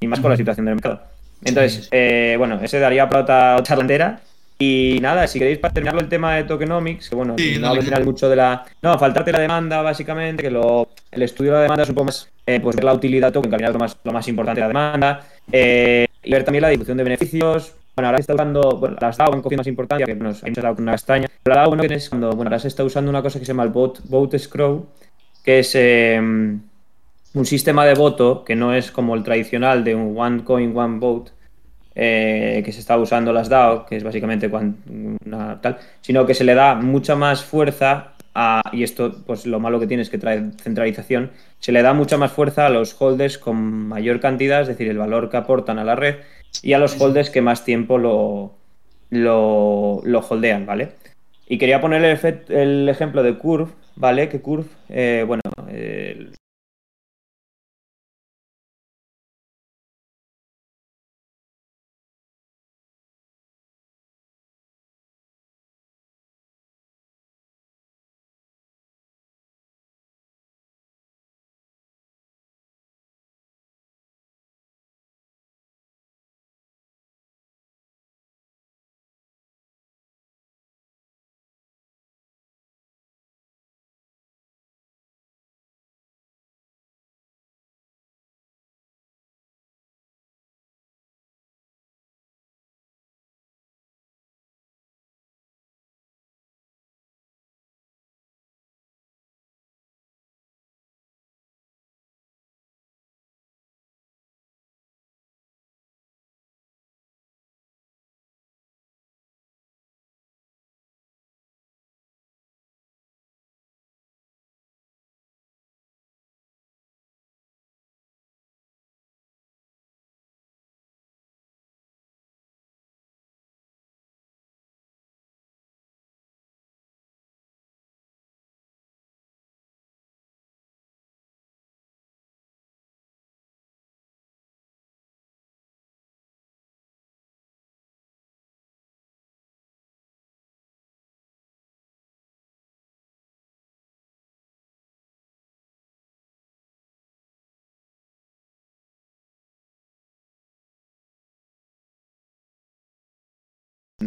y 0.00 0.06
más 0.06 0.20
con 0.20 0.30
la 0.30 0.36
situación 0.36 0.66
del 0.66 0.76
mercado. 0.76 1.02
Entonces, 1.44 1.88
eh, 1.90 2.36
bueno, 2.38 2.60
ese 2.62 2.78
daría 2.78 3.08
para 3.08 3.22
otra 3.22 3.62
charla 3.62 3.82
entera. 3.82 4.20
Y 4.58 4.98
nada, 5.02 5.26
si 5.26 5.38
queréis 5.38 5.58
para 5.58 5.74
terminarlo 5.74 6.00
el 6.00 6.08
tema 6.08 6.34
de 6.34 6.44
tokenomics, 6.44 7.10
que 7.10 7.16
bueno, 7.16 7.34
Sí, 7.36 7.58
no 7.58 7.74
final 7.74 8.04
mucho 8.04 8.28
de 8.28 8.36
la. 8.36 8.64
No, 8.80 8.98
faltarte 8.98 9.30
la 9.30 9.40
demanda, 9.40 9.82
básicamente, 9.82 10.42
que 10.42 10.50
lo. 10.50 10.88
el 11.10 11.22
estudio 11.22 11.52
de 11.52 11.56
la 11.56 11.62
demanda 11.64 11.82
es 11.82 11.88
un 11.90 11.94
poco 11.94 12.06
más, 12.06 12.30
eh, 12.46 12.60
pues 12.60 12.74
ver 12.74 12.84
la 12.84 12.94
utilidad 12.94 13.32
token, 13.32 13.50
que 13.50 13.54
al 13.56 13.60
final 13.60 13.70
es 13.70 13.74
lo 13.74 13.80
más, 13.80 13.96
lo 14.02 14.12
más 14.12 14.28
importante 14.28 14.60
de 14.60 14.62
la 14.62 14.68
demanda, 14.68 15.26
eh, 15.52 16.06
y 16.22 16.30
ver 16.30 16.44
también 16.44 16.62
la 16.62 16.68
distribución 16.68 16.96
de 16.96 17.04
beneficios. 17.04 17.74
Bueno, 17.94 18.08
ahora 18.08 18.18
se 18.18 18.22
está 18.22 18.34
usando, 18.34 18.76
bueno, 18.78 18.96
las 19.00 19.16
DAO 19.16 19.32
han 19.34 19.42
cogido 19.42 19.58
más 19.58 19.66
importancia, 19.66 20.06
que 20.06 20.14
bueno, 20.14 20.34
hay 20.42 20.50
muchas 20.50 20.64
DAO 20.64 20.74
con 20.74 20.82
una 20.82 20.92
castaña, 20.92 21.28
pero 21.42 21.56
la 21.56 21.62
DAO 21.62 21.76
no 21.76 21.82
es 21.82 22.08
cuando, 22.08 22.28
bueno, 22.28 22.48
ahora 22.48 22.58
se 22.58 22.68
está 22.68 22.84
usando 22.84 23.10
una 23.10 23.22
cosa 23.22 23.38
que 23.38 23.46
se 23.46 23.52
llama 23.52 23.62
el 23.62 23.70
vote, 23.70 24.00
vote 24.04 24.38
scroll, 24.38 24.86
que 25.42 25.60
es 25.60 25.74
eh, 25.74 26.18
un 26.18 27.44
sistema 27.44 27.84
de 27.86 27.94
voto 27.94 28.44
que 28.44 28.56
no 28.56 28.74
es 28.74 28.90
como 28.90 29.14
el 29.14 29.22
tradicional 29.22 29.84
de 29.84 29.94
un 29.94 30.18
one 30.18 30.44
coin, 30.44 30.76
one 30.76 30.98
vote, 30.98 31.32
eh, 31.98 32.62
que 32.62 32.72
se 32.72 32.80
está 32.80 32.98
usando 32.98 33.32
las 33.32 33.48
DAO, 33.48 33.86
que 33.86 33.96
es 33.96 34.04
básicamente 34.04 34.50
una, 35.24 35.60
tal, 35.62 35.78
sino 36.02 36.26
que 36.26 36.34
se 36.34 36.44
le 36.44 36.54
da 36.54 36.74
mucha 36.74 37.16
más 37.16 37.42
fuerza 37.42 38.12
a, 38.34 38.60
y 38.70 38.82
esto, 38.82 39.16
pues 39.24 39.46
lo 39.46 39.60
malo 39.60 39.80
que 39.80 39.86
tiene 39.86 40.02
es 40.02 40.10
que 40.10 40.18
trae 40.18 40.50
centralización, 40.62 41.30
se 41.58 41.72
le 41.72 41.80
da 41.80 41.94
mucha 41.94 42.18
más 42.18 42.32
fuerza 42.32 42.66
a 42.66 42.68
los 42.68 42.94
holders 43.00 43.38
con 43.38 43.56
mayor 43.88 44.20
cantidad, 44.20 44.60
es 44.60 44.68
decir, 44.68 44.88
el 44.88 44.98
valor 44.98 45.30
que 45.30 45.38
aportan 45.38 45.78
a 45.78 45.84
la 45.84 45.96
red, 45.96 46.16
y 46.62 46.74
a 46.74 46.78
los 46.78 47.00
holders 47.00 47.30
que 47.30 47.40
más 47.40 47.64
tiempo 47.64 47.96
lo, 47.96 48.54
lo, 49.08 50.02
lo 50.04 50.20
holdean, 50.20 50.66
¿vale? 50.66 50.92
Y 51.48 51.56
quería 51.56 51.80
poner 51.80 52.04
el, 52.04 52.44
el, 52.54 52.88
ejemplo 52.90 53.22
de 53.22 53.38
Curve, 53.38 53.72
¿vale? 53.94 54.28
Que 54.28 54.40
Curve, 54.40 54.66
eh, 54.90 55.24
bueno, 55.26 55.42
eh, 55.68 56.30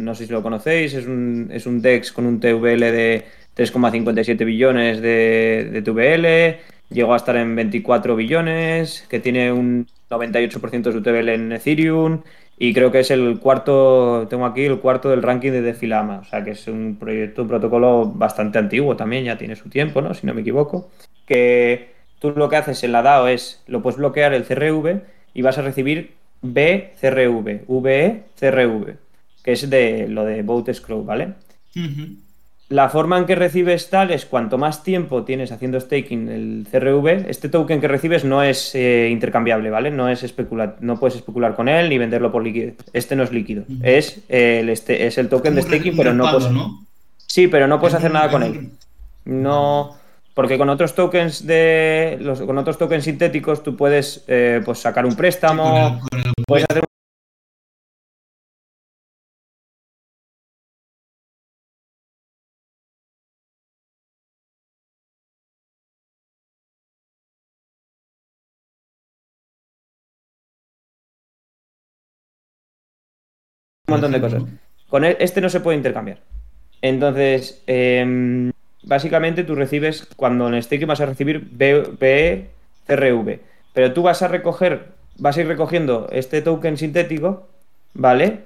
no 0.00 0.14
sé 0.14 0.26
si 0.26 0.32
lo 0.32 0.42
conocéis, 0.42 0.94
es 0.94 1.06
un, 1.06 1.48
es 1.52 1.66
un 1.66 1.82
DEX 1.82 2.12
con 2.12 2.26
un 2.26 2.40
TVL 2.40 2.80
de 2.80 3.24
3,57 3.56 4.44
billones 4.44 5.00
de, 5.00 5.68
de, 5.70 5.82
TVL, 5.82 6.94
llegó 6.94 7.14
a 7.14 7.16
estar 7.16 7.36
en 7.36 7.54
24 7.54 8.16
billones, 8.16 9.06
que 9.08 9.20
tiene 9.20 9.52
un 9.52 9.86
98% 10.08 10.82
de 10.82 10.92
su 10.92 11.02
TVL 11.02 11.28
en 11.28 11.52
Ethereum 11.52 12.22
y 12.58 12.74
creo 12.74 12.90
que 12.90 13.00
es 13.00 13.10
el 13.10 13.38
cuarto, 13.38 14.26
tengo 14.28 14.46
aquí 14.46 14.64
el 14.64 14.80
cuarto 14.80 15.10
del 15.10 15.22
ranking 15.22 15.50
de 15.50 15.62
Defilama, 15.62 16.20
o 16.20 16.24
sea 16.24 16.44
que 16.44 16.50
es 16.52 16.66
un 16.68 16.96
proyecto, 16.98 17.42
un 17.42 17.48
protocolo 17.48 18.06
bastante 18.06 18.58
antiguo 18.58 18.96
también, 18.96 19.24
ya 19.24 19.38
tiene 19.38 19.56
su 19.56 19.68
tiempo, 19.68 20.02
¿no? 20.02 20.14
Si 20.14 20.26
no 20.26 20.34
me 20.34 20.42
equivoco, 20.42 20.90
que 21.26 21.94
tú 22.18 22.32
lo 22.32 22.48
que 22.48 22.56
haces 22.56 22.82
en 22.84 22.92
la 22.92 23.02
DAO 23.02 23.28
es, 23.28 23.62
lo 23.66 23.82
puedes 23.82 23.98
bloquear 23.98 24.34
el 24.34 24.44
CRV 24.44 25.00
y 25.32 25.42
vas 25.42 25.58
a 25.58 25.62
recibir 25.62 26.12
BCRV, 26.42 27.64
VE, 27.66 28.22
CRV 28.38 28.96
que 29.42 29.52
es 29.52 29.68
de 29.68 30.08
lo 30.08 30.24
de 30.24 30.42
Boat 30.42 30.72
Scroll, 30.72 31.04
¿vale? 31.04 31.34
La 32.68 32.88
forma 32.88 33.18
en 33.18 33.26
que 33.26 33.34
recibes 33.34 33.90
tal 33.90 34.12
es 34.12 34.26
cuanto 34.26 34.56
más 34.56 34.84
tiempo 34.84 35.24
tienes 35.24 35.50
haciendo 35.50 35.80
staking 35.80 36.28
el 36.28 36.66
CRV, 36.70 37.28
este 37.28 37.48
token 37.48 37.80
que 37.80 37.88
recibes 37.88 38.24
no 38.24 38.44
es 38.44 38.74
eh, 38.76 39.08
intercambiable, 39.10 39.70
¿vale? 39.70 39.90
No 39.90 40.08
es 40.08 40.22
especular, 40.22 40.76
no 40.80 40.98
puedes 40.98 41.16
especular 41.16 41.56
con 41.56 41.68
él 41.68 41.88
ni 41.88 41.98
venderlo 41.98 42.30
por 42.30 42.44
liquidez. 42.44 42.76
Este 42.92 43.16
no 43.16 43.24
es 43.24 43.32
líquido. 43.32 43.64
es, 43.82 44.20
el 44.28 44.68
este, 44.68 45.06
es 45.06 45.18
el 45.18 45.28
token 45.28 45.56
de 45.56 45.62
staking, 45.62 45.96
pero 45.96 46.14
no 46.14 46.30
puedes. 46.30 46.48
Sí, 47.26 47.48
pero 47.48 47.66
no 47.66 47.80
puedes 47.80 47.96
hacer 47.96 48.12
nada 48.12 48.30
con 48.30 48.42
él. 48.42 48.70
No. 49.24 49.96
Porque 50.34 50.56
con 50.56 50.68
otros 50.68 50.94
tokens 50.94 51.44
de. 51.46 52.18
Los, 52.20 52.40
con 52.40 52.56
otros 52.56 52.78
tokens 52.78 53.04
sintéticos 53.04 53.62
tú 53.62 53.76
puedes 53.76 54.24
eh, 54.28 54.62
pues 54.64 54.78
sacar 54.78 55.04
un 55.06 55.16
préstamo. 55.16 56.00
puedes 56.46 56.66
hacer 56.70 56.84
montón 73.90 74.12
de 74.12 74.20
cosas. 74.20 74.42
Con 74.88 75.04
e, 75.04 75.16
este 75.20 75.40
no 75.40 75.48
se 75.48 75.60
puede 75.60 75.76
intercambiar. 75.76 76.18
Entonces, 76.82 77.62
em, 77.66 78.52
básicamente 78.82 79.44
tú 79.44 79.54
recibes, 79.54 80.08
cuando 80.16 80.48
en 80.48 80.62
stake 80.62 80.86
vas 80.86 81.00
a 81.00 81.06
recibir 81.06 81.40
BCRV, 81.50 83.40
pero 83.72 83.92
tú 83.92 84.02
vas 84.02 84.22
a 84.22 84.28
recoger, 84.28 84.88
vas 85.18 85.36
a 85.36 85.40
ir 85.42 85.46
recogiendo 85.46 86.08
este 86.10 86.42
token 86.42 86.76
sintético, 86.76 87.48
¿vale? 87.94 88.40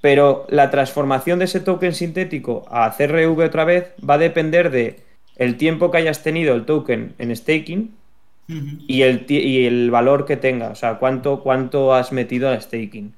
Pero 0.00 0.46
la 0.48 0.70
transformación 0.70 1.38
de 1.38 1.46
ese 1.46 1.60
token 1.60 1.94
sintético 1.94 2.64
a 2.70 2.94
CRV 2.96 3.38
otra 3.44 3.64
vez 3.64 3.92
va 4.08 4.14
a 4.14 4.18
depender 4.18 4.70
de 4.70 5.00
el 5.36 5.56
tiempo 5.56 5.90
que 5.90 5.98
hayas 5.98 6.22
tenido 6.22 6.54
el 6.54 6.64
token 6.64 7.14
en 7.18 7.34
staking 7.34 7.94
y, 8.48 9.02
el, 9.02 9.26
y 9.28 9.66
el 9.66 9.90
valor 9.90 10.24
que 10.24 10.36
tenga, 10.36 10.70
o 10.70 10.74
sea, 10.74 10.98
cuánto, 10.98 11.42
cuánto 11.42 11.94
has 11.94 12.12
metido 12.12 12.48
a 12.48 12.60
staking. 12.60 13.12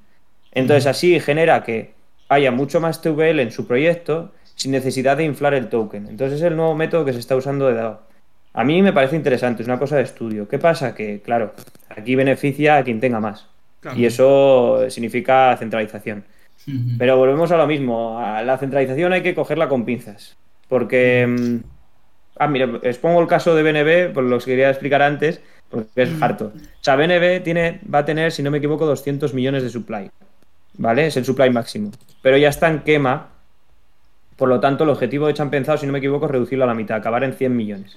Entonces 0.53 0.86
así 0.86 1.20
genera 1.20 1.62
que 1.62 1.92
haya 2.28 2.51
mucho 2.51 2.81
más 2.81 3.02
TVL 3.02 3.40
en 3.40 3.51
su 3.51 3.66
proyecto 3.66 4.32
sin 4.55 4.72
necesidad 4.72 5.16
de 5.16 5.24
inflar 5.24 5.55
el 5.55 5.68
token. 5.68 6.06
Entonces 6.06 6.40
es 6.40 6.47
el 6.47 6.56
nuevo 6.56 6.74
método 6.74 7.05
que 7.05 7.12
se 7.12 7.18
está 7.18 7.36
usando 7.36 7.66
de 7.66 7.74
DAO. 7.74 8.01
A 8.52 8.64
mí 8.64 8.82
me 8.82 8.93
parece 8.93 9.16
interesante, 9.16 9.62
es 9.62 9.68
una 9.68 9.78
cosa 9.78 9.97
de 9.97 10.02
estudio. 10.02 10.48
¿Qué 10.48 10.59
pasa? 10.59 10.94
Que, 10.94 11.20
claro, 11.20 11.55
aquí 11.89 12.16
beneficia 12.16 12.77
a 12.77 12.85
quien 12.85 13.01
tenga 13.01 13.20
más. 13.20 13.47
Y 13.97 14.05
eso 14.05 14.90
significa 14.90 15.56
centralización. 15.56 16.24
Pero 16.98 17.16
volvemos 17.16 17.51
a 17.52 17.56
lo 17.56 17.66
mismo. 17.66 18.18
A 18.18 18.43
la 18.43 18.59
centralización 18.59 19.12
hay 19.12 19.22
que 19.22 19.35
cogerla 19.35 19.68
con 19.68 19.85
pinzas. 19.85 20.36
Porque... 20.68 21.27
Mm, 21.27 21.56
ah, 22.39 22.48
mira, 22.48 22.68
os 22.86 22.98
pongo 22.98 23.20
el 23.20 23.27
caso 23.27 23.55
de 23.55 23.62
BNB, 23.62 24.12
por 24.12 24.24
lo 24.24 24.39
que 24.39 24.44
quería 24.44 24.70
explicar 24.70 25.01
antes, 25.02 25.40
porque 25.70 26.02
es 26.02 26.22
harto. 26.22 26.52
O 26.55 26.82
sea, 26.85 26.97
BNB 26.97 27.43
tiene, 27.43 27.81
va 27.93 28.01
a 28.01 28.05
tener, 28.05 28.31
si 28.31 28.43
no 28.43 28.51
me 28.51 28.59
equivoco, 28.59 28.85
200 28.85 29.32
millones 29.32 29.62
de 29.62 29.70
supply. 29.70 30.10
¿Vale? 30.74 31.06
Es 31.06 31.16
el 31.16 31.24
supply 31.24 31.51
máximo. 31.51 31.90
Pero 32.22 32.36
ya 32.36 32.48
está 32.48 32.68
en 32.68 32.80
quema. 32.80 33.28
Por 34.36 34.48
lo 34.48 34.60
tanto, 34.60 34.84
el 34.84 34.90
objetivo 34.90 35.26
de 35.26 35.34
Champenzao, 35.34 35.76
si 35.76 35.86
no 35.86 35.92
me 35.92 35.98
equivoco, 35.98 36.26
es 36.26 36.32
reducirlo 36.32 36.64
a 36.64 36.66
la 36.66 36.74
mitad, 36.74 36.97
acabar 36.97 37.24
en 37.24 37.34
100 37.34 37.56
millones. 37.56 37.97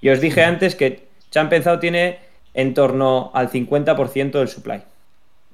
Y 0.00 0.08
os 0.08 0.20
dije 0.20 0.44
antes 0.44 0.76
que 0.76 1.08
Champenzao 1.30 1.78
tiene 1.80 2.18
en 2.54 2.74
torno 2.74 3.30
al 3.34 3.50
50% 3.50 4.30
del 4.32 4.48
supply. 4.48 4.82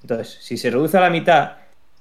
Entonces, 0.03 0.39
si 0.41 0.57
se 0.57 0.71
reduce 0.71 0.99
a 0.99 1.01
la 1.01 1.11
mitad, 1.11 1.53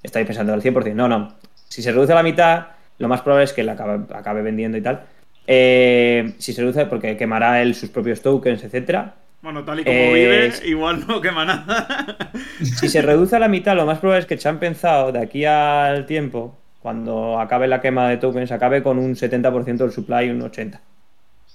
estáis 0.04 0.26
pensando 0.26 0.54
al 0.54 0.62
100%, 0.62 0.94
no, 0.94 1.08
no. 1.08 1.36
Si 1.70 1.82
se 1.82 1.92
reduce 1.92 2.12
a 2.12 2.16
la 2.16 2.24
mitad, 2.24 2.68
lo 2.98 3.08
más 3.08 3.22
probable 3.22 3.46
es 3.46 3.54
que 3.54 3.64
la 3.64 3.74
acabe, 3.74 4.42
vendiendo 4.42 4.78
y 4.78 4.82
tal. 4.82 5.04
Eh, 5.48 6.36
si 6.38 6.54
se 6.54 6.62
reduce, 6.62 6.86
porque 6.86 7.18
quemará 7.18 7.62
él 7.62 7.74
sus 7.76 7.90
propios 7.90 8.22
tokens, 8.22 8.64
etcétera. 8.64 9.16
Bueno, 9.42 9.64
tal 9.64 9.80
y 9.80 9.84
como 9.86 9.96
Eh, 9.98 10.14
vive, 10.14 10.68
igual 10.70 11.06
no 11.08 11.22
quema 11.22 11.46
nada. 11.46 12.32
Si 12.62 12.90
se 12.90 13.02
reduce 13.02 13.36
a 13.36 13.40
la 13.40 13.48
mitad, 13.48 13.76
lo 13.76 13.86
más 13.86 14.00
probable 14.00 14.20
es 14.22 14.26
que 14.26 14.38
se 14.38 14.50
han 14.50 14.60
pensado 14.60 15.12
de 15.14 15.20
aquí 15.20 15.46
al 15.46 16.06
tiempo, 16.06 16.58
cuando 16.82 17.40
acabe 17.40 17.68
la 17.68 17.80
quema 17.82 18.10
de 18.10 18.18
tokens, 18.18 18.52
acabe 18.52 18.84
con 18.84 18.98
un 19.00 19.16
70% 19.16 19.78
del 19.78 19.92
supply 19.92 20.26
y 20.26 20.30
un 20.30 20.42
80%. 20.42 20.80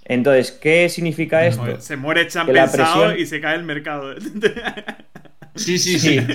Entonces, 0.06 0.52
¿qué 0.52 0.88
significa 0.88 1.46
esto? 1.46 1.80
Se 1.80 1.96
muere 1.96 2.24
la 2.24 2.44
pensado 2.46 3.04
presión- 3.06 3.18
y 3.18 3.26
se 3.26 3.40
cae 3.40 3.56
el 3.56 3.64
mercado. 3.64 4.14
Sí, 5.54 5.78
sí, 5.78 5.98
Sí. 5.98 6.18
sí. 6.20 6.26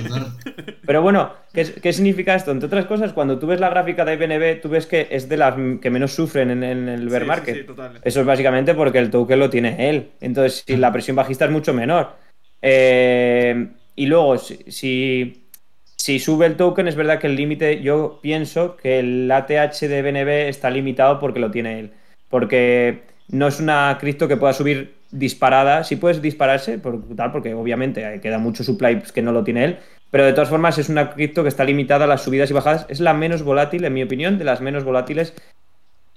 Pero 0.86 1.02
bueno, 1.02 1.34
¿qué, 1.54 1.66
qué 1.82 1.94
significa 1.94 2.36
esto? 2.36 2.52
Entre 2.52 2.68
otras 2.68 2.86
cosas, 2.86 3.14
cuando 3.14 3.38
tú 3.38 3.48
ves 3.48 3.60
la 3.60 3.70
gráfica 3.70 4.06
de 4.06 4.14
IBNB, 4.14 4.62
tú 4.62 4.70
ves 4.70 4.88
que 4.88 5.08
es 5.12 5.30
de 5.30 5.38
las 5.38 5.56
que 5.82 5.90
menos 5.90 6.14
sufren 6.14 6.50
en, 6.52 6.64
en 6.64 6.90
el 6.90 7.10
bear 7.10 7.26
Sí, 7.26 7.26
sí, 7.26 7.28
market. 7.28 7.56
sí, 7.58 7.64
total. 7.64 8.00
Eso 8.04 8.22
es 8.22 8.26
básicamente 8.26 8.74
porque 8.74 8.98
el 9.00 9.12
token 9.12 9.40
lo 9.40 9.50
tiene 9.50 9.90
él. 9.90 10.12
Entonces, 10.22 10.64
si 10.66 10.78
la 10.78 10.92
presión 10.92 11.16
bajista 11.16 11.46
es 11.46 11.52
mucho 11.52 11.74
menor. 11.74 12.16
Eh, 12.62 13.68
y 13.96 14.06
luego, 14.08 14.38
si, 14.38 14.58
si, 14.72 15.50
si 15.96 16.20
sube 16.20 16.46
el 16.48 16.56
token, 16.58 16.88
es 16.88 16.96
verdad 16.96 17.20
que 17.20 17.28
el 17.28 17.36
límite, 17.36 17.82
yo 17.82 18.20
pienso 18.22 18.78
que 18.78 19.00
el 19.00 19.32
ATH 19.32 19.80
de 19.88 20.02
BNB 20.02 20.50
está 20.50 20.70
limitado 20.70 21.20
porque 21.20 21.40
lo 21.40 21.52
tiene 21.52 21.80
él. 21.80 21.94
Porque 22.30 23.04
no 23.30 23.48
es 23.48 23.60
una 23.60 23.98
cripto 24.00 24.28
que 24.28 24.38
pueda 24.38 24.54
subir 24.54 24.99
disparada. 25.12 25.84
Sí 25.84 25.96
puedes 25.96 26.22
dispararse, 26.22 26.78
por, 26.78 27.02
tal, 27.16 27.32
porque 27.32 27.54
obviamente 27.54 28.16
eh, 28.16 28.22
queda 28.22 28.38
mucho 28.38 28.64
supply 28.64 28.98
pues, 28.98 29.12
que 29.12 29.22
no 29.22 29.32
lo 29.32 29.44
tiene 29.44 29.66
él. 29.66 29.78
Pero 30.12 30.26
de 30.26 30.34
todas 30.34 30.50
formas, 30.50 30.78
es 30.78 30.90
una 30.90 31.12
cripto 31.12 31.44
que 31.44 31.50
está 31.50 31.64
limitada 31.64 32.06
a 32.06 32.08
las 32.08 32.24
subidas 32.24 32.50
y 32.50 32.54
bajadas. 32.54 32.86
Es 32.90 33.00
la 33.00 33.14
menos 33.14 33.44
volátil, 33.44 33.86
en 33.86 33.94
mi 33.94 34.04
opinión, 34.04 34.38
de 34.38 34.44
las 34.46 34.62
menos 34.62 34.84
volátiles 34.84 35.34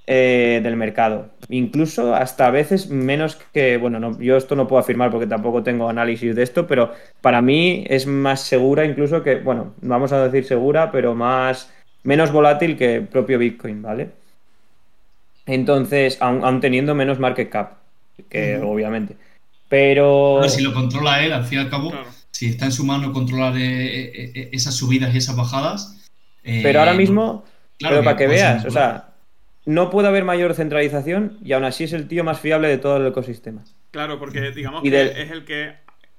eh, 0.06 0.60
del 0.62 0.76
mercado. 0.76 1.28
Incluso 1.48 2.14
hasta 2.14 2.46
a 2.46 2.50
veces 2.50 2.88
menos 2.88 3.36
que, 3.52 3.76
bueno, 3.76 4.00
no, 4.00 4.18
yo 4.18 4.36
esto 4.36 4.56
no 4.56 4.66
puedo 4.66 4.80
afirmar 4.80 5.10
porque 5.12 5.28
tampoco 5.28 5.62
tengo 5.62 5.88
análisis 5.88 6.34
de 6.34 6.42
esto, 6.42 6.66
pero 6.66 6.92
para 7.20 7.40
mí 7.40 7.84
es 7.88 8.06
más 8.08 8.40
segura 8.40 8.84
incluso 8.84 9.22
que, 9.22 9.36
bueno, 9.36 9.74
no 9.80 9.88
vamos 9.88 10.12
a 10.12 10.24
decir 10.24 10.44
segura, 10.44 10.90
pero 10.90 11.14
más, 11.14 11.72
menos 12.02 12.32
volátil 12.32 12.76
que 12.76 12.96
el 12.96 13.06
propio 13.06 13.38
Bitcoin, 13.38 13.80
¿vale? 13.80 14.10
Entonces, 15.46 16.18
aun 16.20 16.60
teniendo 16.60 16.96
menos 16.96 17.20
market 17.20 17.48
cap, 17.48 17.81
que 18.28 18.58
obviamente. 18.58 19.16
Pero... 19.68 20.32
Bueno, 20.34 20.48
si 20.48 20.62
lo 20.62 20.72
controla 20.74 21.24
él, 21.24 21.32
al 21.32 21.44
fin 21.44 21.58
y 21.58 21.62
al 21.62 21.70
cabo, 21.70 21.90
Claro. 21.90 22.06
si 22.30 22.46
está 22.46 22.66
en 22.66 22.72
su 22.72 22.84
mano 22.84 23.12
controlar 23.12 23.56
eh, 23.56 23.60
eh, 24.04 24.32
eh, 24.34 24.48
esas 24.52 24.74
subidas 24.74 25.14
y 25.14 25.18
esas 25.18 25.36
bajadas. 25.36 26.10
eh, 26.44 26.60
Pero 26.62 26.80
ahora 26.80 26.92
no- 26.92 26.98
mismo, 26.98 27.44
claro 27.78 27.94
pero 27.96 28.04
para 28.04 28.16
que 28.16 28.26
veas, 28.26 28.64
o 28.64 28.70
sea, 28.70 29.08
no 29.64 29.90
puede 29.90 30.08
haber 30.08 30.24
mayor 30.24 30.54
centralización 30.54 31.38
y 31.44 31.52
aún 31.52 31.64
así 31.64 31.84
es 31.84 31.92
el 31.92 32.08
tío 32.08 32.24
más 32.24 32.40
fiable 32.40 32.68
de 32.68 32.78
todo 32.78 32.96
el 32.98 33.06
ecosistema. 33.06 33.62
Claro, 33.92 34.18
porque 34.18 34.50
digamos 34.50 34.84
Y 34.84 34.90
que 34.90 34.96
del- 34.96 35.16
es 35.16 35.30
el 35.30 35.44
que 35.44 35.74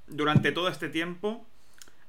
durante 0.07 0.51
todo 0.51 0.69
este 0.69 0.89
tiempo 0.89 1.45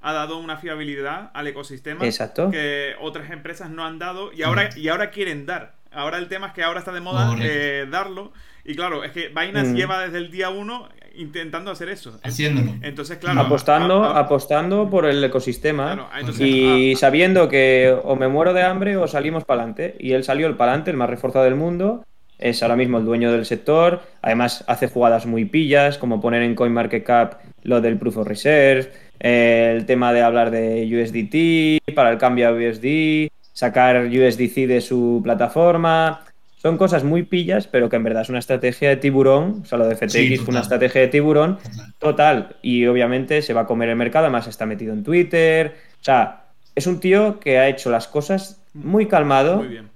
ha 0.00 0.12
dado 0.12 0.38
una 0.38 0.58
fiabilidad 0.58 1.30
al 1.34 1.46
ecosistema 1.46 2.04
Exacto. 2.04 2.50
que 2.50 2.92
otras 3.00 3.30
empresas 3.30 3.70
no 3.70 3.84
han 3.84 3.98
dado 3.98 4.32
y 4.32 4.42
ahora, 4.42 4.68
y 4.76 4.88
ahora 4.88 5.10
quieren 5.10 5.44
dar. 5.46 5.74
Ahora 5.94 6.18
el 6.18 6.28
tema 6.28 6.48
es 6.48 6.52
que 6.52 6.62
ahora 6.62 6.80
está 6.80 6.92
de 6.92 7.00
moda 7.00 7.34
eh, 7.40 7.86
darlo. 7.90 8.32
Y 8.64 8.74
claro, 8.74 9.04
es 9.04 9.12
que 9.12 9.28
Binance 9.28 9.72
Mm. 9.72 9.76
lleva 9.76 10.00
desde 10.04 10.18
el 10.18 10.30
día 10.30 10.48
uno 10.50 10.88
intentando 11.16 11.70
hacer 11.70 11.88
eso. 11.90 12.18
Haciéndolo. 12.24 12.74
Entonces, 12.82 13.18
claro. 13.18 13.40
apostando, 13.40 14.02
a- 14.02 14.16
a- 14.16 14.20
apostando 14.20 14.88
por 14.90 15.06
el 15.06 15.22
ecosistema 15.22 15.92
Claro, 15.94 16.08
entonces, 16.18 16.46
y 16.46 16.92
a- 16.92 16.94
a- 16.94 16.98
sabiendo 16.98 17.48
que 17.48 17.94
o 18.02 18.16
me 18.16 18.26
muero 18.28 18.52
de 18.52 18.62
hambre 18.62 18.96
o 18.96 19.06
salimos 19.06 19.44
para 19.44 19.60
adelante. 19.62 19.94
Y 20.00 20.12
él 20.12 20.24
salió 20.24 20.46
el 20.46 20.54
para 20.56 20.72
adelante, 20.72 20.90
el 20.90 20.96
más 20.96 21.10
reforzado 21.10 21.44
del 21.44 21.54
mundo. 21.54 22.04
Es 22.38 22.62
ahora 22.62 22.74
mismo 22.74 22.98
el 22.98 23.04
dueño 23.04 23.30
del 23.30 23.44
sector. 23.46 24.00
Además, 24.22 24.64
hace 24.66 24.88
jugadas 24.88 25.24
muy 25.24 25.44
pillas, 25.44 25.98
como 25.98 26.20
poner 26.20 26.42
en 26.42 26.54
CoinMarketCap 26.56 27.34
lo 27.62 27.80
del 27.80 27.96
Proof 27.96 28.16
of 28.18 28.26
Reserve, 28.26 28.90
eh, 29.20 29.72
el 29.76 29.86
tema 29.86 30.12
de 30.12 30.22
hablar 30.22 30.50
de 30.50 30.84
USDT 30.90 31.92
para 31.94 32.10
el 32.10 32.18
cambio 32.18 32.48
a 32.48 32.52
USD, 32.52 33.28
sacar 33.54 34.04
USDC 34.04 34.66
de 34.66 34.82
su 34.82 35.20
plataforma. 35.24 36.20
Son 36.58 36.76
cosas 36.76 37.04
muy 37.04 37.22
pillas, 37.22 37.66
pero 37.66 37.88
que 37.88 37.96
en 37.96 38.04
verdad 38.04 38.22
es 38.22 38.28
una 38.28 38.38
estrategia 38.40 38.90
de 38.90 38.96
tiburón. 38.96 39.60
O 39.62 39.66
sea, 39.66 39.78
lo 39.78 39.86
de 39.86 39.96
FTX 39.96 40.12
Sí, 40.12 40.36
fue 40.36 40.52
una 40.52 40.60
estrategia 40.60 41.00
de 41.00 41.08
tiburón 41.08 41.56
Total. 41.58 41.92
Total, 41.98 42.56
y 42.62 42.84
obviamente 42.86 43.40
se 43.40 43.54
va 43.54 43.62
a 43.62 43.66
comer 43.66 43.88
el 43.88 43.96
mercado, 43.96 44.26
además 44.26 44.46
está 44.46 44.66
metido 44.66 44.92
en 44.92 45.02
Twitter. 45.04 45.74
O 46.00 46.04
sea, 46.04 46.44
es 46.74 46.86
un 46.86 47.00
tío 47.00 47.38
que 47.40 47.58
ha 47.58 47.68
hecho 47.68 47.90
las 47.90 48.06
cosas 48.08 48.60
muy 48.74 49.06
calmado, 49.06 49.58
Muy 49.58 49.68
bien. 49.68 49.88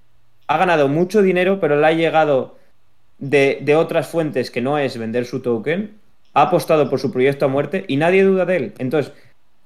ha 0.47 0.57
ganado 0.59 0.89
mucho 0.89 1.21
dinero, 1.23 1.59
pero 1.61 1.79
le 1.81 1.87
ha 1.87 1.93
llegado 1.93 2.57
de, 3.19 3.59
de 3.63 3.75
otras 3.75 4.07
fuentes 4.07 4.51
que 4.51 4.61
no 4.61 4.79
es 4.79 4.97
vender 4.99 5.25
su 5.25 5.41
token, 5.41 5.95
ha 6.35 6.43
apostado 6.43 6.89
por 6.89 7.01
su 7.01 7.11
proyecto 7.11 7.47
a 7.47 7.49
muerte 7.49 7.85
y 7.89 7.97
nadie 7.97 8.23
duda 8.25 8.45
de 8.45 8.57
él. 8.57 8.75
Entonces, 8.79 9.13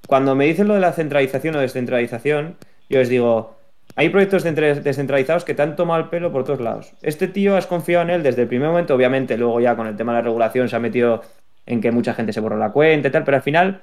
cuando 0.07 0.35
me 0.35 0.45
dicen 0.45 0.67
lo 0.67 0.73
de 0.73 0.79
la 0.79 0.93
centralización 0.93 1.55
o 1.55 1.59
descentralización, 1.59 2.55
yo 2.89 2.99
les 2.99 3.09
digo, 3.09 3.57
hay 3.95 4.09
proyectos 4.09 4.43
centra- 4.45 4.75
descentralizados 4.81 5.43
que 5.45 5.53
te 5.53 5.61
han 5.61 5.75
tomado 5.75 6.01
el 6.01 6.09
pelo 6.09 6.31
por 6.31 6.43
todos 6.43 6.59
lados. 6.61 6.93
Este 7.01 7.27
tío 7.27 7.55
has 7.57 7.67
confiado 7.67 8.03
en 8.03 8.09
él 8.09 8.23
desde 8.23 8.43
el 8.43 8.47
primer 8.47 8.69
momento, 8.69 8.95
obviamente, 8.95 9.37
luego 9.37 9.59
ya 9.61 9.75
con 9.75 9.87
el 9.87 9.95
tema 9.95 10.13
de 10.13 10.19
la 10.19 10.23
regulación 10.23 10.67
se 10.69 10.75
ha 10.75 10.79
metido 10.79 11.21
en 11.65 11.79
que 11.81 11.91
mucha 11.91 12.13
gente 12.13 12.33
se 12.33 12.39
borró 12.39 12.57
la 12.57 12.71
cuenta 12.71 13.07
y 13.07 13.11
tal, 13.11 13.23
pero 13.23 13.37
al 13.37 13.43
final 13.43 13.81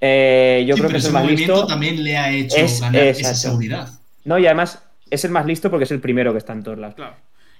eh, 0.00 0.64
yo 0.66 0.74
Sí, 0.74 0.80
creo 0.80 0.90
que 0.90 0.96
es 0.98 1.06
el 1.06 1.12
más 1.12 1.22
movimiento 1.24 1.52
listo. 1.54 1.66
también 1.66 2.02
le 2.04 2.16
ha 2.16 2.30
hecho 2.30 2.56
Es- 2.56 2.80
ganar 2.80 3.02
esa 3.02 3.34
seguridad. 3.34 3.88
No, 4.24 4.38
y 4.38 4.46
además 4.46 4.82
es 5.10 5.24
el 5.24 5.30
más 5.30 5.46
listo 5.46 5.70
porque 5.70 5.84
es 5.84 5.90
el 5.90 6.00
primero 6.00 6.32
que 6.32 6.38
está 6.38 6.52
en 6.52 6.62
todos 6.62 6.78
lados. 6.78 6.94
Claro. 6.94 7.14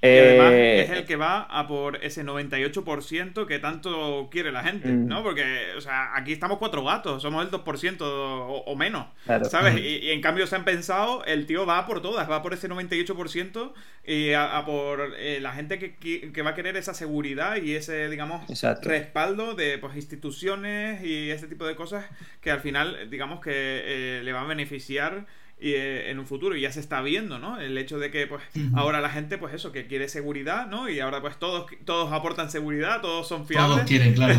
Y 0.04 0.18
además 0.18 0.52
Eh, 0.52 0.82
es 0.82 0.90
el 0.90 1.04
que 1.06 1.16
va 1.16 1.42
a 1.42 1.66
por 1.66 1.96
ese 2.04 2.22
98% 2.24 3.46
que 3.46 3.58
tanto 3.58 4.28
quiere 4.30 4.52
la 4.52 4.62
gente, 4.62 4.88
Mm. 4.88 5.06
¿no? 5.08 5.22
Porque, 5.22 5.44
o 5.76 5.80
sea, 5.80 6.14
aquí 6.16 6.32
estamos 6.32 6.58
cuatro 6.58 6.84
gatos, 6.84 7.22
somos 7.22 7.44
el 7.44 7.50
2% 7.50 8.04
o, 8.06 8.58
o 8.66 8.76
menos, 8.76 9.06
Claro. 9.24 9.44
¿sabes? 9.46 9.76
Y, 9.78 9.98
y 10.06 10.10
en 10.10 10.20
cambio 10.20 10.46
se 10.46 10.56
han 10.56 10.64
pensado, 10.64 11.24
el 11.24 11.46
tío 11.46 11.66
va 11.66 11.86
por 11.86 12.02
todas, 12.02 12.30
va 12.30 12.42
por 12.42 12.52
ese 12.54 12.68
98% 12.68 13.72
y 14.06 14.32
a, 14.32 14.56
a 14.58 14.64
por 14.66 15.14
eh, 15.18 15.38
la 15.40 15.52
gente 15.52 15.78
que, 15.78 16.30
que 16.32 16.42
va 16.42 16.50
a 16.50 16.54
querer 16.54 16.76
esa 16.76 16.94
seguridad 16.94 17.56
y 17.56 17.74
ese, 17.74 18.08
digamos, 18.10 18.48
Exacto. 18.50 18.88
respaldo 18.88 19.54
de 19.54 19.78
pues, 19.78 19.96
instituciones 19.96 21.02
y 21.04 21.30
ese 21.30 21.46
tipo 21.48 21.66
de 21.66 21.74
cosas 21.76 22.04
que 22.40 22.50
al 22.50 22.60
final, 22.60 23.08
digamos, 23.10 23.40
que 23.40 23.50
eh, 23.54 24.20
le 24.22 24.32
va 24.32 24.42
a 24.42 24.44
beneficiar 24.44 25.26
y, 25.64 25.72
eh, 25.74 26.10
en 26.10 26.18
un 26.18 26.26
futuro 26.26 26.54
y 26.56 26.60
ya 26.60 26.70
se 26.70 26.80
está 26.80 27.00
viendo, 27.00 27.38
¿no? 27.38 27.58
El 27.58 27.78
hecho 27.78 27.98
de 27.98 28.10
que 28.10 28.26
pues 28.26 28.42
ahora 28.74 29.00
la 29.00 29.08
gente 29.08 29.38
pues 29.38 29.54
eso, 29.54 29.72
que 29.72 29.86
quiere 29.86 30.08
seguridad, 30.08 30.66
¿no? 30.66 30.88
Y 30.90 31.00
ahora 31.00 31.20
pues 31.22 31.38
todos 31.38 31.66
todos 31.86 32.12
aportan 32.12 32.50
seguridad, 32.50 33.00
todos 33.00 33.26
son 33.26 33.46
fiables. 33.46 33.76
Todos 33.76 33.88
quieren, 33.88 34.12
claro. 34.14 34.34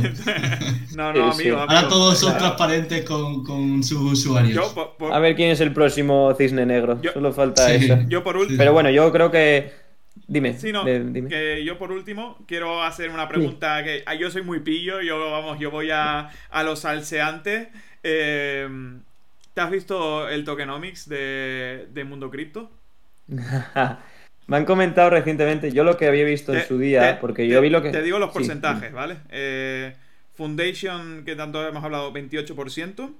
no, 0.95 1.13
no, 1.13 1.31
Sí, 1.33 1.43
sí. 1.43 1.49
amigo, 1.49 1.57
Ahora 1.61 1.87
todos 1.87 2.19
son 2.19 2.29
Claro. 2.33 2.45
transparentes 2.45 3.03
con, 3.05 3.43
con 3.43 3.83
sus 3.83 3.99
usuarios. 4.13 4.53
Yo 4.55 4.73
por, 4.75 4.97
por- 4.97 5.13
A 5.13 5.19
ver 5.19 5.35
quién 5.35 5.49
es 5.49 5.61
el 5.61 5.73
próximo 5.73 6.33
cisne 6.37 6.65
negro. 6.65 7.01
Yo- 7.01 7.11
Solo 7.13 7.33
falta 7.33 7.67
Sí. 7.69 7.85
eso. 7.85 7.97
yo 8.07 8.23
por 8.23 8.37
último 8.37 8.57
Pero 8.57 8.73
bueno, 8.73 8.89
yo 8.91 9.11
creo 9.11 9.31
que. 9.31 9.71
Dime. 10.27 10.57
Sí, 10.57 10.71
no, 10.71 10.83
de- 10.83 11.03
dime. 11.11 11.29
que 11.29 11.63
yo 11.65 11.77
por 11.77 11.91
último 11.91 12.37
quiero 12.47 12.81
hacer 12.83 13.09
una 13.09 13.27
pregunta 13.27 13.83
que 13.83 14.03
ah, 14.05 14.15
yo 14.15 14.29
soy 14.31 14.43
muy 14.43 14.59
pillo, 14.61 15.01
yo 15.01 15.31
vamos, 15.31 15.59
yo 15.59 15.71
voy 15.71 15.89
a, 15.91 16.29
a 16.49 16.63
los 16.63 16.79
salseantes. 16.79 17.67
Eh, 18.03 18.67
¿Te 19.55 19.61
has 19.61 19.71
visto 19.71 20.29
el 20.29 20.43
tokenomics 20.43 21.09
de, 21.09 21.87
de 21.91 22.03
Mundo 22.03 22.29
Cripto? 22.29 22.69
Me 24.47 24.57
han 24.57 24.65
comentado 24.65 25.09
recientemente, 25.09 25.71
yo 25.71 25.83
lo 25.83 25.97
que 25.97 26.07
había 26.07 26.23
visto 26.25 26.53
en 26.53 26.63
su 26.67 26.77
día, 26.77 27.15
te- 27.15 27.21
porque 27.21 27.43
te- 27.43 27.47
yo 27.47 27.61
vi 27.61 27.69
lo 27.71 27.81
que. 27.81 27.89
Te 27.89 28.03
digo 28.03 28.19
los 28.19 28.29
Sí, 28.29 28.33
porcentajes, 28.33 28.91
¿vale? 28.93 29.17
Eh, 29.29 29.95
Foundation, 30.35 31.23
que 31.25 31.35
tanto 31.35 31.67
hemos 31.67 31.83
hablado, 31.83 32.11
28%. 32.13 33.15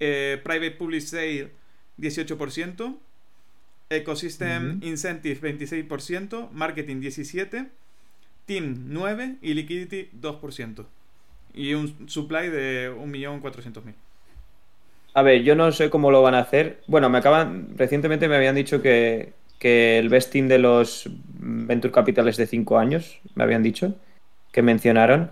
Eh, 0.00 0.40
Private 0.44 0.72
Public 0.72 1.00
Sale, 1.00 1.50
18%. 1.96 2.98
Ecosystem 3.90 4.76
Ujú. 4.78 4.86
Incentive, 4.86 5.40
26%. 5.40 6.50
Marketing, 6.52 6.96
17%. 7.00 7.70
Team, 8.46 8.88
9%. 8.90 9.38
Y 9.40 9.54
Liquidity, 9.54 10.10
2%. 10.12 10.86
Y 11.54 11.74
un 11.74 12.08
supply 12.08 12.48
de 12.50 12.90
1.400.000. 12.94 13.94
A 15.14 15.22
ver, 15.22 15.42
yo 15.42 15.54
no 15.54 15.72
sé 15.72 15.90
cómo 15.90 16.10
lo 16.10 16.22
van 16.22 16.34
a 16.34 16.40
hacer. 16.40 16.80
Bueno, 16.86 17.08
me 17.10 17.18
acaban. 17.18 17.68
Recientemente 17.76 18.28
me 18.28 18.36
habían 18.36 18.54
dicho 18.54 18.82
que, 18.82 19.32
que 19.58 19.98
el 19.98 20.08
vesting 20.08 20.48
de 20.48 20.58
los 20.58 21.08
Venture 21.38 21.92
Capital 21.92 22.28
es 22.28 22.36
de 22.36 22.46
5 22.46 22.78
años, 22.78 23.20
me 23.34 23.44
habían 23.44 23.62
dicho, 23.62 23.94
que 24.52 24.62
mencionaron. 24.62 25.30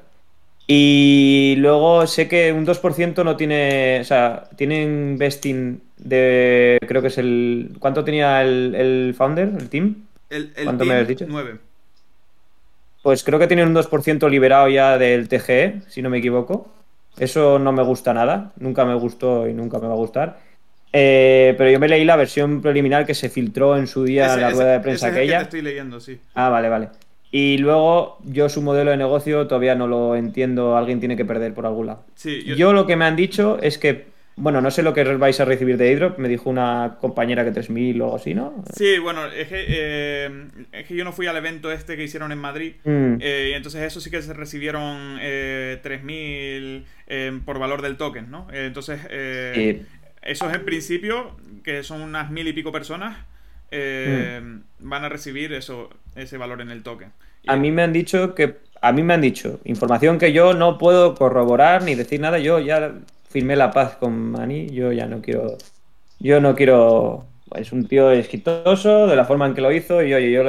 Y 0.67 1.55
luego 1.59 2.07
sé 2.09 2.27
que 2.27 2.53
un 2.53 2.67
2% 2.67 3.25
no 3.25 3.37
tiene. 3.37 4.01
O 4.01 4.05
sea, 4.05 4.49
tienen 4.57 5.17
vesting 5.19 5.81
de. 5.97 6.79
Creo 6.87 7.03
que 7.03 7.09
es 7.09 7.19
el. 7.19 7.77
¿Cuánto 7.79 8.03
tenía 8.03 8.43
el, 8.43 8.75
el 8.75 9.15
founder, 9.17 9.51
el 9.57 9.69
team? 9.69 10.07
El, 10.29 10.53
el 10.57 10.65
¿Cuánto 10.65 10.85
me 10.85 10.95
habías 10.95 11.09
dicho? 11.09 11.27
9. 11.29 11.59
Pues 13.03 13.23
creo 13.23 13.39
que 13.39 13.47
tienen 13.47 13.69
un 13.69 13.75
2% 13.77 14.29
liberado 14.29 14.69
ya 14.69 14.99
del 14.99 15.29
TGE, 15.29 15.83
si 15.87 16.03
no 16.03 16.11
me 16.11 16.19
equivoco. 16.19 16.69
Eso 17.19 17.59
no 17.59 17.73
me 17.73 17.83
gusta 17.83 18.13
nada, 18.13 18.53
nunca 18.59 18.85
me 18.85 18.95
gustó 18.95 19.49
y 19.49 19.55
nunca 19.55 19.79
me 19.79 19.87
va 19.87 19.95
a 19.95 19.97
gustar. 19.97 20.39
Eh, 20.93 21.55
pero 21.59 21.71
yo 21.71 21.79
me 21.81 21.89
leí 21.89 22.05
la 22.05 22.17
versión 22.17 22.63
preliminar 22.63 23.05
que 23.07 23.15
se 23.15 23.29
filtró 23.29 23.77
en 23.77 23.87
su 23.87 24.05
día 24.05 24.33
en 24.35 24.41
la 24.41 24.51
rueda 24.51 24.73
de 24.73 24.81
prensa 24.81 25.09
ese 25.09 25.17
es 25.17 25.23
el 25.23 25.27
que 25.29 25.35
aquella. 25.35 25.39
te 25.39 25.45
estoy 25.45 25.63
leyendo, 25.63 26.01
sí. 26.01 26.19
Ah, 26.35 26.49
vale, 26.49 26.69
vale. 26.69 26.89
Y 27.31 27.59
luego 27.59 28.19
yo 28.25 28.49
su 28.49 28.63
modelo 28.63 28.93
de 28.93 28.97
negocio 28.97 29.47
todavía 29.47 29.75
no 29.75 29.87
lo 29.89 30.15
entiendo, 30.17 30.77
alguien 30.77 31.01
tiene 31.01 31.17
que 31.17 31.25
perder 31.25 31.53
por 31.55 31.67
algún 31.67 31.87
lado. 31.87 32.05
Sí, 32.15 32.43
Yo, 32.45 32.55
yo- 32.55 32.73
lo 32.73 32.87
que 32.87 32.97
me 32.97 33.05
han 33.05 33.17
dicho 33.17 33.59
es 33.61 33.79
que, 33.79 34.07
bueno, 34.37 34.61
no 34.61 34.71
sé 34.71 34.83
lo 34.83 34.93
que 34.93 35.03
vais 35.05 35.41
a 35.41 35.45
recibir 35.47 35.77
de 35.79 35.89
airdrop, 35.89 36.19
me 36.19 36.29
dijo 36.29 36.51
una 36.51 36.99
compañera 37.01 37.45
que 37.45 37.53
3.000 37.53 38.01
o 38.03 38.05
algo 38.05 38.17
así, 38.17 38.35
¿no? 38.35 38.63
Sí, 38.77 38.99
bueno, 38.99 39.27
es 39.27 39.49
que, 39.49 39.65
eh, 39.69 40.47
es 40.73 40.87
que 40.87 40.95
yo 40.95 41.05
no 41.05 41.13
fui 41.13 41.27
al 41.27 41.37
evento 41.37 41.73
este 41.73 41.97
que 41.97 42.05
hicieron 42.05 42.33
en 42.33 42.39
Madrid. 42.39 42.75
Mm, 42.85 43.15
eh, 43.21 43.49
y 43.51 43.55
entonces 43.55 43.83
eso 43.83 44.01
sí 44.01 44.11
que 44.11 44.21
se 44.21 44.35
recibieron 44.35 45.19
eh, 45.21 45.79
3.000 45.83 46.85
eh, 47.07 47.41
por 47.45 47.59
valor 47.59 47.81
del 47.81 47.97
token, 47.97 48.31
¿no? 48.31 48.47
Entonces, 48.53 49.01
eh, 49.11 49.79
y- 49.83 50.31
esos 50.31 50.53
en 50.53 50.65
principio, 50.65 51.37
que 51.63 51.83
son 51.83 52.03
unas 52.03 52.31
mil 52.31 52.47
y 52.49 52.53
pico 52.53 52.73
personas, 52.73 53.17
eh, 53.71 54.41
van 54.81 55.05
a 55.05 55.09
recibir 55.09 55.53
eso, 55.53 55.89
ese 56.15 56.37
valor 56.37 56.61
en 56.61 56.71
el 56.71 56.83
token. 56.83 57.11
Y- 57.43 57.51
a 57.51 57.57
mí 57.57 57.71
me 57.73 57.83
han 57.83 57.93
dicho 57.93 58.35
que, 58.35 58.57
a 58.83 58.93
mí 58.93 59.03
me 59.03 59.15
han 59.15 59.21
dicho, 59.21 59.61
información 59.65 60.19
que 60.19 60.33
yo 60.33 60.53
no 60.53 60.79
puedo 60.79 61.15
corroborar 61.15 61.83
ni 61.85 61.95
decir 61.95 62.21
nada, 62.21 62.39
yo 62.39 62.59
ya 62.59 62.93
firmé 63.29 63.57
la 63.57 63.71
paz 63.71 63.97
con 63.97 64.31
Mani, 64.31 64.69
yo 64.69 64.93
ya 64.93 65.07
no 65.07 65.21
quiero, 65.21 65.57
yo 66.19 66.41
no 66.41 66.55
quiero, 66.55 67.25
es 67.55 67.73
un 67.73 67.87
tío 67.87 68.11
exitoso 68.11 69.07
de 69.07 69.17
la 69.17 69.25
forma 69.25 69.47
en 69.47 69.55
que 69.55 69.61
lo 69.61 69.73
hizo 69.73 70.03
y 70.03 70.15
oye, 70.15 70.31
yo 70.31 70.43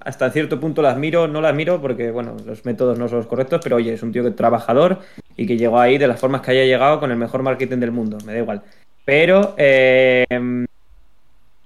hasta 0.00 0.30
cierto 0.30 0.60
punto 0.60 0.82
lo 0.82 0.88
admiro, 0.88 1.28
no 1.28 1.40
lo 1.40 1.48
admiro 1.48 1.80
porque, 1.80 2.10
bueno, 2.10 2.36
los 2.44 2.64
métodos 2.64 2.98
no 2.98 3.08
son 3.08 3.18
los 3.18 3.26
correctos, 3.26 3.60
pero 3.62 3.76
oye, 3.76 3.94
es 3.94 4.02
un 4.02 4.12
tío 4.12 4.24
que 4.24 4.30
trabajador 4.30 5.00
y 5.36 5.46
que 5.46 5.56
llegó 5.56 5.80
ahí 5.80 5.98
de 5.98 6.08
las 6.08 6.20
formas 6.20 6.42
que 6.42 6.52
haya 6.52 6.64
llegado 6.64 7.00
con 7.00 7.10
el 7.10 7.16
mejor 7.16 7.42
marketing 7.42 7.78
del 7.78 7.92
mundo, 7.92 8.18
me 8.24 8.32
da 8.32 8.38
igual. 8.38 8.62
Pero 9.04 9.54
eh, 9.56 10.26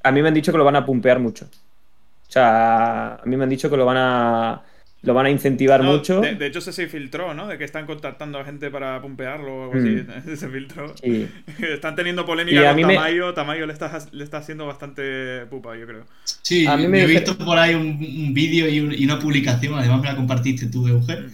a 0.03 0.13
mí 0.13 0.23
me 0.23 0.29
han 0.29 0.35
dicho 0.35 0.53
que 0.53 0.59
lo 0.59 0.65
van 0.65 0.77
a 0.77 0.87
pumpear 0.87 1.19
mucho. 1.19 1.47
O 1.47 2.31
sea, 2.31 3.15
a 3.15 3.23
mí 3.25 3.37
me 3.37 3.45
han 3.45 3.51
dicho 3.51 3.71
que 3.71 3.77
lo 3.77 3.85
van 3.85 3.97
a 3.99 4.63
lo 5.03 5.15
van 5.15 5.27
a 5.27 5.31
incentivar 5.31 5.85
No, 5.85 5.93
mucho. 5.93 6.21
De, 6.21 6.35
de 6.35 6.47
hecho, 6.47 6.61
se, 6.61 6.73
se 6.73 6.89
filtró, 6.89 7.33
¿no? 7.33 7.47
De 7.47 7.59
que 7.59 7.65
están 7.65 7.87
contactando 7.87 8.39
a 8.39 8.45
gente 8.45 8.71
para 8.71 9.01
pumpearlo 9.01 9.55
o 9.57 9.63
algo 9.65 9.75
así. 9.79 10.37
se 10.37 10.49
filtró. 10.49 10.93
Y, 11.03 11.27
Están 11.65 11.95
teniendo 11.95 12.23
Y 12.23 12.25
polémica 12.25 12.61
a 12.63 12.67
con 12.69 12.77
mí 12.77 12.85
me- 12.85 12.95
Tamayo. 12.95 13.33
Tamayo 13.35 13.67
le 13.67 13.73
está, 13.73 13.99
le 14.11 14.25
está 14.25 14.39
haciendo 14.39 14.67
bastante 14.67 15.47
pupa, 15.47 15.77
yo 15.77 15.87
creo. 15.87 16.05
Sí, 16.43 16.67
A 16.67 16.77
mí 16.77 16.89
me 16.89 17.03
he 17.03 17.07
visto 17.07 17.37
por 17.39 17.57
ahí 17.59 17.75
un, 17.75 17.87
un 17.87 18.35
vídeo 18.35 18.69
y, 18.69 18.81
un- 18.81 18.93
y 18.93 19.05
una 19.05 19.19
publicación, 19.21 19.75
además 19.79 20.01
me 20.01 20.09
la 20.09 20.17
compartiste 20.17 20.67
tú, 20.67 20.89
Eugen, 20.89 21.31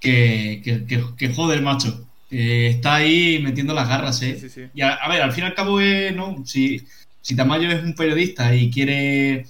que, 0.00 0.60
que, 0.62 0.84
que, 0.84 1.02
que 1.16 1.28
joder, 1.32 1.62
macho. 1.62 2.06
que 2.28 2.68
está 2.68 2.96
ahí 2.96 3.40
metiendo 3.42 3.72
las 3.74 3.88
garras, 3.88 4.20
¿eh? 4.22 4.34
Sí, 4.34 4.48
sí, 4.48 4.62
sí. 4.64 4.66
Y 4.74 4.82
a, 4.82 4.94
a 4.94 5.08
ver, 5.08 5.22
al 5.22 5.32
fin 5.32 5.44
y 5.44 5.46
al 5.46 5.54
cabo, 5.54 5.80
eh, 5.80 6.12
¿no? 6.14 6.44
Si, 6.44 6.82
si 7.22 7.34
Tamayo 7.36 7.70
es 7.70 7.82
un 7.82 7.94
periodista 7.94 8.54
y 8.54 8.70
quiere. 8.70 9.46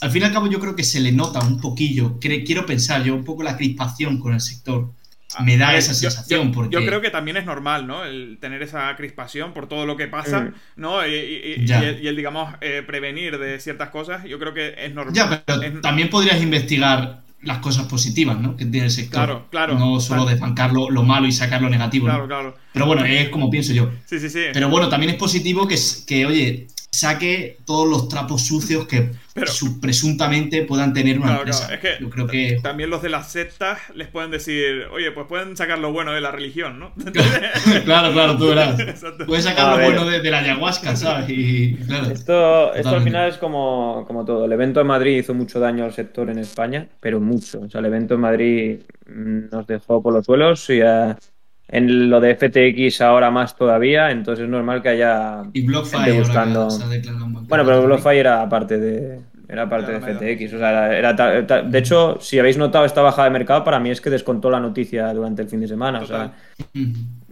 Al 0.00 0.10
fin 0.10 0.22
y 0.22 0.24
al 0.26 0.32
cabo, 0.32 0.46
yo 0.48 0.60
creo 0.60 0.76
que 0.76 0.84
se 0.84 1.00
le 1.00 1.12
nota 1.12 1.40
un 1.40 1.60
poquillo. 1.60 2.18
cre- 2.20 2.44
quiero 2.46 2.64
pensar 2.66 3.02
yo 3.04 3.14
un 3.14 3.24
poco 3.24 3.42
la 3.42 3.56
crispación 3.56 4.18
con 4.18 4.34
el 4.34 4.40
sector. 4.40 4.90
Me 5.44 5.58
da 5.58 5.76
esa 5.76 5.90
Ah, 5.92 5.94
yo- 5.94 6.00
sensación 6.10 6.46
yo, 6.48 6.52
porque. 6.54 6.72
yo 6.74 6.86
creo 6.86 7.00
que 7.02 7.10
también 7.10 7.36
es 7.36 7.44
normal, 7.44 7.86
¿no? 7.86 8.02
El 8.04 8.38
tener 8.40 8.62
esa 8.62 8.94
crispación 8.96 9.52
por 9.52 9.68
todo 9.68 9.84
lo 9.84 9.96
que 9.96 10.08
pasa, 10.08 10.40
Mm. 10.40 10.52
¿no? 10.76 11.06
Y, 11.06 11.14
y- 11.14 11.54
y- 11.62 11.66
Ya. 11.66 11.82
y 11.82 11.86
el, 11.86 12.02
y 12.02 12.08
el, 12.08 12.16
digamos, 12.16 12.54
eh, 12.62 12.82
prevenir 12.86 13.38
de 13.38 13.60
ciertas 13.60 13.90
cosas, 13.90 14.24
yo 14.24 14.38
creo 14.38 14.54
que 14.54 14.74
es 14.78 14.94
normal. 14.94 15.14
Ya, 15.14 15.42
pero 15.44 15.62
Es- 15.62 15.80
también 15.82 16.08
podrías 16.08 16.40
investigar 16.42 17.20
las 17.42 17.58
cosas 17.58 17.86
positivas, 17.86 18.40
¿no? 18.40 18.56
Que 18.56 18.64
tiene 18.64 18.86
el 18.86 18.90
sector. 18.90 19.24
Claro, 19.24 19.46
claro. 19.50 19.74
No 19.78 20.00
solo 20.00 20.22
Claro. 20.22 20.30
desbancar 20.30 20.72
lo, 20.72 20.90
lo 20.90 21.02
malo 21.04 21.26
y 21.26 21.32
sacar 21.32 21.60
lo 21.62 21.68
negativo. 21.68 22.06
¿no? 22.08 22.14
Claro, 22.14 22.26
claro. 22.26 22.56
Pero 22.72 22.86
bueno, 22.86 23.04
es 23.04 23.28
como 23.28 23.50
pienso 23.50 23.72
yo. 23.74 23.90
Sí, 24.06 24.18
sí, 24.18 24.30
sí. 24.30 24.40
Pero 24.52 24.70
bueno, 24.70 24.88
también 24.88 25.10
es 25.10 25.16
positivo 25.18 25.68
que, 25.68 25.76
que 26.06 26.26
oye, 26.26 26.66
saque 26.90 27.58
todos 27.66 27.88
los 27.88 28.08
trapos 28.08 28.46
sucios 28.46 28.86
que 28.86 29.10
Pero- 29.34 29.46
su- 29.52 29.78
presuntamente 29.80 30.62
puedan 30.64 30.92
tener 30.94 31.16
una 31.18 31.26
Claro, 31.26 31.38
empresa. 31.40 31.66
claro, 31.68 31.74
es 31.74 31.80
que 31.98 32.02
Yo 32.02 32.10
creo 32.10 32.26
que. 32.26 32.58
También 32.62 32.90
los 32.90 33.02
de 33.02 33.08
las 33.10 33.30
sectas 33.30 33.78
les 33.94 34.08
pueden 34.08 34.30
decir, 34.30 34.84
oye, 34.92 35.12
pues 35.12 35.26
pueden 35.28 35.56
sacar 35.56 35.78
lo 35.78 35.92
bueno 35.92 36.12
de 36.12 36.20
la 36.20 36.30
religión, 36.32 36.80
¿no? 36.80 36.92
claro, 37.84 38.12
claro, 38.12 38.36
tú 38.38 38.48
verás. 38.48 38.78
Exacto. 38.80 39.26
Puedes 39.26 39.44
sacar 39.44 39.68
A 39.68 39.76
lo 39.76 39.84
bueno 39.84 40.04
de, 40.06 40.20
de 40.20 40.30
la 40.30 40.38
ayahuasca, 40.38 40.96
¿sabes? 40.96 41.26
Y 41.28 41.74
claro. 41.86 42.06
Esto, 42.10 42.74
esto 42.74 42.88
al 42.88 43.02
final 43.02 43.28
es 43.28 43.36
como, 43.38 44.04
como 44.06 44.24
todo. 44.24 44.46
El 44.46 44.52
evento 44.52 44.80
en 44.80 44.86
Madrid 44.86 45.18
hizo 45.18 45.34
mucho 45.34 45.60
daño 45.60 45.84
al 45.84 45.92
sector 45.92 46.30
en 46.30 46.38
España, 46.38 46.88
pero 47.00 47.20
mucho. 47.20 47.60
O 47.60 47.70
sea, 47.70 47.80
el 47.80 47.86
evento 47.86 48.14
en 48.14 48.20
Madrid 48.20 48.80
nos 49.06 49.66
dejó 49.66 50.02
por 50.02 50.12
los 50.14 50.24
suelos 50.26 50.68
y 50.70 50.80
eh, 50.82 51.14
en 51.68 52.08
lo 52.10 52.20
de 52.20 52.34
FTX 52.34 53.00
ahora 53.02 53.30
más 53.30 53.56
todavía, 53.56 54.10
entonces 54.10 54.44
es 54.44 54.50
normal 54.50 54.82
que 54.82 54.88
haya 54.90 55.42
Y 55.52 55.66
gente 55.66 56.12
buscando... 56.12 56.68
Bueno, 57.48 57.64
pero. 57.64 57.82
BlockFi 57.86 58.16
era 58.16 58.48
parte 58.48 58.78
de, 58.78 59.20
era 59.48 59.68
parte 59.68 59.94
Era 59.96 60.06
de. 60.06 60.34
FTX. 60.36 60.54
O 60.54 60.58
sea, 60.58 60.70
era, 60.70 60.98
era 60.98 61.16
ta- 61.16 61.46
ta- 61.46 61.62
de 61.62 61.78
hecho, 61.78 62.18
si 62.20 62.38
habéis 62.38 62.56
notado 62.58 62.84
esta 62.84 63.02
bajada 63.02 63.24
de 63.28 63.32
mercado, 63.32 63.64
para 63.64 63.80
mí 63.80 63.90
es 63.90 64.00
que 64.00 64.10
descontó 64.10 64.50
la 64.50 64.60
noticia 64.60 65.12
durante 65.12 65.42
el 65.42 65.48
fin 65.48 65.60
de 65.60 65.68
semana. 65.68 66.00
O 66.00 66.06
sea. 66.06 66.32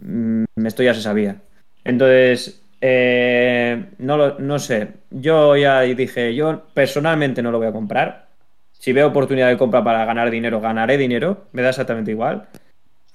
Mm, 0.03 0.45
esto 0.67 0.83
ya 0.83 0.95
se 0.95 1.03
sabía. 1.03 1.37
Entonces, 1.85 2.63
eh, 2.81 3.85
no, 3.99 4.17
lo- 4.17 4.39
no 4.39 4.59
sé. 4.59 4.89
Yo 5.11 5.57
ya 5.57 5.81
dije, 5.81 6.35
yo 6.35 6.63
personalmente 6.75 7.43
no 7.43 7.51
lo 7.51 7.59
voy 7.59 7.67
a 7.69 7.73
comprar. 7.73 8.27
Si 8.73 8.93
veo 8.93 9.09
oportunidad 9.09 9.49
de 9.49 9.57
compra 9.57 9.83
para 9.83 10.05
ganar 10.05 10.31
dinero, 10.31 10.61
ganaré 10.61 10.97
dinero. 10.99 11.45
Me 11.53 11.63
da 11.63 11.71
exactamente 11.71 12.11
igual. 12.11 12.45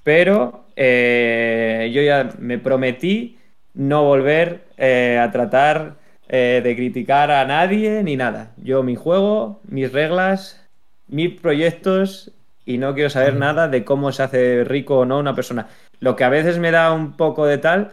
Pero 0.04 0.66
eh, 0.76 1.92
yo 1.94 2.02
ya 2.02 2.30
me 2.40 2.58
prometí 2.58 3.38
no 3.74 4.04
volver 4.04 4.66
eh, 4.78 5.20
a 5.22 5.32
tratar 5.32 5.96
eh, 6.28 6.62
de 6.64 6.76
criticar 6.76 7.32
a 7.32 7.46
nadie 7.46 8.04
ni 8.04 8.16
nada. 8.16 8.54
Yo 8.58 8.84
mi 8.84 8.96
juego, 8.96 9.62
mis 9.68 9.92
reglas, 9.92 10.68
mis 11.08 11.40
proyectos 11.40 12.32
y 12.66 12.78
no 12.78 12.94
quiero 12.94 13.10
saber 13.10 13.36
nada 13.36 13.68
de 13.68 13.84
cómo 13.84 14.12
se 14.12 14.24
hace 14.24 14.64
rico 14.64 15.00
o 15.00 15.06
no 15.06 15.20
una 15.20 15.36
persona. 15.36 15.68
Lo 16.00 16.16
que 16.16 16.24
a 16.24 16.30
veces 16.30 16.58
me 16.58 16.72
da 16.72 16.92
un 16.94 17.18
poco 17.18 17.46
de 17.46 17.58
tal 17.58 17.92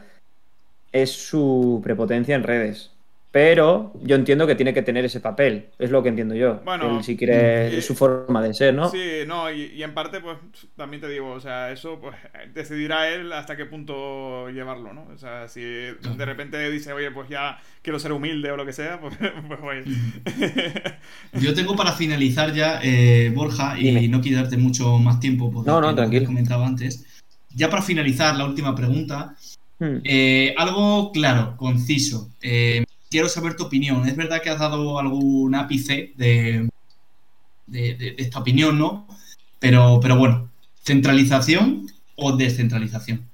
es 0.93 1.11
su 1.11 1.81
prepotencia 1.83 2.35
en 2.35 2.43
redes. 2.43 2.93
Pero 3.31 3.93
yo 4.03 4.17
entiendo 4.17 4.47
que 4.47 4.55
tiene 4.55 4.73
que 4.73 4.81
tener 4.81 5.05
ese 5.05 5.21
papel. 5.21 5.67
Es 5.79 5.91
lo 5.91 6.03
que 6.03 6.09
entiendo 6.09 6.35
yo. 6.35 6.63
Bueno, 6.65 6.97
Él, 6.97 7.05
si 7.05 7.15
quiere, 7.15 7.71
y- 7.75 7.77
es 7.77 7.85
su 7.87 7.95
forma 7.95 8.43
de 8.43 8.55
ser, 8.55 8.73
¿no? 8.75 8.89
Sí, 8.91 8.99
no, 9.27 9.51
y, 9.53 9.65
y 9.75 9.83
en 9.83 9.93
parte, 9.93 10.21
pues, 10.21 10.39
también 10.77 11.03
te 11.03 11.09
digo, 11.11 11.33
o 11.33 11.39
sea, 11.41 11.71
eso, 11.71 12.01
pues, 12.01 12.17
decidirá 12.55 13.09
él 13.11 13.31
hasta 13.35 13.55
qué 13.55 13.67
punto 13.67 14.49
llevarlo, 14.49 14.95
¿no? 14.95 15.07
O 15.15 15.19
sea, 15.19 15.47
si 15.47 15.61
de 15.61 16.25
repente 16.25 16.71
dice, 16.71 16.95
oye, 16.95 17.11
pues 17.11 17.29
ya 17.29 17.59
quiero 17.83 17.99
ser 17.99 18.13
humilde 18.13 18.51
o 18.51 18.57
lo 18.57 18.65
que 18.65 18.73
sea, 18.73 18.99
pues, 19.01 19.15
pues 19.19 19.61
oye. 19.63 19.85
Yo 21.35 21.53
tengo 21.55 21.77
para 21.77 21.93
finalizar 21.93 22.53
ya, 22.55 22.81
eh, 22.83 23.31
Borja, 23.35 23.79
y 23.79 23.85
Dime. 23.91 24.09
no 24.09 24.21
quitarte 24.23 24.57
mucho 24.57 24.99
más 24.99 25.21
tiempo 25.21 25.51
porque 25.53 25.69
No, 25.71 25.81
no, 25.81 25.89
lo 25.89 25.93
que 25.95 25.97
tranquilo. 25.97 26.27
comentaba 26.27 26.67
antes. 26.67 27.05
Ya 27.55 27.69
para 27.69 27.83
finalizar, 27.83 28.37
la 28.37 28.47
última 28.47 28.75
pregunta. 28.75 29.35
Hmm. 29.79 29.99
Eh, 30.03 30.55
algo 30.57 31.13
claro, 31.13 31.57
conciso. 31.57 32.31
Eh, 32.41 32.85
quiero 33.11 33.29
saber 33.29 33.57
tu 33.57 33.65
opinión. 33.65 34.07
Es 34.07 34.17
verdad 34.17 34.43
que 34.43 34.51
has 34.51 34.59
dado 34.59 34.99
algún 34.99 35.55
ápice 35.55 36.13
de, 36.17 36.69
esta 37.73 38.39
opinión, 38.39 38.79
¿no? 38.79 39.07
Pero, 39.59 39.99
pero 40.01 40.17
bueno, 40.17 40.49
¿centralización 40.83 41.87
o 42.17 42.37
descentralización? 42.37 43.29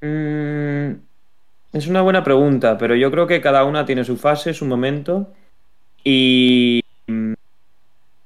Mm, 0.00 1.00
es 1.72 1.86
una 1.86 2.02
buena 2.02 2.24
pregunta, 2.24 2.78
pero 2.78 2.94
yo 2.94 3.10
creo 3.10 3.26
que 3.26 3.40
cada 3.40 3.64
una 3.64 3.84
tiene 3.84 4.04
su 4.04 4.16
fase, 4.16 4.54
su 4.54 4.64
momento 4.64 5.32
y, 6.02 6.82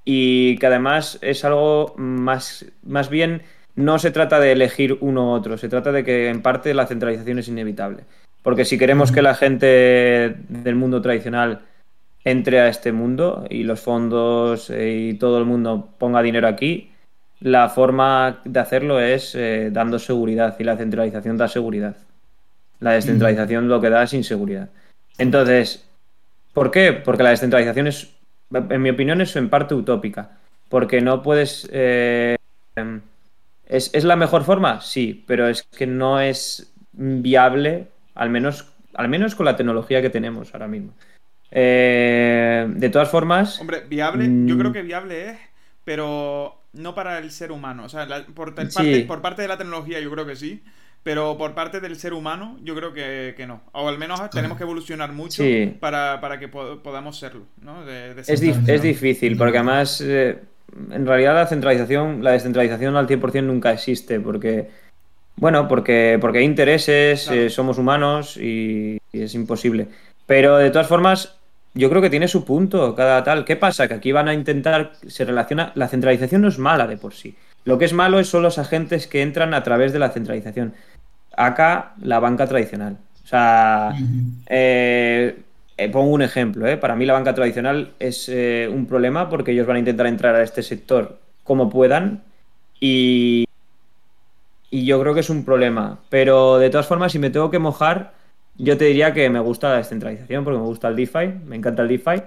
y 0.05 0.57
que 0.57 0.67
además 0.67 1.19
es 1.21 1.45
algo 1.45 1.95
más, 1.97 2.65
más 2.83 3.11
bien 3.11 3.43
no 3.77 3.99
se 3.99 4.13
trata 4.13 4.39
de 4.39 4.53
elegir 4.53 4.97
uno 5.01 5.27
u 5.27 5.31
otro, 5.33 5.59
se 5.59 5.69
trata 5.69 5.91
de 5.93 6.05
que 6.05 6.29
en 6.29 6.43
parte 6.43 6.75
la 6.75 6.87
centralización 6.87 7.39
es 7.39 7.49
inevitable. 7.49 8.05
Porque 8.45 8.67
si 8.67 8.77
queremos 8.77 9.11
que 9.11 9.23
la 9.23 9.35
gente 9.35 10.37
del 10.51 10.75
mundo 10.75 11.01
tradicional 11.01 11.63
entre 12.25 12.61
a 12.61 12.69
este 12.69 12.93
mundo 12.93 13.47
y 13.49 13.63
los 13.65 13.81
fondos 13.81 14.69
eh, 14.69 15.09
y 15.11 15.15
todo 15.15 15.39
el 15.39 15.47
mundo 15.47 15.89
ponga 15.99 16.21
dinero 16.21 16.47
aquí, 16.47 16.91
la 17.41 17.71
forma 17.71 18.43
de 18.45 18.61
hacerlo 18.61 19.01
es 19.01 19.35
eh, 19.35 19.71
dando 19.73 19.99
seguridad 19.99 20.57
y 20.59 20.65
la 20.65 20.77
centralización 20.77 21.39
da 21.39 21.49
seguridad. 21.49 21.97
La 22.81 22.93
descentralización 22.93 23.67
lo 23.67 23.81
que 23.81 23.89
da 23.89 24.03
es 24.03 24.13
inseguridad. 24.13 24.69
Entonces, 25.17 25.89
¿por 26.53 26.71
qué? 26.71 26.93
Porque 26.93 27.23
la 27.23 27.31
descentralización 27.31 27.87
es, 27.87 28.11
en 28.53 28.83
mi 28.83 28.91
opinión, 28.91 29.23
es 29.23 29.35
en 29.37 29.49
parte 29.49 29.75
utópica. 29.75 30.33
Porque 30.69 31.01
no 31.01 31.23
puedes... 31.23 31.67
eh, 31.73 32.37
em, 32.77 33.01
¿es, 33.67 33.95
¿Es 33.95 34.05
la 34.05 34.17
mejor 34.17 34.45
forma? 34.45 34.83
Sí, 34.83 35.25
pero 35.27 35.49
es 35.49 35.63
que 35.63 35.87
no 35.87 36.21
es 36.21 36.71
viable, 36.93 37.89
al 38.15 38.31
menos, 38.31 38.67
al 38.95 39.09
menos 39.09 39.35
con 39.35 39.47
la 39.47 39.57
tecnología 39.57 40.01
que 40.03 40.11
tenemos 40.11 40.53
ahora 40.55 40.69
mismo. 40.69 40.95
Eh, 41.51 42.67
de 42.69 42.89
todas 42.91 43.09
formas... 43.11 43.61
Hombre, 43.61 43.85
viable, 43.89 44.29
Mm. 44.29 44.47
yo 44.49 44.59
creo 44.59 44.73
que 44.73 44.83
viable 44.83 45.31
es, 45.31 45.39
pero 45.85 46.61
no 46.73 46.95
para 46.95 47.19
el 47.19 47.31
ser 47.31 47.53
humano. 47.53 47.85
O 47.85 47.89
sea, 47.89 48.07
la- 48.07 48.25
por, 48.27 48.51
Sí. 48.51 48.75
parte, 48.75 49.05
por 49.07 49.23
parte 49.23 49.43
de 49.43 49.49
la 49.49 49.57
tecnología 49.59 50.01
yo 50.01 50.11
creo 50.11 50.27
que 50.27 50.35
sí, 50.37 50.65
pero 51.05 51.37
por 51.39 51.55
parte 51.55 51.81
del 51.81 51.97
ser 51.97 52.13
humano 52.15 52.59
yo 52.65 52.75
creo 52.75 52.93
que, 52.93 53.35
que 53.37 53.47
no. 53.47 53.63
O 53.73 53.89
al 53.89 53.99
menos 53.99 54.29
tenemos 54.31 54.57
que 54.59 54.65
evolucionar 54.65 55.13
mucho 55.13 55.43
Sí. 55.45 55.77
para, 55.79 56.21
para 56.21 56.39
que 56.41 56.49
po- 56.49 56.83
podamos 56.83 57.19
serlo, 57.19 57.45
¿no? 57.63 57.85
De- 57.85 58.15
de 58.15 58.21
Es, 58.23 58.43
es 58.43 58.83
difícil, 58.83 59.37
porque 59.37 59.59
además, 59.59 60.01
eh, 60.01 60.39
en 60.91 61.07
realidad 61.07 61.35
la 61.35 61.47
centralización, 61.47 62.25
la 62.25 62.33
descentralización 62.33 62.97
al 62.97 63.07
100% 63.07 63.47
nunca 63.47 63.73
existe, 63.73 64.19
porque, 64.19 64.71
bueno, 65.37 65.69
porque, 65.69 66.19
porque 66.21 66.39
hay 66.39 66.45
intereses, 66.45 67.25
Claro. 67.25 67.41
eh, 67.43 67.51
somos 67.51 67.79
humanos 67.79 68.37
y, 68.37 68.99
y 69.13 69.23
es 69.23 69.35
imposible. 69.35 69.89
Pero 70.27 70.57
de 70.57 70.71
todas 70.71 70.87
formas, 70.87 71.37
yo 71.75 71.91
creo 71.91 72.01
que 72.01 72.11
tiene 72.11 72.29
su 72.29 72.45
punto 72.45 72.95
cada 72.95 73.25
tal. 73.25 73.45
¿Qué 73.45 73.57
pasa? 73.57 73.89
Que 73.89 73.95
aquí 73.95 74.13
van 74.13 74.29
a 74.29 74.35
intentar, 74.35 74.93
se 75.07 75.25
relaciona, 75.25 75.73
la 75.75 75.89
centralización 75.89 76.43
no 76.43 76.49
es 76.49 76.59
mala 76.59 76.87
de 76.87 76.97
por 76.97 77.15
sí. 77.15 77.35
Lo 77.65 77.79
que 77.79 77.85
es 77.87 77.93
malo 77.93 78.19
es 78.21 78.29
son 78.29 78.43
los 78.43 78.59
agentes 78.59 79.07
que 79.07 79.23
entran 79.23 79.55
a 79.55 79.63
través 79.63 79.93
de 79.93 79.99
la 79.99 80.11
centralización. 80.11 80.75
Acá, 81.37 81.95
la 82.01 82.21
banca 82.21 82.47
tradicional. 82.47 82.97
O 83.25 83.27
sea, 83.27 83.93
eh, 84.49 85.37
eh, 85.77 85.89
pongo 85.89 86.13
un 86.13 86.23
ejemplo, 86.23 86.67
¿eh? 86.69 86.77
Para 86.77 86.95
mí 86.95 87.07
la 87.07 87.15
banca 87.15 87.35
tradicional 87.35 87.93
es 87.99 88.29
un 88.29 88.87
problema 88.87 89.29
porque 89.29 89.53
ellos 89.53 89.67
van 89.67 89.77
a 89.77 89.79
intentar 89.81 90.07
entrar 90.07 90.35
a 90.37 90.43
este 90.43 90.63
sector 90.63 91.19
como 91.43 91.71
puedan 91.71 92.23
y, 92.81 93.47
y 94.75 94.85
yo 94.85 95.01
creo 95.01 95.15
que 95.15 95.21
es 95.21 95.31
un 95.31 95.45
problema. 95.45 96.01
Pero 96.09 96.59
de 96.59 96.69
todas 96.69 96.89
formas, 96.89 97.13
si 97.13 97.21
me 97.21 97.31
tengo 97.31 97.49
que 97.49 97.61
mojar, 97.61 98.13
yo 98.57 98.77
te 98.77 98.87
diría 98.87 99.15
que 99.15 99.31
me 99.31 99.39
gusta 99.39 99.69
la 99.69 99.77
descentralización 99.77 100.43
porque 100.43 100.59
me 100.59 100.65
gusta 100.65 100.89
el 100.89 100.97
DeFi, 100.97 101.29
me 101.47 101.55
encanta 101.55 101.83
el 101.83 101.89
DeFi. 101.89 102.25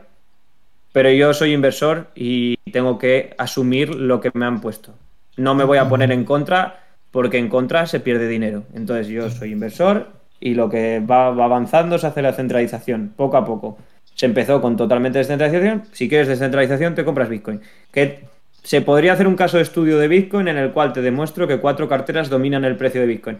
Pero 0.93 1.11
yo 1.11 1.33
soy 1.33 1.51
inversor 1.51 2.07
y 2.15 2.55
tengo 2.71 2.97
que 2.97 3.35
asumir 3.37 3.93
lo 3.93 4.21
que 4.21 4.31
me 4.33 4.45
han 4.45 4.61
puesto. 4.61 4.93
No 5.35 5.55
me 5.55 5.65
voy 5.65 5.77
a 5.77 5.89
poner 5.89 6.09
en 6.13 6.23
contra 6.23 6.85
porque 7.11 7.37
en 7.37 7.49
contra 7.49 7.85
se 7.85 7.99
pierde 7.99 8.29
dinero. 8.29 8.63
Entonces 8.73 9.09
yo 9.09 9.29
soy 9.29 9.51
inversor 9.51 10.07
y 10.39 10.53
lo 10.53 10.69
que 10.69 11.01
va, 11.01 11.31
va 11.31 11.43
avanzando 11.43 11.97
es 11.97 12.05
hacer 12.05 12.23
la 12.23 12.31
centralización, 12.31 13.11
poco 13.17 13.35
a 13.35 13.43
poco. 13.43 13.77
Se 14.15 14.25
empezó 14.25 14.61
con 14.61 14.77
totalmente 14.77 15.17
descentralización. 15.17 15.83
Si 15.91 16.07
quieres 16.07 16.29
descentralización, 16.29 16.95
te 16.95 17.03
compras 17.03 17.27
Bitcoin. 17.27 17.59
Que 17.91 18.36
se 18.67 18.81
podría 18.81 19.13
hacer 19.13 19.27
un 19.27 19.35
caso 19.37 19.55
de 19.55 19.63
estudio 19.63 19.97
de 19.97 20.09
Bitcoin 20.09 20.49
en 20.49 20.57
el 20.57 20.71
cual 20.71 20.91
te 20.91 21.01
demuestro 21.01 21.47
que 21.47 21.57
cuatro 21.59 21.87
carteras 21.87 22.29
dominan 22.29 22.65
el 22.65 22.75
precio 22.75 22.99
de 22.99 23.07
Bitcoin. 23.07 23.37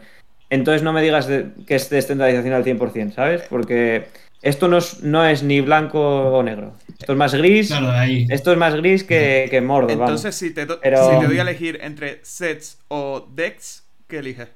Entonces 0.50 0.84
no 0.84 0.94
me 0.94 1.02
digas 1.02 1.28
de- 1.28 1.48
que 1.68 1.76
es 1.76 1.90
descentralización 1.90 2.54
al 2.54 2.64
100%, 2.64 3.12
¿sabes? 3.14 3.42
Porque 3.50 4.06
esto 4.42 4.70
no 4.70 4.78
es, 4.78 5.04
no 5.04 5.26
es 5.26 5.44
ni 5.44 5.60
blanco 5.60 6.00
o 6.00 6.42
negro. 6.44 6.74
Esto 6.98 7.12
es 7.12 7.18
más 7.18 7.36
gris. 7.36 7.68
Claro, 7.68 7.92
ahí. 7.92 8.26
Esto 8.30 8.54
es 8.54 8.58
más 8.58 8.74
gris 8.76 9.04
que, 9.04 9.48
que 9.50 9.60
mordo, 9.60 9.88
vamos. 9.90 10.02
Entonces, 10.24 10.36
si 10.36 10.54
te, 10.54 10.66
do- 10.66 10.80
Pero- 10.82 11.12
si 11.12 11.20
te 11.20 11.26
doy 11.28 11.40
a 11.40 11.42
elegir 11.42 11.78
entre 11.82 12.20
sets 12.24 12.78
o 12.88 13.28
decks, 13.36 13.84
¿qué 14.08 14.20
eliges? 14.20 14.48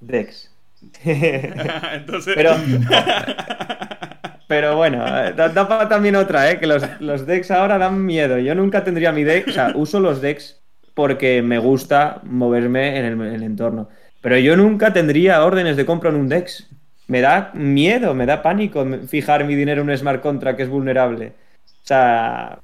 Dex. 0.00 0.50
Entonces. 1.04 2.34
Pero, 2.36 2.54
pero 4.46 4.76
bueno, 4.76 5.04
eh, 5.06 5.32
da, 5.34 5.88
también 5.88 6.16
otra, 6.16 6.50
¿eh? 6.50 6.58
Que 6.58 6.66
los, 6.66 6.82
los 7.00 7.26
decks 7.26 7.50
ahora 7.50 7.78
dan 7.78 8.04
miedo. 8.04 8.38
Yo 8.38 8.54
nunca 8.54 8.84
tendría 8.84 9.12
mi 9.12 9.24
deck, 9.24 9.48
o 9.48 9.52
sea, 9.52 9.72
uso 9.74 10.00
los 10.00 10.20
decks 10.20 10.60
porque 10.94 11.42
me 11.42 11.58
gusta 11.58 12.20
moverme 12.24 12.98
en 12.98 13.04
el, 13.04 13.12
en 13.14 13.34
el 13.34 13.42
entorno. 13.42 13.88
Pero 14.20 14.38
yo 14.38 14.56
nunca 14.56 14.92
tendría 14.92 15.44
órdenes 15.44 15.76
de 15.76 15.84
compra 15.84 16.10
en 16.10 16.16
un 16.16 16.28
dex. 16.28 16.68
Me 17.08 17.20
da 17.20 17.50
miedo, 17.54 18.14
me 18.14 18.26
da 18.26 18.42
pánico 18.42 18.86
fijar 19.06 19.44
mi 19.44 19.54
dinero 19.54 19.82
en 19.82 19.90
un 19.90 19.98
smart 19.98 20.22
contract 20.22 20.56
que 20.56 20.62
es 20.62 20.68
vulnerable. 20.68 21.32
O 21.66 21.86
sea, 21.86 22.58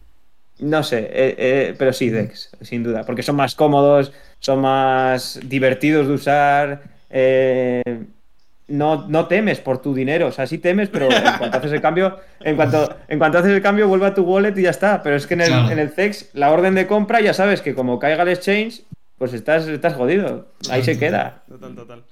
no 0.61 0.83
sé, 0.83 0.99
eh, 1.13 1.35
eh, 1.39 1.75
pero 1.79 1.93
sí, 1.93 2.11
DEX, 2.11 2.51
sin 2.61 2.83
duda, 2.83 3.05
porque 3.05 3.23
son 3.23 3.37
más 3.37 3.55
cómodos, 3.55 4.13
son 4.39 4.61
más 4.61 5.41
divertidos 5.43 6.07
de 6.07 6.13
usar, 6.13 6.83
eh, 7.09 7.83
no, 8.71 9.07
no 9.09 9.27
temes 9.27 9.61
por 9.61 9.83
tu 9.83 9.95
dinero, 9.95 10.29
o 10.29 10.33
sea, 10.33 10.47
sí 10.47 10.59
temes, 10.59 10.89
pero 10.89 11.11
en 11.11 11.23
cuanto 11.39 11.59
haces 11.59 11.73
el 11.73 11.81
cambio, 11.81 12.19
en 12.41 12.57
cuanto, 12.57 12.97
en 13.09 13.19
cuanto 13.19 13.39
haces 13.39 13.51
el 13.53 13.61
cambio, 13.63 13.89
vuelve 13.89 14.07
a 14.07 14.15
tu 14.15 14.23
wallet 14.23 14.57
y 14.57 14.63
ya 14.63 14.71
está. 14.71 15.03
Pero 15.03 15.17
es 15.17 15.27
que 15.27 15.35
en 15.35 15.41
el, 15.43 15.49
Claro. 15.49 15.71
en 15.71 15.79
el 15.79 15.91
CEX, 15.91 16.31
la 16.35 16.51
orden 16.51 16.75
de 16.75 16.87
compra, 16.87 17.21
ya 17.21 17.35
sabes 17.35 17.61
que 17.63 17.75
como 17.75 17.99
caiga 17.99 18.23
el 18.23 18.29
exchange, 18.31 18.83
pues 19.19 19.35
estás, 19.35 19.67
estás 19.69 19.95
jodido, 19.95 20.49
ahí 20.71 20.83
se 20.83 20.99
queda. 20.99 21.43
Total, 21.47 21.75
total. 21.75 22.05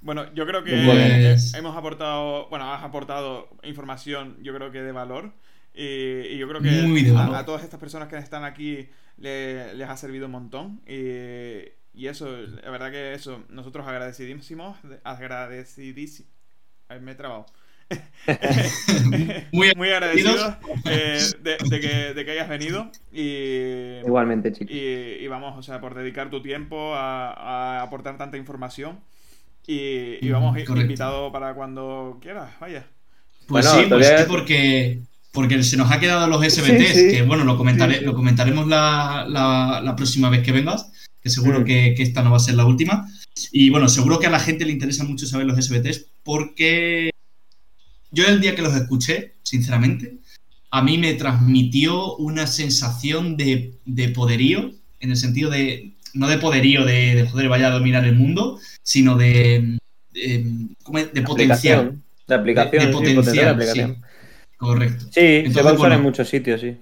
Bueno, 0.00 0.24
yo 0.34 0.44
creo 0.46 0.64
que 0.64 0.72
Pues- 0.84 1.54
hemos 1.54 1.76
aportado, 1.76 2.48
bueno, 2.48 2.72
has 2.72 2.82
aportado 2.82 3.48
información, 3.62 4.36
yo 4.42 4.52
creo 4.54 4.72
que 4.72 4.82
de 4.82 4.90
valor. 4.92 5.30
Y, 5.74 5.84
y 6.34 6.38
yo 6.38 6.48
creo 6.48 6.60
que 6.60 6.70
Muy 6.82 7.02
de 7.02 7.10
a- 7.12 7.14
valor. 7.14 7.34
A, 7.36 7.44
todas 7.46 7.62
estas 7.62 7.78
personas 7.80 8.08
que 8.08 8.16
están 8.18 8.44
aquí 8.44 8.88
le- 9.18 9.72
les 9.74 9.88
ha 9.88 9.96
servido 9.96 10.26
un 10.26 10.32
montón. 10.32 10.80
Y, 10.86 11.62
y 11.94 12.06
eso, 12.06 12.28
la 12.36 12.70
verdad 12.70 12.90
que 12.90 13.12
eso, 13.14 13.42
nosotros 13.48 13.86
agradecidísimos, 13.86 14.76
agradecidísimos. 15.04 16.30
Me 17.00 17.12
he 17.12 17.14
trabado. 17.14 17.46
Muy 19.52 19.72
Muy 19.76 19.90
agradecidos 19.90 20.54
eh, 20.86 21.18
de, 21.42 21.56
de 21.68 21.80
que, 21.80 22.14
de 22.14 22.24
que 22.24 22.30
hayas 22.30 22.48
venido. 22.48 22.90
Y, 23.12 23.98
Igualmente, 24.04 24.52
chicos. 24.52 24.74
y, 24.74 24.78
y 25.24 25.26
vamos, 25.28 25.58
o 25.58 25.62
sea, 25.62 25.80
por 25.80 25.94
dedicar 25.94 26.30
tu 26.30 26.42
tiempo 26.42 26.94
a, 26.94 27.32
a 27.32 27.82
aportar 27.82 28.16
tanta 28.18 28.36
información. 28.36 29.00
Y, 29.66 30.24
y 30.26 30.30
vamos, 30.30 30.52
Mm, 30.54 30.64
correcto. 30.64 30.80
invitado 30.80 31.32
para 31.32 31.54
cuando 31.54 32.18
quieras, 32.20 32.50
vaya. 32.60 32.84
Pues 33.46 33.66
Bueno, 33.66 33.70
sí, 33.70 33.76
pues 33.88 34.06
todavía- 34.06 34.18
sí, 34.18 34.24
porque, 34.28 34.98
porque 35.32 35.62
se 35.62 35.76
nos 35.76 35.90
ha 35.90 36.00
quedado 36.00 36.26
los 36.26 36.42
SBTs, 36.44 36.88
Sí, 36.94 37.10
sí. 37.10 37.16
que 37.16 37.22
bueno, 37.22 37.44
lo, 37.44 37.56
comentaré, 37.56 37.94
Sí, 37.94 37.98
sí. 38.00 38.04
lo 38.06 38.14
comentaremos 38.14 38.66
la, 38.66 39.24
la- 39.28 39.80
la 39.82 39.96
próxima 39.96 40.30
vez 40.30 40.42
que 40.42 40.52
vengas, 40.52 40.90
que 41.22 41.30
seguro 41.30 41.60
Mm. 41.60 41.64
que, 41.64 41.94
que 41.96 42.02
esta 42.02 42.22
no 42.22 42.30
va 42.30 42.36
a 42.38 42.40
ser 42.40 42.54
la 42.54 42.64
última. 42.66 43.08
Y 43.52 43.70
bueno, 43.70 43.88
seguro 43.88 44.18
que 44.18 44.26
a 44.26 44.30
la 44.30 44.40
gente 44.40 44.64
le 44.64 44.72
interesa 44.72 45.04
mucho 45.04 45.26
saber 45.26 45.46
los 45.46 45.56
SBTs, 45.58 46.06
porque 46.24 47.10
yo 48.10 48.26
el 48.26 48.40
día 48.40 48.54
que 48.54 48.62
los 48.62 48.74
escuché, 48.74 49.34
sinceramente, 49.42 50.16
a 50.70 50.82
mí 50.82 50.98
me 50.98 51.14
transmitió 51.14 52.16
una 52.16 52.46
sensación 52.46 53.36
de, 53.36 53.74
de 53.84 54.08
poderío, 54.08 54.72
en 55.00 55.10
el 55.10 55.16
sentido 55.16 55.50
de, 55.50 55.92
no 56.14 56.28
de 56.28 56.38
poderío 56.38 56.84
de, 56.84 57.14
de 57.14 57.26
joder, 57.28 57.48
vaya 57.48 57.68
a 57.68 57.70
dominar 57.72 58.04
el 58.04 58.14
mundo, 58.14 58.58
sino 58.82 59.16
de, 59.16 59.78
de, 60.12 60.44
de 61.12 61.22
potencial. 61.22 61.98
De 62.26 62.34
aplicación, 62.34 62.80
De- 62.82 62.86
de 62.86 62.92
sí, 62.92 62.92
potencial 62.92 63.14
de 63.16 63.22
potencial, 63.22 63.48
aplicación. 63.54 63.94
sí. 63.96 64.02
Correcto. 64.56 65.04
Sí, 65.06 65.52
se 65.52 65.62
va 65.62 65.70
a 65.70 65.72
usar 65.72 65.76
bueno. 65.78 65.94
en 65.96 66.02
muchos 66.02 66.28
sitios, 66.28 66.60
sí. 66.60 66.76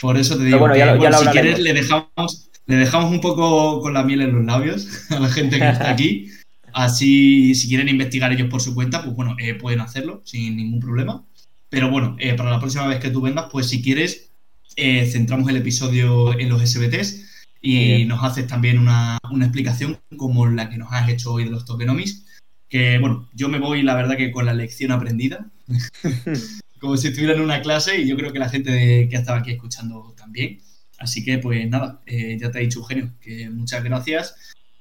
Por 0.00 0.16
eso 0.18 0.36
te 0.36 0.44
digo 0.44 0.58
bueno, 0.58 0.74
que, 0.74 0.80
ya 0.80 0.98
ya 0.98 1.18
si 1.18 1.26
quieres 1.28 1.58
le 1.58 1.72
dejamos, 1.72 2.50
le 2.68 2.76
dejamos 2.76 3.10
un 3.10 3.20
poco 3.20 3.80
con 3.80 3.94
la 3.94 4.04
miel 4.04 4.20
en 4.20 4.32
los 4.36 4.44
labios 4.44 4.88
a 5.10 5.18
la 5.18 5.28
gente 5.28 5.58
que 5.58 5.68
está 5.68 5.90
aquí. 5.90 6.30
Así, 6.72 7.54
si 7.54 7.66
quieren 7.66 7.88
investigar 7.88 8.30
ellos 8.30 8.48
por 8.48 8.60
su 8.60 8.74
cuenta, 8.74 9.02
pues 9.02 9.16
bueno, 9.16 9.34
eh, 9.38 9.54
pueden 9.54 9.80
hacerlo 9.80 10.22
sin 10.24 10.56
ningún 10.56 10.78
problema. 10.78 11.24
Pero 11.70 11.90
bueno, 11.90 12.14
eh, 12.20 12.34
para 12.34 12.50
la 12.50 12.60
próxima 12.60 12.86
vez 12.86 13.00
que 13.00 13.10
tú 13.10 13.20
vengas, 13.20 13.46
pues 13.50 13.68
si 13.68 13.82
quieres, 13.82 14.30
eh, 14.76 15.06
centramos 15.10 15.48
el 15.48 15.56
episodio 15.56 16.38
en 16.38 16.48
los 16.50 16.62
SBTs 16.62 17.24
y 17.60 18.04
nos 18.04 18.22
haces 18.22 18.46
también 18.46 18.78
una, 18.78 19.18
una 19.30 19.46
explicación 19.46 19.98
como 20.16 20.46
la 20.46 20.70
que 20.70 20.76
nos 20.78 20.92
has 20.92 21.08
hecho 21.08 21.32
hoy 21.32 21.44
de 21.44 21.50
los 21.50 21.64
tokenomics. 21.64 22.26
Que 22.68 22.98
bueno, 22.98 23.28
yo 23.34 23.48
me 23.48 23.58
voy, 23.58 23.82
la 23.82 23.94
verdad, 23.94 24.16
que 24.16 24.30
con 24.30 24.44
la 24.46 24.52
lección 24.54 24.92
aprendida. 24.92 25.50
como 26.80 26.96
si 26.96 27.08
estuviera 27.08 27.34
en 27.34 27.40
una 27.40 27.60
clase 27.60 28.00
y 28.00 28.06
yo 28.06 28.16
creo 28.16 28.32
que 28.32 28.38
la 28.38 28.48
gente 28.50 28.70
de- 28.70 29.08
que 29.08 29.16
estaba 29.16 29.38
aquí 29.38 29.52
escuchando 29.52 30.14
también. 30.16 30.60
Así 30.98 31.24
que 31.24 31.38
pues 31.38 31.68
nada, 31.68 32.00
eh, 32.06 32.36
ya 32.40 32.50
te 32.50 32.58
he 32.58 32.62
dicho 32.62 32.80
Eugenio, 32.80 33.10
que 33.20 33.48
muchas 33.50 33.82
gracias. 33.84 34.34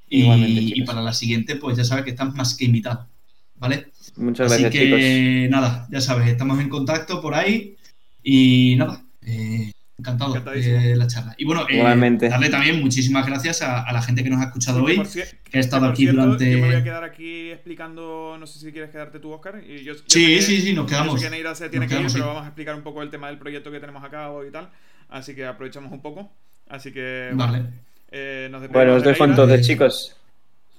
Y, 0.09 0.21
Igualmente, 0.21 0.61
y 0.61 0.81
para 0.83 1.01
la 1.01 1.13
siguiente, 1.13 1.55
pues 1.57 1.77
ya 1.77 1.83
sabes 1.83 2.03
que 2.05 2.11
estás 2.11 2.33
más 2.33 2.55
que 2.55 2.65
invitado. 2.65 3.07
¿Vale? 3.55 3.87
Muchas 4.17 4.51
Así 4.51 4.61
gracias, 4.63 4.81
que 4.81 4.85
chicos. 5.45 5.51
nada, 5.51 5.87
ya 5.91 5.99
sabes, 6.01 6.27
estamos 6.29 6.59
en 6.59 6.69
contacto 6.69 7.21
por 7.21 7.33
ahí. 7.33 7.75
Y 8.23 8.75
nada, 8.77 9.03
eh, 9.25 9.71
encantado 9.97 10.33
de 10.33 10.95
la 10.95 11.07
charla. 11.07 11.33
Y 11.37 11.45
bueno, 11.45 11.63
eh, 11.69 11.77
Igualmente. 11.77 12.29
darle 12.29 12.49
también 12.49 12.79
muchísimas 12.81 13.25
gracias 13.25 13.61
a, 13.61 13.81
a 13.83 13.91
la 13.93 14.01
gente 14.01 14.23
que 14.23 14.29
nos 14.29 14.39
ha 14.41 14.45
escuchado 14.45 14.85
Que 14.85 14.99
hoy, 14.99 15.07
que 15.49 15.57
ha 15.57 15.61
estado 15.61 15.87
aquí 15.87 16.03
cierto, 16.03 16.21
durante... 16.21 16.51
Yo 16.51 16.57
me 16.59 16.65
voy 16.67 16.75
a 16.75 16.83
quedar 16.83 17.03
aquí 17.03 17.49
explicando, 17.51 18.37
no 18.39 18.45
sé 18.47 18.59
si 18.59 18.71
quieres 18.71 18.91
quedarte 18.91 19.19
tú, 19.19 19.31
Oscar. 19.31 19.61
Y 19.67 19.83
yo, 19.83 19.93
yo 19.93 19.99
Sí, 20.07 20.21
sé 20.21 20.27
que- 20.35 20.41
sí, 20.41 20.61
sí, 20.61 20.73
nos 20.73 20.85
yo 20.85 20.89
quedamos. 20.89 21.19
sé 21.19 21.25
que 21.25 21.31
Neira 21.31 21.55
se 21.55 21.69
tiene 21.69 21.87
que 21.87 21.99
ir, 21.99 22.07
pero 22.13 22.27
vamos 22.27 22.43
a 22.43 22.47
explicar 22.47 22.75
un 22.75 22.83
poco 22.83 23.01
el 23.01 23.09
tema 23.09 23.27
del 23.27 23.37
proyecto 23.39 23.71
que 23.71 23.79
tenemos 23.79 24.03
a 24.03 24.09
cabo 24.09 24.45
y 24.45 24.51
tal. 24.51 24.69
Así 25.09 25.35
que 25.35 25.45
aprovechamos 25.45 25.91
un 25.91 26.01
poco. 26.01 26.31
Así 26.69 26.91
que, 26.91 27.31
bueno, 27.33 27.51
Vale. 27.53 27.65
eh, 28.11 28.47
nos 28.51 28.67
Bueno, 28.69 28.95
os 28.95 29.03
de 29.03 29.11
dejo 29.11 29.25
entonces, 29.25 29.65
chicos. 29.65 30.15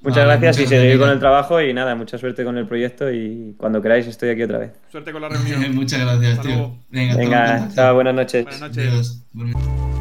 Muchas 0.00 0.26
Vale, 0.26 0.38
gracias 0.40 0.60
y 0.64 0.66
seguir 0.68 0.96
con 0.98 1.10
el 1.10 1.18
trabajo 1.18 1.60
y 1.60 1.74
nada, 1.74 1.96
mucha 1.96 2.18
suerte 2.18 2.44
con 2.44 2.56
el 2.56 2.68
proyecto 2.68 3.10
y 3.10 3.54
cuando 3.58 3.82
queráis 3.82 4.06
estoy 4.06 4.28
aquí 4.30 4.42
otra 4.44 4.58
vez. 4.58 4.70
Suerte 4.92 5.10
con 5.10 5.22
la 5.22 5.28
reunión. 5.28 5.74
Muchas 5.74 6.00
gracias, 6.00 6.30
Hasta 6.38 6.42
tío. 6.42 6.52
luego. 6.52 6.78
Venga, 6.90 7.16
Venga, 7.16 7.68
chao, 7.74 7.94
buenas 7.94 8.14
noches. 8.14 8.44
Buenas 8.44 8.60
noches. 8.60 9.24
Adiós. 9.34 9.97